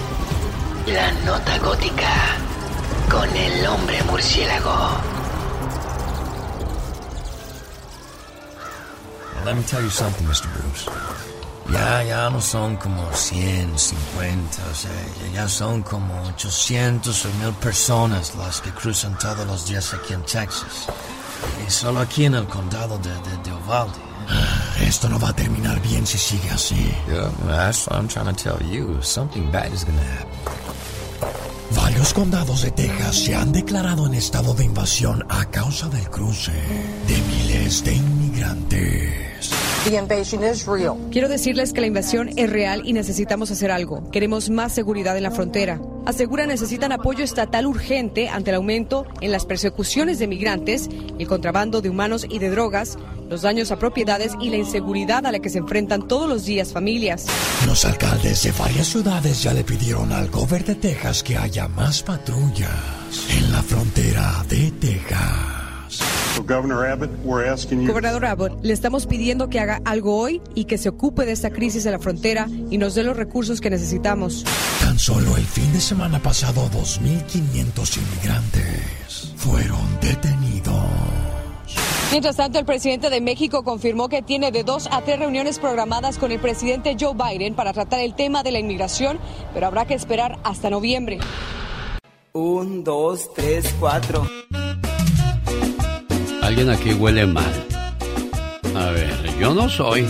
La 0.92 1.12
Nota 1.24 1.58
Gótica 1.58 2.36
con 3.10 3.28
el 3.36 3.66
hombre 3.66 3.96
murciélago. 4.10 5.15
Let 9.47 9.55
me 9.56 9.62
tell 9.62 9.81
you 9.81 9.90
something, 9.90 10.27
Mr. 10.27 10.52
Bruce. 10.52 10.90
Ya, 11.70 12.02
ya 12.02 12.31
no 12.31 12.40
son 12.40 12.77
como 12.78 13.12
150, 13.12 14.62
o 14.70 14.74
sea, 14.74 14.90
ya, 15.32 15.48
son 15.48 15.85
como 15.85 16.20
800 16.31 17.27
o 17.27 17.28
1000 17.28 17.52
personas 17.55 18.35
las 18.35 18.60
que 18.60 18.73
cruzan 18.73 19.16
todos 19.18 19.47
los 19.47 19.64
días 19.68 19.94
aquí 19.94 20.14
en 20.14 20.23
Texas. 20.23 20.89
Y 21.64 21.70
solo 21.70 22.01
aquí 22.01 22.24
en 22.24 22.35
el 22.35 22.47
condado 22.48 22.98
de, 22.98 23.10
de, 23.10 23.36
de 23.44 23.52
Uvalde. 23.52 23.94
Esto 24.81 25.09
no 25.09 25.20
va 25.20 25.28
a 25.28 25.36
terminar 25.36 25.81
bien 25.81 26.05
si 26.05 26.18
sigue 26.18 26.51
así. 26.51 26.93
Yeah, 27.06 27.31
that's 27.47 27.86
what 27.86 27.98
I'm 28.01 28.09
trying 28.09 28.35
to 28.35 28.35
tell 28.35 28.60
you. 28.68 29.01
Something 29.01 29.52
bad 29.52 29.73
is 29.73 29.85
gonna 29.85 30.02
happen. 30.02 30.65
Varios 31.74 32.14
condados 32.14 32.62
de 32.62 32.70
Texas 32.70 33.16
se 33.16 33.34
han 33.34 33.52
declarado 33.52 34.06
en 34.06 34.14
estado 34.14 34.55
de 34.55 34.64
invasión 34.64 35.24
a 35.28 35.51
causa 35.51 35.88
del 35.88 36.09
cruce 36.09 36.52
de 36.52 37.16
miles 37.22 37.84
de 37.84 37.94
inmigrantes. 37.94 39.51
Quiero 41.10 41.28
decirles 41.28 41.72
que 41.72 41.80
la 41.80 41.86
invasión 41.86 42.30
es 42.36 42.51
real 42.51 42.82
y 42.84 42.93
necesitamos 42.93 43.51
hacer 43.51 43.70
algo. 43.70 44.10
Queremos 44.10 44.51
más 44.51 44.72
seguridad 44.72 45.16
en 45.16 45.22
la 45.22 45.30
frontera. 45.30 45.80
Asegura 46.06 46.46
necesitan 46.46 46.92
apoyo 46.92 47.24
estatal 47.24 47.66
urgente 47.66 48.28
ante 48.28 48.50
el 48.50 48.56
aumento 48.56 49.06
en 49.20 49.32
las 49.32 49.44
persecuciones 49.44 50.20
de 50.20 50.28
migrantes, 50.28 50.88
el 51.18 51.26
contrabando 51.26 51.80
de 51.80 51.90
humanos 51.90 52.24
y 52.30 52.38
de 52.38 52.48
drogas, 52.48 52.96
los 53.28 53.42
daños 53.42 53.72
a 53.72 53.78
propiedades 53.80 54.34
y 54.40 54.50
la 54.50 54.56
inseguridad 54.56 55.26
a 55.26 55.32
la 55.32 55.40
que 55.40 55.50
se 55.50 55.58
enfrentan 55.58 56.06
todos 56.06 56.28
los 56.28 56.44
días 56.44 56.72
familias. 56.72 57.26
Los 57.66 57.84
alcaldes 57.84 58.44
de 58.44 58.52
varias 58.52 58.86
ciudades 58.86 59.42
ya 59.42 59.52
le 59.52 59.64
pidieron 59.64 60.12
al 60.12 60.30
gobierno 60.30 60.68
de 60.68 60.74
Texas 60.76 61.24
que 61.24 61.36
haya 61.36 61.66
más 61.66 62.04
patrullas 62.04 62.70
en 63.36 63.50
la 63.50 63.62
frontera 63.64 64.44
de 64.48 64.70
Texas. 64.70 65.65
Gobernador 67.86 68.26
Abbott, 68.26 68.62
le 68.62 68.72
estamos 68.72 69.06
pidiendo 69.06 69.48
que 69.48 69.60
haga 69.60 69.80
algo 69.84 70.16
hoy 70.16 70.40
y 70.54 70.64
que 70.64 70.78
se 70.78 70.88
ocupe 70.88 71.24
de 71.24 71.32
esta 71.32 71.50
crisis 71.50 71.86
en 71.86 71.92
la 71.92 71.98
frontera 71.98 72.48
y 72.70 72.78
nos 72.78 72.94
dé 72.94 73.02
los 73.02 73.16
recursos 73.16 73.60
que 73.60 73.70
necesitamos. 73.70 74.44
Tan 74.80 74.98
solo 74.98 75.36
el 75.36 75.44
fin 75.44 75.72
de 75.72 75.80
semana 75.80 76.20
pasado, 76.20 76.68
2.500 76.70 77.98
inmigrantes 77.98 79.32
fueron 79.36 79.80
detenidos. 80.00 80.74
Mientras 82.12 82.36
tanto, 82.36 82.58
el 82.58 82.64
presidente 82.64 83.10
de 83.10 83.20
México 83.20 83.64
confirmó 83.64 84.08
que 84.08 84.22
tiene 84.22 84.52
de 84.52 84.62
dos 84.62 84.88
a 84.92 85.02
tres 85.02 85.18
reuniones 85.18 85.58
programadas 85.58 86.18
con 86.18 86.30
el 86.30 86.38
presidente 86.38 86.96
Joe 86.98 87.14
Biden 87.14 87.54
para 87.54 87.72
tratar 87.72 88.00
el 88.00 88.14
tema 88.14 88.42
de 88.42 88.52
la 88.52 88.60
inmigración, 88.60 89.18
pero 89.52 89.66
habrá 89.66 89.86
que 89.86 89.94
esperar 89.94 90.38
hasta 90.44 90.70
noviembre. 90.70 91.18
Un, 92.32 92.84
dos, 92.84 93.32
tres, 93.34 93.74
cuatro. 93.80 94.26
Alguien 96.47 96.70
aquí 96.70 96.93
huele 96.94 97.27
mal. 97.27 97.52
A 98.77 98.90
ver, 98.93 99.12
yo 99.40 99.52
no 99.52 99.68
soy. 99.68 100.06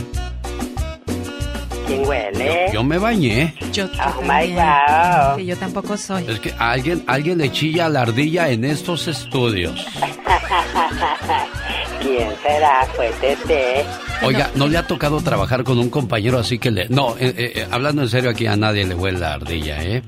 ¿Quién 1.87 2.07
huele? 2.07 2.65
Yo, 2.67 2.73
yo 2.75 2.85
me 2.85 2.99
bañé. 2.99 3.55
Yo 3.73 3.87
Oh 3.87 4.21
my 4.21 4.29
también, 4.29 4.57
God. 4.57 5.37
que 5.37 5.47
yo 5.47 5.57
tampoco 5.57 5.97
soy. 5.97 6.27
Es 6.29 6.39
que 6.41 6.53
alguien, 6.59 7.03
alguien 7.07 7.39
le 7.39 7.51
chilla 7.51 7.87
a 7.87 7.89
la 7.89 8.03
ardilla 8.03 8.51
en 8.51 8.67
estos 8.67 9.09
estudios. 9.09 9.87
¿Quién 12.03 12.29
será? 12.43 12.85
Fue 12.95 13.11
Tete. 13.19 13.87
Oiga, 14.23 14.51
¿no 14.57 14.69
le 14.69 14.77
ha 14.77 14.87
tocado 14.87 15.23
trabajar 15.23 15.65
con 15.65 15.79
un 15.79 15.89
compañero 15.89 16.39
así 16.39 16.59
que 16.59 16.71
le... 16.71 16.87
No, 16.91 17.17
eh, 17.19 17.33
eh, 17.57 17.67
hablando 17.71 18.03
en 18.03 18.11
serio 18.11 18.29
aquí 18.29 18.47
a 18.47 18.57
nadie 18.57 18.85
le 18.85 18.95
huele 18.95 19.21
la 19.21 19.33
ardilla, 19.35 19.83
¿eh? 19.83 20.03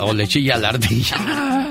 O 0.00 0.12
le 0.12 0.26
chilla 0.26 0.56
la 0.56 0.70
ardilla. 0.70 1.16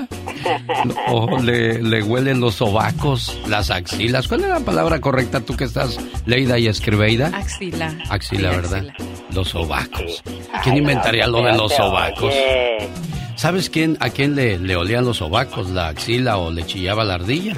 O 1.08 1.38
le, 1.40 1.82
le 1.82 2.02
huelen 2.02 2.40
los 2.40 2.56
sobacos, 2.56 3.38
las 3.48 3.70
axilas. 3.70 4.28
¿Cuál 4.28 4.42
es 4.42 4.48
la 4.48 4.60
palabra 4.60 5.00
correcta 5.00 5.40
tú 5.40 5.56
que 5.56 5.64
estás 5.64 5.98
leída 6.26 6.58
y 6.58 6.66
escribeida? 6.68 7.28
Axila. 7.34 7.94
Axila, 8.10 8.50
Sí, 8.50 8.56
¿verdad? 8.56 8.86
axila. 8.88 9.10
Los 9.32 9.48
sobacos. 9.48 10.22
¿Quién 10.62 10.74
Ay, 10.74 10.78
inventaría 10.80 11.26
no, 11.26 11.32
lo 11.40 11.44
de 11.44 11.52
los 11.52 11.72
sobacos? 11.72 12.24
oye. 12.32 12.88
¿Sabes 13.36 13.68
quién, 13.68 13.96
a 14.00 14.10
quién 14.10 14.36
le, 14.36 14.58
le 14.58 14.76
olían 14.76 15.04
los 15.04 15.16
sobacos, 15.18 15.70
la 15.70 15.88
axila 15.88 16.36
o 16.38 16.50
le 16.52 16.64
chillaba 16.66 17.04
la 17.04 17.14
ardilla? 17.14 17.54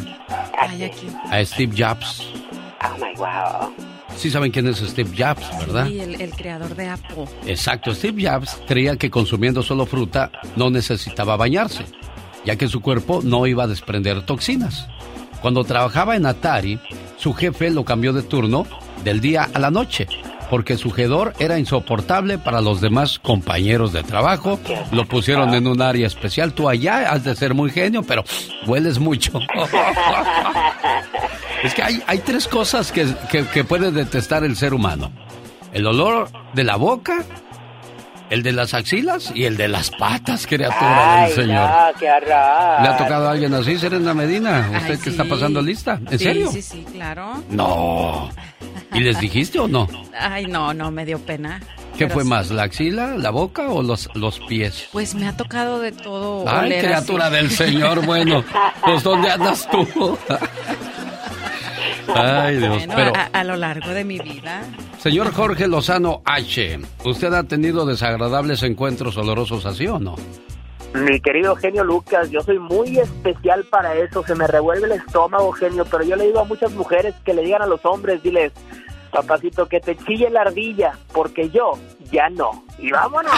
Ay, 0.58 0.84
aquí. 0.84 1.06
A 1.30 1.44
Steve 1.44 1.74
Jobs. 1.76 2.22
Oh 2.82 2.96
my 2.98 3.14
wow. 3.18 3.72
Sí 4.16 4.30
saben 4.30 4.50
quién 4.50 4.66
es 4.68 4.78
Steve 4.78 5.10
Jobs, 5.16 5.46
¿verdad? 5.58 5.86
Sí, 5.88 6.00
el, 6.00 6.18
el 6.18 6.30
creador 6.30 6.74
de 6.74 6.88
Apple. 6.88 7.26
Exacto, 7.46 7.94
Steve 7.94 8.26
Jobs 8.26 8.56
creía 8.66 8.96
que 8.96 9.10
consumiendo 9.10 9.62
solo 9.62 9.84
fruta 9.84 10.30
no 10.56 10.70
necesitaba 10.70 11.36
bañarse, 11.36 11.84
ya 12.47 12.56
que 12.56 12.68
su 12.68 12.81
cuerpo 12.81 13.20
no 13.23 13.47
iba 13.47 13.64
a 13.64 13.66
desprender 13.66 14.23
toxinas. 14.23 14.89
Cuando 15.43 15.64
trabajaba 15.64 16.16
en 16.16 16.24
Atari, 16.24 16.78
su 17.18 17.35
jefe 17.35 17.70
lo 17.70 17.85
cambió 17.85 18.12
de 18.12 18.23
turno 18.23 18.66
del 19.05 19.20
día 19.20 19.51
a 19.52 19.59
la 19.59 19.70
noche, 19.70 20.06
porque 20.48 20.78
su 20.78 20.94
hedor 20.97 21.35
era 21.39 21.59
insoportable 21.59 22.39
para 22.39 22.60
los 22.60 22.81
demás 22.81 23.18
compañeros 23.18 23.93
de 23.93 24.02
trabajo. 24.02 24.59
Lo 24.93 25.05
pusieron 25.06 25.52
en 25.55 25.66
un 25.66 25.82
área 25.82 26.06
especial. 26.06 26.55
Tú 26.55 26.68
allá 26.68 27.10
has 27.10 27.24
de 27.24 27.35
ser 27.35 27.52
muy 27.52 27.70
genio, 27.70 28.02
pero 28.02 28.24
hueles 28.66 28.98
mucho. 28.98 29.39
Es 31.64 31.74
que 31.74 31.82
hay, 31.82 32.18
tres 32.24 32.47
cosas 32.47 32.93
que, 32.93 33.06
que 33.52 33.64
puede 33.64 33.90
detestar 33.90 34.44
el 34.44 34.56
ser 34.56 34.73
humano. 34.73 35.10
El 35.73 35.86
olor 35.86 36.28
de 36.52 36.62
la 36.62 36.77
boca, 36.77 37.24
el 38.31 38.43
de 38.43 38.53
las 38.53 38.74
axilas 38.74 39.31
y 39.35 39.44
el 39.44 39.57
de 39.57 39.69
las 39.69 39.90
patas, 39.90 40.47
criatura 40.47 41.23
del 41.27 41.32
Señor. 41.35 41.69
No, 41.70 41.98
qué. 41.98 42.07
¿Le 42.07 42.35
ha 42.89 42.97
tocado 42.98 43.28
a 43.28 43.32
alguien 43.32 43.55
así, 43.55 43.78
Serena 43.78 44.15
Medina? 44.15 44.69
¿Usted 44.74 44.94
Ay, 44.94 44.98
que 44.98 45.11
está 45.11 45.24
pasando 45.24 45.62
lista? 45.62 46.01
¿En 46.11 46.19
Sí, 46.19 46.24
serio? 46.24 46.51
Sí, 46.53 46.62
sí, 46.62 46.85
claro. 46.93 47.43
No. 47.51 48.31
¿Y 48.93 49.01
les 49.01 49.19
dijiste 49.20 49.59
o 49.59 49.69
no? 49.69 49.86
Ay, 50.19 50.47
no, 50.47 50.73
no, 50.74 50.90
me 50.90 51.05
dio 51.05 51.19
pena. 51.19 51.61
¿Qué 51.98 52.09
fue 52.09 52.24
sí. 52.24 52.28
más, 52.28 52.51
la 52.51 52.65
axila, 52.65 53.16
la 53.16 53.31
boca 53.31 53.69
o 53.69 53.82
los, 53.82 54.09
los 54.15 54.39
pies? 54.40 54.89
Pues 54.93 55.15
me 55.15 55.27
ha 55.28 55.36
tocado 55.36 55.81
de 55.81 55.93
todo. 55.93 56.44
Ay, 56.48 56.78
criatura 56.81 57.27
así. 57.27 57.36
del 57.36 57.51
Señor, 57.51 58.05
bueno, 58.05 58.44
pues 58.85 59.03
¿dónde 59.03 59.31
andas 59.31 59.66
tú? 59.70 59.86
Ay, 62.14 62.56
Dios, 62.56 62.76
Bueno, 62.76 62.92
pero... 62.96 63.12
a, 63.16 63.24
a 63.32 63.44
lo 63.44 63.56
largo 63.56 63.90
de 63.90 64.04
mi 64.04 64.18
vida. 64.18 64.62
Señor 64.98 65.32
Jorge 65.32 65.66
Lozano 65.68 66.22
H, 66.24 66.78
¿usted 67.04 67.32
ha 67.32 67.42
tenido 67.44 67.84
desagradables 67.86 68.62
encuentros 68.62 69.16
olorosos 69.16 69.66
así 69.66 69.86
o 69.86 69.98
no? 69.98 70.14
Mi 70.94 71.20
querido 71.20 71.54
genio 71.56 71.84
Lucas, 71.84 72.30
yo 72.30 72.40
soy 72.40 72.58
muy 72.58 72.98
especial 72.98 73.64
para 73.64 73.94
eso, 73.94 74.24
se 74.24 74.34
me 74.34 74.46
revuelve 74.46 74.86
el 74.86 74.92
estómago, 74.92 75.52
genio, 75.52 75.84
pero 75.84 76.04
yo 76.04 76.16
le 76.16 76.26
digo 76.26 76.40
a 76.40 76.44
muchas 76.44 76.72
mujeres 76.72 77.14
que 77.24 77.34
le 77.34 77.42
digan 77.42 77.60
a 77.62 77.66
los 77.66 77.84
hombres, 77.84 78.22
diles, 78.22 78.52
papacito, 79.12 79.66
que 79.66 79.80
te 79.80 79.94
chille 79.96 80.30
la 80.30 80.42
ardilla, 80.42 80.92
porque 81.12 81.50
yo 81.50 81.72
ya 82.10 82.30
no. 82.30 82.64
Y 82.78 82.90
vámonos. 82.90 83.32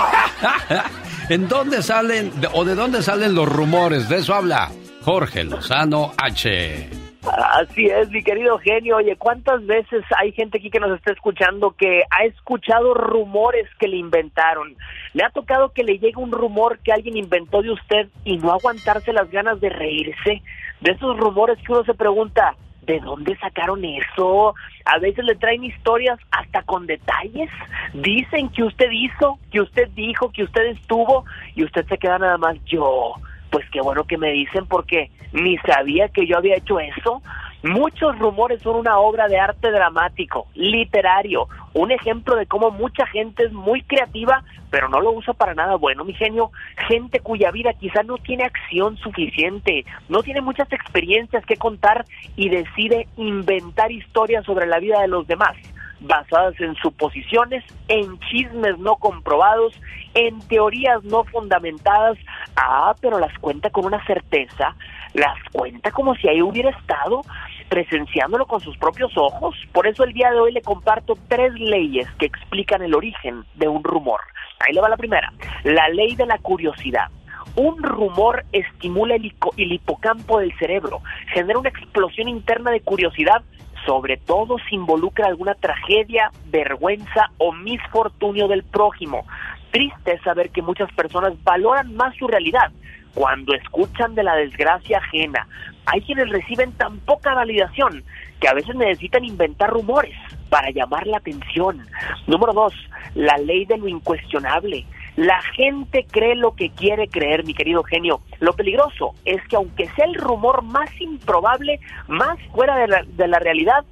¿En 1.28 1.48
dónde 1.48 1.82
salen 1.82 2.30
o 2.54 2.64
de 2.64 2.74
dónde 2.74 3.02
salen 3.02 3.34
los 3.34 3.48
rumores? 3.48 4.08
De 4.08 4.18
eso 4.18 4.34
habla 4.34 4.70
Jorge 5.02 5.42
Lozano 5.44 6.12
H. 6.16 6.88
Así 7.26 7.86
es, 7.86 8.08
mi 8.10 8.22
querido 8.22 8.58
genio. 8.58 8.96
Oye, 8.96 9.16
¿cuántas 9.16 9.66
veces 9.66 10.04
hay 10.16 10.32
gente 10.32 10.58
aquí 10.58 10.70
que 10.70 10.78
nos 10.78 10.96
está 10.96 11.12
escuchando 11.12 11.72
que 11.72 12.02
ha 12.10 12.24
escuchado 12.24 12.94
rumores 12.94 13.68
que 13.78 13.88
le 13.88 13.96
inventaron? 13.96 14.76
¿Le 15.14 15.24
ha 15.24 15.30
tocado 15.30 15.72
que 15.72 15.82
le 15.82 15.98
llegue 15.98 16.16
un 16.16 16.30
rumor 16.30 16.78
que 16.78 16.92
alguien 16.92 17.16
inventó 17.16 17.60
de 17.62 17.72
usted 17.72 18.08
y 18.24 18.38
no 18.38 18.52
aguantarse 18.52 19.12
las 19.12 19.30
ganas 19.30 19.60
de 19.60 19.68
reírse? 19.68 20.42
De 20.80 20.92
esos 20.92 21.16
rumores 21.16 21.58
que 21.58 21.72
uno 21.72 21.84
se 21.84 21.94
pregunta, 21.94 22.54
¿de 22.82 23.00
dónde 23.00 23.36
sacaron 23.38 23.84
eso? 23.84 24.54
A 24.84 24.98
veces 24.98 25.24
le 25.24 25.34
traen 25.34 25.64
historias 25.64 26.18
hasta 26.30 26.62
con 26.62 26.86
detalles. 26.86 27.50
Dicen 27.94 28.48
que 28.50 28.62
usted 28.62 28.90
hizo, 28.92 29.38
que 29.50 29.60
usted 29.60 29.88
dijo, 29.90 30.30
que 30.30 30.44
usted 30.44 30.66
estuvo 30.66 31.24
y 31.56 31.64
usted 31.64 31.84
se 31.88 31.98
queda 31.98 32.18
nada 32.18 32.38
más 32.38 32.56
yo. 32.64 33.14
Pues 33.50 33.68
qué 33.70 33.80
bueno 33.80 34.04
que 34.04 34.18
me 34.18 34.30
dicen 34.32 34.66
porque 34.66 35.10
ni 35.32 35.56
sabía 35.58 36.08
que 36.08 36.26
yo 36.26 36.36
había 36.36 36.56
hecho 36.56 36.80
eso. 36.80 37.22
Muchos 37.62 38.16
rumores 38.18 38.62
son 38.62 38.76
una 38.76 38.98
obra 38.98 39.26
de 39.26 39.38
arte 39.38 39.72
dramático, 39.72 40.46
literario, 40.54 41.48
un 41.74 41.90
ejemplo 41.90 42.36
de 42.36 42.46
cómo 42.46 42.70
mucha 42.70 43.04
gente 43.06 43.44
es 43.44 43.52
muy 43.52 43.82
creativa, 43.82 44.44
pero 44.70 44.88
no 44.88 45.00
lo 45.00 45.10
usa 45.10 45.34
para 45.34 45.54
nada 45.54 45.74
bueno, 45.74 46.04
mi 46.04 46.14
genio. 46.14 46.52
Gente 46.86 47.18
cuya 47.18 47.50
vida 47.50 47.72
quizá 47.72 48.04
no 48.04 48.18
tiene 48.18 48.44
acción 48.44 48.96
suficiente, 48.98 49.84
no 50.08 50.22
tiene 50.22 50.40
muchas 50.40 50.72
experiencias 50.72 51.44
que 51.46 51.56
contar 51.56 52.04
y 52.36 52.48
decide 52.48 53.08
inventar 53.16 53.90
historias 53.90 54.44
sobre 54.44 54.66
la 54.66 54.78
vida 54.78 55.00
de 55.00 55.08
los 55.08 55.26
demás 55.26 55.56
basadas 56.00 56.58
en 56.60 56.74
suposiciones, 56.76 57.64
en 57.88 58.18
chismes 58.20 58.78
no 58.78 58.96
comprobados, 58.96 59.74
en 60.14 60.38
teorías 60.48 61.02
no 61.04 61.24
fundamentadas. 61.24 62.18
Ah, 62.56 62.94
pero 63.00 63.18
las 63.18 63.36
cuenta 63.38 63.70
con 63.70 63.84
una 63.84 64.04
certeza, 64.06 64.74
las 65.14 65.36
cuenta 65.52 65.90
como 65.90 66.14
si 66.16 66.28
ahí 66.28 66.42
hubiera 66.42 66.70
estado 66.70 67.22
presenciándolo 67.68 68.46
con 68.46 68.60
sus 68.60 68.76
propios 68.78 69.16
ojos. 69.16 69.54
Por 69.72 69.86
eso 69.86 70.04
el 70.04 70.12
día 70.12 70.30
de 70.30 70.40
hoy 70.40 70.52
le 70.52 70.62
comparto 70.62 71.14
tres 71.28 71.52
leyes 71.54 72.08
que 72.18 72.26
explican 72.26 72.82
el 72.82 72.94
origen 72.94 73.44
de 73.54 73.68
un 73.68 73.84
rumor. 73.84 74.20
Ahí 74.60 74.72
le 74.72 74.80
va 74.80 74.88
la 74.88 74.96
primera, 74.96 75.32
la 75.64 75.88
ley 75.88 76.16
de 76.16 76.26
la 76.26 76.38
curiosidad. 76.38 77.08
Un 77.54 77.82
rumor 77.82 78.44
estimula 78.52 79.16
el, 79.16 79.34
el 79.56 79.72
hipocampo 79.72 80.38
del 80.38 80.56
cerebro, 80.58 81.00
genera 81.32 81.58
una 81.58 81.68
explosión 81.68 82.28
interna 82.28 82.70
de 82.70 82.80
curiosidad 82.80 83.42
sobre 83.86 84.16
todo 84.16 84.56
si 84.68 84.76
involucra 84.76 85.26
alguna 85.26 85.54
tragedia, 85.54 86.30
vergüenza 86.46 87.30
o 87.38 87.52
misfortunio 87.52 88.48
del 88.48 88.62
prójimo. 88.64 89.26
Triste 89.70 90.14
es 90.14 90.22
saber 90.22 90.50
que 90.50 90.62
muchas 90.62 90.90
personas 90.92 91.32
valoran 91.44 91.94
más 91.94 92.14
su 92.16 92.26
realidad 92.26 92.70
cuando 93.14 93.54
escuchan 93.54 94.14
de 94.14 94.22
la 94.22 94.36
desgracia 94.36 94.98
ajena. 94.98 95.46
Hay 95.86 96.00
quienes 96.02 96.28
reciben 96.28 96.72
tan 96.72 96.98
poca 96.98 97.34
validación 97.34 98.04
que 98.40 98.48
a 98.48 98.54
veces 98.54 98.74
necesitan 98.76 99.24
inventar 99.24 99.70
rumores 99.70 100.14
para 100.48 100.70
llamar 100.70 101.06
la 101.06 101.18
atención. 101.18 101.86
Número 102.26 102.52
dos, 102.52 102.74
la 103.14 103.36
ley 103.38 103.64
de 103.64 103.78
lo 103.78 103.88
incuestionable. 103.88 104.86
La 105.18 105.42
gente 105.56 106.06
cree 106.08 106.36
lo 106.36 106.54
que 106.54 106.70
quiere 106.70 107.08
creer, 107.08 107.44
mi 107.44 107.52
querido 107.52 107.82
genio. 107.82 108.20
Lo 108.38 108.52
peligroso 108.52 109.16
es 109.24 109.42
que 109.48 109.56
aunque 109.56 109.88
sea 109.88 110.04
el 110.04 110.14
rumor 110.14 110.62
más 110.62 110.88
improbable, 111.00 111.80
más 112.06 112.38
fuera 112.54 112.76
de 112.76 112.86
la, 112.86 113.02
de 113.02 113.26
la 113.26 113.40
realidad, 113.40 113.84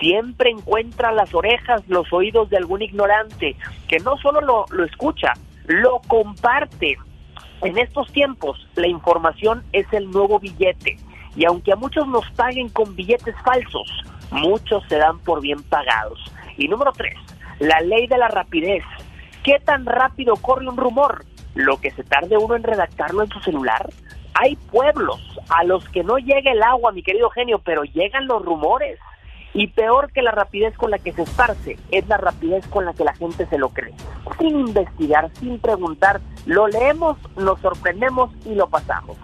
siempre 0.00 0.48
encuentra 0.48 1.12
las 1.12 1.34
orejas, 1.34 1.86
los 1.86 2.10
oídos 2.14 2.48
de 2.48 2.56
algún 2.56 2.80
ignorante 2.80 3.56
que 3.88 3.98
no 3.98 4.16
solo 4.16 4.40
lo, 4.40 4.64
lo 4.70 4.84
escucha, 4.84 5.34
lo 5.66 6.00
comparte. 6.08 6.96
En 7.60 7.76
estos 7.76 8.10
tiempos, 8.10 8.66
la 8.74 8.88
información 8.88 9.62
es 9.74 9.86
el 9.92 10.10
nuevo 10.10 10.40
billete. 10.40 10.96
Y 11.36 11.44
aunque 11.44 11.74
a 11.74 11.76
muchos 11.76 12.08
nos 12.08 12.24
paguen 12.30 12.70
con 12.70 12.96
billetes 12.96 13.34
falsos, 13.44 14.02
muchos 14.30 14.82
se 14.88 14.96
dan 14.96 15.18
por 15.18 15.42
bien 15.42 15.62
pagados. 15.62 16.18
Y 16.56 16.68
número 16.68 16.90
tres, 16.92 17.18
la 17.58 17.80
ley 17.80 18.06
de 18.06 18.16
la 18.16 18.28
rapidez. 18.28 18.82
¿Qué 19.44 19.58
tan 19.58 19.86
rápido 19.86 20.36
corre 20.36 20.68
un 20.68 20.76
rumor? 20.76 21.24
¿Lo 21.54 21.80
que 21.80 21.90
se 21.92 22.04
tarde 22.04 22.36
uno 22.36 22.56
en 22.56 22.62
redactarlo 22.62 23.22
en 23.22 23.30
su 23.30 23.40
celular? 23.40 23.88
Hay 24.34 24.56
pueblos 24.56 25.18
a 25.48 25.64
los 25.64 25.88
que 25.88 26.04
no 26.04 26.18
llega 26.18 26.52
el 26.52 26.62
agua, 26.62 26.92
mi 26.92 27.02
querido 27.02 27.30
genio, 27.30 27.58
pero 27.64 27.84
llegan 27.84 28.26
los 28.26 28.44
rumores. 28.44 28.98
Y 29.54 29.68
peor 29.68 30.12
que 30.12 30.22
la 30.22 30.30
rapidez 30.30 30.76
con 30.76 30.90
la 30.90 30.98
que 30.98 31.12
se 31.12 31.22
esparce, 31.22 31.78
es 31.90 32.06
la 32.06 32.18
rapidez 32.18 32.66
con 32.68 32.84
la 32.84 32.92
que 32.92 33.02
la 33.02 33.14
gente 33.14 33.46
se 33.46 33.58
lo 33.58 33.70
cree. 33.70 33.94
Sin 34.38 34.60
investigar, 34.60 35.30
sin 35.40 35.58
preguntar, 35.58 36.20
lo 36.44 36.68
leemos, 36.68 37.16
nos 37.36 37.58
sorprendemos 37.60 38.30
y 38.44 38.54
lo 38.54 38.68
pasamos. 38.68 39.16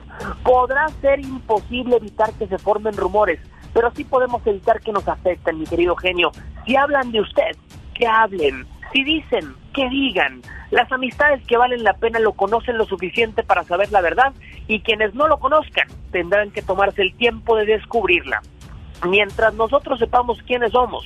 Podrá 0.42 0.88
ser 1.00 1.20
imposible 1.20 1.96
evitar 1.96 2.32
que 2.32 2.48
se 2.48 2.58
formen 2.58 2.96
rumores, 2.96 3.38
pero 3.74 3.92
sí 3.94 4.02
podemos 4.02 4.44
evitar 4.46 4.80
que 4.80 4.92
nos 4.92 5.06
afecten, 5.06 5.60
mi 5.60 5.66
querido 5.66 5.94
genio. 5.94 6.32
Si 6.64 6.74
hablan 6.74 7.12
de 7.12 7.20
usted, 7.20 7.56
que 7.96 8.06
hablen. 8.06 8.66
Si 8.92 9.04
dicen, 9.04 9.54
que 9.74 9.88
digan. 9.88 10.42
Las 10.70 10.90
amistades 10.90 11.44
que 11.46 11.56
valen 11.56 11.84
la 11.84 11.94
pena 11.94 12.18
lo 12.18 12.32
conocen 12.32 12.78
lo 12.78 12.86
suficiente 12.86 13.42
para 13.42 13.64
saber 13.64 13.92
la 13.92 14.00
verdad 14.00 14.32
y 14.66 14.80
quienes 14.80 15.14
no 15.14 15.28
lo 15.28 15.38
conozcan 15.38 15.86
tendrán 16.10 16.50
que 16.50 16.62
tomarse 16.62 17.02
el 17.02 17.14
tiempo 17.14 17.56
de 17.56 17.66
descubrirla. 17.66 18.42
Mientras 19.06 19.54
nosotros 19.54 19.98
sepamos 19.98 20.42
quiénes 20.42 20.72
somos, 20.72 21.04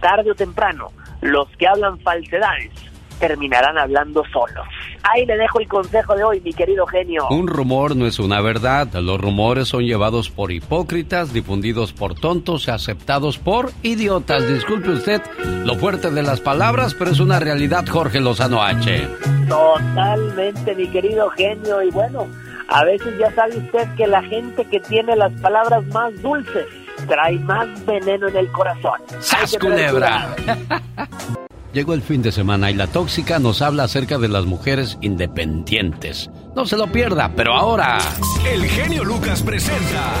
tarde 0.00 0.30
o 0.30 0.34
temprano, 0.34 0.88
los 1.20 1.48
que 1.56 1.66
hablan 1.66 1.98
falsedades 2.00 2.70
terminarán 3.18 3.78
hablando 3.78 4.22
solos. 4.32 4.66
Ahí 5.02 5.26
le 5.26 5.36
dejo 5.36 5.60
el 5.60 5.68
consejo 5.68 6.14
de 6.14 6.24
hoy, 6.24 6.40
mi 6.40 6.52
querido 6.52 6.86
genio. 6.86 7.26
Un 7.30 7.48
rumor 7.48 7.96
no 7.96 8.06
es 8.06 8.18
una 8.18 8.40
verdad. 8.40 8.92
Los 8.94 9.20
rumores 9.20 9.68
son 9.68 9.84
llevados 9.84 10.30
por 10.30 10.52
hipócritas, 10.52 11.32
difundidos 11.32 11.92
por 11.92 12.14
tontos 12.14 12.68
y 12.68 12.70
aceptados 12.70 13.38
por 13.38 13.72
idiotas. 13.82 14.46
Disculpe 14.48 14.90
usted 14.90 15.20
lo 15.64 15.74
fuerte 15.74 16.10
de 16.10 16.22
las 16.22 16.40
palabras, 16.40 16.94
pero 16.94 17.10
es 17.10 17.20
una 17.20 17.40
realidad, 17.40 17.84
Jorge 17.86 18.20
Lozano 18.20 18.62
H. 18.62 19.08
Totalmente, 19.48 20.74
mi 20.74 20.86
querido 20.88 21.28
genio. 21.30 21.82
Y 21.82 21.90
bueno, 21.90 22.28
a 22.68 22.84
veces 22.84 23.18
ya 23.18 23.34
sabe 23.34 23.58
usted 23.58 23.88
que 23.96 24.06
la 24.06 24.22
gente 24.22 24.64
que 24.66 24.80
tiene 24.80 25.16
las 25.16 25.32
palabras 25.40 25.84
más 25.88 26.20
dulces 26.22 26.66
trae 27.08 27.38
más 27.40 27.68
veneno 27.84 28.28
en 28.28 28.36
el 28.36 28.50
corazón. 28.52 29.00
¡Sas, 29.20 29.58
culebra! 29.58 30.34
Llegó 31.72 31.94
el 31.94 32.02
fin 32.02 32.20
de 32.20 32.32
semana 32.32 32.70
y 32.70 32.74
la 32.74 32.86
tóxica 32.86 33.38
nos 33.38 33.62
habla 33.62 33.84
acerca 33.84 34.18
de 34.18 34.28
las 34.28 34.44
mujeres 34.44 34.98
independientes. 35.00 36.28
No 36.54 36.66
se 36.66 36.76
lo 36.76 36.86
pierda, 36.92 37.32
pero 37.34 37.54
ahora... 37.54 37.98
El 38.46 38.66
genio 38.66 39.04
Lucas 39.04 39.42
presenta 39.42 40.12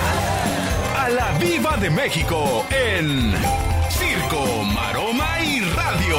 a 0.98 1.10
la 1.10 1.38
Viva 1.38 1.76
de 1.76 1.90
México 1.90 2.64
en 2.70 3.34
Circo, 3.90 4.64
Maroma 4.74 5.40
y 5.42 5.60
Radio. 5.60 6.16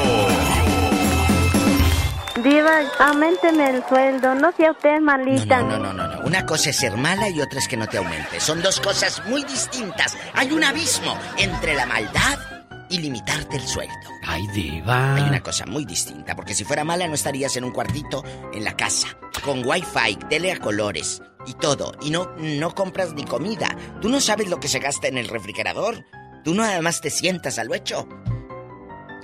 Diva, 2.43 2.81
aumenteme 2.99 3.69
el 3.72 3.84
sueldo, 3.89 4.35
no 4.35 4.51
sea 4.51 4.72
usted 4.72 4.99
malita. 4.99 5.64
No, 5.64 5.80
no, 5.80 5.93
no, 5.93 6.07
no. 6.10 6.19
Una 6.26 6.45
cosa 6.45 6.69
es 6.69 6.76
ser 6.76 6.95
mala 6.95 7.27
y 7.30 7.41
otra 7.41 7.57
es 7.57 7.68
que 7.68 7.77
no 7.77 7.88
te 7.88 7.97
aumente. 7.97 8.39
Son 8.39 8.61
dos 8.61 8.80
cosas 8.80 9.23
muy 9.27 9.43
distintas. 9.45 10.15
Hay 10.34 10.51
un 10.51 10.64
abismo 10.64 11.18
entre 11.38 11.73
la 11.73 11.88
maldad 11.88 12.52
y 12.94 12.99
limitarte 12.99 13.57
el 13.57 13.64
sueldo. 13.64 13.94
Ay, 14.22 14.45
diva. 14.53 15.15
Hay 15.15 15.24
una 15.24 15.41
cosa 15.41 15.65
muy 15.65 15.84
distinta, 15.84 16.36
porque 16.36 16.53
si 16.53 16.64
fuera 16.64 16.84
mala 16.84 17.07
no 17.07 17.15
estarías 17.15 17.57
en 17.57 17.64
un 17.64 17.72
cuartito 17.72 18.24
en 18.53 18.64
la 18.64 18.78
casa, 18.78 19.18
con 19.44 19.65
wifi, 19.65 20.15
tele 20.30 20.52
a 20.52 20.60
colores 20.60 21.22
y 21.48 21.56
todo, 21.56 21.94
y 22.03 22.11
no, 22.11 22.30
no 22.38 22.76
compras 22.76 23.14
ni 23.14 23.26
comida. 23.26 23.76
Tú 23.99 24.10
no 24.10 24.22
sabes 24.22 24.48
lo 24.48 24.60
que 24.60 24.68
se 24.68 24.78
gasta 24.78 25.07
en 25.07 25.18
el 25.18 25.28
refrigerador. 25.28 26.06
Tú 26.44 26.53
no 26.53 26.64
además 26.64 27.02
te 27.02 27.10
sientas 27.10 27.57
al 27.57 27.74
hecho. 27.74 28.07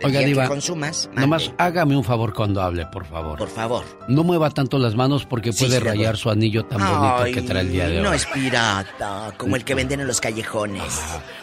Oiga, 0.04 0.20
Diva, 0.22 0.44
que 0.44 0.50
consumas. 0.50 1.08
mande. 1.08 1.22
Nomás 1.22 1.52
hágame 1.58 1.96
un 1.98 2.04
favor 2.04 2.34
cuando 2.34 2.62
hable, 2.62 2.86
por 2.88 3.06
favor. 3.06 3.38
Por 3.38 3.50
favor. 3.50 3.84
No 4.08 4.24
mueva 4.24 4.50
tanto 4.50 4.78
las 4.80 4.96
manos 4.96 5.26
porque 5.26 5.52
Sí, 5.54 5.66
puede 5.66 5.80
sí, 5.80 5.84
rayar 5.84 6.18
su 6.18 6.30
anillo 6.30 6.66
tan 6.66 6.80
bonito 6.80 7.34
que 7.34 7.42
trae 7.48 7.62
el 7.64 7.72
día 7.72 7.88
de 7.90 7.98
hoy. 7.98 8.04
No 8.04 8.14
es 8.14 8.26
pirata, 8.26 9.34
como 9.38 9.56
el 9.56 9.64
que 9.64 9.76
venden 9.76 10.00
en 10.00 10.08
los 10.08 10.20
callejones. 10.22 10.84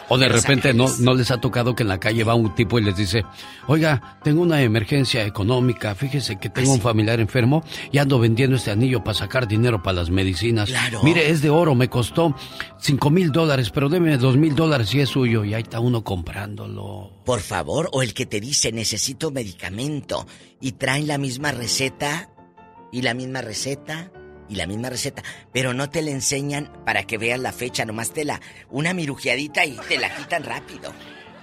O 0.09 0.17
de 0.17 0.29
repente 0.29 0.73
no, 0.73 0.87
no 0.99 1.13
les 1.13 1.31
ha 1.31 1.37
tocado 1.41 1.75
que 1.75 1.83
en 1.83 1.89
la 1.89 1.99
calle 1.99 2.23
va 2.23 2.33
un 2.35 2.55
tipo 2.55 2.79
y 2.79 2.83
les 2.83 2.95
dice, 2.95 3.25
oiga, 3.67 4.17
tengo 4.23 4.41
una 4.41 4.61
emergencia 4.61 5.25
económica, 5.25 5.93
fíjese 5.95 6.37
que 6.39 6.47
Ah, 6.47 6.53
tengo 6.53 6.73
un 6.73 6.81
familiar 6.81 7.19
enfermo 7.19 7.63
y 7.91 7.97
ando 7.97 8.17
vendiendo 8.19 8.55
este 8.55 8.71
anillo 8.71 9.03
para 9.03 9.13
sacar 9.15 9.47
dinero 9.47 9.83
para 9.83 9.97
las 9.97 10.09
medicinas. 10.09 10.69
Claro. 10.69 11.01
Mire, 11.03 11.29
es 11.29 11.41
de 11.41 11.49
oro, 11.49 11.75
me 11.75 11.89
costó 11.89 12.33
cinco 12.79 13.09
mil 13.09 13.31
dólares, 13.31 13.69
pero 13.69 13.89
deme 13.89 14.17
dos 14.17 14.37
mil 14.37 14.55
dólares 14.55 14.93
y 14.95 15.01
es 15.01 15.09
suyo. 15.09 15.43
Y 15.43 15.53
ahí 15.53 15.61
está 15.63 15.79
uno 15.79 16.03
comprándolo. 16.03 17.11
Por 17.27 17.41
favor, 17.41 17.89
o 17.91 18.03
el 18.03 18.13
que 18.13 18.25
te 18.25 18.39
dice 18.39 18.71
necesito 18.71 19.31
medicamento 19.31 20.25
y 20.61 20.71
traen 20.71 21.07
la 21.07 21.17
misma 21.17 21.51
receta 21.51 22.29
y 22.89 23.01
la 23.01 23.13
misma 23.13 23.41
receta 23.41 24.13
y 24.47 24.55
la 24.55 24.65
misma 24.65 24.89
receta, 24.89 25.23
pero 25.51 25.73
no 25.73 25.89
te 25.89 26.01
la 26.01 26.11
enseñan 26.11 26.71
para 26.85 27.03
que 27.03 27.17
veas 27.17 27.41
la 27.41 27.51
fecha, 27.51 27.83
nomás 27.83 28.13
te 28.13 28.23
la 28.23 28.39
una 28.69 28.93
mirujeadita 28.93 29.65
y 29.65 29.75
te 29.89 29.97
la 29.97 30.15
quitan 30.15 30.45
rápido. 30.45 30.93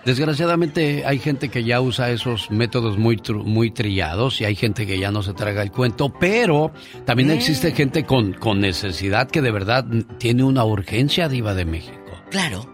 Desgraciadamente 0.07 1.05
hay 1.05 1.19
gente 1.19 1.51
que 1.51 1.65
ya 1.65 1.83
usa 1.83 2.11
esos 2.11 2.51
métodos 2.51 2.97
muy, 2.97 3.21
muy 3.45 3.71
trillados 3.71 4.41
y 4.41 4.47
hay 4.47 4.55
gente 4.55 4.87
que 4.87 4.99
ya 4.99 5.11
no 5.11 5.23
se 5.23 5.35
traga 5.35 5.61
el 5.61 5.71
cuento, 5.71 6.11
pero 6.19 6.73
también 7.05 7.31
existe 7.31 7.73
gente 7.73 8.05
con, 8.05 8.33
con 8.33 8.59
necesidad 8.59 9.31
que 9.31 9.43
de 9.43 9.51
verdad 9.51 9.85
tiene 10.17 10.45
una 10.45 10.65
urgencia 10.65 11.29
diva 11.29 11.55
de 11.55 11.67
México. 11.67 12.01
Claro, 12.31 12.74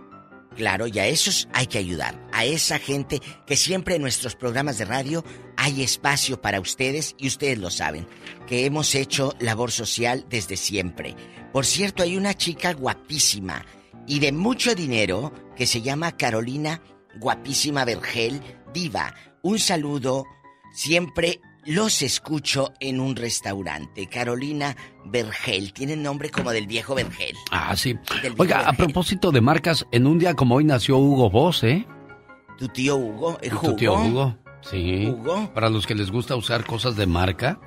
claro, 0.56 0.86
y 0.86 0.98
a 0.98 1.06
esos 1.06 1.48
hay 1.52 1.66
que 1.66 1.78
ayudar. 1.78 2.20
A 2.32 2.44
esa 2.44 2.78
gente 2.78 3.20
que 3.46 3.56
siempre 3.56 3.96
en 3.96 4.02
nuestros 4.02 4.36
programas 4.36 4.78
de 4.78 4.84
radio 4.84 5.24
hay 5.56 5.82
espacio 5.82 6.40
para 6.40 6.60
ustedes 6.60 7.14
y 7.18 7.28
ustedes 7.28 7.58
lo 7.58 7.70
saben, 7.70 8.06
que 8.46 8.64
hemos 8.64 8.94
hecho 8.94 9.34
labor 9.40 9.70
social 9.70 10.26
desde 10.28 10.56
siempre. 10.56 11.16
Por 11.52 11.66
cierto, 11.66 12.02
hay 12.02 12.16
una 12.16 12.34
chica 12.34 12.72
guapísima 12.72 13.64
y 14.06 14.20
de 14.20 14.32
mucho 14.32 14.74
dinero 14.74 15.32
que 15.56 15.66
se 15.66 15.82
llama 15.82 16.16
Carolina 16.16 16.82
Guapísima 17.18 17.84
Vergel 17.84 18.40
Diva. 18.72 19.14
Un 19.42 19.58
saludo, 19.58 20.24
siempre 20.72 21.40
los 21.66 22.02
escucho 22.02 22.72
en 22.80 23.00
un 23.00 23.16
restaurante. 23.16 24.06
Carolina 24.08 24.76
Vergel, 25.04 25.72
tiene 25.72 25.96
nombre 25.96 26.30
como 26.30 26.50
del 26.52 26.66
viejo 26.66 26.94
Vergel. 26.94 27.36
Ah, 27.50 27.76
sí. 27.76 27.96
Oiga, 28.38 28.68
a 28.68 28.72
propósito 28.72 29.30
de 29.32 29.40
marcas, 29.40 29.86
en 29.92 30.06
un 30.06 30.18
día 30.18 30.34
como 30.34 30.56
hoy 30.56 30.64
nació 30.64 30.98
Hugo 30.98 31.30
Boss, 31.30 31.64
¿eh? 31.64 31.86
Tu 32.58 32.68
tío 32.68 32.96
Hugo, 32.96 33.38
¿eh, 33.42 33.50
Tu 33.50 33.76
tío 33.76 33.94
Hugo? 33.94 34.04
Hugo. 34.08 34.38
Sí. 34.62 35.06
Hugo. 35.06 35.50
Para 35.54 35.70
los 35.70 35.86
que 35.86 35.94
les 35.94 36.10
gusta 36.10 36.36
usar 36.36 36.64
cosas 36.66 36.96
de 36.96 37.06
marca. 37.06 37.58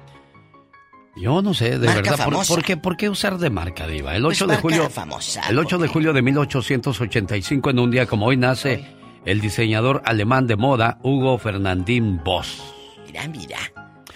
Yo 1.16 1.44
no 1.44 1.54
sé, 1.54 1.78
de 1.78 1.86
Marca 1.88 2.12
verdad. 2.16 2.48
¿por, 2.48 2.64
qué, 2.64 2.76
¿Por 2.76 2.98
qué 2.98 3.08
usar 3.08 3.38
de 3.38 3.52
marca, 3.52 3.86
Diva? 3.86 4.16
El 4.16 4.24
Pues 4.24 4.38
8 4.42 4.46
de 4.48 4.54
marca 4.54 4.62
julio. 4.62 4.90
famosa, 4.90 5.42
el 5.48 5.60
8 5.60 5.78
de 5.78 5.88
julio 5.88 6.12
de 6.14 6.24
1885, 6.24 7.70
en 7.70 7.80
un 7.80 7.92
día 7.92 8.08
como 8.08 8.26
hoy, 8.26 8.38
nace 8.38 8.84
el 9.26 9.40
diseñador 9.40 10.02
alemán 10.06 10.48
de 10.48 10.56
moda 10.56 10.98
Hugo 11.04 11.38
Fernandín 11.38 12.20
Boss. 12.24 12.64
Mira, 13.06 13.28
mira. 13.28 13.58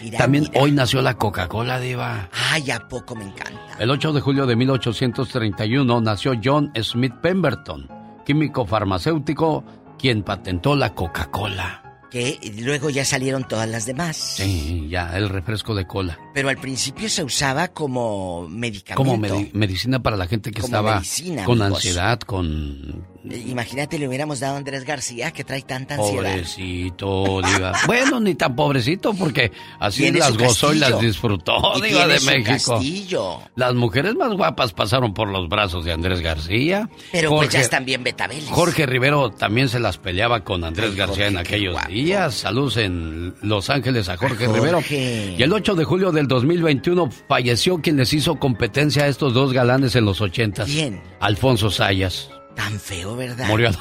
Mira 0.02 0.18
También 0.18 0.45
mira. 0.49 0.61
hoy 0.61 0.72
nació 0.72 1.02
la 1.02 1.15
Coca-Cola, 1.15 1.80
Diva. 1.80 2.30
Ay, 2.52 2.72
¿a 2.72 2.88
poco 2.88 3.15
me 3.15 3.24
encanta? 3.26 3.60
El 3.80 3.90
8 3.91 4.14
de 4.14 4.22
julio 4.22 4.45
de 4.45 4.56
1831 4.56 6.02
nació 6.02 6.34
John 6.44 6.72
Smith 6.82 7.14
Pemberton, 7.22 7.88
químico 8.26 8.65
farmacéutico, 8.65 9.64
quien 9.98 10.24
patentó 10.24 10.76
la 10.76 10.94
Coca-Cola. 10.94 11.84
Que 12.10 12.40
luego 12.61 12.90
ya 12.90 13.03
salieron 13.03 13.45
todas 13.45 13.68
las 13.68 13.86
demás. 13.86 14.15
Sí, 14.15 14.88
ya, 14.90 15.18
el 15.18 15.28
refresco 15.28 15.76
de 15.76 15.86
cola. 15.86 16.18
Pero 16.34 16.48
al 16.48 16.56
principio 16.57 17.10
se 17.10 17.22
usaba 17.22 17.68
como 17.68 18.48
medicamento. 18.48 18.95
Como 19.11 19.18
medi- 19.22 19.52
medicina 19.52 20.02
para 20.02 20.15
la 20.15 20.26
gente 20.26 20.52
que 20.52 20.61
Como 20.61 20.68
estaba 20.68 20.95
medicina, 20.95 21.44
con 21.44 21.61
amigos. 21.61 21.80
ansiedad, 21.80 22.18
con... 22.22 23.06
Imagínate, 23.48 23.99
le 23.99 24.08
hubiéramos 24.08 24.40
dado 24.40 24.56
a 24.56 24.58
Andrés 24.58 24.84
García 24.86 25.32
que 25.32 25.44
trae 25.44 25.62
tanta 25.62 25.95
ansiedad. 25.95 26.24
Pobrecito, 26.32 27.41
diva. 27.45 27.74
bueno, 27.86 28.20
ni 28.20 28.36
tan 28.36 28.56
pobrecito, 28.56 29.14
porque 29.14 29.52
así 29.80 30.12
las 30.12 30.38
gozó 30.38 30.74
y 30.74 30.80
las 30.80 30.99
disfrutó, 30.99 31.56
Y 31.78 31.82
diva 31.90 32.08
de 32.08 32.20
México. 32.22 32.74
castillo. 32.74 33.40
Las 33.56 33.74
mujeres 33.76 34.16
más 34.16 34.34
guapas 34.34 34.74
pasaron 34.74 35.14
por 35.14 35.30
los 35.30 35.48
brazos 35.49 35.86
de 35.86 35.91
Andrés 35.94 36.22
García. 36.22 36.90
Pero 37.12 37.32
pues 37.32 37.49
ya 37.49 37.62
están 37.62 37.86
bien 37.86 38.04
betabeles. 38.04 38.49
Jorge 38.49 38.86
Rivero 38.86 39.30
también 39.32 39.70
se 39.70 39.80
las 39.80 39.98
peleaba 39.98 40.44
con 40.44 40.64
Andrés 40.64 40.91
Ay, 40.91 40.98
García 40.98 41.28
en 41.28 41.36
Jorge, 41.36 41.48
aquellos 41.56 41.74
guapo. 41.74 41.90
días. 41.90 42.36
Saludos 42.36 42.78
en 42.78 43.36
Los 43.41 43.70
Ángeles 43.70 44.10
a 44.10 44.18
Jorge, 44.18 44.45
Jorge. 44.48 44.60
Rivero. 44.62 45.36
Y 45.38 45.41
el 45.44 45.52
8 45.54 45.76
de 45.76 45.84
julio 45.84 46.12
del 46.12 46.28
2021 46.28 47.10
falleció 47.28 47.82
quien 47.82 47.98
les 47.98 48.14
hizo 48.14 48.36
competencia 48.36 49.04
a 49.04 49.08
estos 49.08 49.34
dos 49.34 49.54
galanes 49.54 49.95
en 49.95 50.06
los 50.06 50.22
80. 50.22 50.66
¿Quién? 50.66 51.02
Alfonso 51.20 51.70
Sayas. 51.70 52.30
Tan 52.58 52.78
feo, 52.80 53.16
¿verdad? 53.16 53.48
Murió. 53.48 53.72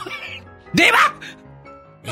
¡Diva! 0.73 1.15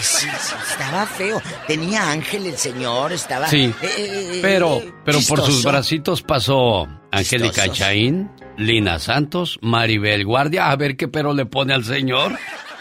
Sí, 0.01 0.27
sí, 0.41 0.55
estaba 0.73 1.07
feo. 1.07 1.41
Tenía 1.69 2.11
ángel 2.11 2.47
el 2.47 2.57
señor, 2.59 3.13
estaba... 3.13 3.47
Sí, 3.47 3.73
eh, 3.81 3.87
eh, 3.87 4.31
eh, 4.35 4.39
pero, 4.43 4.83
pero 5.05 5.21
por 5.29 5.41
sus 5.45 5.63
bracitos 5.63 6.21
pasó 6.23 6.89
Angélica. 7.13 7.69
Chaín, 7.71 8.29
Lina 8.57 8.99
Santos, 8.99 9.57
Maribel 9.63 10.25
Guardia. 10.25 10.71
A 10.71 10.77
ver 10.77 10.97
qué 10.97 11.07
pero 11.07 11.33
le 11.33 11.47
pone 11.47 11.75
al 11.75 11.85
señor. 11.85 12.37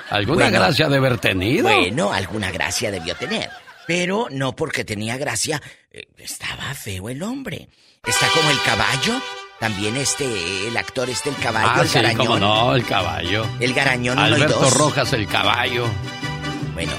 Alguna 0.09 0.45
Bueno. 0.45 0.57
gracia 0.59 0.89
de 0.89 0.97
haber 0.97 1.19
tenido. 1.19 1.63
Bueno, 1.69 2.11
alguna 2.11 2.49
gracia 2.49 2.89
debió 2.89 3.13
tener. 3.15 3.49
Pero 3.85 4.27
no 4.31 4.55
porque 4.55 4.83
tenía 4.83 5.17
gracia, 5.17 5.61
estaba 6.17 6.73
feo 6.73 7.09
el 7.09 7.21
hombre. 7.21 7.69
Está 8.03 8.27
como 8.29 8.49
el 8.49 8.61
caballo. 8.63 9.21
También 9.59 9.95
este, 9.95 10.67
el 10.67 10.75
actor 10.75 11.09
este, 11.09 11.29
el 11.29 11.35
caballo, 11.37 11.69
Ah, 11.73 11.81
el 11.81 11.87
sí, 11.87 11.95
garañón. 11.95 12.25
cómo 12.25 12.39
no, 12.39 12.75
el 12.75 12.85
caballo. 12.85 13.45
El 13.59 13.73
garañón 13.73 14.17
uno 14.17 14.27
y 14.29 14.33
Alberto 14.33 14.59
dos. 14.59 14.73
Rojas, 14.73 15.13
el 15.13 15.25
caballo. 15.27 15.85
Bueno, 16.73 16.91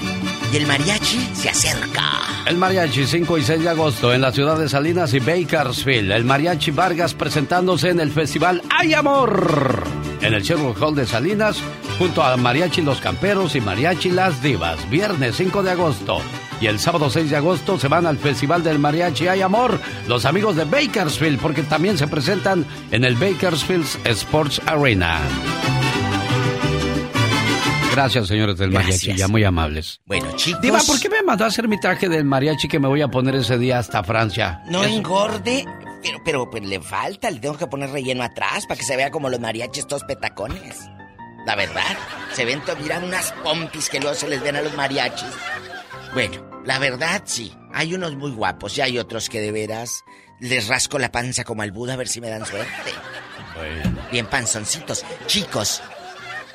y 0.51 0.57
el 0.57 0.65
mariachi 0.65 1.29
se 1.35 1.49
acerca. 1.49 2.03
El 2.47 2.57
mariachi 2.57 3.05
5 3.05 3.37
y 3.37 3.43
6 3.43 3.61
de 3.63 3.69
agosto 3.69 4.13
en 4.13 4.21
la 4.21 4.31
ciudad 4.31 4.57
de 4.57 4.69
Salinas 4.69 5.13
y 5.13 5.19
Bakersfield. 5.19 6.11
El 6.11 6.23
mariachi 6.25 6.71
Vargas 6.71 7.13
presentándose 7.13 7.89
en 7.89 7.99
el 7.99 8.11
festival 8.11 8.61
Hay 8.75 8.93
Amor. 8.93 9.83
En 10.21 10.33
el 10.33 10.41
Sherwood 10.41 10.81
Hall 10.81 10.95
de 10.95 11.05
Salinas, 11.05 11.57
junto 11.99 12.23
a 12.23 12.35
Mariachi 12.37 12.81
Los 12.81 12.99
Camperos 13.01 13.55
y 13.55 13.61
Mariachi 13.61 14.09
Las 14.11 14.41
Divas. 14.41 14.89
Viernes 14.89 15.35
5 15.35 15.61
de 15.61 15.71
agosto. 15.71 16.19
Y 16.61 16.67
el 16.67 16.79
sábado 16.79 17.09
6 17.09 17.29
de 17.29 17.35
agosto 17.37 17.77
se 17.77 17.87
van 17.87 18.05
al 18.07 18.17
Festival 18.17 18.63
del 18.63 18.79
Mariachi 18.79 19.27
Hay 19.27 19.41
Amor. 19.41 19.79
Los 20.07 20.25
amigos 20.25 20.55
de 20.55 20.63
Bakersfield, 20.63 21.39
porque 21.39 21.63
también 21.63 21.97
se 21.97 22.07
presentan 22.07 22.65
en 22.91 23.03
el 23.03 23.15
Bakersfield 23.15 23.85
Sports 24.05 24.61
Arena. 24.65 25.19
Gracias, 27.91 28.27
señores 28.27 28.57
del 28.57 28.71
mariachi, 28.71 29.15
ya 29.15 29.27
muy 29.29 29.43
amables. 29.45 30.01
Bueno, 30.05 30.27
chicos. 30.35 30.61
Diva, 30.61 30.79
¿por 30.85 30.99
qué 30.99 31.07
me 31.09 31.21
mandó 31.23 31.45
a 31.45 31.47
hacer 31.47 31.67
mi 31.69 31.79
traje 31.79 32.09
del 32.09 32.25
mariachi 32.25 32.67
que 32.67 32.77
me 32.79 32.89
voy 32.89 33.01
a 33.01 33.07
poner 33.07 33.35
ese 33.35 33.57
día 33.57 33.79
hasta 33.79 34.03
Francia? 34.03 34.61
No 34.69 34.83
Eso- 34.83 34.93
engorde, 34.93 35.65
pero, 36.03 36.21
pero 36.25 36.49
pues 36.49 36.65
le 36.65 36.81
falta, 36.81 37.31
le 37.31 37.39
tengo 37.39 37.57
que 37.57 37.67
poner 37.67 37.89
relleno 37.91 38.23
atrás 38.23 38.65
para 38.67 38.77
que 38.77 38.83
se 38.85 38.97
vea 38.97 39.11
como 39.11 39.29
los 39.29 39.39
mariachis 39.39 39.87
todos 39.87 40.03
petacones. 40.03 40.77
La 41.45 41.55
verdad, 41.55 41.95
se 42.33 42.43
ven, 42.43 42.61
mira 42.81 42.99
unas 42.99 43.31
pompis 43.43 43.89
que 43.89 43.99
luego 44.01 44.15
se 44.15 44.27
les 44.27 44.41
ven 44.41 44.57
a 44.57 44.61
los 44.61 44.75
mariachis. 44.75 45.29
Bueno, 46.15 46.49
la 46.63 46.79
verdad 46.79 47.23
sí, 47.25 47.53
hay 47.73 47.93
unos 47.93 48.15
muy 48.15 48.31
guapos 48.31 48.77
y 48.77 48.81
hay 48.81 48.97
otros 48.97 49.27
que 49.27 49.41
de 49.41 49.51
veras 49.51 50.05
les 50.39 50.69
rasco 50.69 50.97
la 50.97 51.11
panza 51.11 51.43
como 51.43 51.61
al 51.61 51.73
Buda 51.73 51.95
a 51.95 51.97
ver 51.97 52.07
si 52.07 52.21
me 52.21 52.29
dan 52.29 52.45
suerte. 52.45 52.71
Bueno. 53.53 53.99
Bien 54.13 54.25
panzoncitos. 54.25 55.03
Chicos, 55.25 55.81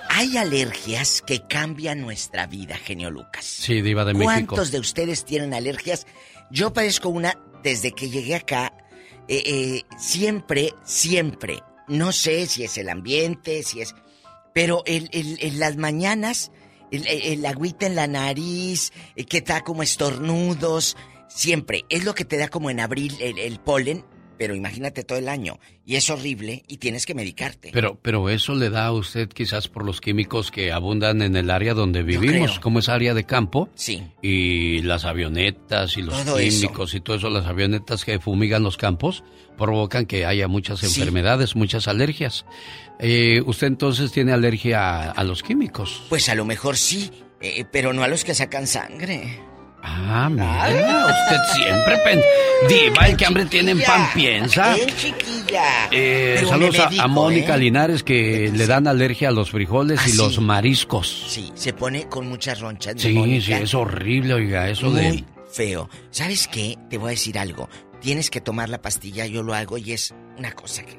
hay 0.08 0.38
alergias 0.38 1.20
que 1.20 1.46
cambian 1.46 2.00
nuestra 2.00 2.46
vida, 2.46 2.74
genio 2.78 3.10
Lucas. 3.10 3.44
Sí, 3.44 3.82
Diva 3.82 4.06
de 4.06 4.14
México. 4.14 4.24
¿Cuántos 4.24 4.70
de 4.70 4.80
ustedes 4.80 5.26
tienen 5.26 5.52
alergias? 5.52 6.06
Yo 6.50 6.72
padezco 6.72 7.10
una 7.10 7.38
desde 7.62 7.92
que 7.92 8.08
llegué 8.08 8.36
acá. 8.36 8.72
eh, 9.28 9.42
eh, 9.44 9.82
siempre, 9.98 10.72
siempre. 10.84 11.62
No 11.86 12.12
sé 12.12 12.46
si 12.46 12.64
es 12.64 12.78
el 12.78 12.88
ambiente, 12.88 13.62
si 13.62 13.82
es. 13.82 13.94
Pero 14.54 14.82
en 14.86 15.58
las 15.58 15.76
mañanas, 15.76 16.50
el, 16.90 17.06
el- 17.06 17.46
agüita 17.46 17.86
en 17.86 17.94
la 17.94 18.06
nariz, 18.06 18.92
eh, 19.16 19.24
que 19.24 19.40
da 19.40 19.62
como 19.62 19.82
estornudos. 19.82 20.96
Siempre. 21.28 21.84
Es 21.88 22.04
lo 22.04 22.14
que 22.14 22.24
te 22.24 22.36
da 22.36 22.48
como 22.48 22.70
en 22.70 22.80
abril 22.80 23.16
el, 23.20 23.38
el 23.38 23.60
polen. 23.60 24.04
Pero 24.40 24.54
imagínate 24.54 25.04
todo 25.04 25.18
el 25.18 25.28
año. 25.28 25.60
Y 25.84 25.96
es 25.96 26.08
horrible 26.08 26.62
y 26.66 26.78
tienes 26.78 27.04
que 27.04 27.14
medicarte. 27.14 27.68
Pero, 27.74 27.98
pero 28.00 28.30
eso 28.30 28.54
le 28.54 28.70
da 28.70 28.86
a 28.86 28.92
usted 28.92 29.28
quizás 29.28 29.68
por 29.68 29.84
los 29.84 30.00
químicos 30.00 30.50
que 30.50 30.72
abundan 30.72 31.20
en 31.20 31.36
el 31.36 31.50
área 31.50 31.74
donde 31.74 32.02
vivimos, 32.02 32.58
como 32.58 32.78
es 32.78 32.88
área 32.88 33.12
de 33.12 33.24
campo. 33.24 33.68
Sí. 33.74 34.02
Y 34.22 34.80
las 34.80 35.04
avionetas 35.04 35.98
y 35.98 36.00
los 36.02 36.24
Todo 36.24 36.38
eso. 36.38 36.58
químicos 36.62 36.94
y 36.94 37.00
todo 37.02 37.16
eso, 37.16 37.28
las 37.28 37.44
avionetas 37.44 38.06
que 38.06 38.18
fumigan 38.18 38.62
los 38.62 38.78
campos, 38.78 39.24
provocan 39.58 40.06
que 40.06 40.24
haya 40.24 40.48
muchas 40.48 40.80
Sí. 40.80 40.86
enfermedades, 40.86 41.54
muchas 41.54 41.86
alergias. 41.86 42.46
Eh, 42.98 43.42
¿Usted 43.44 43.66
entonces 43.66 44.10
tiene 44.10 44.32
alergia 44.32 44.80
a, 44.80 45.10
a 45.10 45.22
los 45.22 45.42
químicos? 45.42 46.04
Pues 46.08 46.30
a 46.30 46.34
lo 46.34 46.46
mejor 46.46 46.78
sí, 46.78 47.10
eh, 47.42 47.66
pero 47.70 47.92
no 47.92 48.02
a 48.04 48.08
los 48.08 48.24
que 48.24 48.32
sacan 48.34 48.66
sangre. 48.66 49.38
Ah, 49.82 50.28
mira, 50.30 51.06
usted 51.06 51.62
siempre 51.62 51.96
pensa. 52.04 52.26
Diva, 52.68 53.06
el 53.08 53.16
que 53.16 53.26
hambre 53.26 53.46
tiene 53.46 53.70
en 53.72 53.80
pan 53.82 54.08
piensa. 54.14 54.74
¡Qué 54.74 54.86
chiquilla! 54.86 55.88
Eh, 55.90 56.44
saludos 56.48 56.78
a- 56.98 57.06
Mónica 57.08 57.54
¿eh? 57.56 57.58
Linares 57.60 58.02
que 58.02 58.50
le 58.54 58.66
dan 58.66 58.86
alergia 58.86 59.28
a 59.28 59.32
los 59.32 59.50
frijoles 59.50 60.00
y 60.06 60.10
Ah, 60.12 60.14
los 60.16 60.34
sí. 60.34 60.40
mariscos. 60.40 61.24
Sí, 61.28 61.50
se 61.54 61.72
pone 61.72 62.08
con 62.08 62.28
muchas 62.28 62.60
ronchas. 62.60 62.94
Sí, 62.98 63.12
Mónica. 63.14 63.44
sí, 63.46 63.52
es 63.54 63.74
horrible, 63.74 64.34
oiga, 64.34 64.68
eso 64.68 64.90
Muy 64.90 65.00
de... 65.00 65.24
feo. 65.50 65.88
¿Sabes 66.10 66.46
qué? 66.48 66.76
Te 66.90 66.98
voy 66.98 67.08
a 67.08 67.10
decir 67.12 67.38
algo. 67.38 67.68
Tienes 68.00 68.30
que 68.30 68.40
tomar 68.40 68.68
la 68.68 68.80
pastilla, 68.82 69.26
yo 69.26 69.42
lo 69.42 69.54
hago 69.54 69.78
y 69.78 69.92
es 69.92 70.14
una 70.38 70.52
cosa 70.52 70.82
que 70.84 70.98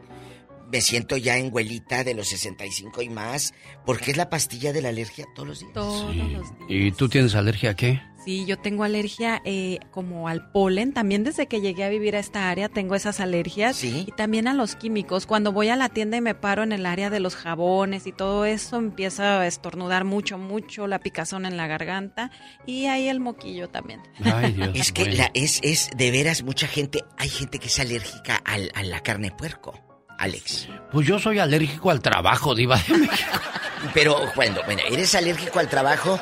me 0.71 0.81
siento 0.81 1.17
ya 1.17 1.37
en 1.37 1.49
güelita 1.49 2.03
de 2.03 2.13
los 2.13 2.27
65 2.29 3.01
y 3.01 3.09
más, 3.09 3.53
porque 3.85 4.11
es 4.11 4.17
la 4.17 4.29
pastilla 4.29 4.71
de 4.73 4.81
la 4.81 4.89
alergia 4.89 5.25
todos 5.35 5.47
los 5.49 5.59
días. 5.59 5.73
Todos 5.73 6.15
los 6.15 6.27
días. 6.29 6.43
¿Y 6.69 6.91
tú 6.91 7.09
tienes 7.09 7.35
alergia 7.35 7.71
a 7.71 7.75
qué? 7.75 8.01
Sí, 8.23 8.45
yo 8.45 8.59
tengo 8.59 8.83
alergia 8.83 9.41
eh, 9.45 9.79
como 9.89 10.27
al 10.27 10.51
polen. 10.51 10.93
También 10.93 11.23
desde 11.23 11.47
que 11.47 11.59
llegué 11.59 11.83
a 11.83 11.89
vivir 11.89 12.15
a 12.15 12.19
esta 12.19 12.51
área 12.51 12.69
tengo 12.69 12.93
esas 12.93 13.19
alergias. 13.19 13.83
Y 13.83 14.05
también 14.15 14.47
a 14.47 14.53
los 14.53 14.75
químicos. 14.75 15.25
Cuando 15.25 15.51
voy 15.51 15.69
a 15.69 15.75
la 15.75 15.89
tienda 15.89 16.17
y 16.17 16.21
me 16.21 16.35
paro 16.35 16.61
en 16.61 16.71
el 16.71 16.85
área 16.85 17.09
de 17.09 17.19
los 17.19 17.35
jabones 17.35 18.05
y 18.05 18.11
todo 18.11 18.45
eso, 18.45 18.77
empieza 18.77 19.41
a 19.41 19.47
estornudar 19.47 20.03
mucho, 20.05 20.37
mucho, 20.37 20.85
la 20.85 20.99
picazón 20.99 21.47
en 21.47 21.57
la 21.57 21.65
garganta 21.65 22.29
y 22.67 22.85
ahí 22.85 23.07
el 23.07 23.19
moquillo 23.19 23.69
también. 23.69 24.01
es 24.75 24.91
que 24.91 25.05
la, 25.11 25.31
es, 25.33 25.59
es 25.63 25.89
de 25.97 26.11
veras 26.11 26.43
mucha 26.43 26.67
gente, 26.67 27.03
hay 27.17 27.27
gente 27.29 27.57
que 27.57 27.69
es 27.69 27.79
alérgica 27.79 28.35
al- 28.45 28.71
a 28.75 28.83
la 28.83 28.99
carne 29.01 29.29
de 29.31 29.35
puerco, 29.35 29.73
Alex. 30.21 30.67
Pues 30.91 31.07
yo 31.07 31.19
soy 31.19 31.39
alérgico 31.39 31.89
al 31.91 32.01
trabajo, 32.01 32.53
diva 32.55 32.77
de 32.87 32.97
México. 32.97 33.39
Pero 33.93 34.15
cuando, 34.35 34.61
bueno, 34.65 34.81
eres 34.89 35.15
alérgico 35.15 35.59
al 35.59 35.67
trabajo, 35.67 36.19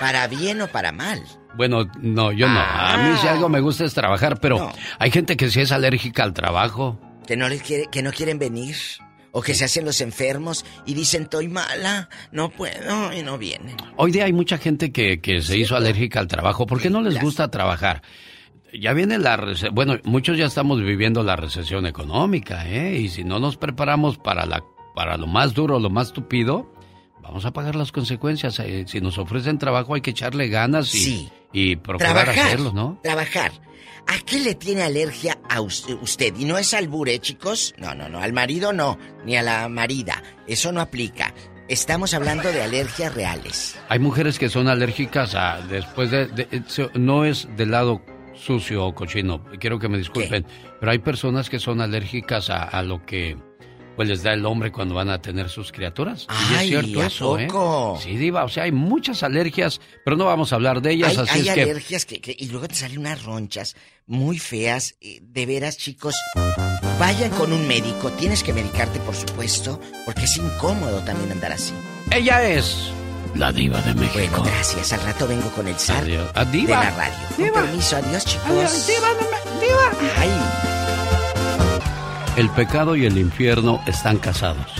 ¿para 0.00 0.26
bien 0.26 0.60
o 0.60 0.68
para 0.68 0.92
mal? 0.92 1.22
Bueno, 1.54 1.90
no, 2.00 2.32
yo 2.32 2.48
no. 2.48 2.60
A 2.60 2.96
mí 2.98 3.16
si 3.20 3.26
algo 3.28 3.48
me 3.48 3.60
gusta 3.60 3.84
es 3.84 3.94
trabajar, 3.94 4.38
pero 4.40 4.58
No. 4.58 4.72
hay 4.98 5.10
gente 5.10 5.36
que 5.36 5.50
sí 5.50 5.60
es 5.60 5.72
alérgica 5.72 6.22
al 6.22 6.32
trabajo. 6.32 6.98
Que 7.26 7.36
no 7.36 7.48
les 7.48 7.62
quiere, 7.62 7.86
que 7.90 8.02
no 8.02 8.10
quieren 8.12 8.38
venir. 8.38 8.76
O 9.34 9.40
que 9.40 9.54
se 9.54 9.64
hacen 9.64 9.86
los 9.86 10.02
enfermos 10.02 10.66
y 10.84 10.92
dicen, 10.92 11.22
estoy 11.22 11.48
mala, 11.48 12.10
no 12.32 12.50
puedo, 12.50 13.14
y 13.14 13.22
no 13.22 13.38
vienen. 13.38 13.76
Hoy 13.96 14.12
día 14.12 14.26
hay 14.26 14.32
mucha 14.34 14.58
gente 14.58 14.92
que, 14.92 15.22
que 15.22 15.40
se 15.40 15.56
hizo 15.56 15.74
alérgica 15.74 16.20
al 16.20 16.28
trabajo 16.28 16.66
porque 16.66 16.90
no 16.90 17.00
les 17.00 17.18
gusta 17.18 17.48
trabajar. 17.50 18.02
Ya 18.78 18.92
viene 18.92 19.18
la 19.18 19.36
rece- 19.36 19.70
bueno, 19.72 19.98
muchos 20.04 20.36
ya 20.38 20.46
estamos 20.46 20.80
viviendo 20.80 21.22
la 21.22 21.36
recesión 21.36 21.86
económica, 21.86 22.66
¿eh? 22.68 22.98
Y 22.98 23.08
si 23.08 23.22
no 23.24 23.38
nos 23.38 23.56
preparamos 23.56 24.18
para 24.18 24.46
la 24.46 24.64
para 24.94 25.16
lo 25.16 25.26
más 25.26 25.54
duro, 25.54 25.78
lo 25.78 25.88
más 25.90 26.12
tupido, 26.12 26.70
vamos 27.22 27.44
a 27.46 27.52
pagar 27.52 27.76
las 27.76 27.92
consecuencias. 27.92 28.58
Eh, 28.60 28.84
si 28.86 29.00
nos 29.00 29.16
ofrecen 29.18 29.58
trabajo 29.58 29.94
hay 29.94 30.00
que 30.02 30.10
echarle 30.10 30.48
ganas 30.48 30.94
y, 30.94 30.98
Sí. 30.98 31.28
y 31.52 31.76
procurar 31.76 32.12
Trabajar, 32.14 32.46
hacerlo, 32.46 32.72
¿no? 32.74 32.98
trabajar. 33.02 33.52
¿A 34.06 34.18
qué 34.26 34.40
le 34.40 34.54
tiene 34.54 34.82
alergia 34.82 35.38
a 35.48 35.60
us- 35.60 35.86
usted? 36.02 36.34
Y 36.38 36.44
no 36.44 36.58
es 36.58 36.74
albure, 36.74 37.18
chicos. 37.20 37.72
No, 37.78 37.94
no, 37.94 38.08
no. 38.08 38.18
Al 38.20 38.32
marido 38.32 38.72
no, 38.72 38.98
ni 39.24 39.36
a 39.36 39.42
la 39.42 39.68
marida. 39.68 40.22
Eso 40.46 40.72
no 40.72 40.80
aplica. 40.80 41.32
Estamos 41.68 42.12
hablando 42.12 42.50
de 42.52 42.62
alergias 42.62 43.14
reales. 43.14 43.78
Hay 43.88 43.98
mujeres 44.00 44.38
que 44.38 44.48
son 44.50 44.68
alérgicas 44.68 45.34
a 45.36 45.60
después 45.70 46.10
de, 46.10 46.26
de- 46.26 46.48
eso 46.68 46.90
no 46.94 47.24
es 47.24 47.48
del 47.56 47.70
lado 47.70 48.02
sucio 48.34 48.86
o 48.86 48.94
cochino, 48.94 49.44
quiero 49.60 49.78
que 49.78 49.88
me 49.88 49.98
disculpen, 49.98 50.46
pero 50.80 50.92
hay 50.92 50.98
personas 50.98 51.48
que 51.50 51.58
son 51.58 51.80
alérgicas 51.80 52.50
a, 52.50 52.62
a 52.64 52.82
lo 52.82 53.04
que 53.04 53.36
pues 53.94 54.08
les 54.08 54.22
da 54.22 54.32
el 54.32 54.46
hombre 54.46 54.72
cuando 54.72 54.94
van 54.94 55.10
a 55.10 55.20
tener 55.20 55.50
sus 55.50 55.70
criaturas. 55.70 56.26
y 56.50 56.54
es 56.54 56.58
Ay, 56.60 56.68
cierto 56.70 57.02
¿a 57.02 57.06
eso, 57.06 57.36
poco? 57.46 57.96
¿eh? 57.98 58.02
Sí, 58.02 58.16
diva, 58.16 58.42
o 58.44 58.48
sea, 58.48 58.62
hay 58.64 58.72
muchas 58.72 59.22
alergias, 59.22 59.82
pero 60.02 60.16
no 60.16 60.24
vamos 60.24 60.50
a 60.52 60.56
hablar 60.56 60.80
de 60.80 60.92
ellas, 60.92 61.18
hay 61.18 61.24
así 61.24 61.38
hay 61.40 61.48
es 61.48 61.50
alergias 61.66 62.06
que, 62.06 62.18
que- 62.22 62.34
Y 62.38 62.48
luego 62.48 62.68
te 62.68 62.74
salen 62.74 62.98
unas 63.00 63.22
ronchas 63.22 63.76
muy 64.06 64.38
feas. 64.38 64.96
eh, 65.02 65.18
De 65.20 65.44
veras, 65.44 65.76
chicos. 65.76 66.14
Vayan 66.98 67.30
con 67.32 67.52
un 67.52 67.68
médico. 67.68 68.10
Tienes 68.12 68.42
que 68.42 68.54
medicarte, 68.54 68.98
por 69.00 69.14
supuesto. 69.14 69.78
Porque 70.06 70.22
es 70.24 70.36
incómodo 70.38 71.00
también 71.00 71.30
andar 71.32 71.52
así. 71.52 71.74
ella 72.10 72.42
es 72.48 72.90
la 73.34 73.52
diva 73.52 73.80
de 73.82 73.94
México. 73.94 74.38
Bueno, 74.38 74.44
gracias. 74.44 74.92
Al 74.92 75.02
rato 75.02 75.26
vengo 75.26 75.50
con 75.50 75.66
el 75.68 75.74
zar 75.76 76.02
Adiós. 76.02 76.30
Ah, 76.34 76.44
de 76.44 76.52
diva. 76.52 76.84
la 76.84 76.90
radio. 76.90 77.52
Con 77.52 77.62
permiso. 77.62 77.96
Adiós, 77.96 78.24
chicos. 78.24 78.46
Adiós, 78.50 78.86
diva 78.86 79.08
Ay. 80.18 80.30
El 82.36 82.48
pecado 82.50 82.96
y 82.96 83.04
el 83.06 83.18
infierno 83.18 83.80
están 83.86 84.16
casados, 84.18 84.72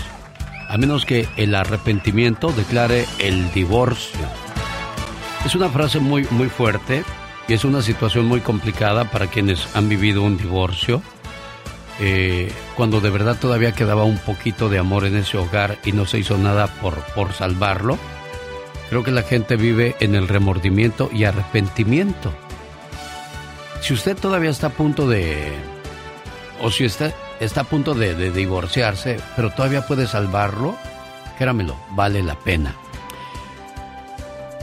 a 0.69 0.77
menos 0.77 1.05
que 1.05 1.27
el 1.37 1.53
arrepentimiento 1.53 2.51
declare 2.51 3.05
el 3.19 3.51
divorcio. 3.53 4.19
Es 5.45 5.53
una 5.55 5.69
frase 5.69 5.99
muy, 5.99 6.25
muy 6.31 6.49
fuerte 6.49 7.03
y 7.47 7.53
es 7.53 7.63
una 7.63 7.81
situación 7.81 8.25
muy 8.25 8.39
complicada 8.39 9.05
para 9.11 9.27
quienes 9.27 9.67
han 9.75 9.87
vivido 9.87 10.23
un 10.23 10.37
divorcio. 10.37 11.01
Eh, 11.99 12.51
cuando 12.75 13.01
de 13.01 13.11
verdad 13.11 13.37
todavía 13.39 13.73
quedaba 13.73 14.03
un 14.03 14.17
poquito 14.17 14.67
de 14.67 14.79
amor 14.79 15.05
en 15.05 15.15
ese 15.15 15.37
hogar 15.37 15.77
y 15.85 15.91
no 15.91 16.07
se 16.07 16.17
hizo 16.17 16.39
nada 16.39 16.65
por, 16.65 16.95
por 17.13 17.33
salvarlo, 17.33 17.99
creo 18.93 19.03
que 19.03 19.11
la 19.11 19.23
gente 19.23 19.55
vive 19.55 19.95
en 20.01 20.13
el 20.13 20.27
remordimiento 20.27 21.09
y 21.11 21.23
arrepentimiento. 21.23 22.31
Si 23.81 23.91
usted 23.91 24.15
todavía 24.15 24.51
está 24.51 24.67
a 24.67 24.69
punto 24.69 25.09
de 25.09 25.51
o 26.61 26.69
si 26.69 26.85
está, 26.85 27.11
está 27.39 27.61
a 27.61 27.63
punto 27.63 27.95
de, 27.95 28.29
divorciarse, 28.29 29.17
pero 29.35 29.49
todavía 29.49 29.87
puede 29.87 30.05
salvarlo, 30.05 30.77
créamelo, 31.39 31.75
vale 31.95 32.21
la 32.21 32.35
pena. 32.35 32.75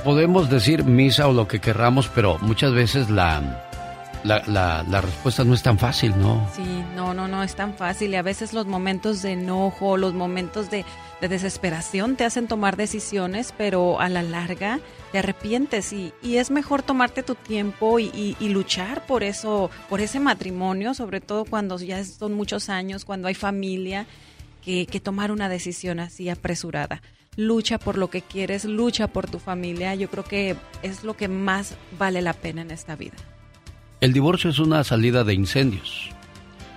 Podemos 0.05 0.49
decir 0.49 0.85
misa 0.85 1.27
o 1.27 1.33
lo 1.33 1.49
que 1.49 1.59
querramos, 1.59 2.07
pero 2.07 2.39
muchas 2.39 2.73
veces 2.73 3.11
la, 3.11 3.69
la, 4.25 4.43
la- 4.47 5.01
respuesta 5.01 5.45
no 5.45 5.55
es 5.55 5.63
tan 5.63 5.79
fácil, 5.79 6.19
¿no? 6.19 6.47
Sí, 6.55 6.63
no, 6.95 7.15
no, 7.15 7.27
no 7.29 7.43
es 7.43 7.55
tan 7.55 7.75
fácil 7.75 8.11
y 8.13 8.17
a 8.17 8.23
veces 8.23 8.53
los 8.53 8.67
momentos 8.67 9.23
de 9.23 9.33
enojo, 9.33 9.97
los 9.97 10.15
momentos 10.15 10.71
de, 10.71 10.85
de 11.21 11.29
desesperación 11.29 12.17
te 12.17 12.25
hacen 12.25 12.47
tomar 12.49 12.77
decisiones, 12.77 13.55
pero 13.57 14.01
a 14.01 14.09
la 14.09 14.23
larga 14.23 14.81
te 15.13 15.19
arrepientes 15.19 15.93
y, 15.93 16.13
y 16.23 16.37
es 16.37 16.51
mejor 16.51 16.83
tomarte 16.83 17.23
tu 17.23 17.35
tiempo 17.35 17.99
y, 17.99 18.05
y- 18.15 18.37
y 18.41 18.49
luchar 18.51 19.07
por 19.07 19.23
eso, 19.23 19.71
por 19.89 20.01
ese 20.01 20.21
matrimonio, 20.21 20.95
sobre 20.95 21.21
todo 21.21 21.45
cuando 21.45 21.79
ya 21.79 22.05
son 22.05 22.35
muchos 22.35 22.69
años, 22.69 23.05
cuando 23.05 23.29
hay 23.29 23.35
familia, 23.35 24.07
que, 24.65 24.87
que 24.87 25.01
tomar 25.01 25.33
una 25.33 25.49
decisión 25.49 26.01
así 26.01 26.29
apresurada. 26.29 27.01
Lucha 27.37 27.79
por 27.79 27.97
lo 27.97 28.11
que 28.11 28.21
quieres, 28.23 28.65
lucha 28.67 29.07
por 29.07 29.31
tu 29.31 29.39
familia, 29.39 29.95
yo 29.95 30.11
creo 30.11 30.25
que 30.25 30.57
es 30.83 31.05
lo 31.05 31.17
que 31.17 31.29
más 31.29 31.75
vale 31.99 32.21
la 32.21 32.35
pena 32.35 32.61
en 32.63 32.71
esta 32.71 32.97
vida. 32.97 33.15
El 34.01 34.15
divorcio 34.15 34.49
es 34.49 34.59
una 34.59 34.83
salida 34.83 35.25
de 35.25 35.35
incendios. 35.35 36.09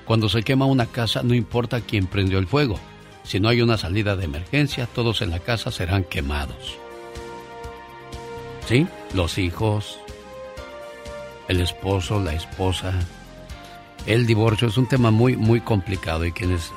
Cuando 0.04 0.28
se 0.28 0.44
quema 0.44 0.66
una 0.66 0.88
casa, 0.88 1.24
no 1.24 1.34
importa 1.34 1.80
quién 1.80 2.06
prendió 2.06 2.38
el 2.38 2.48
fuego. 2.48 2.78
Si 3.24 3.40
no 3.40 3.48
hay 3.48 3.62
una 3.62 3.78
salida 3.78 4.18
de 4.18 4.26
emergencia, 4.26 4.88
todos 4.88 5.22
en 5.22 5.30
la 5.30 5.40
casa 5.40 5.72
serán 5.72 6.04
quemados. 6.04 6.78
¿Sí? 8.68 8.88
Los 9.14 9.38
hijos, 9.38 10.00
el 11.48 11.62
esposo, 11.62 12.20
la 12.20 12.34
esposa. 12.34 12.92
El 14.06 14.26
divorcio 14.26 14.68
es 14.68 14.76
un 14.76 14.90
tema 14.90 15.10
muy, 15.10 15.38
muy 15.38 15.62
complicado 15.62 16.26
y 16.26 16.34
quienes 16.34 16.74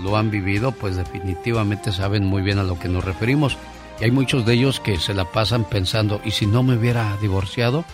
lo 0.00 0.16
han 0.16 0.30
vivido, 0.30 0.70
pues 0.70 0.94
definitivamente 0.94 1.90
saben 1.90 2.24
muy 2.24 2.42
bien 2.42 2.60
a 2.60 2.62
lo 2.62 2.78
que 2.78 2.88
nos 2.88 3.04
referimos. 3.04 3.56
Y 4.00 4.04
hay 4.04 4.12
muchos 4.12 4.46
de 4.46 4.54
ellos 4.54 4.78
que 4.78 4.98
se 4.98 5.14
la 5.14 5.24
pasan 5.24 5.64
pensando, 5.64 6.20
¿y 6.24 6.30
si 6.30 6.46
no 6.46 6.62
me 6.62 6.76
hubiera 6.76 7.16
divorciado? 7.16 7.84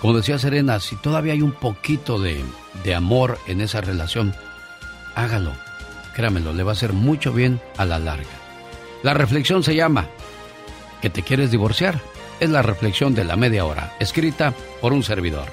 Como 0.00 0.16
decía 0.16 0.38
Serena, 0.38 0.78
si 0.80 0.96
todavía 0.96 1.32
hay 1.32 1.42
un 1.42 1.52
poquito 1.52 2.20
de, 2.20 2.44
de 2.84 2.94
amor 2.94 3.38
en 3.46 3.60
esa 3.60 3.80
relación, 3.80 4.34
hágalo. 5.14 5.52
Créamelo, 6.14 6.52
le 6.52 6.62
va 6.62 6.72
a 6.72 6.74
hacer 6.74 6.92
mucho 6.92 7.32
bien 7.32 7.60
a 7.76 7.84
la 7.84 7.98
larga. 7.98 8.24
La 9.02 9.14
reflexión 9.14 9.62
se 9.62 9.74
llama 9.74 10.08
¿Que 11.00 11.10
te 11.10 11.22
quieres 11.22 11.50
divorciar? 11.50 12.00
Es 12.40 12.50
la 12.50 12.62
reflexión 12.62 13.14
de 13.14 13.24
la 13.24 13.36
media 13.36 13.64
hora, 13.64 13.94
escrita 14.00 14.54
por 14.80 14.92
un 14.92 15.02
servidor. 15.02 15.52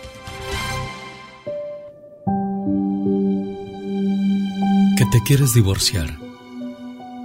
Que 4.97 5.05
te 5.11 5.21
quieres 5.25 5.53
divorciar. 5.53 6.17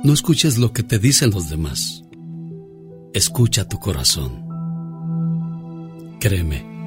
No 0.05 0.12
escuches 0.12 0.59
lo 0.59 0.73
que 0.73 0.82
te 0.82 0.99
dicen 0.99 1.31
los 1.31 1.49
demás. 1.49 2.05
Escucha 3.15 3.69
tu 3.69 3.78
corazón. 3.78 4.47
Créeme, 6.20 6.77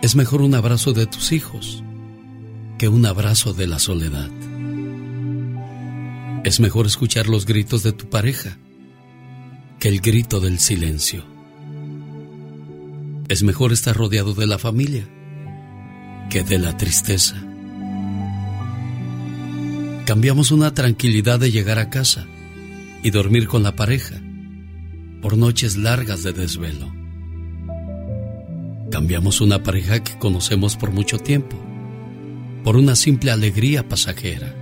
es 0.00 0.14
mejor 0.14 0.42
un 0.42 0.54
abrazo 0.54 0.92
de 0.92 1.06
tus 1.06 1.32
hijos 1.32 1.82
que 2.78 2.88
un 2.88 3.04
abrazo 3.04 3.52
de 3.52 3.66
la 3.66 3.78
soledad. 3.78 4.30
Es 6.44 6.60
mejor 6.60 6.86
escuchar 6.86 7.26
los 7.28 7.46
gritos 7.46 7.82
de 7.82 7.92
tu 7.92 8.08
pareja 8.08 8.58
que 9.80 9.88
el 9.88 10.00
grito 10.00 10.38
del 10.40 10.60
silencio. 10.60 11.24
Es 13.28 13.42
mejor 13.42 13.72
estar 13.72 13.96
rodeado 13.96 14.34
de 14.34 14.46
la 14.46 14.58
familia 14.58 15.08
que 16.30 16.44
de 16.44 16.58
la 16.58 16.76
tristeza. 16.76 17.36
Cambiamos 20.06 20.52
una 20.52 20.72
tranquilidad 20.72 21.40
de 21.40 21.50
llegar 21.50 21.78
a 21.78 21.90
casa 21.90 22.26
y 23.02 23.10
dormir 23.10 23.48
con 23.48 23.62
la 23.62 23.74
pareja 23.74 24.20
por 25.20 25.36
noches 25.36 25.76
largas 25.76 26.22
de 26.22 26.32
desvelo. 26.32 26.97
Cambiamos 28.98 29.40
una 29.40 29.62
pareja 29.62 30.02
que 30.02 30.18
conocemos 30.18 30.76
por 30.76 30.90
mucho 30.90 31.20
tiempo 31.20 31.56
por 32.64 32.76
una 32.76 32.96
simple 32.96 33.30
alegría 33.30 33.88
pasajera. 33.88 34.52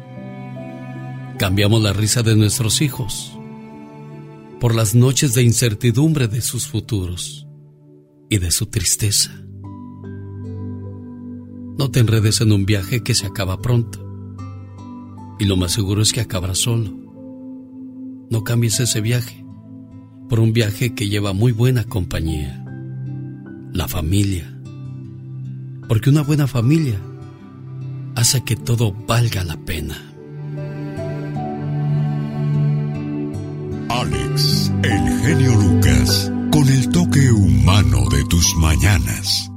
Cambiamos 1.38 1.82
la 1.82 1.94
risa 1.94 2.22
de 2.22 2.36
nuestros 2.36 2.82
hijos 2.82 3.32
por 4.60 4.74
las 4.74 4.94
noches 4.94 5.32
de 5.32 5.42
incertidumbre 5.42 6.28
de 6.28 6.42
sus 6.42 6.66
futuros 6.66 7.48
y 8.28 8.36
de 8.36 8.50
su 8.50 8.66
tristeza. 8.66 9.30
No 11.78 11.90
te 11.90 12.00
enredes 12.00 12.42
en 12.42 12.52
un 12.52 12.66
viaje 12.66 13.02
que 13.02 13.14
se 13.14 13.26
acaba 13.26 13.62
pronto. 13.62 14.06
Y 15.38 15.46
lo 15.46 15.56
más 15.56 15.72
seguro 15.72 16.02
es 16.02 16.12
que 16.12 16.20
acabará 16.20 16.54
solo. 16.54 16.92
No 18.28 18.44
cambies 18.44 18.80
ese 18.80 19.00
viaje 19.00 19.46
por 20.28 20.40
un 20.40 20.52
viaje 20.52 20.94
que 20.94 21.08
lleva 21.08 21.32
muy 21.32 21.52
buena 21.52 21.84
compañía. 21.84 22.65
La 23.76 23.86
familia. 23.86 24.50
Porque 25.86 26.08
una 26.08 26.22
buena 26.22 26.46
familia 26.46 26.98
hace 28.14 28.42
que 28.42 28.56
todo 28.56 28.90
valga 29.06 29.44
la 29.44 29.58
pena. 29.58 30.02
Alex, 33.90 34.72
el 34.82 35.20
genio 35.20 35.56
Lucas, 35.56 36.32
con 36.50 36.66
el 36.66 36.88
toque 36.88 37.30
humano 37.30 38.08
de 38.08 38.24
tus 38.24 38.56
mañanas. 38.56 39.52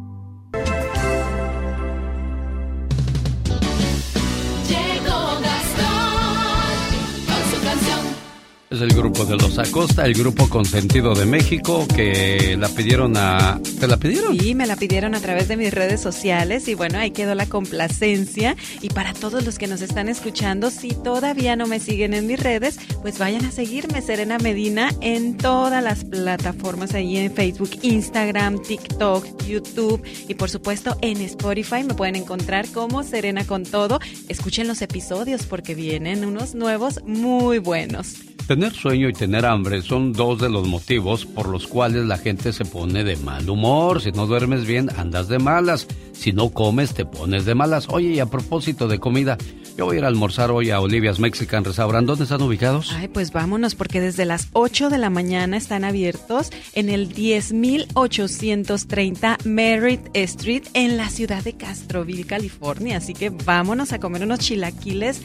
El 8.81 8.93
grupo 8.93 9.25
de 9.25 9.35
los 9.35 9.57
Acosta, 9.57 10.05
el 10.05 10.13
grupo 10.13 10.47
consentido 10.47 11.13
de 11.13 11.25
México 11.25 11.85
que 11.93 12.55
la 12.57 12.69
pidieron 12.69 13.17
a... 13.17 13.59
¿Te 13.77 13.87
la 13.87 13.97
pidieron? 13.97 14.39
Sí, 14.39 14.55
me 14.55 14.65
la 14.67 14.77
pidieron 14.77 15.15
a 15.15 15.19
través 15.19 15.49
de 15.49 15.57
mis 15.57 15.73
redes 15.73 15.99
sociales 15.99 16.65
y 16.69 16.75
bueno, 16.75 16.97
ahí 16.97 17.11
quedó 17.11 17.35
la 17.35 17.45
complacencia. 17.45 18.55
Y 18.81 18.89
para 18.89 19.13
todos 19.13 19.43
los 19.43 19.57
que 19.57 19.67
nos 19.67 19.81
están 19.81 20.07
escuchando, 20.07 20.71
si 20.71 20.91
todavía 20.91 21.57
no 21.57 21.67
me 21.67 21.81
siguen 21.81 22.13
en 22.13 22.25
mis 22.25 22.39
redes, 22.39 22.79
pues 23.01 23.19
vayan 23.19 23.43
a 23.43 23.51
seguirme, 23.51 24.01
Serena 24.01 24.37
Medina, 24.37 24.91
en 25.01 25.35
todas 25.35 25.83
las 25.83 26.05
plataformas 26.05 26.93
ahí 26.93 27.17
en 27.17 27.33
Facebook, 27.33 27.71
Instagram, 27.81 28.61
TikTok, 28.61 29.45
YouTube 29.45 30.01
y 30.29 30.35
por 30.35 30.49
supuesto 30.49 30.97
en 31.01 31.19
Spotify 31.21 31.83
me 31.83 31.95
pueden 31.95 32.15
encontrar 32.15 32.65
como 32.69 33.03
Serena 33.03 33.45
con 33.45 33.63
todo. 33.63 33.99
Escuchen 34.29 34.69
los 34.69 34.81
episodios 34.81 35.45
porque 35.47 35.75
vienen 35.75 36.23
unos 36.23 36.55
nuevos 36.55 37.01
muy 37.03 37.59
buenos. 37.59 38.28
Tener 38.49 38.73
sueño 38.73 39.07
y 39.07 39.13
tener 39.13 39.45
hambre 39.45 39.81
son 39.83 40.11
dos 40.11 40.39
de 40.39 40.49
los 40.49 40.67
motivos 40.67 41.23
por 41.23 41.47
los 41.47 41.67
cuales 41.67 42.07
la 42.07 42.17
gente 42.17 42.51
se 42.51 42.65
pone 42.65 43.03
de 43.03 43.15
mal 43.15 43.47
humor. 43.47 44.01
Si 44.01 44.11
no 44.11 44.25
duermes 44.25 44.65
bien, 44.65 44.89
andas 44.97 45.27
de 45.27 45.37
malas. 45.37 45.85
Si 46.13 46.33
no 46.33 46.49
comes, 46.49 46.95
te 46.95 47.05
pones 47.05 47.45
de 47.45 47.53
malas. 47.53 47.85
Oye, 47.89 48.07
y 48.07 48.19
a 48.19 48.25
propósito 48.25 48.87
de 48.87 48.97
comida, 48.97 49.37
yo 49.77 49.85
voy 49.85 49.97
a 49.97 49.99
ir 49.99 50.05
a 50.05 50.07
almorzar 50.07 50.49
hoy 50.49 50.71
a 50.71 50.81
Olivia's 50.81 51.19
Mexican 51.19 51.63
Restaurant. 51.63 52.07
¿Dónde 52.07 52.23
están 52.23 52.41
ubicados? 52.41 52.91
Ay, 52.91 53.07
pues 53.07 53.31
vámonos, 53.31 53.75
porque 53.75 54.01
desde 54.01 54.25
las 54.25 54.47
8 54.53 54.89
de 54.89 54.97
la 54.97 55.11
mañana 55.11 55.55
están 55.55 55.83
abiertos 55.83 56.49
en 56.73 56.89
el 56.89 57.13
10830 57.13 59.37
Merritt 59.45 60.09
Street 60.15 60.63
en 60.73 60.97
la 60.97 61.09
ciudad 61.09 61.43
de 61.43 61.53
Castroville, 61.53 62.25
California. 62.25 62.97
Así 62.97 63.13
que 63.13 63.29
vámonos 63.29 63.93
a 63.93 63.99
comer 63.99 64.23
unos 64.23 64.39
chilaquiles 64.39 65.21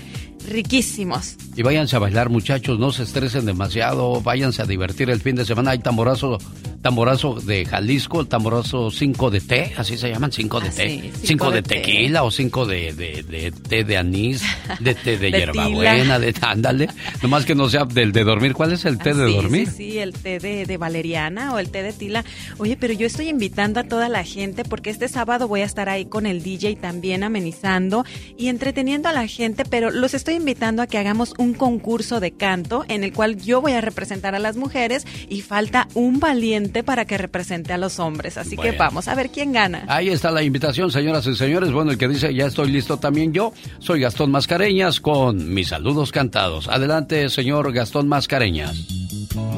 riquísimos. 0.48 1.36
Y 1.56 1.62
váyanse 1.62 1.96
a 1.96 1.98
bailar, 1.98 2.28
muchachos, 2.28 2.78
no 2.78 2.92
se 2.92 3.04
estresen 3.04 3.46
demasiado, 3.46 4.20
váyanse 4.20 4.62
a 4.62 4.66
divertir 4.66 5.10
el 5.10 5.20
fin 5.20 5.36
de 5.36 5.44
semana. 5.44 5.72
Hay 5.72 5.78
tamborazo, 5.78 6.38
tamborazo 6.85 7.40
de 7.40 7.65
Jalisco, 7.65 8.20
el 8.20 8.27
tamborazo 8.28 8.90
5 8.90 9.31
de 9.31 9.40
té, 9.40 9.73
así 9.78 9.97
se 9.97 10.11
llaman, 10.11 10.31
5 10.31 10.61
de 10.61 10.69
ah, 10.69 10.73
té. 10.77 11.12
5 11.23 11.51
de, 11.51 11.62
tequila 11.62 12.24
o 12.24 12.31
5 12.31 12.66
de, 12.66 12.93
de, 12.93 13.52
té 13.52 13.85
de 13.85 13.97
anís, 13.97 14.43
de 14.81 14.94
té 14.94 15.16
de, 15.16 15.31
hierbabuena, 15.32 16.19
de 16.19 16.35
ándale. 16.43 16.90
Nomás 17.23 17.47
que 17.47 17.55
no 17.55 17.70
sea 17.70 17.86
del 17.86 18.12
de 18.12 18.23
dormir. 18.23 18.52
¿Cuál 18.52 18.73
es 18.73 18.85
el 18.85 18.98
té 18.98 19.11
ah, 19.11 19.15
de 19.15 19.32
dormir? 19.32 19.70
Sí, 19.70 19.93
sí, 19.93 19.98
el 19.98 20.12
té 20.12 20.39
de, 20.39 20.77
valeriana 20.77 21.55
o 21.55 21.59
el 21.59 21.70
té 21.70 21.82
de 21.82 21.94
tila. 21.94 22.23
Oye, 22.59 22.77
pero 22.77 22.93
yo 22.93 23.06
estoy 23.06 23.31
invitando 23.31 23.81
a 23.81 23.85
toda 23.85 24.11
la 24.11 24.23
gente 24.23 24.62
porque 24.62 24.90
este 24.90 25.09
sábado 25.09 25.48
voy 25.48 25.62
a 25.62 25.65
estar 25.65 25.89
ahí 25.89 26.05
con 26.05 26.27
el 26.27 26.43
DJ 26.43 26.77
también 26.77 27.23
amenizando 27.23 28.05
y 28.36 28.48
entreteniendo 28.48 29.09
a 29.09 29.12
la 29.12 29.27
gente, 29.27 29.65
pero 29.65 29.90
los 29.90 30.12
estoy 30.12 30.35
invitando 30.35 30.82
a 30.82 30.86
que 30.86 30.98
hagamos 30.98 31.32
un 31.39 31.55
concurso 31.55 32.20
de 32.20 32.32
canto 32.32 32.85
en 32.89 33.05
el 33.05 33.15
cual 33.15 33.40
yo 33.40 33.62
voy 33.62 33.73
a 33.73 33.81
representar 33.81 34.35
a 34.35 34.39
las 34.39 34.59
mujeres 34.59 35.06
y 35.31 35.40
falta 35.40 35.89
un 35.94 36.20
valiente 36.20 36.73
para 36.82 37.05
que 37.05 37.18
represente 37.18 37.72
a 37.72 37.78
los 37.78 37.98
hombres. 37.98 38.36
Así 38.38 38.56
que 38.56 38.72
vamos 38.72 39.09
a 39.09 39.14
ver 39.14 39.30
quién 39.30 39.52
gana. 39.52 39.84
Ahí 39.88 40.09
está 40.09 40.30
la 40.30 40.42
invitación, 40.42 40.90
señoras 40.90 41.26
y 41.26 41.36
señores. 41.36 41.72
Bueno, 41.72 41.92
el 41.92 41.98
que 41.98 42.09
dice 42.09 42.34
ya 42.34 42.46
estoy 42.46 42.70
listo 42.70 42.98
también 42.98 43.32
yo. 43.32 43.52
Soy 43.78 44.01
Gastón 44.01 44.30
Mascareñas 44.30 45.01
con 45.01 45.52
mis 45.55 45.68
saludos 45.68 46.12
cantados. 46.12 46.68
Adelante, 46.68 47.28
señor 47.28 47.72
Gastón 47.72 48.09
Mascareñas. 48.09 49.05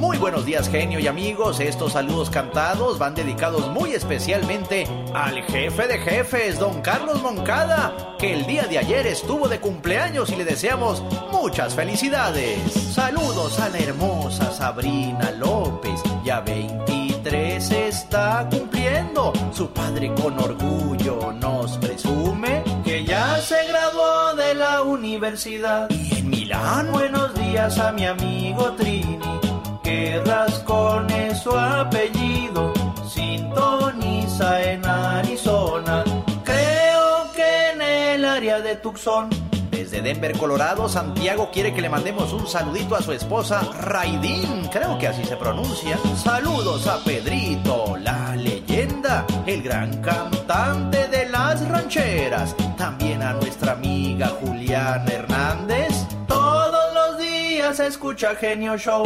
Muy 0.00 0.18
buenos 0.18 0.44
días, 0.44 0.68
genio 0.68 0.98
y 1.00 1.06
amigos. 1.06 1.60
Estos 1.60 1.92
saludos 1.92 2.30
cantados 2.30 2.98
van 2.98 3.14
dedicados 3.14 3.70
muy 3.70 3.92
especialmente 3.92 4.86
al 5.14 5.42
jefe 5.42 5.86
de 5.86 5.98
jefes, 5.98 6.58
don 6.58 6.82
Carlos 6.82 7.22
Moncada, 7.22 8.16
que 8.18 8.34
el 8.34 8.46
día 8.46 8.64
de 8.64 8.78
ayer 8.78 9.06
estuvo 9.06 9.48
de 9.48 9.58
cumpleaños 9.58 10.30
y 10.30 10.36
le 10.36 10.44
deseamos 10.44 11.02
muchas 11.32 11.74
felicidades. 11.74 12.72
Saludos 12.72 13.58
a 13.58 13.68
la 13.68 13.78
hermosa 13.78 14.52
Sabrina 14.52 15.30
López, 15.32 16.00
ya 16.24 16.40
23 17.30 17.72
está 17.88 18.48
cumpliendo. 18.50 19.32
Su 19.52 19.68
padre 19.70 20.12
con 20.14 20.38
orgullo 20.38 21.32
nos 21.32 21.76
presume 21.78 22.62
que 22.84 23.04
ya 23.04 23.38
se 23.38 23.66
graduó 23.66 24.34
de 24.36 24.54
la 24.54 24.82
universidad. 24.82 25.90
Y 25.90 26.18
en 26.18 26.30
Milán, 26.30 26.92
buenos 26.92 27.34
días 27.34 27.78
a 27.78 27.90
mi 27.92 28.06
amigo 28.06 28.72
Trini 28.72 29.18
que 29.82 30.20
Rascón 30.24 31.06
su 31.42 31.56
apellido, 31.56 32.72
sintoniza 33.08 34.62
en 34.62 34.84
Arizona, 34.84 36.02
creo 36.44 37.30
que 37.34 37.70
en 37.72 37.82
el 37.82 38.24
área 38.24 38.60
de 38.60 38.76
Tucson. 38.76 39.45
Desde 39.86 40.02
Denver, 40.02 40.36
Colorado, 40.36 40.88
Santiago 40.88 41.48
quiere 41.52 41.72
que 41.72 41.80
le 41.80 41.88
mandemos 41.88 42.32
un 42.32 42.48
saludito 42.48 42.96
a 42.96 43.02
su 43.02 43.12
esposa 43.12 43.60
Raidín, 43.82 44.68
creo 44.72 44.98
que 44.98 45.06
así 45.06 45.24
se 45.24 45.36
pronuncia. 45.36 45.96
Saludos 46.16 46.88
a 46.88 46.98
Pedrito, 47.04 47.96
la 48.00 48.34
leyenda, 48.34 49.24
el 49.46 49.62
gran 49.62 50.02
cantante 50.02 51.06
de 51.06 51.28
las 51.28 51.64
rancheras. 51.68 52.56
También 52.76 53.22
a 53.22 53.34
nuestra 53.34 53.74
amiga 53.74 54.32
Juliana 54.40 55.08
Hernández. 55.08 56.04
Todos 56.26 56.92
los 56.92 57.18
días 57.18 57.78
escucha 57.78 58.34
Genio 58.34 58.76
Show. 58.76 59.04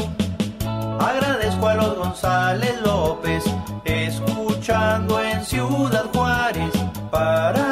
Agradezco 0.98 1.68
a 1.68 1.74
los 1.74 1.94
González 1.94 2.80
López, 2.80 3.44
escuchando 3.84 5.22
en 5.22 5.44
Ciudad 5.44 6.06
Juárez, 6.14 6.72
para 7.10 7.69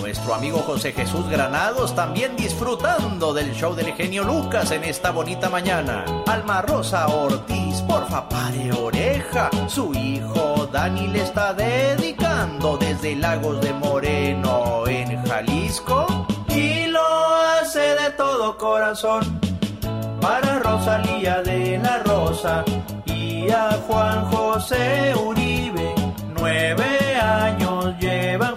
Nuestro 0.00 0.34
amigo 0.34 0.58
José 0.58 0.92
Jesús 0.92 1.28
Granados 1.28 1.96
también 1.96 2.36
disfrutando 2.36 3.34
del 3.34 3.52
show 3.52 3.74
del 3.74 3.92
genio 3.94 4.22
Lucas 4.22 4.70
en 4.70 4.84
esta 4.84 5.10
bonita 5.10 5.50
mañana. 5.50 6.04
Alma 6.28 6.62
Rosa 6.62 7.08
Ortiz, 7.08 7.82
porfa 7.88 8.28
pare 8.28 8.72
oreja. 8.72 9.50
Su 9.66 9.92
hijo 9.94 10.68
Dani 10.72 11.08
le 11.08 11.22
está 11.22 11.52
dedicando 11.52 12.76
desde 12.76 13.16
Lagos 13.16 13.60
de 13.62 13.72
Moreno 13.72 14.86
en 14.86 15.20
Jalisco 15.24 16.06
y 16.48 16.86
lo 16.86 17.02
hace 17.60 17.80
de 17.80 18.10
todo 18.16 18.56
corazón 18.56 19.40
para 20.20 20.60
Rosalía 20.60 21.42
de 21.42 21.78
la 21.78 21.98
Rosa 21.98 22.64
y 23.06 23.50
a 23.50 23.70
Juan 23.88 24.24
José 24.26 25.12
Uribe. 25.16 25.94
Nueve 26.38 27.16
años 27.16 27.92
llevan 27.98 28.54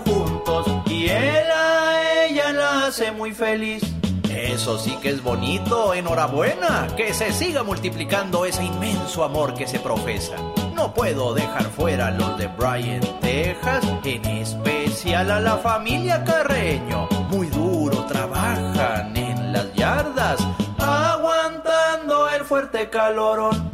muy 3.16 3.32
feliz. 3.32 3.84
Eso 4.28 4.80
sí 4.80 4.98
que 5.02 5.10
es 5.10 5.22
bonito, 5.22 5.94
enhorabuena, 5.94 6.88
que 6.98 7.14
se 7.14 7.32
siga 7.32 7.62
multiplicando 7.62 8.44
ese 8.44 8.64
inmenso 8.64 9.24
amor 9.24 9.54
que 9.54 9.68
se 9.68 9.80
profesa. 9.80 10.36
No 10.74 10.96
puedo 10.96 11.36
dejar 11.36 11.66
fuera 11.66 12.10
los 12.10 12.38
de 12.40 12.48
Bryan, 12.48 13.02
Texas, 13.22 13.86
en 14.04 14.26
especial 14.26 15.30
a 15.30 15.40
la 15.40 15.58
familia 15.58 16.24
Carreño. 16.24 17.08
Muy 17.30 17.48
duro 17.48 18.04
trabajan 18.06 19.16
en 19.16 19.54
las 19.54 19.72
yardas, 19.76 20.40
aguantando 20.80 22.30
el 22.30 22.44
fuerte 22.46 22.90
calorón. 22.90 23.70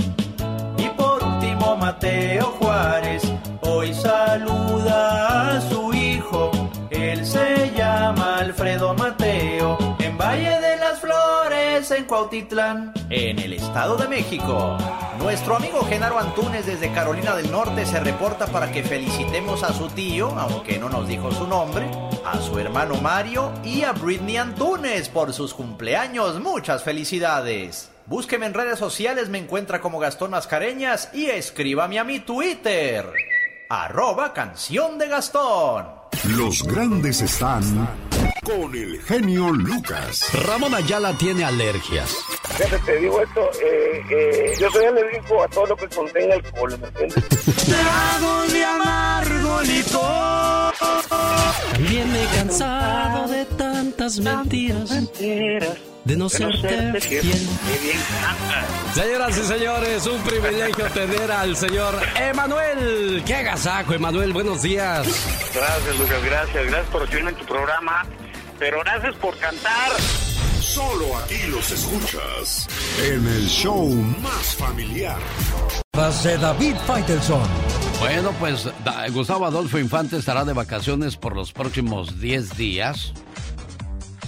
Y 0.78 0.90
por 0.90 1.24
último, 1.24 1.78
Mateo 1.78 2.58
Juárez, 2.60 3.24
hoy 3.62 3.94
saluda 3.94 5.56
a 5.56 5.62
su 5.62 5.73
Alfredo 8.54 8.94
Mateo, 8.94 9.98
en 9.98 10.16
Valle 10.16 10.62
de 10.62 10.78
las 10.78 11.00
Flores, 11.00 11.90
en 11.90 12.04
Cuautitlán, 12.06 12.94
en 13.10 13.40
el 13.40 13.54
Estado 13.54 13.98
de 13.98 14.08
México. 14.08 14.78
Nuestro 15.18 15.56
amigo 15.56 15.84
Genaro 15.86 16.20
Antunes 16.20 16.68
desde 16.68 16.92
Carolina 16.92 17.36
del 17.36 17.50
Norte 17.52 17.84
se 17.88 18.00
reporta 18.00 18.46
para 18.46 18.72
que 18.72 18.84
felicitemos 18.84 19.64
a 19.64 19.74
su 19.74 19.88
tío, 19.88 20.28
aunque 20.38 20.78
no 20.78 20.88
nos 20.88 21.08
dijo 21.08 21.32
su 21.32 21.48
nombre, 21.48 21.90
a 22.24 22.40
su 22.42 22.60
hermano 22.60 22.94
Mario 23.02 23.52
y 23.64 23.82
a 23.82 23.92
Britney 23.92 24.38
Antunes 24.38 25.10
por 25.10 25.34
sus 25.34 25.56
cumpleaños. 25.56 26.40
Muchas 26.40 26.84
felicidades. 26.84 27.90
Búsqueme 28.06 28.46
en 28.46 28.54
redes 28.54 28.78
sociales, 28.78 29.30
me 29.30 29.40
encuentra 29.40 29.82
como 29.82 29.98
Gastón 29.98 30.30
Mascareñas 30.30 31.10
y 31.12 31.26
escríbame 31.26 31.98
a 31.98 32.04
mi 32.04 32.20
Twitter. 32.20 33.12
Arroba 33.68 34.32
canción 34.32 35.00
de 35.00 35.08
Gastón. 35.08 36.03
Los 36.38 36.64
grandes 36.64 37.22
están 37.22 37.64
con 38.44 38.76
el 38.76 39.02
genio 39.02 39.50
Lucas. 39.52 40.34
Ramón 40.46 40.74
Ayala 40.74 41.18
tiene 41.18 41.44
alergias. 41.44 42.16
Fíjate, 42.56 42.80
te 42.80 43.00
digo 43.00 43.22
esto, 43.22 43.50
eh, 43.62 44.02
eh, 44.10 44.54
yo 44.60 44.70
soy 44.72 44.86
alérgico 44.86 45.44
a 45.44 45.48
todo 45.48 45.66
lo 45.68 45.76
que 45.76 45.88
contenga 45.90 46.36
alcohol, 46.36 46.80
¿me 46.80 46.88
entiendes? 46.88 47.26
Trago 47.66 48.44
de 48.52 48.64
amargo 48.64 49.62
licor. 49.64 50.74
También 51.74 52.12
me 52.12 52.24
he 52.24 52.28
cansado 52.28 53.28
de 53.28 53.46
tantas 53.46 54.20
mentiras. 54.20 54.90
De 56.06 56.18
no 56.18 56.28
serte 56.28 57.00
fiel. 57.00 57.48
Señoras 58.94 59.38
y 59.38 59.44
señores, 59.44 60.06
un 60.06 60.22
privilegio 60.22 60.86
tener 60.88 61.32
al 61.32 61.56
señor 61.56 61.96
Emanuel. 62.20 63.24
¡Qué 63.26 63.36
agasajo, 63.36 63.94
Emanuel! 63.94 64.34
Buenos 64.34 64.62
días. 64.62 65.08
Gracias, 65.54 65.98
Lucas, 65.98 66.24
gracias. 66.26 66.66
Gracias 66.66 66.90
por 66.92 67.02
recibirme 67.04 67.32
en 67.32 67.38
tu 67.38 67.46
programa. 67.46 68.06
Pero 68.60 68.82
gracias 68.82 69.16
por 69.16 69.38
cantar. 69.38 69.92
Solo 70.60 71.18
aquí 71.18 71.48
los 71.48 71.72
escuchas 71.72 72.68
en 73.02 73.26
el 73.26 73.48
show 73.48 73.88
más 74.22 74.56
familiar. 74.56 75.20
de 76.24 76.38
David 76.38 76.76
Faitelson. 76.86 77.48
Bueno, 78.00 78.34
pues 78.40 78.68
Gustavo 79.12 79.46
Adolfo 79.46 79.80
Infante 79.80 80.18
estará 80.18 80.44
de 80.44 80.54
vacaciones 80.54 81.16
por 81.16 81.36
los 81.36 81.54
próximos 81.54 82.20
10 82.20 82.58
días. 82.58 83.14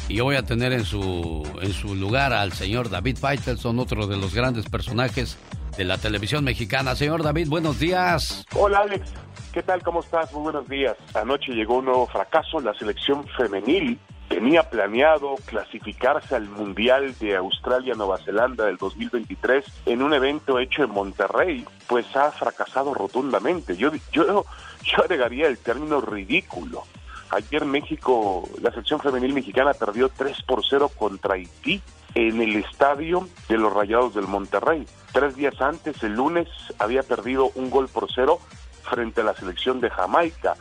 Y 0.08 0.16
yo 0.16 0.24
voy 0.24 0.36
a 0.36 0.44
tener 0.44 0.72
en 0.72 0.86
su, 0.86 1.44
en 1.62 1.74
su 1.74 1.96
lugar 1.96 2.32
al 2.32 2.54
señor 2.54 2.90
David 2.90 3.18
Faitelson, 3.18 3.80
otro 3.80 4.06
de 4.06 4.18
los 4.18 4.36
grandes 4.36 4.70
personajes 4.70 5.38
de 5.78 5.84
la 5.84 5.98
televisión 5.98 6.44
mexicana. 6.44 6.96
Señor 6.96 7.24
David, 7.24 7.50
buenos 7.50 7.80
días. 7.80 8.46
Hola 8.56 8.80
Alex, 8.80 9.12
¿qué 9.52 9.64
tal? 9.64 9.82
¿Cómo 9.82 10.02
estás? 10.02 10.32
Muy 10.32 10.44
buenos 10.44 10.70
días. 10.70 10.96
Anoche 11.16 11.54
llegó 11.54 11.80
un 11.80 11.86
nuevo 11.86 12.06
fracaso. 12.06 12.60
La 12.60 12.76
selección 12.76 13.26
femenil 13.36 14.00
tenía 14.30 14.70
planeado 14.70 15.36
clasificarse 15.46 16.36
al 16.36 16.50
Mundial 16.50 17.16
de 17.20 17.36
Australia-Nueva 17.38 18.20
Zelanda 18.20 18.66
del 18.66 18.78
2023 18.78 19.66
en 19.88 20.04
un 20.04 20.14
evento 20.14 20.60
hecho 20.60 20.84
en 20.84 20.92
Monterrey, 20.92 21.66
pues 21.88 22.06
ha 22.16 22.32
fracasado 22.32 22.94
rotundamente. 22.94 23.76
Yo, 23.76 23.92
yo, 24.12 24.46
yo 24.84 24.98
agregaría 25.04 25.48
el 25.48 25.58
término 25.58 26.00
ridículo. 26.00 26.84
Ayer 27.32 27.66
México, 27.66 28.48
la 28.62 28.72
selección 28.72 29.00
femenil 29.00 29.34
mexicana 29.34 29.74
perdió 29.74 30.10
3 30.10 30.44
por 30.44 30.64
0 30.66 30.92
contra 30.98 31.36
Haití 31.36 31.82
en 32.16 32.42
el 32.42 32.56
estadio 32.56 33.28
de 33.50 33.58
los 33.58 33.72
Rayados 33.74 34.16
del 34.16 34.26
Monterrey. 34.28 34.88
Tres 35.12 35.36
días 35.36 35.62
antes, 35.62 36.02
el 36.02 36.14
lunes, 36.14 36.48
había 36.80 37.04
perdido 37.04 37.52
un 37.56 37.70
gol 37.70 37.90
por 37.90 38.12
cero 38.12 38.40
frente 38.84 39.22
a 39.22 39.26
la 39.26 39.36
selección 39.36 39.82
de 39.82 39.90
Jamaica. 39.90 40.56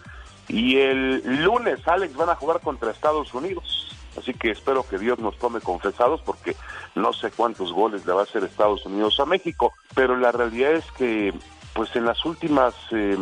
Y 0.48 0.76
el 0.76 1.42
lunes, 1.42 1.86
Alex, 1.86 2.14
van 2.16 2.28
a 2.28 2.34
jugar 2.34 2.60
contra 2.60 2.90
Estados 2.90 3.32
Unidos. 3.32 3.96
Así 4.18 4.34
que 4.34 4.50
espero 4.50 4.86
que 4.86 4.98
Dios 4.98 5.18
nos 5.18 5.38
tome 5.38 5.60
confesados 5.60 6.20
porque 6.22 6.56
no 6.94 7.12
sé 7.12 7.30
cuántos 7.30 7.72
goles 7.72 8.04
le 8.04 8.12
va 8.12 8.20
a 8.20 8.24
hacer 8.24 8.44
Estados 8.44 8.84
Unidos 8.84 9.18
a 9.20 9.24
México. 9.24 9.72
Pero 9.94 10.16
la 10.16 10.32
realidad 10.32 10.72
es 10.72 10.84
que, 10.92 11.32
pues 11.72 11.94
en 11.96 12.04
las 12.04 12.24
últimas, 12.24 12.74
eh, 12.90 13.16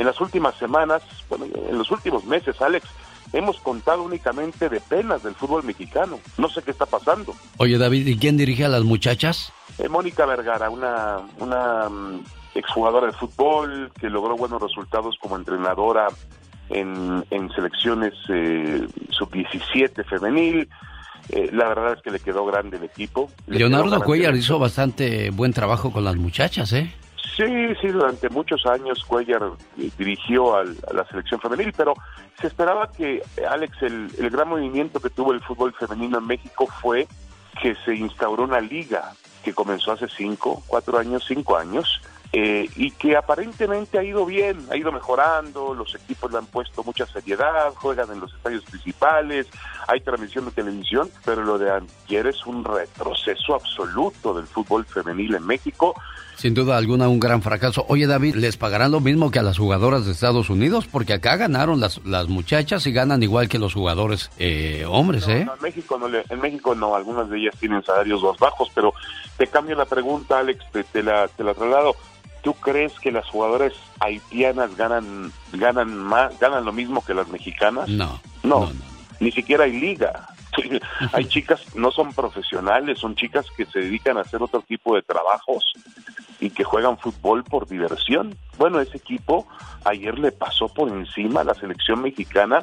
en 0.00 0.06
las 0.06 0.20
últimas 0.20 0.54
semanas, 0.56 1.02
bueno, 1.28 1.46
en 1.68 1.76
los 1.78 1.90
últimos 1.90 2.24
meses, 2.24 2.60
Alex, 2.60 2.86
hemos 3.32 3.58
contado 3.60 4.02
únicamente 4.02 4.68
de 4.68 4.80
penas 4.80 5.22
del 5.22 5.34
fútbol 5.34 5.62
mexicano. 5.62 6.18
No 6.38 6.48
sé 6.48 6.62
qué 6.62 6.70
está 6.72 6.86
pasando. 6.86 7.34
Oye, 7.58 7.78
David, 7.78 8.06
¿y 8.06 8.16
quién 8.16 8.36
dirige 8.36 8.64
a 8.64 8.68
las 8.68 8.82
muchachas? 8.82 9.52
Eh, 9.78 9.88
Mónica 9.88 10.26
Vergara, 10.26 10.68
una, 10.70 11.18
una 11.38 11.88
mm, 11.88 12.24
exjugadora 12.54 13.06
de 13.06 13.12
fútbol 13.12 13.92
que 14.00 14.10
logró 14.10 14.36
buenos 14.36 14.60
resultados 14.60 15.16
como 15.20 15.36
entrenadora 15.36 16.08
en, 16.70 17.24
en 17.30 17.50
selecciones 17.52 18.14
eh, 18.28 18.86
sub-17 19.10 20.04
femenil. 20.06 20.68
Eh, 21.28 21.50
la 21.52 21.68
verdad 21.68 21.92
es 21.94 22.02
que 22.02 22.10
le 22.10 22.18
quedó 22.18 22.44
grande 22.46 22.78
el 22.78 22.84
equipo. 22.84 23.30
Le 23.46 23.58
Leonardo 23.58 24.00
Cuellar 24.02 24.32
el- 24.32 24.40
hizo 24.40 24.58
bastante 24.58 25.30
buen 25.30 25.52
trabajo 25.52 25.92
con 25.92 26.04
las 26.04 26.16
muchachas, 26.16 26.72
¿eh? 26.72 26.92
Sí, 27.40 27.74
sí, 27.80 27.88
durante 27.88 28.28
muchos 28.28 28.66
años 28.66 29.02
Cuellar 29.06 29.42
eh, 29.78 29.90
dirigió 29.96 30.56
al- 30.56 30.76
a 30.90 30.92
la 30.92 31.06
selección 31.06 31.40
femenil, 31.40 31.72
pero 31.74 31.94
se 32.38 32.48
esperaba 32.48 32.90
que, 32.92 33.22
eh, 33.38 33.46
Alex, 33.48 33.80
el, 33.82 34.10
el 34.18 34.28
gran 34.28 34.46
movimiento 34.48 35.00
que 35.00 35.08
tuvo 35.08 35.32
el 35.32 35.40
fútbol 35.40 35.72
femenino 35.72 36.18
en 36.18 36.26
México 36.26 36.66
fue 36.82 37.08
que 37.62 37.74
se 37.86 37.94
instauró 37.94 38.42
una 38.44 38.60
liga 38.60 39.12
que 39.42 39.54
comenzó 39.54 39.92
hace 39.92 40.06
cinco, 40.14 40.62
cuatro 40.66 40.98
años, 40.98 41.24
cinco 41.26 41.56
años, 41.56 42.02
eh, 42.34 42.68
y 42.76 42.90
que 42.90 43.16
aparentemente 43.16 43.98
ha 43.98 44.04
ido 44.04 44.26
bien, 44.26 44.58
ha 44.70 44.76
ido 44.76 44.92
mejorando, 44.92 45.72
los 45.74 45.94
equipos 45.94 46.30
le 46.30 46.38
han 46.38 46.46
puesto 46.46 46.84
mucha 46.84 47.06
seriedad, 47.06 47.72
juegan 47.74 48.12
en 48.12 48.20
los 48.20 48.34
estadios 48.34 48.64
principales, 48.66 49.46
hay 49.88 50.00
transmisión 50.02 50.44
de 50.44 50.50
televisión, 50.50 51.10
pero 51.24 51.42
lo 51.42 51.56
de 51.56 51.70
ayer 51.72 52.26
es 52.26 52.44
un 52.46 52.64
retroceso 52.64 53.54
absoluto 53.54 54.34
del 54.34 54.46
fútbol 54.46 54.84
femenil 54.84 55.34
en 55.36 55.46
México. 55.46 55.94
Sin 56.40 56.54
duda 56.54 56.78
alguna, 56.78 57.06
un 57.06 57.20
gran 57.20 57.42
fracaso. 57.42 57.84
Oye, 57.88 58.06
David, 58.06 58.34
¿les 58.36 58.56
pagarán 58.56 58.92
lo 58.92 59.00
mismo 59.00 59.30
que 59.30 59.38
a 59.38 59.42
las 59.42 59.58
jugadoras 59.58 60.06
de 60.06 60.12
Estados 60.12 60.48
Unidos? 60.48 60.86
Porque 60.90 61.12
acá 61.12 61.36
ganaron 61.36 61.80
las, 61.80 62.02
las 62.06 62.28
muchachas 62.28 62.86
y 62.86 62.92
ganan 62.92 63.22
igual 63.22 63.46
que 63.46 63.58
los 63.58 63.74
jugadores 63.74 64.30
eh, 64.38 64.86
hombres, 64.88 65.28
¿eh? 65.28 65.44
No, 65.44 65.52
en 65.52 65.60
México 65.60 65.98
no, 65.98 66.06
en 66.08 66.40
México 66.40 66.74
no, 66.74 66.96
algunas 66.96 67.28
de 67.28 67.40
ellas 67.40 67.54
tienen 67.60 67.84
salarios 67.84 68.22
más 68.22 68.38
bajos, 68.38 68.70
pero 68.74 68.94
te 69.36 69.48
cambio 69.48 69.76
la 69.76 69.84
pregunta, 69.84 70.38
Alex, 70.38 70.64
te, 70.72 70.82
te 70.82 71.02
la, 71.02 71.28
te 71.28 71.44
la 71.44 71.52
traslado. 71.52 71.94
¿Tú 72.40 72.54
crees 72.54 72.98
que 73.00 73.12
las 73.12 73.28
jugadoras 73.28 73.74
haitianas 73.98 74.74
ganan 74.78 75.30
ganan 75.52 75.94
más, 75.94 76.38
ganan 76.40 76.64
lo 76.64 76.72
mismo 76.72 77.04
que 77.04 77.12
las 77.12 77.28
mexicanas? 77.28 77.86
No. 77.86 78.18
No, 78.42 78.72
ni 79.18 79.30
siquiera 79.30 79.64
hay 79.64 79.78
liga. 79.78 80.26
hay 81.12 81.26
chicas, 81.26 81.60
no 81.74 81.90
son 81.90 82.14
profesionales, 82.14 82.98
son 82.98 83.14
chicas 83.14 83.44
que 83.58 83.66
se 83.66 83.80
dedican 83.80 84.16
a 84.16 84.22
hacer 84.22 84.42
otro 84.42 84.62
tipo 84.62 84.96
de 84.96 85.02
trabajos 85.02 85.74
y 86.40 86.50
que 86.50 86.64
juegan 86.64 86.98
fútbol 86.98 87.44
por 87.44 87.66
diversión. 87.66 88.36
Bueno, 88.58 88.80
ese 88.80 88.96
equipo 88.96 89.46
ayer 89.84 90.18
le 90.18 90.32
pasó 90.32 90.68
por 90.68 90.88
encima 90.88 91.40
a 91.40 91.44
la 91.44 91.54
selección 91.54 92.02
mexicana, 92.02 92.60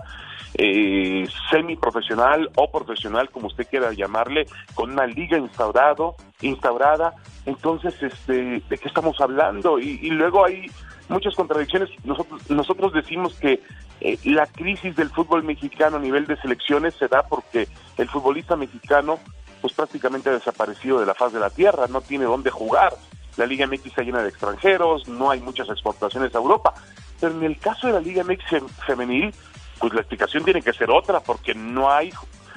eh, 0.56 1.28
semiprofesional 1.50 2.50
o 2.56 2.72
profesional, 2.72 3.30
como 3.30 3.48
usted 3.48 3.68
quiera 3.68 3.94
llamarle, 3.94 4.48
con 4.74 4.92
una 4.92 5.06
liga 5.06 5.38
instaurado, 5.38 6.16
instaurada. 6.42 7.14
Entonces, 7.46 7.94
este, 8.02 8.64
¿de 8.68 8.78
qué 8.78 8.88
estamos 8.88 9.20
hablando? 9.22 9.80
Y, 9.80 10.00
y 10.02 10.10
luego 10.10 10.46
hay 10.46 10.70
muchas 11.10 11.36
contradicciones. 11.36 11.90
Nosotros, 12.04 12.50
nosotros 12.50 12.94
decimos 12.94 13.36
que 13.36 13.62
eh, 14.02 14.18
la 14.26 14.46
crisis 14.46 14.96
del 14.96 15.10
fútbol 15.10 15.44
mexicano 15.44 15.98
a 15.98 16.00
nivel 16.00 16.26
de 16.26 16.38
selecciones 16.38 16.94
se 16.96 17.08
da 17.08 17.24
porque 17.24 17.68
el 17.98 18.08
futbolista 18.08 18.56
mexicano 18.56 19.20
pues 19.62 19.74
prácticamente 19.74 20.30
ha 20.30 20.34
desaparecido 20.34 21.00
de 21.00 21.08
la 21.08 21.16
faz 21.16 21.34
de 21.34 21.40
la 21.40 21.50
tierra, 21.50 21.88
no 21.88 22.02
tiene 22.02 22.26
dónde 22.26 22.52
jugar. 22.52 22.94
La 23.38 23.46
Liga 23.46 23.66
MX 23.68 23.86
está 23.86 24.02
llena 24.02 24.22
de 24.24 24.30
extranjeros, 24.30 25.08
no 25.08 25.30
hay 25.32 25.40
muchas 25.40 25.70
exportaciones 25.70 26.34
a 26.36 26.40
Europa. 26.40 26.74
Pero 27.20 27.34
en 27.38 27.44
el 27.44 27.58
caso 27.60 27.88
de 27.88 27.94
la 27.94 28.00
Liga 28.00 28.24
MX 28.24 28.44
fem- 28.50 28.68
femenil, 28.86 29.34
pues 29.80 29.94
la 29.94 30.02
explicación 30.02 30.44
tiene 30.44 30.62
que 30.62 30.74
ser 30.74 30.90
otra, 30.92 31.20
porque 31.20 31.54
no 31.56 31.92
hay, 31.92 32.12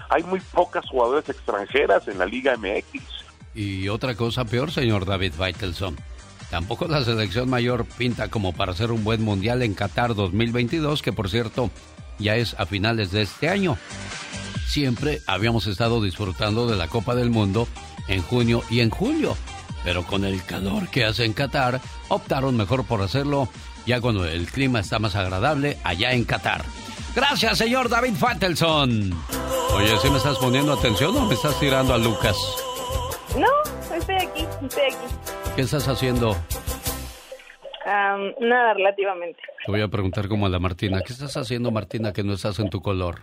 hay 0.08 0.22
muy 0.22 0.40
pocas 0.40 0.84
jugadoras 0.88 1.28
extranjeras 1.28 2.08
en 2.08 2.18
la 2.18 2.26
Liga 2.26 2.56
MX. 2.56 3.02
Y 3.54 3.88
otra 3.88 4.14
cosa 4.14 4.44
peor, 4.44 4.70
señor 4.70 5.04
David 5.06 5.32
Faitelson. 5.34 5.96
Tampoco 6.50 6.88
la 6.88 7.04
selección 7.04 7.48
mayor 7.48 7.84
pinta 7.84 8.28
como 8.28 8.52
para 8.52 8.72
hacer 8.72 8.90
un 8.90 9.04
buen 9.04 9.22
mundial 9.22 9.62
en 9.62 9.74
Qatar 9.74 10.14
2022, 10.14 11.00
que 11.02 11.12
por 11.12 11.28
cierto 11.30 11.70
ya 12.18 12.36
es 12.36 12.54
a 12.58 12.66
finales 12.66 13.12
de 13.12 13.22
este 13.22 13.48
año. 13.48 13.76
Siempre 14.66 15.20
habíamos 15.26 15.66
estado 15.66 16.00
disfrutando 16.02 16.66
de 16.68 16.76
la 16.76 16.88
Copa 16.88 17.14
del 17.14 17.30
Mundo 17.30 17.66
en 18.08 18.22
junio 18.22 18.62
y 18.70 18.80
en 18.80 18.90
julio, 18.90 19.36
pero 19.84 20.04
con 20.04 20.24
el 20.24 20.44
calor 20.44 20.88
que 20.88 21.04
hace 21.04 21.24
en 21.24 21.32
Qatar, 21.32 21.80
optaron 22.08 22.56
mejor 22.56 22.84
por 22.84 23.02
hacerlo 23.02 23.48
ya 23.86 24.00
cuando 24.00 24.26
el 24.26 24.46
clima 24.46 24.80
está 24.80 24.98
más 24.98 25.16
agradable 25.16 25.78
allá 25.84 26.12
en 26.12 26.24
Qatar. 26.24 26.62
Gracias, 27.14 27.58
señor 27.58 27.88
David 27.88 28.14
Faitelson. 28.14 29.12
Oye, 29.74 29.96
¿sí 29.98 30.10
me 30.10 30.18
estás 30.18 30.38
poniendo 30.38 30.72
atención 30.72 31.16
o 31.16 31.26
me 31.26 31.34
estás 31.34 31.58
tirando 31.58 31.94
a 31.94 31.98
Lucas? 31.98 32.36
No, 33.36 33.96
estoy 33.96 34.16
aquí, 34.16 34.46
estoy 34.62 34.82
aquí. 34.84 35.54
¿Qué 35.56 35.62
estás 35.62 35.88
haciendo? 35.88 36.36
Nada, 38.40 38.74
relativamente. 38.74 39.40
Te 39.64 39.70
voy 39.70 39.82
a 39.82 39.88
preguntar 39.88 40.28
como 40.28 40.46
a 40.46 40.48
la 40.48 40.58
Martina. 40.58 41.02
¿Qué 41.04 41.12
estás 41.12 41.36
haciendo, 41.36 41.70
Martina, 41.70 42.12
que 42.12 42.22
no 42.22 42.34
estás 42.34 42.58
en 42.58 42.70
tu 42.70 42.80
color? 42.80 43.22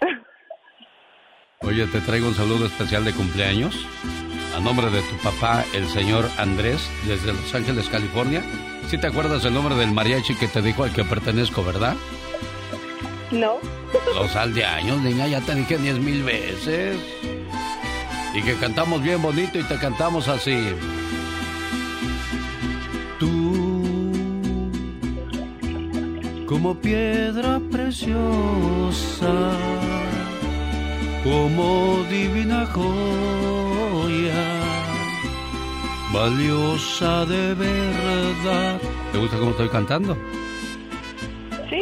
Oye, 1.62 1.86
te 1.86 2.00
traigo 2.00 2.28
un 2.28 2.34
saludo 2.34 2.66
especial 2.66 3.04
de 3.04 3.12
cumpleaños. 3.12 3.74
A 4.54 4.60
nombre 4.60 4.90
de 4.90 5.00
tu 5.02 5.16
papá, 5.16 5.64
el 5.72 5.88
señor 5.88 6.28
Andrés, 6.36 6.82
desde 7.06 7.32
Los 7.32 7.54
Ángeles, 7.54 7.88
California. 7.88 8.42
Si 8.88 8.98
te 8.98 9.06
acuerdas 9.06 9.44
el 9.44 9.54
nombre 9.54 9.74
del 9.74 9.92
mariachi 9.92 10.34
que 10.34 10.48
te 10.48 10.60
dijo 10.60 10.84
al 10.84 10.92
que 10.92 11.04
pertenezco, 11.04 11.64
verdad? 11.64 11.96
No. 13.30 13.54
Los 14.14 14.36
aldeaños, 14.36 15.00
niña, 15.00 15.26
ya 15.26 15.40
te 15.40 15.54
dije 15.54 15.78
diez 15.78 15.98
mil 15.98 16.22
veces. 16.22 16.98
Y 18.34 18.42
que 18.42 18.54
cantamos 18.56 19.02
bien 19.02 19.22
bonito 19.22 19.58
y 19.58 19.62
te 19.62 19.76
cantamos 19.76 20.28
así. 20.28 20.74
Tú, 23.18 23.82
como 26.46 26.74
piedra 26.74 27.60
preciosa, 27.70 29.32
como 31.24 32.04
divina 32.10 32.66
joya, 32.66 34.44
valiosa 36.12 37.24
de 37.26 37.54
verdad. 37.54 38.80
¿Te 39.12 39.18
gusta 39.18 39.38
cómo 39.38 39.50
estoy 39.50 39.68
cantando? 39.68 40.16
Sí. 41.70 41.80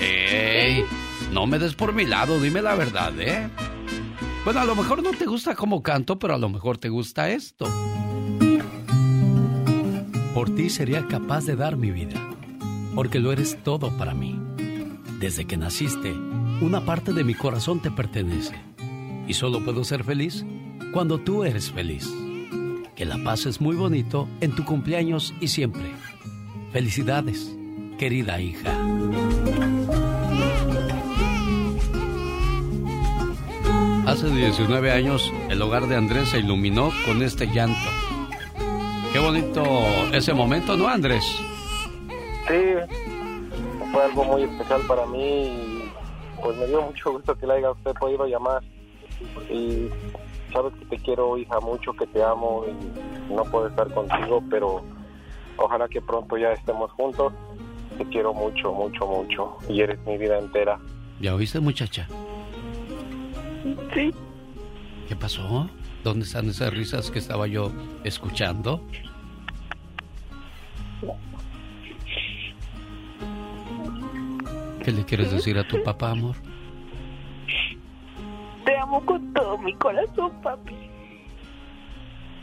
¡Ey! 0.00 0.84
No 1.32 1.46
me 1.46 1.58
des 1.58 1.74
por 1.74 1.92
mi 1.92 2.06
lado, 2.06 2.40
dime 2.40 2.60
la 2.62 2.74
verdad, 2.74 3.12
¿eh? 3.20 3.48
Bueno, 4.44 4.60
a 4.60 4.64
lo 4.64 4.74
mejor 4.74 5.02
no 5.02 5.10
te 5.10 5.26
gusta 5.26 5.54
cómo 5.54 5.82
canto, 5.82 6.18
pero 6.18 6.34
a 6.34 6.38
lo 6.38 6.48
mejor 6.48 6.78
te 6.78 6.88
gusta 6.88 7.30
esto. 7.30 7.66
Por 10.34 10.54
ti 10.54 10.70
sería 10.70 11.06
capaz 11.06 11.44
de 11.44 11.56
dar 11.56 11.76
mi 11.76 11.90
vida, 11.90 12.20
porque 12.94 13.20
lo 13.20 13.32
eres 13.32 13.62
todo 13.62 13.96
para 13.96 14.14
mí. 14.14 14.40
Desde 15.18 15.44
que 15.44 15.56
naciste, 15.56 16.14
una 16.60 16.84
parte 16.84 17.12
de 17.12 17.24
mi 17.24 17.34
corazón 17.34 17.80
te 17.80 17.90
pertenece. 17.90 18.54
Y 19.26 19.34
solo 19.34 19.64
puedo 19.64 19.84
ser 19.84 20.04
feliz 20.04 20.44
cuando 20.92 21.18
tú 21.18 21.44
eres 21.44 21.70
feliz. 21.70 22.08
Que 22.94 23.04
la 23.04 23.18
pases 23.22 23.60
muy 23.60 23.76
bonito 23.76 24.28
en 24.40 24.54
tu 24.54 24.64
cumpleaños 24.64 25.34
y 25.40 25.48
siempre. 25.48 25.92
Felicidades, 26.72 27.56
querida 27.98 28.40
hija. 28.40 28.76
Hace 34.06 34.28
19 34.28 34.90
años, 34.90 35.32
el 35.48 35.62
hogar 35.62 35.86
de 35.86 35.96
Andrés 35.96 36.30
se 36.30 36.40
iluminó 36.40 36.90
con 37.06 37.22
este 37.22 37.46
llanto. 37.46 37.88
Qué 39.12 39.18
bonito 39.18 39.62
ese 40.12 40.34
momento, 40.34 40.76
¿no, 40.76 40.88
Andrés? 40.88 41.24
Sí, 42.48 42.56
fue 43.92 44.04
algo 44.04 44.24
muy 44.24 44.42
especial 44.42 44.82
para 44.86 45.06
mí 45.06 45.18
y 45.18 45.69
pues 46.42 46.56
me 46.56 46.66
dio 46.66 46.82
mucho 46.82 47.12
gusto 47.12 47.36
que 47.36 47.46
le 47.46 47.54
haya 47.54 47.70
usted 47.70 47.92
podido 47.94 48.26
llamar. 48.26 48.62
Y 49.50 49.88
sabes 50.52 50.72
que 50.74 50.84
te 50.86 50.98
quiero, 50.98 51.36
hija, 51.36 51.60
mucho, 51.60 51.92
que 51.92 52.06
te 52.06 52.22
amo 52.22 52.64
y 52.66 53.32
no 53.32 53.44
puedo 53.44 53.68
estar 53.68 53.92
contigo, 53.92 54.42
pero 54.50 54.82
ojalá 55.56 55.88
que 55.88 56.00
pronto 56.00 56.36
ya 56.36 56.52
estemos 56.52 56.90
juntos. 56.92 57.32
Te 57.98 58.04
quiero 58.06 58.32
mucho, 58.32 58.72
mucho, 58.72 59.06
mucho 59.06 59.56
y 59.68 59.82
eres 59.82 59.98
mi 60.06 60.16
vida 60.16 60.38
entera. 60.38 60.78
¿Ya 61.20 61.34
oíste, 61.34 61.60
muchacha? 61.60 62.06
Sí. 63.92 64.10
¿Qué 65.06 65.16
pasó? 65.16 65.68
¿Dónde 66.02 66.24
están 66.24 66.48
esas 66.48 66.72
risas 66.72 67.10
que 67.10 67.18
estaba 67.18 67.46
yo 67.46 67.70
escuchando? 68.04 68.80
¿Qué 74.90 74.96
le 74.96 75.04
quieres 75.04 75.30
decir 75.30 75.56
a 75.56 75.62
tu 75.62 75.80
papá, 75.84 76.10
amor? 76.10 76.34
Te 78.64 78.76
amo 78.76 79.00
con 79.06 79.32
todo 79.32 79.56
mi 79.58 79.72
corazón, 79.74 80.32
papi. 80.42 80.74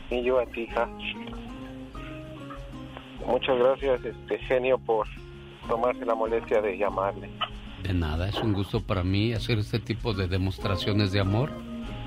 Y 0.08 0.22
yo 0.22 0.40
a 0.40 0.46
ti, 0.46 0.62
hija. 0.62 0.88
Muchas 3.26 3.58
gracias, 3.58 4.02
este 4.02 4.38
genio, 4.46 4.78
por 4.78 5.06
tomarse 5.68 6.06
la 6.06 6.14
molestia 6.14 6.62
de 6.62 6.78
llamarle. 6.78 7.28
De 7.82 7.92
nada, 7.92 8.30
es 8.30 8.36
un 8.36 8.54
gusto 8.54 8.80
para 8.80 9.04
mí 9.04 9.34
hacer 9.34 9.58
este 9.58 9.78
tipo 9.78 10.14
de 10.14 10.26
demostraciones 10.26 11.12
de 11.12 11.20
amor 11.20 11.50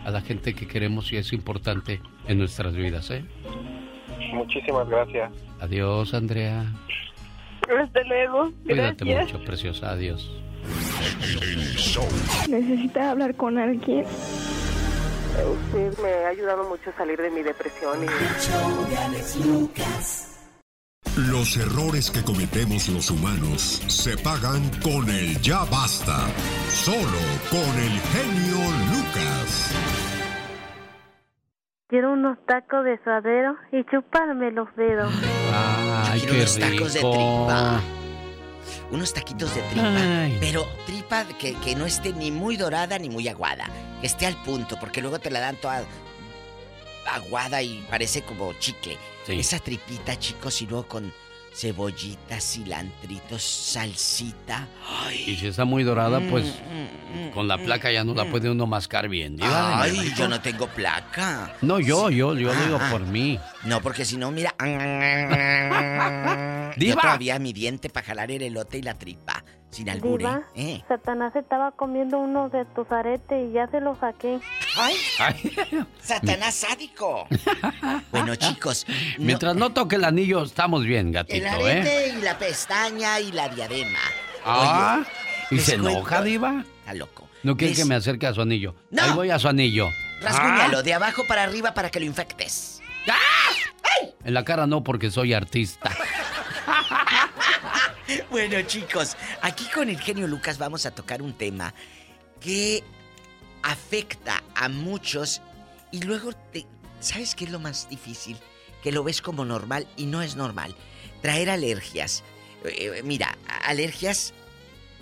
a 0.03 0.09
la 0.09 0.21
gente 0.21 0.55
que 0.55 0.67
queremos 0.67 1.13
y 1.13 1.17
es 1.17 1.33
importante 1.33 2.01
en 2.27 2.39
nuestras 2.39 2.73
vidas, 2.73 3.11
¿eh? 3.11 3.23
Muchísimas 4.33 4.89
gracias. 4.89 5.31
Adiós, 5.59 6.15
Andrea. 6.15 6.65
Hasta 7.69 8.03
luego. 8.03 8.51
Cuídate 8.63 9.05
Gracias. 9.05 9.33
mucho, 9.33 9.45
preciosa. 9.45 9.91
Adiós. 9.91 10.29
¿Necesitas 12.49 13.03
hablar 13.03 13.35
con 13.35 13.57
alguien? 13.57 14.05
Usted 15.65 15.97
me 16.03 16.25
ha 16.25 16.27
ayudado 16.29 16.67
mucho 16.67 16.89
a 16.89 16.97
salir 16.97 17.19
de 17.19 17.31
mi 17.31 17.41
depresión 17.41 18.03
y... 18.03 18.07
Los 21.29 21.57
errores 21.57 22.09
que 22.09 22.23
cometemos 22.23 22.87
los 22.89 23.09
humanos 23.11 23.81
se 23.87 24.17
pagan 24.17 24.69
con 24.81 25.09
el 25.09 25.41
ya 25.41 25.65
basta. 25.65 26.27
Solo 26.69 27.19
con 27.49 27.59
el 27.59 27.99
genio 27.99 28.59
Lucas. 28.91 30.00
Quiero 31.91 32.13
unos 32.13 32.37
tacos 32.45 32.85
de 32.85 32.97
suadero 33.03 33.57
y 33.73 33.83
chuparme 33.83 34.49
los 34.51 34.73
dedos. 34.77 35.13
Ay, 35.53 36.21
Quiero 36.21 36.35
qué 36.35 36.39
unos 36.39 36.57
tacos 36.57 36.93
de 36.93 36.99
tripa. 37.01 37.81
Unos 38.91 39.13
taquitos 39.13 39.53
de 39.53 39.61
tripa. 39.63 39.87
Ay. 39.87 40.37
Pero 40.39 40.65
tripa 40.85 41.25
que, 41.37 41.53
que 41.55 41.75
no 41.75 41.85
esté 41.85 42.13
ni 42.13 42.31
muy 42.31 42.55
dorada 42.55 42.97
ni 42.97 43.09
muy 43.09 43.27
aguada. 43.27 43.65
Que 43.99 44.07
esté 44.07 44.25
al 44.25 44.41
punto, 44.41 44.77
porque 44.79 45.01
luego 45.01 45.19
te 45.19 45.29
la 45.29 45.41
dan 45.41 45.57
toda 45.57 45.83
aguada 47.11 47.61
y 47.61 47.85
parece 47.89 48.21
como 48.21 48.53
chicle. 48.53 48.97
Esa 49.27 49.59
tripita, 49.59 50.17
chicos, 50.17 50.61
y 50.61 50.67
luego 50.67 50.87
con 50.87 51.11
cebollitas, 51.53 52.43
cilantritos, 52.43 53.41
salsita. 53.43 54.67
Y 55.27 55.35
si 55.35 55.47
está 55.47 55.65
muy 55.65 55.83
dorada, 55.83 56.19
pues 56.29 56.45
Mm, 57.13 57.31
con 57.33 57.47
la 57.47 57.57
placa 57.57 57.91
ya 57.91 58.05
no 58.05 58.13
la 58.13 58.23
puede 58.25 58.49
uno 58.49 58.65
mascar 58.65 59.09
bien. 59.09 59.35
Diva 59.35 59.83
de 59.85 59.99
Ay, 59.99 60.13
yo 60.15 60.29
no 60.29 60.39
tengo 60.39 60.65
placa. 60.67 61.53
No, 61.61 61.79
yo, 61.79 62.09
yo, 62.09 62.33
yo 62.35 62.51
Ah, 62.51 62.63
digo 62.63 62.77
ah. 62.79 62.87
por 62.89 63.01
mí. 63.01 63.37
No, 63.65 63.81
porque 63.81 64.05
si 64.05 64.17
no, 64.17 64.31
mira. 64.31 64.53
Yo 66.77 66.85
Diva. 66.85 67.01
todavía 67.01 67.37
mi 67.39 67.53
diente 67.53 67.89
para 67.89 68.05
jalar 68.07 68.31
el 68.31 68.41
elote 68.41 68.77
y 68.77 68.81
la 68.81 68.93
tripa. 68.95 69.43
Sin 69.69 69.89
albur, 69.89 70.19
Diva, 70.19 70.41
¿eh? 70.55 70.81
Satanás 70.87 71.33
estaba 71.35 71.71
comiendo 71.71 72.19
unos 72.19 72.51
de 72.51 72.65
tus 72.65 72.91
aretes 72.91 73.49
y 73.49 73.53
ya 73.53 73.67
se 73.67 73.79
los 73.79 73.97
saqué. 73.99 74.39
¡Ay! 74.77 74.95
¡Satanás 76.01 76.55
sádico! 76.55 77.25
bueno, 78.11 78.35
chicos. 78.35 78.85
no- 79.17 79.25
Mientras 79.25 79.55
no 79.55 79.69
toque 79.71 79.95
el 79.95 80.03
anillo, 80.03 80.43
estamos 80.43 80.83
bien, 80.83 81.07
el 81.07 81.13
gatito, 81.13 81.45
¿eh? 81.45 81.79
arete 81.79 82.09
y 82.17 82.21
la 82.21 82.37
pestaña 82.37 83.19
y 83.21 83.31
la 83.31 83.47
diadema. 83.47 83.99
Ah, 84.45 85.03
¿y 85.51 85.59
se 85.59 85.77
cuento- 85.77 85.89
enoja, 85.91 86.21
Diva? 86.21 86.65
Está 86.79 86.93
loco. 86.95 87.29
No 87.43 87.55
quiere 87.55 87.71
Les- 87.73 87.79
que 87.83 87.85
me 87.85 87.95
acerque 87.95 88.27
a 88.27 88.33
su 88.33 88.41
anillo. 88.41 88.75
No. 88.89 89.03
Ahí 89.03 89.11
voy 89.13 89.29
a 89.29 89.39
su 89.39 89.47
anillo. 89.47 89.87
Rasguñalo 90.21 90.79
Ah, 90.79 90.83
de 90.83 90.93
abajo 90.93 91.23
para 91.29 91.43
arriba 91.43 91.73
para 91.73 91.89
que 91.89 91.99
lo 92.01 92.05
infectes. 92.05 92.80
En 94.23 94.33
la 94.33 94.45
cara 94.45 94.67
no, 94.67 94.83
porque 94.83 95.11
soy 95.11 95.33
artista. 95.33 95.91
Bueno, 98.29 98.61
chicos, 98.63 99.15
aquí 99.41 99.65
con 99.73 99.89
el 99.89 99.99
genio 99.99 100.27
Lucas 100.27 100.57
vamos 100.57 100.85
a 100.85 100.91
tocar 100.91 101.21
un 101.21 101.33
tema 101.33 101.73
que 102.41 102.83
afecta 103.63 104.43
a 104.55 104.67
muchos 104.67 105.41
y 105.91 106.01
luego 106.01 106.33
te, 106.33 106.65
¿sabes 106.99 107.35
qué 107.35 107.45
es 107.45 107.51
lo 107.51 107.59
más 107.59 107.87
difícil? 107.89 108.37
Que 108.83 108.91
lo 108.91 109.03
ves 109.03 109.21
como 109.21 109.45
normal 109.45 109.87
y 109.95 110.05
no 110.05 110.21
es 110.21 110.35
normal. 110.35 110.75
Traer 111.21 111.49
alergias. 111.49 112.23
Eh, 112.65 112.91
eh, 112.97 113.03
mira, 113.03 113.37
alergias, 113.63 114.33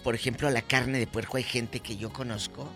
por 0.04 0.14
ejemplo, 0.16 0.48
a 0.48 0.52
la 0.52 0.62
carne 0.62 1.00
de 1.00 1.08
puerco 1.08 1.38
hay 1.38 1.44
gente 1.44 1.80
que 1.80 1.98
yo 1.98 2.12
conozco 2.12 2.70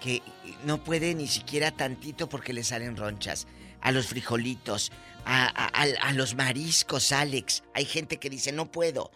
que 0.00 0.22
no 0.64 0.82
puede 0.82 1.14
ni 1.14 1.28
siquiera 1.28 1.70
tantito 1.70 2.28
porque 2.28 2.52
le 2.52 2.64
salen 2.64 2.96
ronchas. 2.96 3.46
A 3.82 3.92
los 3.92 4.06
frijolitos, 4.06 4.90
a, 5.24 5.46
a- 5.46 5.82
a- 6.08 6.12
los 6.12 6.34
mariscos, 6.34 7.12
Alex. 7.12 7.62
Hay 7.74 7.84
gente 7.84 8.18
que 8.18 8.30
dice, 8.30 8.52
no 8.52 8.70
puedo. 8.70 9.10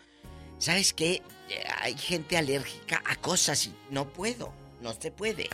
¿Sabes 0.58 0.92
qué? 0.92 1.22
Eh, 1.48 1.62
Hay 1.80 1.96
gente 1.96 2.36
alérgica 2.36 3.02
a 3.06 3.16
cosas 3.16 3.66
y 3.66 3.74
no 3.90 4.08
puedo, 4.12 4.52
no 4.82 4.92
se 4.92 5.10
puede. 5.10 5.48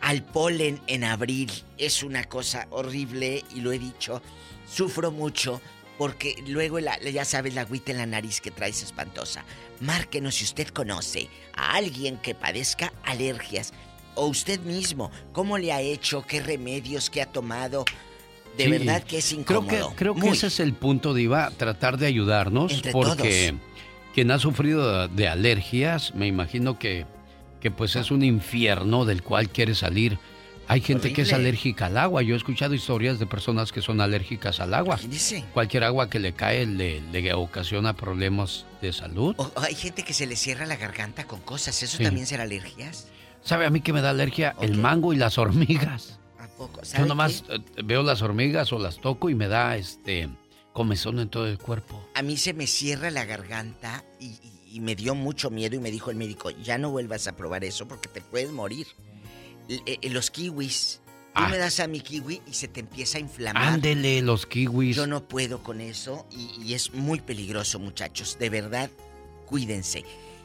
Al 0.00 0.22
polen 0.24 0.80
en 0.86 1.04
abril 1.04 1.50
es 1.76 2.02
una 2.02 2.24
cosa 2.24 2.66
horrible 2.70 3.44
y 3.54 3.60
lo 3.60 3.72
he 3.72 3.78
dicho. 3.78 4.22
Sufro 4.70 5.10
mucho 5.10 5.60
porque 5.98 6.42
luego 6.46 6.78
ya 6.78 7.24
sabes 7.26 7.52
la 7.54 7.62
agüita 7.62 7.90
en 7.92 7.98
la 7.98 8.06
nariz 8.06 8.40
que 8.40 8.50
traes 8.50 8.82
espantosa. 8.82 9.44
Márquenos 9.80 10.36
si 10.36 10.44
usted 10.44 10.68
conoce 10.68 11.28
a 11.54 11.74
alguien 11.74 12.16
que 12.16 12.34
padezca 12.34 12.92
alergias 13.04 13.74
o 14.14 14.26
usted 14.26 14.60
mismo, 14.60 15.10
cómo 15.32 15.58
le 15.58 15.72
ha 15.72 15.82
hecho, 15.82 16.22
qué 16.26 16.40
remedios 16.40 17.10
que 17.10 17.20
ha 17.20 17.26
tomado. 17.26 17.84
De 18.64 18.78
Sí, 18.78 18.84
verdad 18.84 19.02
que 19.02 19.18
es 19.18 19.28
Creo 19.28 19.40
incómodo. 19.60 19.90
que, 19.90 19.96
creo 19.96 20.14
que 20.14 20.28
ese 20.28 20.46
es 20.48 20.60
el 20.60 20.74
punto, 20.74 21.14
Diva, 21.14 21.50
tratar 21.56 21.98
de 21.98 22.06
ayudarnos. 22.06 22.72
Entre 22.72 22.92
porque 22.92 23.50
todos. 23.52 23.60
quien 24.14 24.30
ha 24.30 24.38
sufrido 24.38 25.08
de 25.08 25.28
alergias, 25.28 26.14
me 26.14 26.26
imagino 26.26 26.78
que 26.78 27.06
que 27.60 27.70
pues 27.70 27.94
es 27.94 28.10
un 28.10 28.22
infierno 28.24 29.04
del 29.04 29.22
cual 29.22 29.50
quiere 29.50 29.74
salir. 29.74 30.18
Hay 30.66 30.80
gente 30.80 31.12
que 31.12 31.22
es 31.22 31.32
alérgica 31.32 31.86
al 31.86 31.98
agua. 31.98 32.22
Yo 32.22 32.34
he 32.34 32.36
escuchado 32.38 32.74
historias 32.74 33.18
de 33.18 33.26
personas 33.26 33.72
que 33.72 33.82
son 33.82 34.00
alérgicas 34.00 34.60
al 34.60 34.72
agua. 34.72 34.98
Cualquier 35.52 35.84
agua 35.84 36.08
que 36.08 36.20
le 36.20 36.32
cae 36.32 36.64
le, 36.64 37.00
le 37.12 37.34
ocasiona 37.34 37.92
problemas 37.94 38.66
de 38.80 38.92
salud. 38.92 39.34
O, 39.36 39.50
hay 39.60 39.74
gente 39.74 40.04
que 40.04 40.14
se 40.14 40.26
le 40.26 40.36
cierra 40.36 40.64
la 40.66 40.76
garganta 40.76 41.24
con 41.24 41.40
cosas. 41.40 41.82
¿Eso 41.82 41.98
también 42.02 42.26
será 42.26 42.44
alergias? 42.44 43.08
¿Sabe 43.42 43.66
a 43.66 43.70
mí 43.70 43.80
que 43.80 43.92
me 43.92 44.00
da 44.00 44.10
alergia? 44.10 44.54
El 44.60 44.78
mango 44.78 45.12
y 45.12 45.16
las 45.16 45.38
hormigas. 45.38 46.19
Yo 46.96 47.06
nomás 47.06 47.44
eh, 47.48 47.58
veo 47.84 48.02
las 48.02 48.22
hormigas 48.22 48.72
o 48.72 48.78
las 48.78 49.00
toco 49.00 49.30
y 49.30 49.34
me 49.34 49.48
da 49.48 49.76
este 49.76 50.28
comezón 50.72 51.18
en 51.18 51.28
todo 51.28 51.46
el 51.46 51.58
cuerpo. 51.58 52.02
A 52.14 52.22
mí 52.22 52.36
se 52.36 52.52
me 52.52 52.66
cierra 52.66 53.10
la 53.10 53.24
garganta 53.24 54.04
y, 54.18 54.38
y 54.70 54.80
me 54.80 54.94
dio 54.94 55.14
mucho 55.14 55.50
miedo 55.50 55.76
y 55.76 55.80
me 55.80 55.90
dijo 55.90 56.10
el 56.10 56.16
médico, 56.16 56.50
ya 56.50 56.78
no 56.78 56.90
vuelvas 56.90 57.26
a 57.26 57.36
probar 57.36 57.64
eso 57.64 57.88
porque 57.88 58.08
te 58.08 58.20
puedes 58.20 58.50
morir. 58.50 58.86
Eh, 59.68 59.98
eh, 60.02 60.10
los 60.10 60.30
kiwis. 60.30 61.00
Tú 61.34 61.42
ah. 61.44 61.48
me 61.48 61.58
das 61.58 61.78
a 61.78 61.86
mi 61.86 62.00
kiwi 62.00 62.42
y 62.46 62.54
se 62.54 62.66
te 62.66 62.80
empieza 62.80 63.18
a 63.18 63.20
inflamar. 63.20 63.62
Ándele, 63.62 64.20
los 64.20 64.46
kiwis. 64.46 64.96
Yo 64.96 65.06
no 65.06 65.28
puedo 65.28 65.62
con 65.62 65.80
eso 65.80 66.26
y, 66.30 66.74
es 66.74 66.92
muy 66.92 67.20
peligroso, 67.20 67.78
muchachos. 67.78 68.36
De 68.38 68.50
verdad, 68.50 68.90
cuídense. 69.46 70.04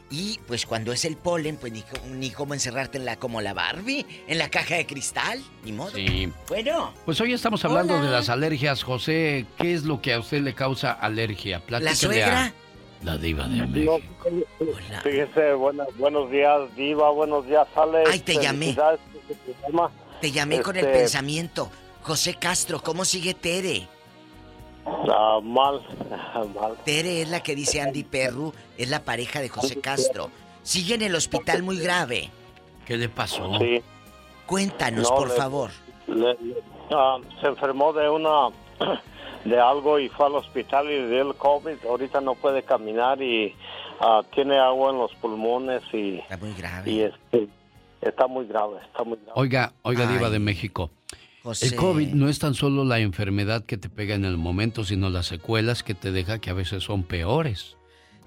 Y 0.09 0.39
pues 0.47 0.65
cuando 0.65 0.91
es 0.91 1.03
el 1.03 1.17
polen, 1.17 1.57
pues 1.57 1.73
ni, 2.07 2.29
cómo 2.29 2.53
encerrarte 2.53 2.97
en 2.97 3.05
la 3.05 3.17
como 3.17 3.41
la 3.41 3.53
Barbie, 3.53 4.05
en 4.27 4.37
la 4.37 4.49
caja 4.49 4.75
de 4.75 4.85
cristal, 4.85 5.41
ni 5.63 5.71
modo. 5.71 5.91
Sí. 5.95 6.31
Bueno. 6.47 6.93
Pues 7.05 7.19
hoy 7.21 7.33
estamos 7.33 7.65
hablando 7.65 8.01
de 8.01 8.09
las 8.09 8.29
alergias, 8.29 8.83
José. 8.83 9.47
¿Qué 9.57 9.73
es 9.73 9.83
lo 9.83 10.01
que 10.01 10.13
a 10.13 10.19
usted 10.19 10.41
le 10.41 10.53
causa 10.53 10.91
alergia? 10.91 11.61
la 11.67 11.95
suegra. 11.95 12.53
La 13.03 13.17
diva 13.17 13.47
de 13.47 13.67
México. 13.67 13.99
Fíjese, 15.03 15.53
buenos 15.53 16.31
días, 16.31 16.75
diva, 16.75 17.11
buenos 17.11 17.45
días, 17.45 17.67
Alex. 17.75 18.09
Ay, 18.11 18.19
te 18.19 18.35
llamé. 18.35 18.75
Te 20.21 20.31
llamé 20.31 20.61
con 20.61 20.75
el 20.75 20.85
este, 20.85 20.99
pensamiento. 20.99 21.69
José 22.01 22.35
Castro, 22.35 22.81
¿cómo 22.81 23.05
sigue 23.05 23.33
Tere? 23.33 23.87
Ah, 24.85 25.39
mal, 25.41 25.81
mal. 26.55 26.77
Tere 26.85 27.21
es 27.21 27.29
la 27.29 27.41
que 27.41 27.55
dice 27.55 27.81
Andy 27.81 28.03
Perru, 28.03 28.53
es 28.77 28.89
la 28.89 29.03
pareja 29.03 29.41
de 29.41 29.49
José 29.49 29.79
Castro. 29.81 30.29
Sigue 30.63 30.95
en 30.95 31.01
el 31.01 31.15
hospital 31.15 31.63
muy 31.63 31.77
grave. 31.79 32.29
¿Qué 32.85 32.97
le 32.97 33.09
pasó? 33.09 33.57
Sí. 33.59 33.81
Cuéntanos, 34.45 35.09
por 35.11 35.29
favor. 35.31 35.71
Ah, 36.91 37.17
se 37.41 37.47
enfermó 37.47 37.93
de 37.93 38.09
una 38.09 38.49
de 39.45 39.59
algo 39.59 39.99
y 39.99 40.09
fue 40.09 40.27
al 40.27 40.35
hospital 40.35 40.85
y 40.85 40.99
le 40.99 41.09
dio 41.09 41.29
el 41.29 41.35
COVID. 41.35 41.85
Ahorita 41.87 42.21
no 42.21 42.35
puede 42.35 42.63
caminar 42.63 43.21
y 43.21 43.55
ah, 43.99 44.21
tiene 44.33 44.57
agua 44.59 44.91
en 44.91 44.99
los 44.99 45.13
pulmones 45.15 45.81
y... 45.93 46.17
Está 46.19 46.37
muy 46.37 46.53
grave. 46.53 46.91
Y 46.91 47.01
este, 47.01 47.47
está 48.01 48.27
muy 48.27 48.45
grave, 48.45 48.77
está 48.85 49.03
muy 49.03 49.17
grave. 49.17 49.33
Oiga, 49.35 49.73
oiga, 49.81 50.05
Diva 50.05 50.29
de 50.29 50.39
México. 50.39 50.91
El 51.61 51.75
COVID 51.75 52.13
no 52.13 52.27
es 52.27 52.39
tan 52.39 52.55
solo 52.55 52.83
la 52.85 52.99
enfermedad 52.99 53.65
que 53.65 53.77
te 53.77 53.89
pega 53.89 54.15
en 54.15 54.25
el 54.25 54.37
momento, 54.37 54.83
sino 54.83 55.09
las 55.09 55.27
secuelas 55.27 55.83
que 55.83 55.93
te 55.93 56.11
deja 56.11 56.39
que 56.39 56.49
a 56.49 56.53
veces 56.53 56.83
son 56.83 57.03
peores. 57.03 57.77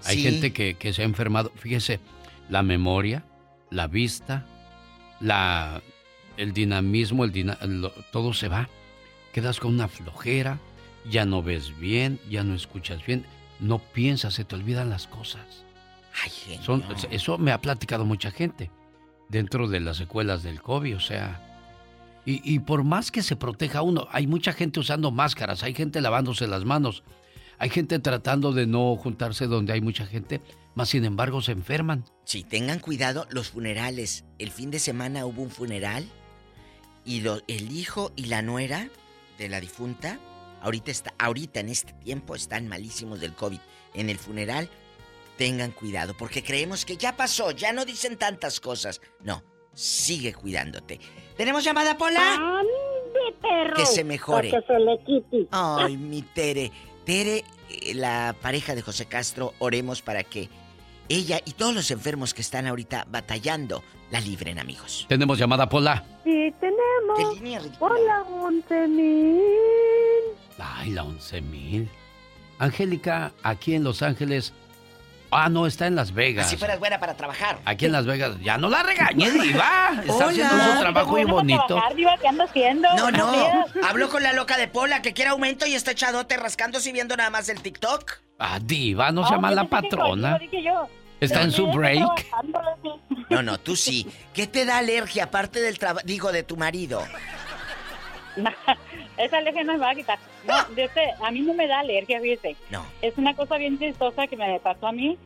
Hay 0.05 0.21
gente 0.21 0.53
que, 0.53 0.75
que, 0.75 0.93
se 0.93 1.01
ha 1.01 1.05
enfermado, 1.05 1.51
fíjese, 1.55 1.99
la 2.49 2.63
memoria, 2.63 3.25
la 3.69 3.87
vista, 3.87 4.45
la, 5.19 5.81
el 6.37 6.53
dinamismo, 6.53 7.25
el 7.25 7.91
todo 8.11 8.33
se 8.33 8.47
va. 8.47 8.69
Quedas 9.33 9.59
con 9.59 9.73
una 9.73 9.89
flojera, 9.89 10.59
ya 11.09 11.25
no 11.25 11.43
ves 11.43 11.77
bien, 11.77 12.19
ya 12.29 12.43
no 12.43 12.55
escuchas 12.55 13.05
bien, 13.05 13.25
no 13.59 13.79
piensas, 13.79 14.35
se 14.35 14.45
te 14.45 14.55
olvidan 14.55 14.89
las 14.89 15.07
cosas. 15.07 15.65
Ay, 16.23 16.57
Son, 16.63 16.83
eso 17.11 17.37
me 17.37 17.51
ha 17.51 17.61
platicado 17.61 18.05
mucha 18.05 18.31
gente 18.31 18.71
dentro 19.27 19.67
de 19.67 19.81
las 19.81 19.97
secuelas 19.97 20.41
del 20.41 20.61
COVID, 20.61 20.95
o 20.95 20.99
sea, 20.99 21.48
y, 22.29 22.59
por 22.59 22.83
más 22.83 23.11
que 23.11 23.23
se 23.23 23.35
proteja 23.35 23.81
uno, 23.81 24.07
hay 24.11 24.27
mucha 24.27 24.53
gente 24.53 24.79
usando 24.79 25.11
máscaras, 25.11 25.63
hay 25.63 25.73
gente 25.73 26.01
lavándose 26.01 26.47
las 26.47 26.65
manos, 26.65 27.03
hay 27.57 27.69
gente 27.69 27.99
tratando 27.99 28.51
de 28.51 28.67
no 28.67 28.95
juntarse 28.95 29.47
donde 29.47 29.73
hay 29.73 29.81
mucha 29.81 30.05
gente, 30.05 30.41
más 30.75 30.89
sin 30.89 31.05
embargo 31.05 31.41
se 31.41 31.53
enferman. 31.53 32.05
Sí, 32.25 32.43
tengan 32.43 32.79
cuidado 32.79 33.25
los 33.29 33.49
funerales. 33.49 34.25
El 34.37 34.51
fin 34.51 34.71
de 34.71 34.79
semana 34.79 35.25
hubo 35.25 35.41
un 35.41 35.49
funeral 35.49 36.07
y 37.05 37.23
el 37.25 37.71
hijo 37.71 38.11
y 38.15 38.25
la 38.25 38.41
nuera 38.41 38.89
de 39.37 39.49
la 39.49 39.59
difunta 39.59 40.19
Ahorita, 40.61 40.91
está, 40.91 41.13
ahorita 41.17 41.59
en 41.61 41.69
este 41.69 41.93
tiempo 41.93 42.35
están 42.35 42.67
malísimos 42.67 43.19
del 43.19 43.33
COVID. 43.33 43.59
En 43.93 44.09
el 44.09 44.17
funeral, 44.17 44.69
tengan 45.37 45.71
cuidado, 45.71 46.15
porque 46.17 46.43
creemos 46.43 46.85
que 46.85 46.97
ya 46.97 47.15
pasó, 47.15 47.51
ya 47.51 47.71
no 47.71 47.85
dicen 47.85 48.17
tantas 48.17 48.59
cosas. 48.59 49.01
No, 49.21 49.43
sigue 49.73 50.33
cuidándote. 50.33 50.99
¿Tenemos 51.39 51.63
llamada, 51.63 51.97
Pola? 51.97 52.35
¡Ande, 52.35 53.33
perro! 53.41 53.77
Que 53.77 53.85
se 53.85 54.03
mejore. 54.03 54.51
Que 54.51 54.61
se 54.61 54.77
le 54.77 54.99
quite. 55.05 55.47
Ay, 55.51 55.95
mi 56.11 56.21
Tere. 56.21 56.69
Tere, 57.05 57.45
eh, 57.69 57.93
la 57.93 58.35
pareja 58.41 58.75
de 58.75 58.81
José 58.81 59.05
Castro, 59.05 59.53
oremos 59.59 60.01
para 60.01 60.25
que 60.25 60.49
ella 61.07 61.39
y 61.45 61.53
todos 61.53 61.73
los 61.73 61.91
enfermos 61.91 62.33
que 62.33 62.41
están 62.41 62.67
ahorita 62.67 63.05
batallando 63.09 63.83
la 64.11 64.19
libren, 64.19 64.59
amigos. 64.59 65.05
¿Tenemos 65.07 65.37
llamada, 65.37 65.69
Pola? 65.69 66.03
Sí, 66.25 66.53
tenemos. 66.59 67.17
¿Qué 67.17 67.35
línea, 67.35 67.61
Hola, 67.79 68.25
11.000. 68.29 69.41
Ay, 70.57 70.89
la 70.89 71.05
11 71.05 71.41
mil. 71.41 71.89
Angélica, 72.57 73.31
aquí 73.43 73.75
en 73.75 73.85
Los 73.85 74.01
Ángeles. 74.01 74.51
Ah, 75.31 75.49
no, 75.49 75.67
está 75.67 75.85
en 75.87 75.95
Las 75.95 76.13
Vegas. 76.13 76.47
Así 76.47 76.57
fueras 76.57 76.79
buena 76.79 76.99
para 76.99 77.15
trabajar. 77.15 77.59
Aquí 77.65 77.85
en 77.85 77.91
Las 77.91 78.05
Vegas. 78.05 78.37
Ya 78.41 78.57
no 78.57 78.69
la 78.69 78.83
regañes, 78.83 79.33
Diva. 79.41 79.91
Está 80.05 80.27
haciendo 80.27 80.73
su 80.73 80.79
trabajo 80.79 81.11
muy 81.11 81.25
bonito. 81.25 81.81
diva, 81.95 82.17
¿qué 82.19 82.27
ando 82.27 82.43
haciendo? 82.43 82.87
No, 82.95 83.11
no. 83.11 83.65
Hablo 83.87 84.09
con 84.09 84.23
la 84.23 84.33
loca 84.33 84.57
de 84.57 84.67
Pola 84.67 85.01
que 85.01 85.13
quiere 85.13 85.29
aumento 85.31 85.65
y 85.65 85.75
está 85.75 85.91
echadote 85.91 86.37
rascándose 86.37 86.89
y 86.89 86.93
viendo 86.93 87.15
nada 87.15 87.29
más 87.29 87.49
el 87.49 87.61
TikTok. 87.61 88.13
Ah, 88.39 88.59
Diva, 88.61 89.11
no 89.11 89.25
se 89.27 89.33
llama 89.33 89.51
la 89.51 89.65
patrona. 89.65 90.39
Está 91.19 91.41
en 91.41 91.51
su 91.51 91.67
break. 91.67 92.27
No, 93.29 93.43
no, 93.43 93.59
tú 93.59 93.75
sí. 93.75 94.07
¿Qué 94.33 94.47
te 94.47 94.65
da 94.65 94.77
alergia 94.77 95.25
aparte 95.25 95.59
del 95.59 95.77
trabajo, 95.77 96.05
digo, 96.07 96.31
de 96.31 96.43
tu 96.43 96.55
marido? 96.57 97.03
Esa 99.19 99.37
alergia 99.37 99.65
no 99.65 99.73
me 99.73 99.79
va 99.79 99.91
a 99.91 99.95
quitar. 99.95 100.17
No, 100.47 100.55
este, 100.77 101.13
a 101.21 101.29
mí 101.29 101.41
no 101.41 101.53
me 101.53 101.67
da 101.67 101.79
alergia, 101.79 102.21
fíjese. 102.21 102.55
No. 102.69 102.85
Es 103.01 103.17
una 103.17 103.35
cosa 103.35 103.57
bien 103.57 103.77
chistosa 103.77 104.27
que 104.27 104.37
me 104.37 104.59
pasó 104.61 104.87
a 104.87 104.91
mí. 104.93 105.17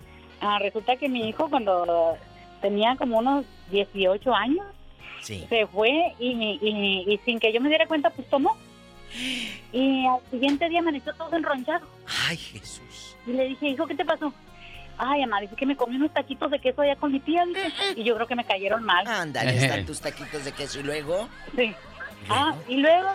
Ah, 0.41 0.57
resulta 0.59 0.95
que 0.95 1.07
mi 1.07 1.29
hijo 1.29 1.47
cuando 1.47 2.17
tenía 2.59 2.95
como 2.95 3.19
unos 3.19 3.45
18 3.69 4.33
años, 4.33 4.65
se 5.21 5.67
fue 5.67 6.13
y, 6.19 7.19
sin 7.23 7.39
que 7.39 7.53
yo 7.53 7.61
me 7.61 7.69
diera 7.69 7.85
cuenta, 7.85 8.09
pues 8.09 8.27
tomó. 8.29 8.57
Y 9.71 10.07
al 10.07 10.19
siguiente 10.31 10.67
día 10.69 10.79
amaneció 10.79 11.13
todo 11.13 11.35
enronchado. 11.35 11.85
Ay, 12.27 12.37
Jesús. 12.37 13.15
Y 13.27 13.33
le 13.33 13.49
dije, 13.49 13.67
hijo, 13.67 13.85
¿qué 13.85 13.93
te 13.93 14.03
pasó? 14.03 14.33
Ay, 14.97 15.21
mamá, 15.21 15.39
dice 15.39 15.55
que 15.55 15.67
me 15.67 15.75
comí 15.75 15.97
unos 15.97 16.11
taquitos 16.13 16.49
de 16.49 16.59
queso 16.59 16.81
allá 16.81 16.95
con 16.95 17.11
mi 17.11 17.19
tía, 17.19 17.45
y 17.95 18.03
yo 18.03 18.15
creo 18.15 18.27
que 18.27 18.35
me 18.35 18.43
cayeron 18.43 18.83
mal. 18.83 19.05
Ándale, 19.07 19.55
están 19.55 19.85
tus 19.85 20.01
taquitos 20.01 20.45
de 20.45 20.51
queso 20.51 20.79
y 20.79 20.83
luego. 20.83 21.29
Sí. 21.55 21.73
Ah, 22.29 22.55
y 22.67 22.77
luego 22.77 23.09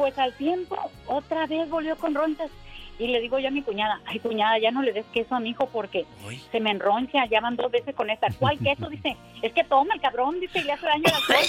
pues 0.00 0.18
al 0.18 0.32
tiempo, 0.32 0.78
otra 1.06 1.46
vez 1.46 1.68
volvió 1.68 1.94
con 1.94 2.14
ronchas. 2.14 2.50
Y 2.98 3.08
le 3.08 3.20
digo 3.20 3.38
yo 3.38 3.48
a 3.48 3.50
mi 3.50 3.60
cuñada, 3.60 4.00
ay 4.06 4.18
cuñada, 4.18 4.58
ya 4.58 4.70
no 4.70 4.80
le 4.80 4.94
des 4.94 5.04
queso 5.12 5.34
a 5.34 5.40
mi 5.40 5.50
hijo 5.50 5.68
porque 5.68 6.06
se 6.50 6.58
me 6.58 6.70
enroncha, 6.70 7.26
ya 7.26 7.42
van 7.42 7.56
dos 7.56 7.70
veces 7.70 7.94
con 7.94 8.08
esta. 8.08 8.28
¿Cuál 8.38 8.58
queso? 8.58 8.88
Dice, 8.90 9.14
es 9.42 9.52
que 9.52 9.62
toma 9.62 9.94
el 9.94 10.00
cabrón, 10.00 10.40
dice, 10.40 10.60
y 10.60 10.62
le 10.64 10.72
hace 10.72 10.86
daño 10.86 11.04
a 11.06 11.32
la 11.32 11.42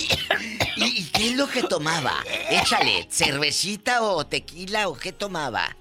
¿Y 0.75 1.05
qué 1.11 1.27
es 1.27 1.37
lo 1.37 1.47
que 1.47 1.63
tomaba? 1.63 2.11
Échale, 2.49 3.07
cervecita 3.09 4.03
o 4.03 4.25
tequila 4.25 4.89
o 4.89 4.95
qué 4.95 5.13
tomaba. 5.13 5.77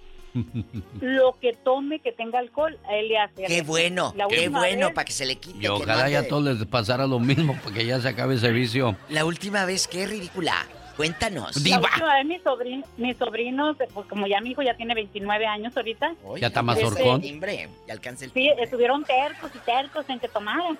Lo 1.00 1.36
que 1.40 1.54
tome 1.54 1.98
que 1.98 2.12
tenga 2.12 2.38
alcohol, 2.38 2.78
a 2.88 2.94
él 2.94 3.08
le 3.08 3.18
hace. 3.18 3.46
Qué 3.46 3.62
bueno, 3.62 4.14
qué 4.28 4.48
bueno, 4.48 4.94
para 4.94 5.04
que 5.04 5.12
se 5.12 5.26
le 5.26 5.36
quite. 5.36 5.58
Y 5.58 5.66
ojalá 5.66 6.08
ya 6.08 6.20
a 6.20 6.28
todos 6.28 6.44
les 6.44 6.66
pasara 6.68 7.08
lo 7.08 7.18
mismo, 7.18 7.58
porque 7.64 7.84
ya 7.84 8.00
se 8.00 8.08
acabe 8.10 8.36
ese 8.36 8.52
vicio. 8.52 8.96
La 9.08 9.24
última 9.24 9.64
vez, 9.64 9.88
qué 9.88 10.06
ridícula. 10.06 10.54
Cuéntanos. 11.00 11.64
Diva. 11.64 11.88
mi 12.26 12.38
sobrino, 12.40 12.86
mi 12.98 13.14
sobrino, 13.14 13.74
pues 13.74 14.06
como 14.06 14.26
ya 14.26 14.38
mi 14.42 14.50
hijo 14.50 14.60
ya 14.60 14.74
tiene 14.74 14.92
29 14.94 15.46
años 15.46 15.74
ahorita. 15.74 16.14
ya 16.38 16.48
está 16.48 16.62
más 16.62 16.78
este, 16.78 16.88
horcón. 16.88 17.22
ya 17.22 17.94
alcanza 17.94 18.26
el 18.26 18.32
Sí, 18.32 18.50
estuvieron 18.58 19.02
tercos 19.04 19.50
y 19.54 19.58
tercos 19.60 20.06
en 20.10 20.20
que 20.20 20.28
tomaran. 20.28 20.78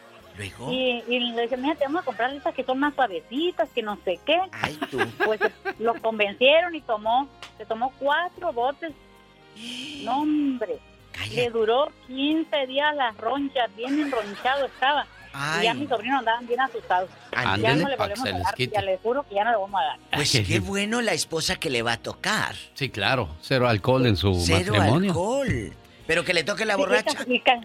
Y, 0.69 1.03
y, 1.09 1.33
le 1.33 1.43
dije, 1.43 1.57
mira, 1.57 1.75
te 1.75 1.85
vamos 1.85 2.03
a 2.03 2.05
comprar 2.05 2.35
estas 2.35 2.55
que 2.55 2.65
son 2.65 2.79
más 2.79 2.95
suavecitas, 2.95 3.71
que 3.71 3.83
no 3.83 3.99
sé 4.05 4.21
qué. 4.27 4.39
Ay, 4.53 4.79
tú. 4.91 4.99
Pues 5.25 5.41
lo 5.79 5.95
convencieron 6.03 6.75
y 6.75 6.83
tomó, 6.83 7.27
se 7.57 7.65
tomó 7.65 7.91
cuatro 7.99 8.53
botes. 8.53 8.93
No, 10.03 10.21
hombre. 10.21 10.81
Le 11.35 11.49
duró 11.49 11.91
15 12.09 12.67
días 12.67 12.95
las 12.95 13.17
ronchas, 13.17 13.75
bien 13.75 13.99
enronchado 13.99 14.67
estaba. 14.67 15.07
Y 15.61 15.65
ya 15.65 15.75
mis 15.75 15.89
sobrinos 15.89 16.19
andaban 16.21 16.47
bien 16.47 16.61
asustados. 16.61 17.09
ya 17.33 17.75
no 17.77 17.89
le 17.89 17.97
volvemos 17.97 18.27
a 18.27 18.31
dar, 18.33 18.55
ya 18.57 18.83
le 18.83 18.99
juro 18.99 19.23
que 19.29 19.35
ya 19.37 19.45
no 19.45 19.51
le 19.53 19.57
vamos 19.59 19.81
a 19.81 19.85
dar. 19.85 19.99
Pues 20.13 20.33
qué 20.47 20.61
bueno 20.61 21.01
la 21.01 21.13
esposa 21.13 21.57
que 21.57 21.71
le 21.71 21.83
va 21.83 21.93
a 21.93 21.97
tocar. 21.99 22.55
Sí, 22.75 22.89
claro. 22.91 23.29
Cero 23.41 23.69
alcohol 23.69 24.07
en 24.07 24.17
su 24.17 24.35
Cero 24.45 24.75
matrimonio. 24.75 25.11
alcohol. 25.11 25.73
Pero 26.07 26.25
que 26.25 26.35
le 26.35 26.43
toque 26.43 26.65
la 26.65 26.75
borracha. 26.77 27.17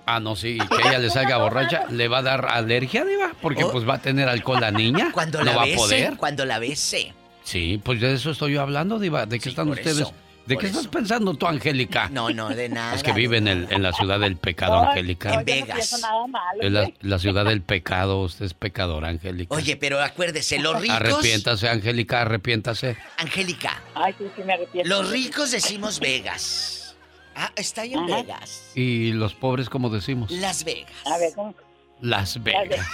Ah, 0.06 0.20
no, 0.20 0.36
sí, 0.36 0.60
que 0.60 0.88
ella 0.88 1.00
le 1.00 1.10
salga 1.10 1.38
borracha, 1.38 1.86
¿le 1.90 2.08
va 2.08 2.20
a 2.20 2.22
dar 2.22 2.46
alergia, 2.46 3.04
Diva? 3.04 3.32
Porque 3.42 3.64
Oh. 3.64 3.72
pues 3.72 3.90
va 3.90 3.96
a 3.96 4.00
tener 4.00 4.30
alcohol 4.30 4.62
la 4.62 4.70
niña. 4.70 5.10
Cuando 5.12 5.40
no 5.40 5.46
la 5.46 5.56
va 5.58 5.64
a 5.64 5.76
poder. 5.76 6.16
cuando 6.18 6.46
la 6.46 6.60
bese. 6.60 7.14
Sí, 7.44 7.82
pues 7.84 8.00
de 8.02 8.14
eso 8.14 8.30
estoy 8.32 8.54
yo 8.54 8.62
hablando, 8.62 9.00
Diva. 9.00 9.26
¿De 9.26 9.40
qué 9.40 9.50
están 9.50 9.68
por 9.68 9.78
ustedes? 9.78 9.98
eso, 10.02 10.14
¿De 10.46 10.58
qué 10.58 10.68
estás 10.68 10.88
pensando 10.88 11.34
tú, 11.34 11.48
Angélica? 11.48 12.08
No, 12.10 12.30
no, 12.30 12.50
de 12.50 12.70
nada. 12.70 12.94
Es 12.94 13.02
que 13.02 13.14
vive 13.14 13.38
en, 13.38 13.48
el, 13.48 13.68
en 13.72 13.82
la 13.82 13.92
ciudad 13.94 14.20
del 14.20 14.38
pecado, 14.38 14.80
Angélica. 14.80 15.30
no, 15.30 15.42
yo 15.42 15.56
no 15.60 15.66
pienso 15.66 15.98
nada 15.98 16.28
malo. 16.28 16.70
La, 16.70 16.92
la 17.02 17.20
ciudad 17.20 17.46
del 17.46 17.62
pecado, 17.62 18.22
usted 18.22 18.46
es 18.46 18.54
pecadora, 18.54 19.08
Angélica. 19.10 19.56
Oye, 19.56 19.76
pero 19.76 20.00
acuérdese, 20.02 20.60
los 20.60 20.80
ricos. 20.80 20.98
Arrepiéntase, 20.98 21.68
Angélica, 21.68 22.22
arrepiéntase. 22.22 22.96
Angélica, 23.18 23.82
Ay, 23.96 24.14
sí, 24.20 24.26
sí 24.36 24.44
me 24.44 24.54
arrepiento. 24.54 24.88
los 24.88 25.10
ricos 25.10 25.50
decimos 25.52 26.00
Vegas. 26.00 26.96
Ah, 27.36 27.52
está 27.56 27.82
ahí 27.82 27.94
en 27.94 28.00
Ajá. 28.12 28.16
Vegas. 28.22 28.72
Y 28.76 29.12
los 29.14 29.34
pobres, 29.34 29.68
como 29.70 29.90
decimos? 29.90 30.30
Las 30.32 30.64
Vegas. 30.64 30.92
A 31.06 31.18
ver, 31.18 31.34
¿cómo? 31.36 31.56
Las 32.02 32.36
Las 32.36 32.44
Vegas. 32.44 32.70
Vegas. 32.70 32.88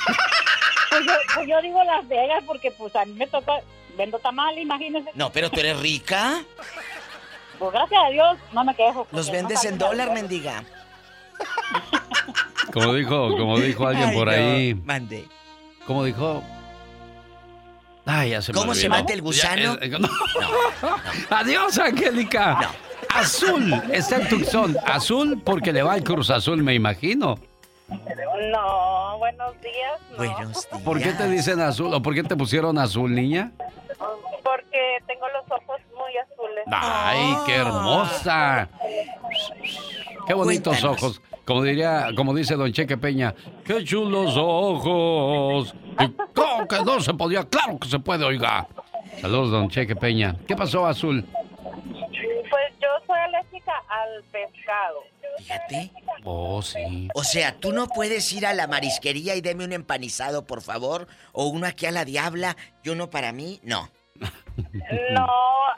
Pues 0.90 1.06
yo, 1.06 1.14
pues 1.36 1.48
yo 1.48 1.62
digo 1.62 1.84
Las 1.84 2.08
Vegas 2.08 2.44
porque 2.46 2.72
pues 2.72 2.96
a 2.96 3.06
mí 3.06 3.14
me 3.14 3.28
toca, 3.28 3.54
vendo 3.98 4.20
tamal, 4.20 4.58
imagínese. 4.58 5.10
No, 5.16 5.32
pero 5.32 5.50
tú 5.52 5.60
eres 5.60 5.80
rica. 5.80 6.44
Pues 7.62 7.74
gracias 7.74 8.02
a 8.04 8.10
Dios 8.10 8.38
no 8.54 8.64
me 8.64 8.74
quejo. 8.74 9.08
Los 9.12 9.28
porque 9.28 9.42
no 9.44 9.48
vendes 9.48 9.66
en 9.66 9.78
dólar, 9.78 10.12
mendiga. 10.14 10.64
Como 12.74 12.96
dijo, 12.96 13.38
como 13.38 13.60
dijo 13.60 13.86
alguien 13.86 14.10
Ay, 14.10 14.16
por 14.16 14.26
no, 14.26 14.34
ahí. 14.34 14.74
Mande. 14.74 15.28
¿Cómo 15.86 16.04
dijo? 16.04 16.42
Ay, 18.04 18.32
ya 18.32 18.42
se 18.42 18.52
me 18.52 18.58
¿Cómo 18.58 18.74
se 18.74 18.88
olvidó. 18.88 19.02
mata 19.02 19.14
el 19.14 19.22
gusano? 19.22 19.80
Ya, 19.80 19.86
eh, 19.86 19.90
no. 20.00 20.10
Adiós, 21.30 21.78
Angélica. 21.78 22.72
Azul, 23.14 23.72
está 23.92 24.16
en 24.18 24.30
Tucson. 24.30 24.76
Azul 24.88 25.40
porque 25.46 25.72
le 25.72 25.84
va 25.84 25.94
al 25.94 26.04
Cruz 26.04 26.32
Azul, 26.32 26.64
me 26.64 26.74
imagino. 26.74 27.38
No, 27.90 29.18
buenos 29.20 29.54
días. 29.62 30.00
No, 30.10 30.18
Buenos 30.18 30.66
¿Por 30.84 31.00
qué 31.00 31.12
te 31.12 31.30
dicen 31.30 31.60
azul 31.62 31.94
o 31.94 32.02
por 32.02 32.16
qué 32.16 32.24
te 32.24 32.36
pusieron 32.36 32.80
azul, 32.80 33.14
niña? 33.14 33.52
porque 34.44 34.98
tengo 35.06 35.28
los 35.30 35.44
ojos. 35.52 35.80
Ay, 36.72 37.36
qué 37.46 37.56
hermosa. 37.56 38.70
Qué 40.28 40.34
bonitos 40.34 40.80
Cuéntanos. 40.80 41.04
ojos. 41.04 41.22
Como 41.46 41.64
diría, 41.64 42.10
como 42.16 42.34
dice 42.34 42.56
Don 42.56 42.72
Cheque 42.72 42.98
Peña, 42.98 43.34
qué 43.66 43.84
chulos 43.84 44.36
ojos. 44.38 45.74
¿Y 46.00 46.08
¿Cómo 46.34 46.68
que 46.68 46.82
no 46.84 47.00
se 47.02 47.14
podía? 47.14 47.44
Claro 47.44 47.78
que 47.80 47.88
se 47.90 48.00
puede, 48.00 48.24
oiga. 48.24 48.68
Saludos, 49.20 49.52
Don 49.52 49.70
Cheque 49.70 49.96
Peña. 49.96 50.36
¿Qué 50.48 50.56
pasó, 50.56 50.86
Azul? 50.86 51.26
Pues 51.34 52.74
yo 52.80 52.88
soy 53.08 53.20
alérgica 53.20 53.74
al 53.90 54.24
pescado. 54.32 55.00
Fíjate. 55.40 55.92
Oh, 56.24 56.62
sí. 56.62 57.08
O 57.16 57.24
sea, 57.24 57.58
tú 57.60 57.72
no 57.74 57.88
puedes 57.88 58.32
ir 58.34 58.46
a 58.46 58.54
la 58.54 58.68
marisquería 58.68 59.36
y 59.36 59.42
deme 59.42 59.66
un 59.66 59.74
empanizado, 59.74 60.46
por 60.46 60.62
favor. 60.62 61.08
O 61.32 61.48
uno 61.48 61.66
aquí 61.68 61.86
a 61.86 61.92
la 61.92 62.06
diabla 62.06 62.56
y 62.84 62.90
uno 62.90 63.10
para 63.10 63.32
mí. 63.32 63.60
No. 63.64 63.90
No, 65.12 65.28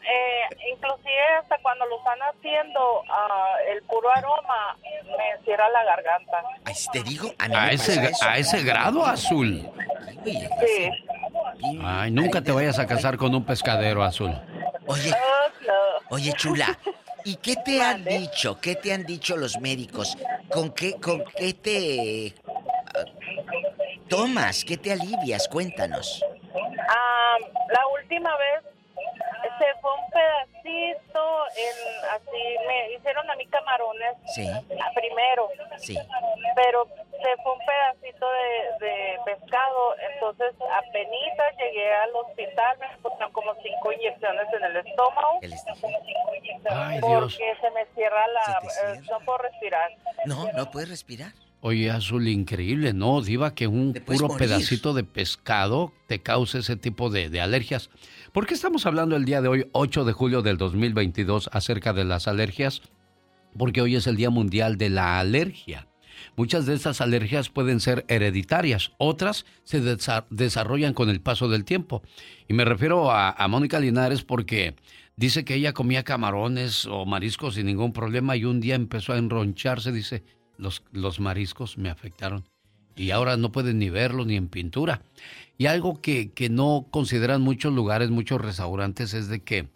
eh, 0.01 0.55
inclusive 0.71 1.23
hasta 1.41 1.57
cuando 1.61 1.85
lo 1.85 1.97
están 1.97 2.19
haciendo, 2.19 3.03
ah, 3.09 3.55
el 3.69 3.81
puro 3.83 4.09
aroma 4.15 4.77
me 5.17 5.43
cierra 5.43 5.69
la 5.69 5.83
garganta. 5.83 6.43
Ay, 6.65 6.73
si 6.75 6.89
te 6.91 7.03
digo, 7.03 7.31
a 7.39 7.71
ese, 7.71 8.11
a 8.21 8.37
ese 8.37 8.63
grado, 8.63 9.05
Azul. 9.05 9.69
Oye, 10.23 10.49
Sí. 10.65 10.89
Ay, 11.83 12.11
nunca 12.11 12.41
te 12.41 12.51
vayas 12.51 12.79
a 12.79 12.87
casar 12.87 13.17
con 13.17 13.33
un 13.35 13.45
pescadero, 13.45 14.03
Azul. 14.03 14.31
Oye, 14.87 15.11
Oh, 15.13 15.65
no. 15.67 16.15
oye, 16.15 16.33
chula. 16.33 16.77
¿Y 17.25 17.37
qué 17.37 17.55
te 17.55 17.81
han 17.81 18.03
dicho? 18.03 18.59
¿Qué 18.59 18.75
te 18.75 18.91
han 18.93 19.05
dicho 19.05 19.37
los 19.37 19.57
médicos? 19.59 20.17
¿Con 20.51 20.71
qué, 20.71 20.99
con 20.99 21.23
qué 21.37 21.53
te 21.53 22.33
ah, 22.93 23.05
tomas? 24.09 24.65
¿Qué 24.65 24.75
te 24.77 24.91
alivias? 24.91 25.47
Cuéntanos. 25.47 26.21
La 27.69 27.87
última 27.87 28.35
vez 28.37 28.63
se 29.57 29.65
fue 29.81 29.91
un 29.93 30.09
pedacito, 30.11 31.45
en, 31.55 32.09
así 32.11 32.57
me 32.67 32.91
hicieron 32.93 33.29
a 33.29 33.35
mí 33.35 33.45
camarones 33.47 34.15
Sí. 34.33 34.49
primero, 34.95 35.49
Sí. 35.77 35.97
pero 36.55 36.87
se 37.11 37.37
fue 37.43 37.53
un 37.53 37.59
pedacito 37.65 38.25
de, 38.31 38.85
de 38.85 39.19
pescado, 39.25 39.95
entonces 40.13 40.53
apenas 40.71 41.57
llegué 41.57 41.93
al 41.93 42.15
hospital, 42.15 42.77
me 42.79 42.87
pusieron 42.97 43.31
como 43.31 43.53
cinco 43.61 43.91
inyecciones 43.91 44.47
en 44.53 44.63
el 44.63 44.77
estómago. 44.77 45.39
Ay, 46.69 46.99
Dios. 46.99 47.35
Porque 47.35 47.55
se 47.61 47.71
me 47.71 47.85
cierra 47.95 48.27
la... 48.27 48.61
eh, 48.93 49.01
no 49.09 49.19
puedo 49.21 49.37
respirar. 49.39 49.91
No, 50.25 50.51
no 50.53 50.71
puedes 50.71 50.89
respirar. 50.89 51.31
Oye, 51.65 51.89
Azul, 51.89 52.27
increíble, 52.27 52.91
¿no? 52.93 53.21
Diva, 53.21 53.55
que 53.55 53.67
un 53.67 53.93
puro 53.93 54.27
morir. 54.27 54.37
pedacito 54.37 54.93
de 54.93 55.05
pescado 55.05 55.93
te 56.07 56.19
cause 56.19 56.59
ese 56.59 56.75
tipo 56.75 57.09
de, 57.09 57.29
de 57.29 57.39
alergias. 57.39 57.89
¿Por 58.33 58.45
qué 58.45 58.53
estamos 58.53 58.85
hablando 58.85 59.15
el 59.15 59.23
día 59.23 59.41
de 59.41 59.47
hoy, 59.47 59.67
8 59.71 60.03
de 60.03 60.11
julio 60.11 60.41
del 60.41 60.57
2022, 60.57 61.49
acerca 61.53 61.93
de 61.93 62.03
las 62.03 62.27
alergias? 62.27 62.81
Porque 63.57 63.81
hoy 63.81 63.95
es 63.95 64.07
el 64.07 64.17
Día 64.17 64.29
Mundial 64.29 64.77
de 64.77 64.89
la 64.89 65.19
Alergia. 65.19 65.87
Muchas 66.35 66.65
de 66.65 66.73
estas 66.73 66.99
alergias 66.99 67.47
pueden 67.49 67.79
ser 67.79 68.03
hereditarias, 68.09 68.91
otras 68.97 69.45
se 69.63 69.81
desa- 69.81 70.25
desarrollan 70.29 70.93
con 70.93 71.09
el 71.09 71.21
paso 71.21 71.47
del 71.47 71.63
tiempo. 71.63 72.01
Y 72.49 72.53
me 72.53 72.65
refiero 72.65 73.09
a, 73.09 73.29
a 73.31 73.47
Mónica 73.47 73.79
Linares 73.79 74.23
porque 74.23 74.75
dice 75.15 75.45
que 75.45 75.55
ella 75.55 75.71
comía 75.73 76.03
camarones 76.03 76.85
o 76.87 77.05
mariscos 77.05 77.55
sin 77.55 77.67
ningún 77.67 77.93
problema 77.93 78.35
y 78.35 78.43
un 78.43 78.59
día 78.59 78.75
empezó 78.75 79.13
a 79.13 79.17
enroncharse, 79.17 79.91
dice, 79.91 80.23
los, 80.63 80.83
los 80.91 81.19
mariscos 81.19 81.77
me 81.77 81.89
afectaron 81.89 82.47
y 82.95 83.11
ahora 83.11 83.37
no 83.37 83.51
pueden 83.51 83.79
ni 83.79 83.89
verlos 83.89 84.25
ni 84.27 84.35
en 84.35 84.47
pintura. 84.47 85.01
Y 85.57 85.67
algo 85.67 86.01
que, 86.01 86.31
que 86.31 86.49
no 86.49 86.87
consideran 86.89 87.41
muchos 87.41 87.73
lugares, 87.73 88.09
muchos 88.09 88.41
restaurantes, 88.41 89.13
es 89.13 89.27
de 89.27 89.41
que 89.41 89.67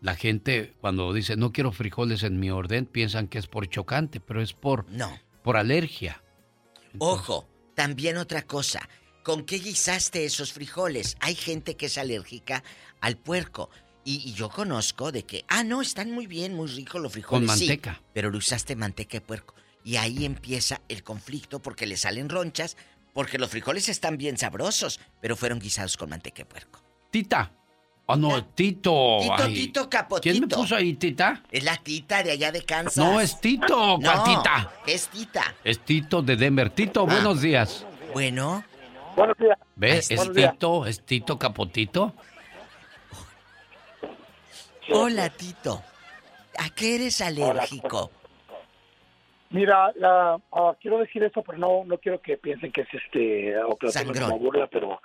la 0.00 0.14
gente 0.16 0.74
cuando 0.80 1.12
dice 1.12 1.36
no 1.36 1.52
quiero 1.52 1.72
frijoles 1.72 2.22
en 2.22 2.38
mi 2.40 2.50
orden, 2.50 2.86
piensan 2.86 3.28
que 3.28 3.38
es 3.38 3.46
por 3.46 3.66
chocante, 3.68 4.20
pero 4.20 4.42
es 4.42 4.52
por, 4.52 4.88
No. 4.90 5.10
por 5.42 5.56
alergia. 5.56 6.22
Ojo, 6.98 7.48
también 7.74 8.16
otra 8.16 8.42
cosa. 8.42 8.88
¿Con 9.22 9.44
qué 9.44 9.58
guisaste 9.58 10.24
esos 10.24 10.52
frijoles? 10.52 11.16
Hay 11.20 11.34
gente 11.34 11.76
que 11.76 11.86
es 11.86 11.96
alérgica 11.96 12.62
al 13.00 13.16
puerco. 13.16 13.70
Y, 14.04 14.16
y 14.28 14.32
yo 14.34 14.48
conozco 14.48 15.12
de 15.12 15.22
que, 15.22 15.44
ah, 15.48 15.62
no, 15.62 15.80
están 15.80 16.10
muy 16.10 16.26
bien, 16.26 16.54
muy 16.54 16.66
ricos 16.68 17.00
los 17.00 17.12
frijoles. 17.12 17.48
Con 17.48 17.56
sí, 17.56 17.68
manteca. 17.68 18.02
pero 18.12 18.30
le 18.32 18.38
usaste 18.38 18.74
manteca 18.74 19.12
de 19.12 19.20
puerco. 19.20 19.54
Y 19.84 19.96
ahí 19.96 20.24
empieza 20.24 20.80
el 20.88 21.02
conflicto 21.02 21.60
porque 21.60 21.86
le 21.86 21.96
salen 21.96 22.28
ronchas, 22.28 22.76
porque 23.12 23.38
los 23.38 23.50
frijoles 23.50 23.88
están 23.88 24.16
bien 24.16 24.38
sabrosos, 24.38 25.00
pero 25.20 25.36
fueron 25.36 25.58
guisados 25.58 25.96
con 25.96 26.10
manteca 26.10 26.38
de 26.38 26.46
puerco. 26.46 26.80
Tita. 27.10 27.52
Oh, 28.06 28.16
no, 28.16 28.44
Tito. 28.46 29.18
Tito, 29.20 29.34
Ay. 29.38 29.54
Tito, 29.54 29.88
capotito. 29.90 30.32
¿Quién 30.32 30.40
me 30.40 30.48
puso 30.48 30.74
ahí, 30.76 30.94
Tita? 30.94 31.42
Es 31.50 31.62
la 31.64 31.76
tita 31.76 32.22
de 32.22 32.32
allá 32.32 32.50
de 32.52 32.62
Kansas. 32.64 32.96
No, 32.96 33.20
es 33.20 33.40
Tito, 33.40 33.98
¿cuál 34.02 34.16
No, 34.18 34.24
Tita? 34.24 34.72
es 34.86 35.08
tita. 35.08 35.54
Es 35.64 35.78
Tito 35.84 36.20
de 36.22 36.36
Denver. 36.36 36.70
Tito, 36.70 37.02
Ah. 37.02 37.12
buenos 37.12 37.40
días. 37.40 37.86
Bueno. 38.12 38.64
Buenos 39.16 39.36
días. 39.38 39.56
¿Ves? 39.76 40.10
Es 40.10 40.16
Buenos 40.16 40.34
días. 40.36 40.52
Tito, 40.52 40.86
es 40.86 41.04
Tito 41.06 41.38
Capotito. 41.38 42.14
Hola, 44.90 45.30
Tito. 45.30 45.82
¿A 46.58 46.70
qué 46.70 46.96
eres 46.96 47.20
alérgico? 47.20 48.10
Mira, 49.52 49.92
la, 49.96 50.40
ah, 50.52 50.76
quiero 50.80 50.98
decir 50.98 51.22
eso, 51.22 51.42
pero 51.42 51.58
no, 51.58 51.84
no 51.84 51.98
quiero 51.98 52.20
que 52.20 52.36
piensen 52.38 52.72
que 52.72 52.80
es 52.82 52.88
este, 52.94 53.56
o 53.58 53.76
que 53.76 53.86
lo 53.86 53.92
como 54.26 54.38
burla, 54.38 54.66
pero. 54.66 55.00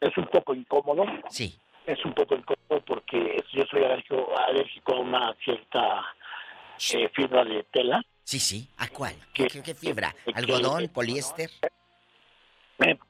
Es, 0.00 0.10
es 0.10 0.16
un 0.18 0.26
poco 0.26 0.54
incómodo. 0.54 1.04
Sí. 1.28 1.58
Es 1.86 2.02
un 2.04 2.14
poco 2.14 2.34
incómodo 2.34 2.82
porque 2.86 3.44
yo 3.52 3.64
soy 3.66 3.84
alérgico, 3.84 4.26
alérgico 4.38 4.94
a 4.94 5.00
una 5.00 5.34
cierta 5.44 6.00
eh, 6.94 7.10
fibra 7.14 7.44
de 7.44 7.62
tela. 7.64 8.02
Sí, 8.22 8.38
sí. 8.40 8.68
¿A 8.78 8.88
cuál? 8.88 9.14
¿Qué, 9.34 9.46
qué- 9.48 9.62
qué 9.62 9.74
fibra? 9.74 10.14
¿Algodón? 10.34 10.88
¿Poliéster? 10.88 11.50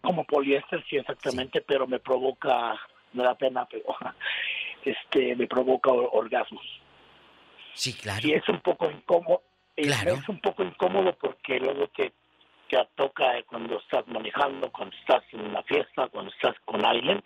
Como 0.02 0.24
poliéster, 0.24 0.84
sí, 0.90 0.96
exactamente, 0.96 1.60
pero 1.62 1.86
me 1.86 1.98
provoca, 1.98 2.76
me 3.12 3.22
da 3.22 3.34
pena, 3.34 3.66
pero 3.70 3.84
este, 4.84 5.34
me 5.36 5.46
provoca 5.46 5.90
or- 5.90 6.10
orgasmos. 6.12 6.64
Sí, 7.74 7.92
claro. 7.94 8.26
Y 8.26 8.32
es 8.34 8.48
un 8.48 8.60
poco 8.60 8.90
incómodo. 8.90 9.42
Claro. 9.76 10.14
Es 10.14 10.28
un 10.28 10.40
poco 10.40 10.62
incómodo 10.62 11.16
porque 11.20 11.58
luego 11.58 11.88
te, 11.96 12.12
te 12.70 12.78
toca 12.94 13.24
cuando 13.46 13.78
estás 13.78 14.06
manejando, 14.08 14.70
cuando 14.72 14.94
estás 14.96 15.22
en 15.32 15.40
una 15.40 15.62
fiesta, 15.64 16.08
cuando 16.08 16.30
estás 16.32 16.54
con 16.64 16.84
alguien. 16.84 17.22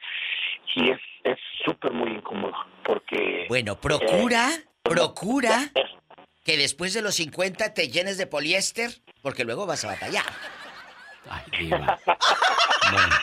Y 0.75 0.91
es 0.91 0.99
es 1.25 1.39
súper 1.65 1.93
muy 1.93 2.11
incómodo 2.13 2.55
porque... 2.85 3.47
Bueno, 3.49 3.79
procura, 3.79 4.51
eh, 4.55 4.65
procura 4.83 5.71
que 6.45 6.57
después 6.57 6.95
de 6.95 7.03
los 7.03 7.17
50 7.17 7.75
te 7.75 7.89
llenes 7.89 8.17
de 8.17 8.27
poliéster, 8.27 8.91
porque 9.21 9.45
luego 9.45 9.67
vas 9.67 9.85
a 9.85 9.89
batallar. 9.89 10.25
Diva. 11.59 11.99
Bueno, 12.91 13.15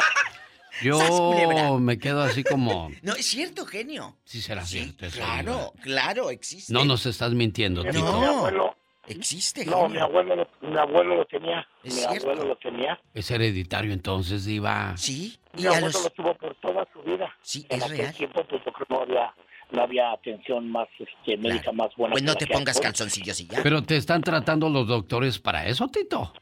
yo 0.84 1.80
me 1.80 1.98
quedo 1.98 2.22
así 2.22 2.44
como... 2.44 2.92
No, 3.02 3.14
es 3.14 3.26
cierto, 3.26 3.66
genio. 3.66 4.18
Sí 4.26 4.42
será 4.42 4.64
cierto 4.66 5.06
eso, 5.08 5.18
Claro, 5.18 5.72
Diva. 5.76 5.84
claro, 5.84 6.30
existe. 6.30 6.72
No 6.72 6.86
nos 6.86 7.06
estás 7.06 7.32
mintiendo, 7.32 7.84
Mi 7.84 7.92
Tito. 7.92 8.06
abuelo, 8.08 8.76
Existe. 9.08 9.66
No, 9.66 9.88
mi 9.88 9.98
abuelo, 10.00 10.36
lo, 10.36 10.48
mi 10.62 10.78
abuelo 10.78 11.16
lo 11.18 11.26
tenía. 11.26 11.68
mi 11.84 12.04
abuelo 12.04 12.46
lo 12.46 12.56
tenía. 12.58 13.00
Es 13.14 13.30
hereditario 13.32 13.94
entonces, 13.94 14.46
Diva. 14.46 14.96
Sí. 14.98 15.38
Mi 15.54 15.66
abuelo 15.68 15.88
lo 16.04 16.10
tuvo 16.10 16.34
por 16.36 16.56
toda 16.56 16.88
su 16.92 17.02
vida. 17.04 17.34
Sí, 17.42 17.66
en 17.70 17.78
es 17.78 17.84
aquel 17.86 17.98
real. 17.98 18.14
tiempo, 18.16 18.44
pues 18.50 18.62
yo 18.66 18.72
creo 18.74 18.88
que 18.88 18.94
no 18.94 19.02
había, 19.02 19.34
no 19.72 19.82
había 19.84 20.12
atención 20.12 20.72
más 20.72 20.88
este, 21.00 21.38
médica 21.38 21.72
más 21.72 21.90
buena. 21.96 22.14
Pues 22.14 22.24
no 22.24 22.36
te 22.36 22.48
pongas 22.48 22.80
calzoncillos 22.80 23.40
y 23.42 23.48
ya. 23.48 23.60
Pero 23.62 23.84
te 23.84 23.96
están 23.98 24.22
tratando 24.22 24.70
los 24.70 24.88
doctores 24.88 25.38
para 25.40 25.66
eso, 25.68 25.88
Tito. 25.88 26.34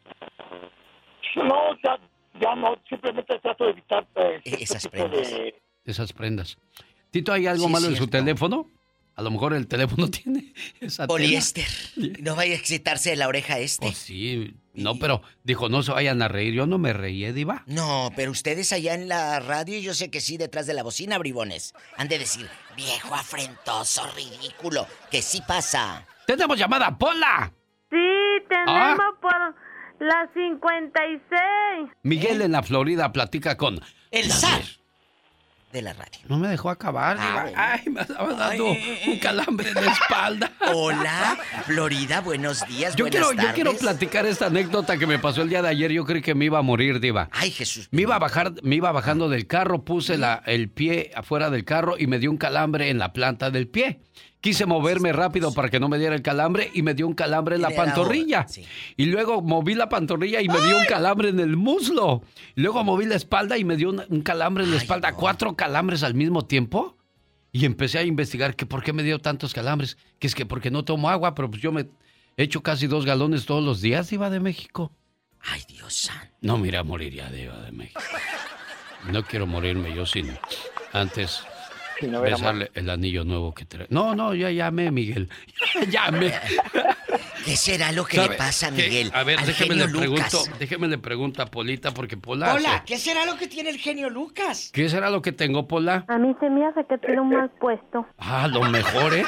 No, 1.35 1.75
ya, 1.83 1.99
ya 2.39 2.55
no, 2.55 2.75
simplemente 2.87 3.39
trato 3.39 3.65
de 3.65 3.71
evitar 3.71 4.05
eh, 4.15 4.41
este 4.45 4.63
esas 4.63 4.83
tipo 4.83 5.07
de... 5.09 5.55
Esas 5.85 6.13
prendas. 6.13 6.57
Tito, 7.11 7.33
¿hay 7.33 7.47
algo 7.47 7.65
Sí, 7.67 7.71
malo 7.73 7.87
en 7.87 7.95
su 7.95 8.07
teléfono? 8.07 8.67
A 9.15 9.21
lo 9.21 9.29
mejor 9.31 9.53
el 9.53 9.67
teléfono 9.67 10.07
tiene 10.09 10.53
esa 10.79 11.03
tela. 11.03 11.07
Poliéster. 11.07 11.65
No 12.21 12.35
vaya 12.35 12.53
a 12.53 12.57
excitarse 12.57 13.11
de 13.11 13.15
la 13.15 13.27
oreja 13.27 13.59
este. 13.59 13.85
Pues 13.87 13.97
sí, 13.97 14.55
no, 14.73 14.95
pero 14.97 15.21
dijo, 15.43 15.69
no 15.69 15.83
se 15.83 15.91
vayan 15.91 16.21
a 16.21 16.27
reír. 16.27 16.53
Yo 16.53 16.65
no 16.65 16.77
me 16.79 16.93
reí, 16.93 17.23
¿eh, 17.25 17.33
Diva. 17.33 17.63
No, 17.67 18.11
pero 18.15 18.31
ustedes 18.31 18.71
allá 18.73 18.93
en 18.95 19.07
la 19.07 19.39
radio, 19.39 19.77
yo 19.79 19.93
sé 19.93 20.09
que 20.09 20.19
sí, 20.21 20.37
detrás 20.37 20.65
de 20.65 20.73
la 20.73 20.83
bocina, 20.83 21.17
bribones. 21.19 21.73
Han 21.97 22.07
de 22.07 22.17
decir, 22.19 22.49
viejo 22.75 23.13
afrentoso, 23.13 24.03
ridículo, 24.15 24.87
que 25.11 25.21
sí 25.21 25.41
pasa. 25.47 26.05
¡Tenemos 26.25 26.57
llamada, 26.57 26.97
Pola! 26.97 27.53
Sí, 27.91 27.97
tenemos 28.49 28.67
Ah. 28.67 28.97
por 29.21 30.07
la 30.07 30.29
56. 30.33 31.89
Miguel 32.03 32.41
en 32.41 32.51
la 32.53 32.63
Florida 32.63 33.11
platica 33.11 33.57
con... 33.57 33.79
El 34.11 34.31
zar 34.31 34.61
de 35.73 35.81
la 35.81 35.91
radio. 35.93 36.19
No 36.29 36.37
me 36.37 36.47
dejó 36.47 36.69
acabar, 36.69 37.17
Ah, 37.19 37.41
bueno. 37.43 37.57
Ay, 37.59 37.81
me 37.89 38.01
estaba 38.01 38.33
dando 38.33 38.65
un 38.67 39.19
calambre 39.19 39.69
en 39.69 39.75
la 39.75 39.91
espalda. 39.91 40.51
Hola, 40.73 41.37
Florida, 41.65 42.21
buenos 42.21 42.65
días, 42.67 42.95
Yo 42.95 43.05
buenas 43.05 43.27
quiero, 43.27 43.43
yo 43.47 43.53
quiero 43.55 43.73
platicar 43.73 44.25
esta 44.27 44.45
anécdota 44.45 44.97
que 44.97 45.07
me 45.07 45.17
pasó 45.19 45.41
el 45.41 45.49
día 45.49 45.61
de 45.63 45.69
ayer. 45.69 45.91
Yo 45.91 46.05
creí 46.05 46.21
que 46.21 46.35
me 46.35 46.45
iba 46.45 46.59
a 46.59 46.61
morir, 46.61 46.99
Diva. 46.99 47.27
Ay, 47.31 47.49
Jesús. 47.51 47.89
Me 47.91 48.03
iba 48.03 48.15
a 48.15 48.19
bajar, 48.19 48.53
me 48.61 48.75
iba 48.75 48.91
bajando 48.91 49.27
del 49.29 49.47
carro, 49.47 49.83
puse 49.83 50.17
la, 50.17 50.43
el 50.45 50.69
pie 50.69 51.11
afuera 51.15 51.49
del 51.49 51.65
carro 51.65 51.95
y 51.97 52.05
me 52.07 52.19
dio 52.19 52.29
un 52.29 52.37
calambre 52.37 52.89
en 52.91 52.99
la 52.99 53.11
planta 53.11 53.49
del 53.49 53.67
pie. 53.67 53.99
Quise 54.43 54.65
moverme 54.65 55.13
rápido 55.13 55.53
para 55.53 55.69
que 55.69 55.79
no 55.79 55.87
me 55.87 55.97
diera 55.97 56.15
el 56.15 56.21
calambre 56.21 56.69
y 56.73 56.81
me 56.81 56.93
dio 56.93 57.07
un 57.07 57.13
calambre 57.13 57.55
en 57.55 57.61
la 57.61 57.69
pantorrilla. 57.69 58.45
Y 58.97 59.05
luego 59.05 59.41
moví 59.41 59.73
la 59.73 59.87
pantorrilla 59.87 60.41
y 60.41 60.49
me 60.49 60.59
dio 60.59 60.77
un 60.77 60.83
calambre 60.83 61.29
en 61.29 61.39
el 61.39 61.55
muslo. 61.55 62.23
Y 62.53 62.59
luego 62.59 62.83
moví 62.83 63.05
la 63.05 63.15
espalda 63.15 63.57
y 63.57 63.63
me 63.63 63.77
dio 63.77 63.89
un, 63.89 64.03
un 64.09 64.19
calambre 64.19 64.65
en 64.65 64.71
la 64.71 64.75
espalda. 64.75 65.13
Cuatro 65.13 65.55
calambres 65.55 66.03
al 66.03 66.13
mismo 66.13 66.45
tiempo. 66.45 66.97
Y 67.53 67.63
empecé 67.63 67.99
a 67.99 68.03
investigar 68.03 68.57
que 68.57 68.65
por 68.65 68.83
qué 68.83 68.91
me 68.91 69.03
dio 69.03 69.17
tantos 69.19 69.53
calambres. 69.53 69.97
Que 70.19 70.27
es 70.27 70.35
que 70.35 70.45
porque 70.45 70.71
no 70.71 70.83
tomo 70.83 71.09
agua, 71.09 71.35
pero 71.35 71.49
pues 71.49 71.61
yo 71.61 71.71
me 71.71 71.87
echo 72.35 72.61
casi 72.61 72.87
dos 72.87 73.05
galones 73.05 73.45
todos 73.45 73.63
los 73.63 73.79
días, 73.79 74.09
Diva 74.09 74.29
de 74.29 74.41
México. 74.41 74.91
Ay, 75.39 75.61
Dios 75.69 75.93
santo. 75.93 76.35
No, 76.41 76.57
mira, 76.57 76.83
moriría 76.83 77.29
Diva 77.31 77.61
de 77.61 77.71
México. 77.71 78.01
No 79.09 79.23
quiero 79.23 79.47
morirme 79.47 79.95
yo 79.95 80.05
sin 80.05 80.37
antes 80.91 81.45
no 82.07 82.21
hubiera 82.21 82.37
besarle 82.37 82.71
el 82.73 82.89
anillo 82.89 83.23
nuevo 83.23 83.53
que 83.53 83.65
trae. 83.65 83.87
No, 83.89 84.15
no, 84.15 84.33
ya 84.33 84.49
llamé, 84.51 84.91
Miguel. 84.91 85.29
Ya 85.89 86.05
llamé. 86.05 86.33
¿Qué 87.45 87.57
será 87.57 87.91
lo 87.91 88.05
que 88.05 88.15
¿Sabe 88.17 88.29
le 88.29 88.35
pasa 88.35 88.67
a 88.67 88.71
qué? 88.71 88.83
Miguel? 88.83 89.11
A 89.13 89.23
ver, 89.23 89.37
al 89.39 89.45
déjeme 89.45 89.75
le 89.75 89.87
pregunto, 89.89 90.23
Lucas? 90.23 90.51
déjeme 90.59 90.87
le 90.87 90.97
pregunto 90.97 91.41
a 91.41 91.45
Polita 91.47 91.93
porque 91.93 92.15
Pola. 92.17 92.53
Hola, 92.53 92.77
se- 92.79 92.85
¿qué 92.85 92.97
será 92.97 93.25
lo 93.25 93.35
que 93.37 93.47
tiene 93.47 93.69
el 93.69 93.77
genio 93.77 94.09
Lucas? 94.09 94.69
¿Qué 94.73 94.87
será 94.89 95.09
lo 95.09 95.21
que 95.21 95.31
tengo, 95.33 95.67
Pola? 95.67 96.05
A 96.07 96.17
mí 96.17 96.33
se 96.39 96.49
me 96.49 96.65
hace 96.65 96.85
que 96.87 96.97
tiene 96.99 97.19
un 97.21 97.29
mal 97.29 97.49
puesto. 97.59 98.07
Ah, 98.17 98.47
lo 98.47 98.63
mejor, 98.63 99.13
¿eh? 99.13 99.25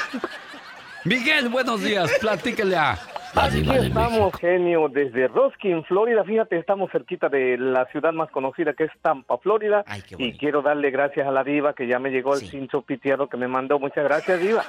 Miguel, 1.04 1.48
buenos 1.50 1.82
días. 1.82 2.10
Platíquele 2.20 2.76
a 2.76 2.98
Aquí 3.36 3.68
estamos, 3.70 4.32
genio, 4.40 4.88
desde 4.88 5.28
Roskin, 5.28 5.84
Florida. 5.84 6.24
Fíjate, 6.24 6.58
estamos 6.58 6.90
cerquita 6.90 7.28
de 7.28 7.58
la 7.58 7.84
ciudad 7.92 8.12
más 8.14 8.30
conocida 8.30 8.72
que 8.72 8.84
es 8.84 8.90
Tampa, 9.02 9.36
Florida. 9.38 9.84
y 10.16 10.32
quiero 10.38 10.62
darle 10.62 10.90
gracias 10.90 11.26
a 11.26 11.30
la 11.30 11.44
diva 11.44 11.74
que 11.74 11.86
ya 11.86 11.98
me 11.98 12.10
llegó 12.10 12.34
el 12.34 12.40
cincho 12.40 12.82
piteado 12.82 13.28
que 13.28 13.36
me 13.36 13.46
mandó. 13.46 13.78
Muchas 13.78 14.04
gracias, 14.04 14.40
diva. 14.40 14.64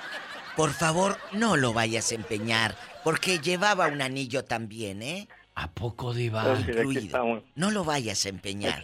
Por 0.57 0.71
favor, 0.71 1.15
no 1.31 1.55
lo 1.55 1.71
vayas 1.71 2.11
a 2.11 2.15
empeñar, 2.15 2.75
porque 3.03 3.39
llevaba 3.39 3.87
un 3.87 4.01
anillo 4.01 4.43
también, 4.43 5.01
¿eh? 5.01 5.27
¿A 5.55 5.71
poco, 5.71 6.13
diva? 6.13 6.55
Sí, 6.57 6.71
Incluido. 6.71 7.41
No 7.55 7.71
lo 7.71 7.83
vayas 7.83 8.25
a 8.25 8.29
empeñar. 8.29 8.81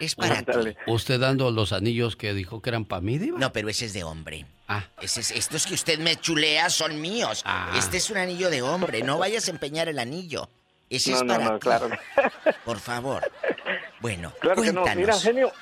Es 0.00 0.14
para 0.16 0.42
ti. 0.42 0.74
¿Usted 0.86 1.20
dando 1.20 1.50
los 1.50 1.72
anillos 1.72 2.16
que 2.16 2.32
dijo 2.32 2.60
que 2.62 2.70
eran 2.70 2.84
para 2.86 3.02
mí, 3.02 3.18
diva? 3.18 3.38
No, 3.38 3.52
pero 3.52 3.68
ese 3.68 3.84
es 3.84 3.92
de 3.92 4.02
hombre. 4.02 4.46
Ah. 4.66 4.84
Ese 5.00 5.20
es- 5.20 5.30
estos 5.32 5.66
que 5.66 5.74
usted 5.74 5.98
me 5.98 6.16
chulea 6.16 6.70
son 6.70 7.00
míos. 7.00 7.42
Ah. 7.44 7.72
Este 7.76 7.98
es 7.98 8.08
un 8.10 8.16
anillo 8.16 8.50
de 8.50 8.62
hombre. 8.62 9.02
No 9.02 9.18
vayas 9.18 9.48
a 9.48 9.50
empeñar 9.50 9.88
el 9.88 9.98
anillo. 9.98 10.48
Ese 10.88 11.10
No, 11.10 11.16
es 11.18 11.22
no, 11.24 11.34
para 11.34 11.44
no, 11.44 11.52
ti. 11.54 11.60
claro. 11.60 11.88
Por 12.64 12.78
favor. 12.78 13.30
Bueno, 14.00 14.32
Claro 14.40 14.62
que 14.62 14.72
no. 14.72 14.82
cuéntanos. 14.82 14.96
Mira, 14.96 15.14
genio, 15.20 15.52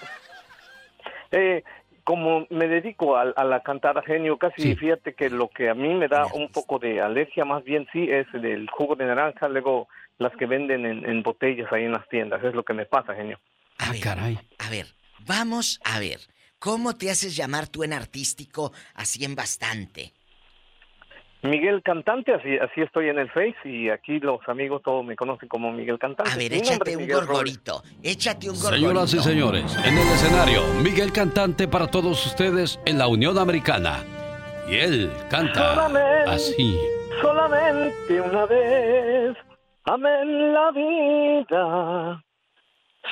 eh, 1.31 1.62
como 2.05 2.47
me 2.51 2.69
dedico 2.69 3.16
a, 3.16 3.23
a 3.36 3.44
la 3.44 3.62
cantada 3.62 4.02
genio, 4.02 4.39
casi 4.39 4.74
fíjate 4.77 5.15
que 5.15 5.28
lo 5.28 5.48
que 5.48 5.69
a 5.69 5.74
mí 5.74 5.93
me 5.94 6.09
da 6.09 6.27
un 6.32 6.48
poco 6.51 6.78
de 6.78 7.01
alergia, 7.02 7.44
más 7.44 7.62
bien 7.65 7.86
sí, 7.93 8.09
es 8.10 8.27
el 8.32 8.69
jugo 8.70 8.94
de 8.97 9.05
naranja, 9.05 9.48
luego 9.48 9.89
las 10.19 10.35
que 10.36 10.47
venden 10.47 10.86
en, 10.86 11.05
en 11.09 11.23
botellas 11.23 11.70
ahí 11.73 11.85
en 11.85 11.93
las 11.93 12.09
tiendas. 12.09 12.43
Es 12.43 12.55
lo 12.55 12.62
que 12.62 12.73
me 12.73 12.86
pasa, 12.86 13.15
genio. 13.15 13.39
A 13.78 13.92
ver, 13.92 14.09
A 14.59 14.70
ver, 14.70 14.86
vamos 15.26 15.80
a 15.84 15.98
ver. 16.00 16.20
¿Cómo 16.59 16.96
te 16.96 17.10
haces 17.10 17.36
llamar 17.36 17.68
tú 17.68 17.84
en 17.84 17.92
artístico 17.92 18.72
así 18.94 19.24
en 19.24 19.34
bastante? 19.36 20.12
Miguel 21.42 21.82
Cantante, 21.84 22.34
así, 22.34 22.56
así 22.59 22.80
estoy 22.80 23.09
en 23.10 23.18
el 23.20 23.30
Face 23.30 23.55
y 23.64 23.90
aquí 23.90 24.18
los 24.18 24.40
amigos 24.48 24.82
todos 24.84 25.05
me 25.05 25.14
conocen 25.14 25.48
como 25.48 25.70
Miguel 25.70 25.96
Cantante. 25.96 26.32
A 26.32 26.36
ver, 26.36 26.52
échate 26.52 26.96
un 26.96 27.06
gorgorito. 27.09 27.80
Échate 28.02 28.50
un 28.50 28.56
gorgorito. 28.56 28.76
Señoras 28.88 29.14
y 29.14 29.20
señores, 29.20 29.76
en 29.84 29.96
el 29.96 30.09
escenario, 30.09 30.66
Miguel 30.82 31.12
Cantante 31.12 31.68
para 31.68 31.86
todos 31.86 32.26
ustedes 32.26 32.80
en 32.86 32.98
la 32.98 33.06
Unión 33.06 33.38
Americana. 33.38 34.02
Y 34.68 34.74
él 34.74 35.12
canta 35.30 35.74
Solamente, 35.74 36.30
así. 36.30 36.76
solamente 37.22 38.20
una 38.20 38.44
vez, 38.46 39.36
amé 39.84 40.22
en 40.22 40.52
la 40.52 40.70
vida. 40.72 42.24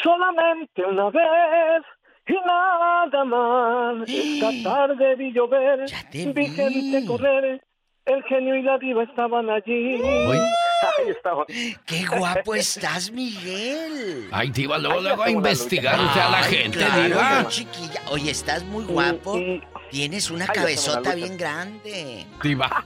Solamente 0.03 0.85
una 0.85 1.11
vez 1.11 1.83
y 2.29 2.35
nada 2.47 3.25
más. 3.25 4.09
Esta 4.09 4.51
tarde 4.65 5.15
vi 5.17 5.33
llover, 5.33 5.87
vi 6.13 6.47
gente 6.47 7.07
correr. 7.07 7.63
El 8.05 8.23
genio 8.25 8.55
y 8.55 8.63
la 8.63 8.79
diva 8.79 9.03
estaban 9.03 9.51
allí. 9.51 10.01
Ahí 10.01 11.09
estaban. 11.09 11.45
¡Qué 11.87 12.07
guapo 12.07 12.55
estás, 12.55 13.11
Miguel! 13.11 14.29
Ay, 14.31 14.51
diva, 14.51 14.79
luego, 14.79 15.01
luego 15.01 15.25
a 15.25 15.31
investigar 15.31 15.97
a 15.97 16.31
la 16.31 16.39
Ay, 16.39 16.55
gente, 16.55 16.79
claro, 16.79 17.03
diva. 17.05 17.49
chiquilla. 17.49 18.01
Oye, 18.13 18.31
estás 18.31 18.63
muy 18.65 18.85
guapo. 18.85 19.35
Tienes 19.91 20.31
una 20.31 20.45
Ay, 20.49 20.55
cabezota 20.55 21.15
bien 21.15 21.37
grande. 21.37 22.27
Diva. 22.43 22.85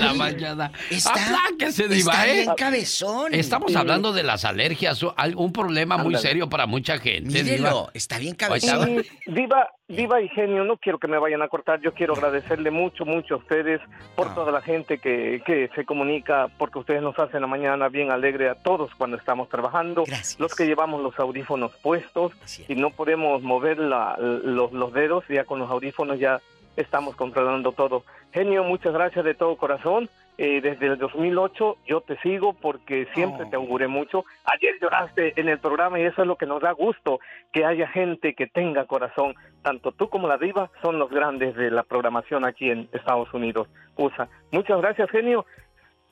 La 0.00 0.14
mañana. 0.14 0.70
Está, 0.90 1.12
Apláquese, 1.12 1.88
diva, 1.88 2.12
está 2.12 2.26
¿eh? 2.28 2.32
bien 2.32 2.54
cabezón. 2.56 3.34
Estamos 3.34 3.72
Sí. 3.72 3.76
hablando 3.78 4.12
de 4.12 4.22
las 4.22 4.44
alergias, 4.44 5.00
un 5.02 5.52
problema 5.52 5.96
muy 5.96 6.14
Ándale. 6.14 6.18
serio 6.28 6.48
para 6.48 6.66
mucha 6.66 6.98
gente. 6.98 7.42
Mírelo, 7.42 7.68
diva. 7.68 7.90
está 7.94 8.18
bien 8.18 8.34
cabezón. 8.34 9.02
Diva, 9.26 9.68
Diva 9.86 10.20
y 10.22 10.28
Genio, 10.30 10.64
no 10.64 10.78
quiero 10.78 10.98
que 10.98 11.08
me 11.08 11.18
vayan 11.18 11.42
a 11.42 11.48
cortar, 11.48 11.78
yo 11.82 11.92
quiero 11.92 12.14
agradecerle 12.14 12.70
mucho, 12.70 13.04
mucho 13.04 13.34
a 13.34 13.36
ustedes 13.38 13.82
por 14.16 14.34
toda 14.34 14.50
la 14.50 14.62
gente 14.62 14.96
que, 14.98 15.42
que 15.44 15.68
se 15.74 15.84
comunica, 15.84 16.48
porque 16.56 16.78
ustedes 16.78 17.02
nos 17.02 17.18
hacen 17.18 17.42
la 17.42 17.46
mañana 17.46 17.88
bien 17.90 18.10
alegre 18.10 18.48
a 18.48 18.54
todos 18.54 18.94
cuando 18.96 19.18
estamos 19.18 19.48
trabajando, 19.50 20.04
los 20.38 20.54
que 20.54 20.64
llevamos 20.66 21.02
los 21.02 21.18
audífonos 21.18 21.72
puestos 21.82 22.32
y 22.66 22.76
no 22.76 22.90
podemos 22.90 23.42
mover 23.42 23.78
la- 23.78 24.16
los, 24.18 24.72
los 24.72 24.92
dedos, 24.94 25.22
ya 25.34 25.44
con 25.44 25.58
los 25.58 25.70
audífonos 25.70 26.18
ya 26.18 26.40
estamos 26.76 27.16
controlando 27.16 27.72
todo. 27.72 28.04
Genio, 28.32 28.64
muchas 28.64 28.92
gracias 28.92 29.24
de 29.24 29.34
todo 29.34 29.56
corazón. 29.56 30.08
Eh, 30.36 30.60
desde 30.60 30.86
el 30.86 30.98
2008 30.98 31.76
yo 31.86 32.00
te 32.00 32.16
sigo 32.18 32.54
porque 32.54 33.06
siempre 33.14 33.46
te 33.46 33.54
auguré 33.54 33.86
mucho. 33.86 34.24
Ayer 34.44 34.74
lloraste 34.80 35.40
en 35.40 35.48
el 35.48 35.60
programa 35.60 36.00
y 36.00 36.02
eso 36.02 36.22
es 36.22 36.26
lo 36.26 36.36
que 36.36 36.46
nos 36.46 36.60
da 36.60 36.72
gusto, 36.72 37.20
que 37.52 37.64
haya 37.64 37.86
gente 37.86 38.34
que 38.34 38.48
tenga 38.48 38.86
corazón. 38.86 39.36
Tanto 39.62 39.92
tú 39.92 40.08
como 40.08 40.26
la 40.26 40.36
diva 40.36 40.70
son 40.82 40.98
los 40.98 41.10
grandes 41.10 41.54
de 41.54 41.70
la 41.70 41.84
programación 41.84 42.44
aquí 42.44 42.70
en 42.70 42.88
Estados 42.92 43.32
Unidos, 43.32 43.68
USA. 43.96 44.28
Muchas 44.50 44.80
gracias, 44.80 45.08
genio. 45.10 45.46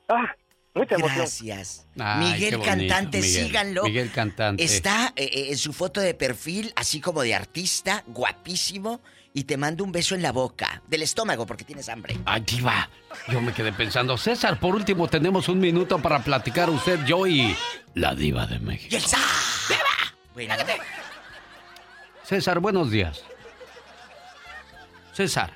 Ah, 0.08 0.32
mucha 0.74 0.94
emoción. 0.94 1.16
Gracias. 1.16 1.86
Ay, 1.98 2.32
Miguel 2.32 2.56
bonito, 2.58 2.70
Cantante, 2.70 3.20
Miguel. 3.20 3.46
síganlo. 3.46 3.84
Miguel 3.84 4.10
Cantante. 4.10 4.62
Está 4.62 5.12
eh, 5.16 5.28
eh, 5.32 5.46
en 5.50 5.58
su 5.58 5.72
foto 5.72 6.00
de 6.00 6.14
perfil, 6.14 6.72
así 6.76 7.00
como 7.00 7.22
de 7.22 7.34
artista, 7.34 8.04
guapísimo, 8.06 9.00
y 9.34 9.44
te 9.44 9.56
mando 9.56 9.84
un 9.84 9.92
beso 9.92 10.14
en 10.14 10.22
la 10.22 10.32
boca, 10.32 10.82
del 10.88 11.02
estómago, 11.02 11.46
porque 11.46 11.64
tienes 11.64 11.88
hambre. 11.88 12.18
Ay, 12.24 12.42
diva. 12.42 12.88
Yo 13.28 13.40
me 13.40 13.52
quedé 13.52 13.72
pensando, 13.72 14.16
César, 14.18 14.58
por 14.60 14.74
último 14.74 15.08
tenemos 15.08 15.48
un 15.48 15.58
minuto 15.58 15.98
para 16.00 16.22
platicar 16.22 16.68
usted, 16.70 17.04
yo 17.04 17.26
y 17.26 17.56
la 17.94 18.14
diva 18.14 18.46
de 18.46 18.58
México. 18.58 18.88
¡Y 18.90 18.96
el 18.96 19.02
sa! 19.02 19.18
Bueno, 20.34 20.54
César, 22.24 22.60
buenos 22.60 22.90
días. 22.90 23.22
César. 25.12 25.52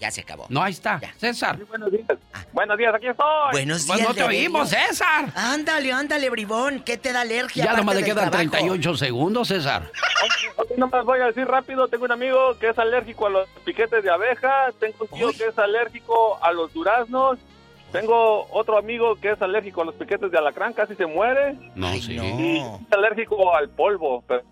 Ya 0.00 0.10
se 0.10 0.20
acabó. 0.20 0.46
No, 0.48 0.62
ahí 0.62 0.72
está. 0.72 1.00
César. 1.16 1.58
buenos 1.66 1.90
días. 1.90 2.06
Buenos 2.52 2.76
días, 2.78 2.94
aquí 2.94 3.06
estoy. 3.06 3.26
Buenos 3.52 3.86
Pues 3.86 3.98
días. 3.98 4.08
no 4.08 4.14
te 4.14 4.22
oímos, 4.24 4.68
César. 4.70 5.32
Ándale, 5.34 5.92
ándale, 5.92 6.28
bribón. 6.30 6.80
¿Qué 6.80 6.96
te 6.98 7.12
da 7.12 7.22
alergia? 7.22 7.64
Ya 7.64 7.72
nomás 7.74 7.96
le 7.96 8.02
quedan 8.04 8.30
trabajo? 8.30 8.50
38 8.50 8.96
segundos, 8.96 9.48
César. 9.48 9.90
Ok, 10.58 10.70
nomás 10.78 11.04
voy 11.04 11.20
a 11.20 11.26
decir 11.26 11.46
rápido, 11.46 11.88
tengo 11.88 12.04
un 12.04 12.12
amigo 12.12 12.58
que 12.58 12.68
es 12.70 12.78
alérgico 12.78 13.26
a 13.26 13.30
los 13.30 13.48
piquetes 13.64 14.02
de 14.04 14.10
abeja, 14.10 14.68
tengo 14.78 14.96
un 15.00 15.08
tío 15.18 15.30
que 15.32 15.46
es 15.46 15.58
alérgico 15.58 16.38
a 16.42 16.52
los 16.52 16.72
duraznos, 16.72 17.38
tengo 17.92 18.46
otro 18.50 18.76
amigo 18.78 19.16
que 19.16 19.30
es 19.32 19.40
alérgico 19.42 19.82
a 19.82 19.84
los 19.86 19.94
piquetes 19.94 20.30
de 20.30 20.38
alacrán, 20.38 20.72
casi 20.72 20.94
se 20.94 21.06
muere, 21.06 21.56
No, 21.74 21.92
sí. 21.94 22.12
y 22.14 22.56
es 22.58 22.92
alérgico 22.92 23.54
al 23.54 23.68
polvo. 23.70 24.22
pero 24.26 24.42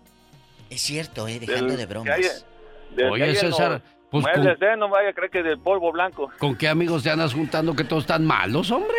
Es 0.69 0.81
cierto, 0.81 1.27
eh, 1.27 1.39
dejando 1.39 1.67
del- 1.69 1.77
de 1.77 1.85
bromas. 1.85 2.45
Oye, 3.11 3.35
César, 3.35 3.81
pues 4.21 4.35
muebles, 4.35 4.59
con, 4.59 4.67
eh, 4.67 4.77
no 4.77 4.89
vaya 4.89 5.09
a 5.09 5.13
creer 5.13 5.31
que 5.31 5.43
del 5.43 5.59
polvo 5.59 5.91
blanco. 5.91 6.31
¿con 6.37 6.55
qué 6.55 6.67
amigos 6.67 7.03
te 7.03 7.09
andas 7.09 7.33
juntando 7.33 7.75
que 7.75 7.83
todos 7.83 8.03
están 8.03 8.25
malos, 8.25 8.71
hombre? 8.71 8.97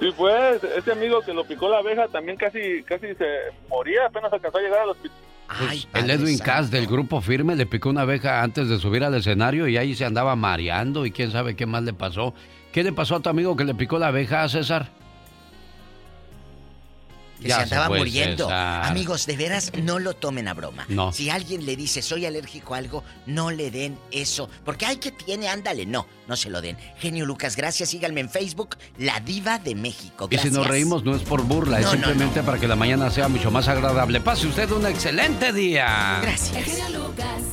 Sí, 0.00 0.12
pues, 0.16 0.62
ese 0.62 0.92
amigo 0.92 1.20
que 1.22 1.34
lo 1.34 1.44
picó 1.44 1.68
la 1.68 1.78
abeja 1.78 2.06
también 2.08 2.36
casi 2.36 2.82
casi 2.84 3.14
se 3.14 3.26
moría, 3.68 4.06
apenas 4.06 4.32
alcanzó 4.32 4.58
a 4.58 4.60
llegar 4.60 4.80
al 4.80 4.90
hospital. 4.90 5.18
Pues, 5.58 5.88
el 5.94 6.10
Edwin 6.10 6.38
Cass 6.38 6.70
del 6.70 6.86
grupo 6.86 7.20
Firme 7.20 7.56
le 7.56 7.66
picó 7.66 7.88
una 7.88 8.02
abeja 8.02 8.42
antes 8.42 8.68
de 8.68 8.78
subir 8.78 9.02
al 9.02 9.14
escenario 9.14 9.66
y 9.66 9.78
ahí 9.78 9.94
se 9.94 10.04
andaba 10.04 10.36
mareando 10.36 11.06
y 11.06 11.10
quién 11.10 11.30
sabe 11.30 11.56
qué 11.56 11.64
más 11.64 11.82
le 11.82 11.94
pasó. 11.94 12.34
¿Qué 12.70 12.84
le 12.84 12.92
pasó 12.92 13.16
a 13.16 13.20
tu 13.20 13.30
amigo 13.30 13.56
que 13.56 13.64
le 13.64 13.74
picó 13.74 13.98
la 13.98 14.08
abeja, 14.08 14.46
César? 14.48 14.90
Que 17.40 17.48
Ya 17.48 17.56
se 17.56 17.62
andaba 17.74 17.96
muriendo. 17.96 18.50
Amigos, 18.50 19.26
de 19.26 19.36
veras, 19.36 19.72
no 19.82 19.98
lo 19.98 20.14
tomen 20.14 20.48
a 20.48 20.54
broma. 20.54 20.86
No. 20.88 21.12
Si 21.12 21.30
alguien 21.30 21.66
le 21.66 21.76
dice 21.76 22.02
soy 22.02 22.26
alérgico 22.26 22.74
a 22.74 22.78
algo, 22.78 23.04
no 23.26 23.50
le 23.50 23.70
den 23.70 23.98
eso. 24.10 24.48
Porque 24.64 24.86
hay 24.86 24.96
que 24.96 25.12
tiene, 25.12 25.48
ándale. 25.48 25.86
No, 25.86 26.06
no 26.26 26.36
se 26.36 26.50
lo 26.50 26.60
den. 26.60 26.76
Genio 26.98 27.26
Lucas, 27.26 27.56
gracias. 27.56 27.90
Síganme 27.90 28.20
en 28.20 28.30
Facebook, 28.30 28.76
La 28.98 29.20
Diva 29.20 29.58
de 29.58 29.74
México. 29.74 30.28
Y 30.30 30.38
si 30.38 30.50
nos 30.50 30.66
reímos 30.66 31.04
no 31.04 31.14
es 31.14 31.22
por 31.22 31.42
burla, 31.42 31.78
es 31.78 31.86
No, 31.86 31.92
no, 31.94 31.96
simplemente 31.96 32.42
para 32.42 32.58
que 32.58 32.68
la 32.68 32.76
mañana 32.76 33.10
sea 33.10 33.28
mucho 33.28 33.50
más 33.50 33.68
agradable. 33.68 34.20
Pase 34.20 34.46
usted 34.46 34.70
un 34.70 34.86
excelente 34.86 35.52
día. 35.52 36.18
Gracias. 36.22 36.56
El 36.56 36.64
genio 36.64 36.98
Lucas. 37.00 37.48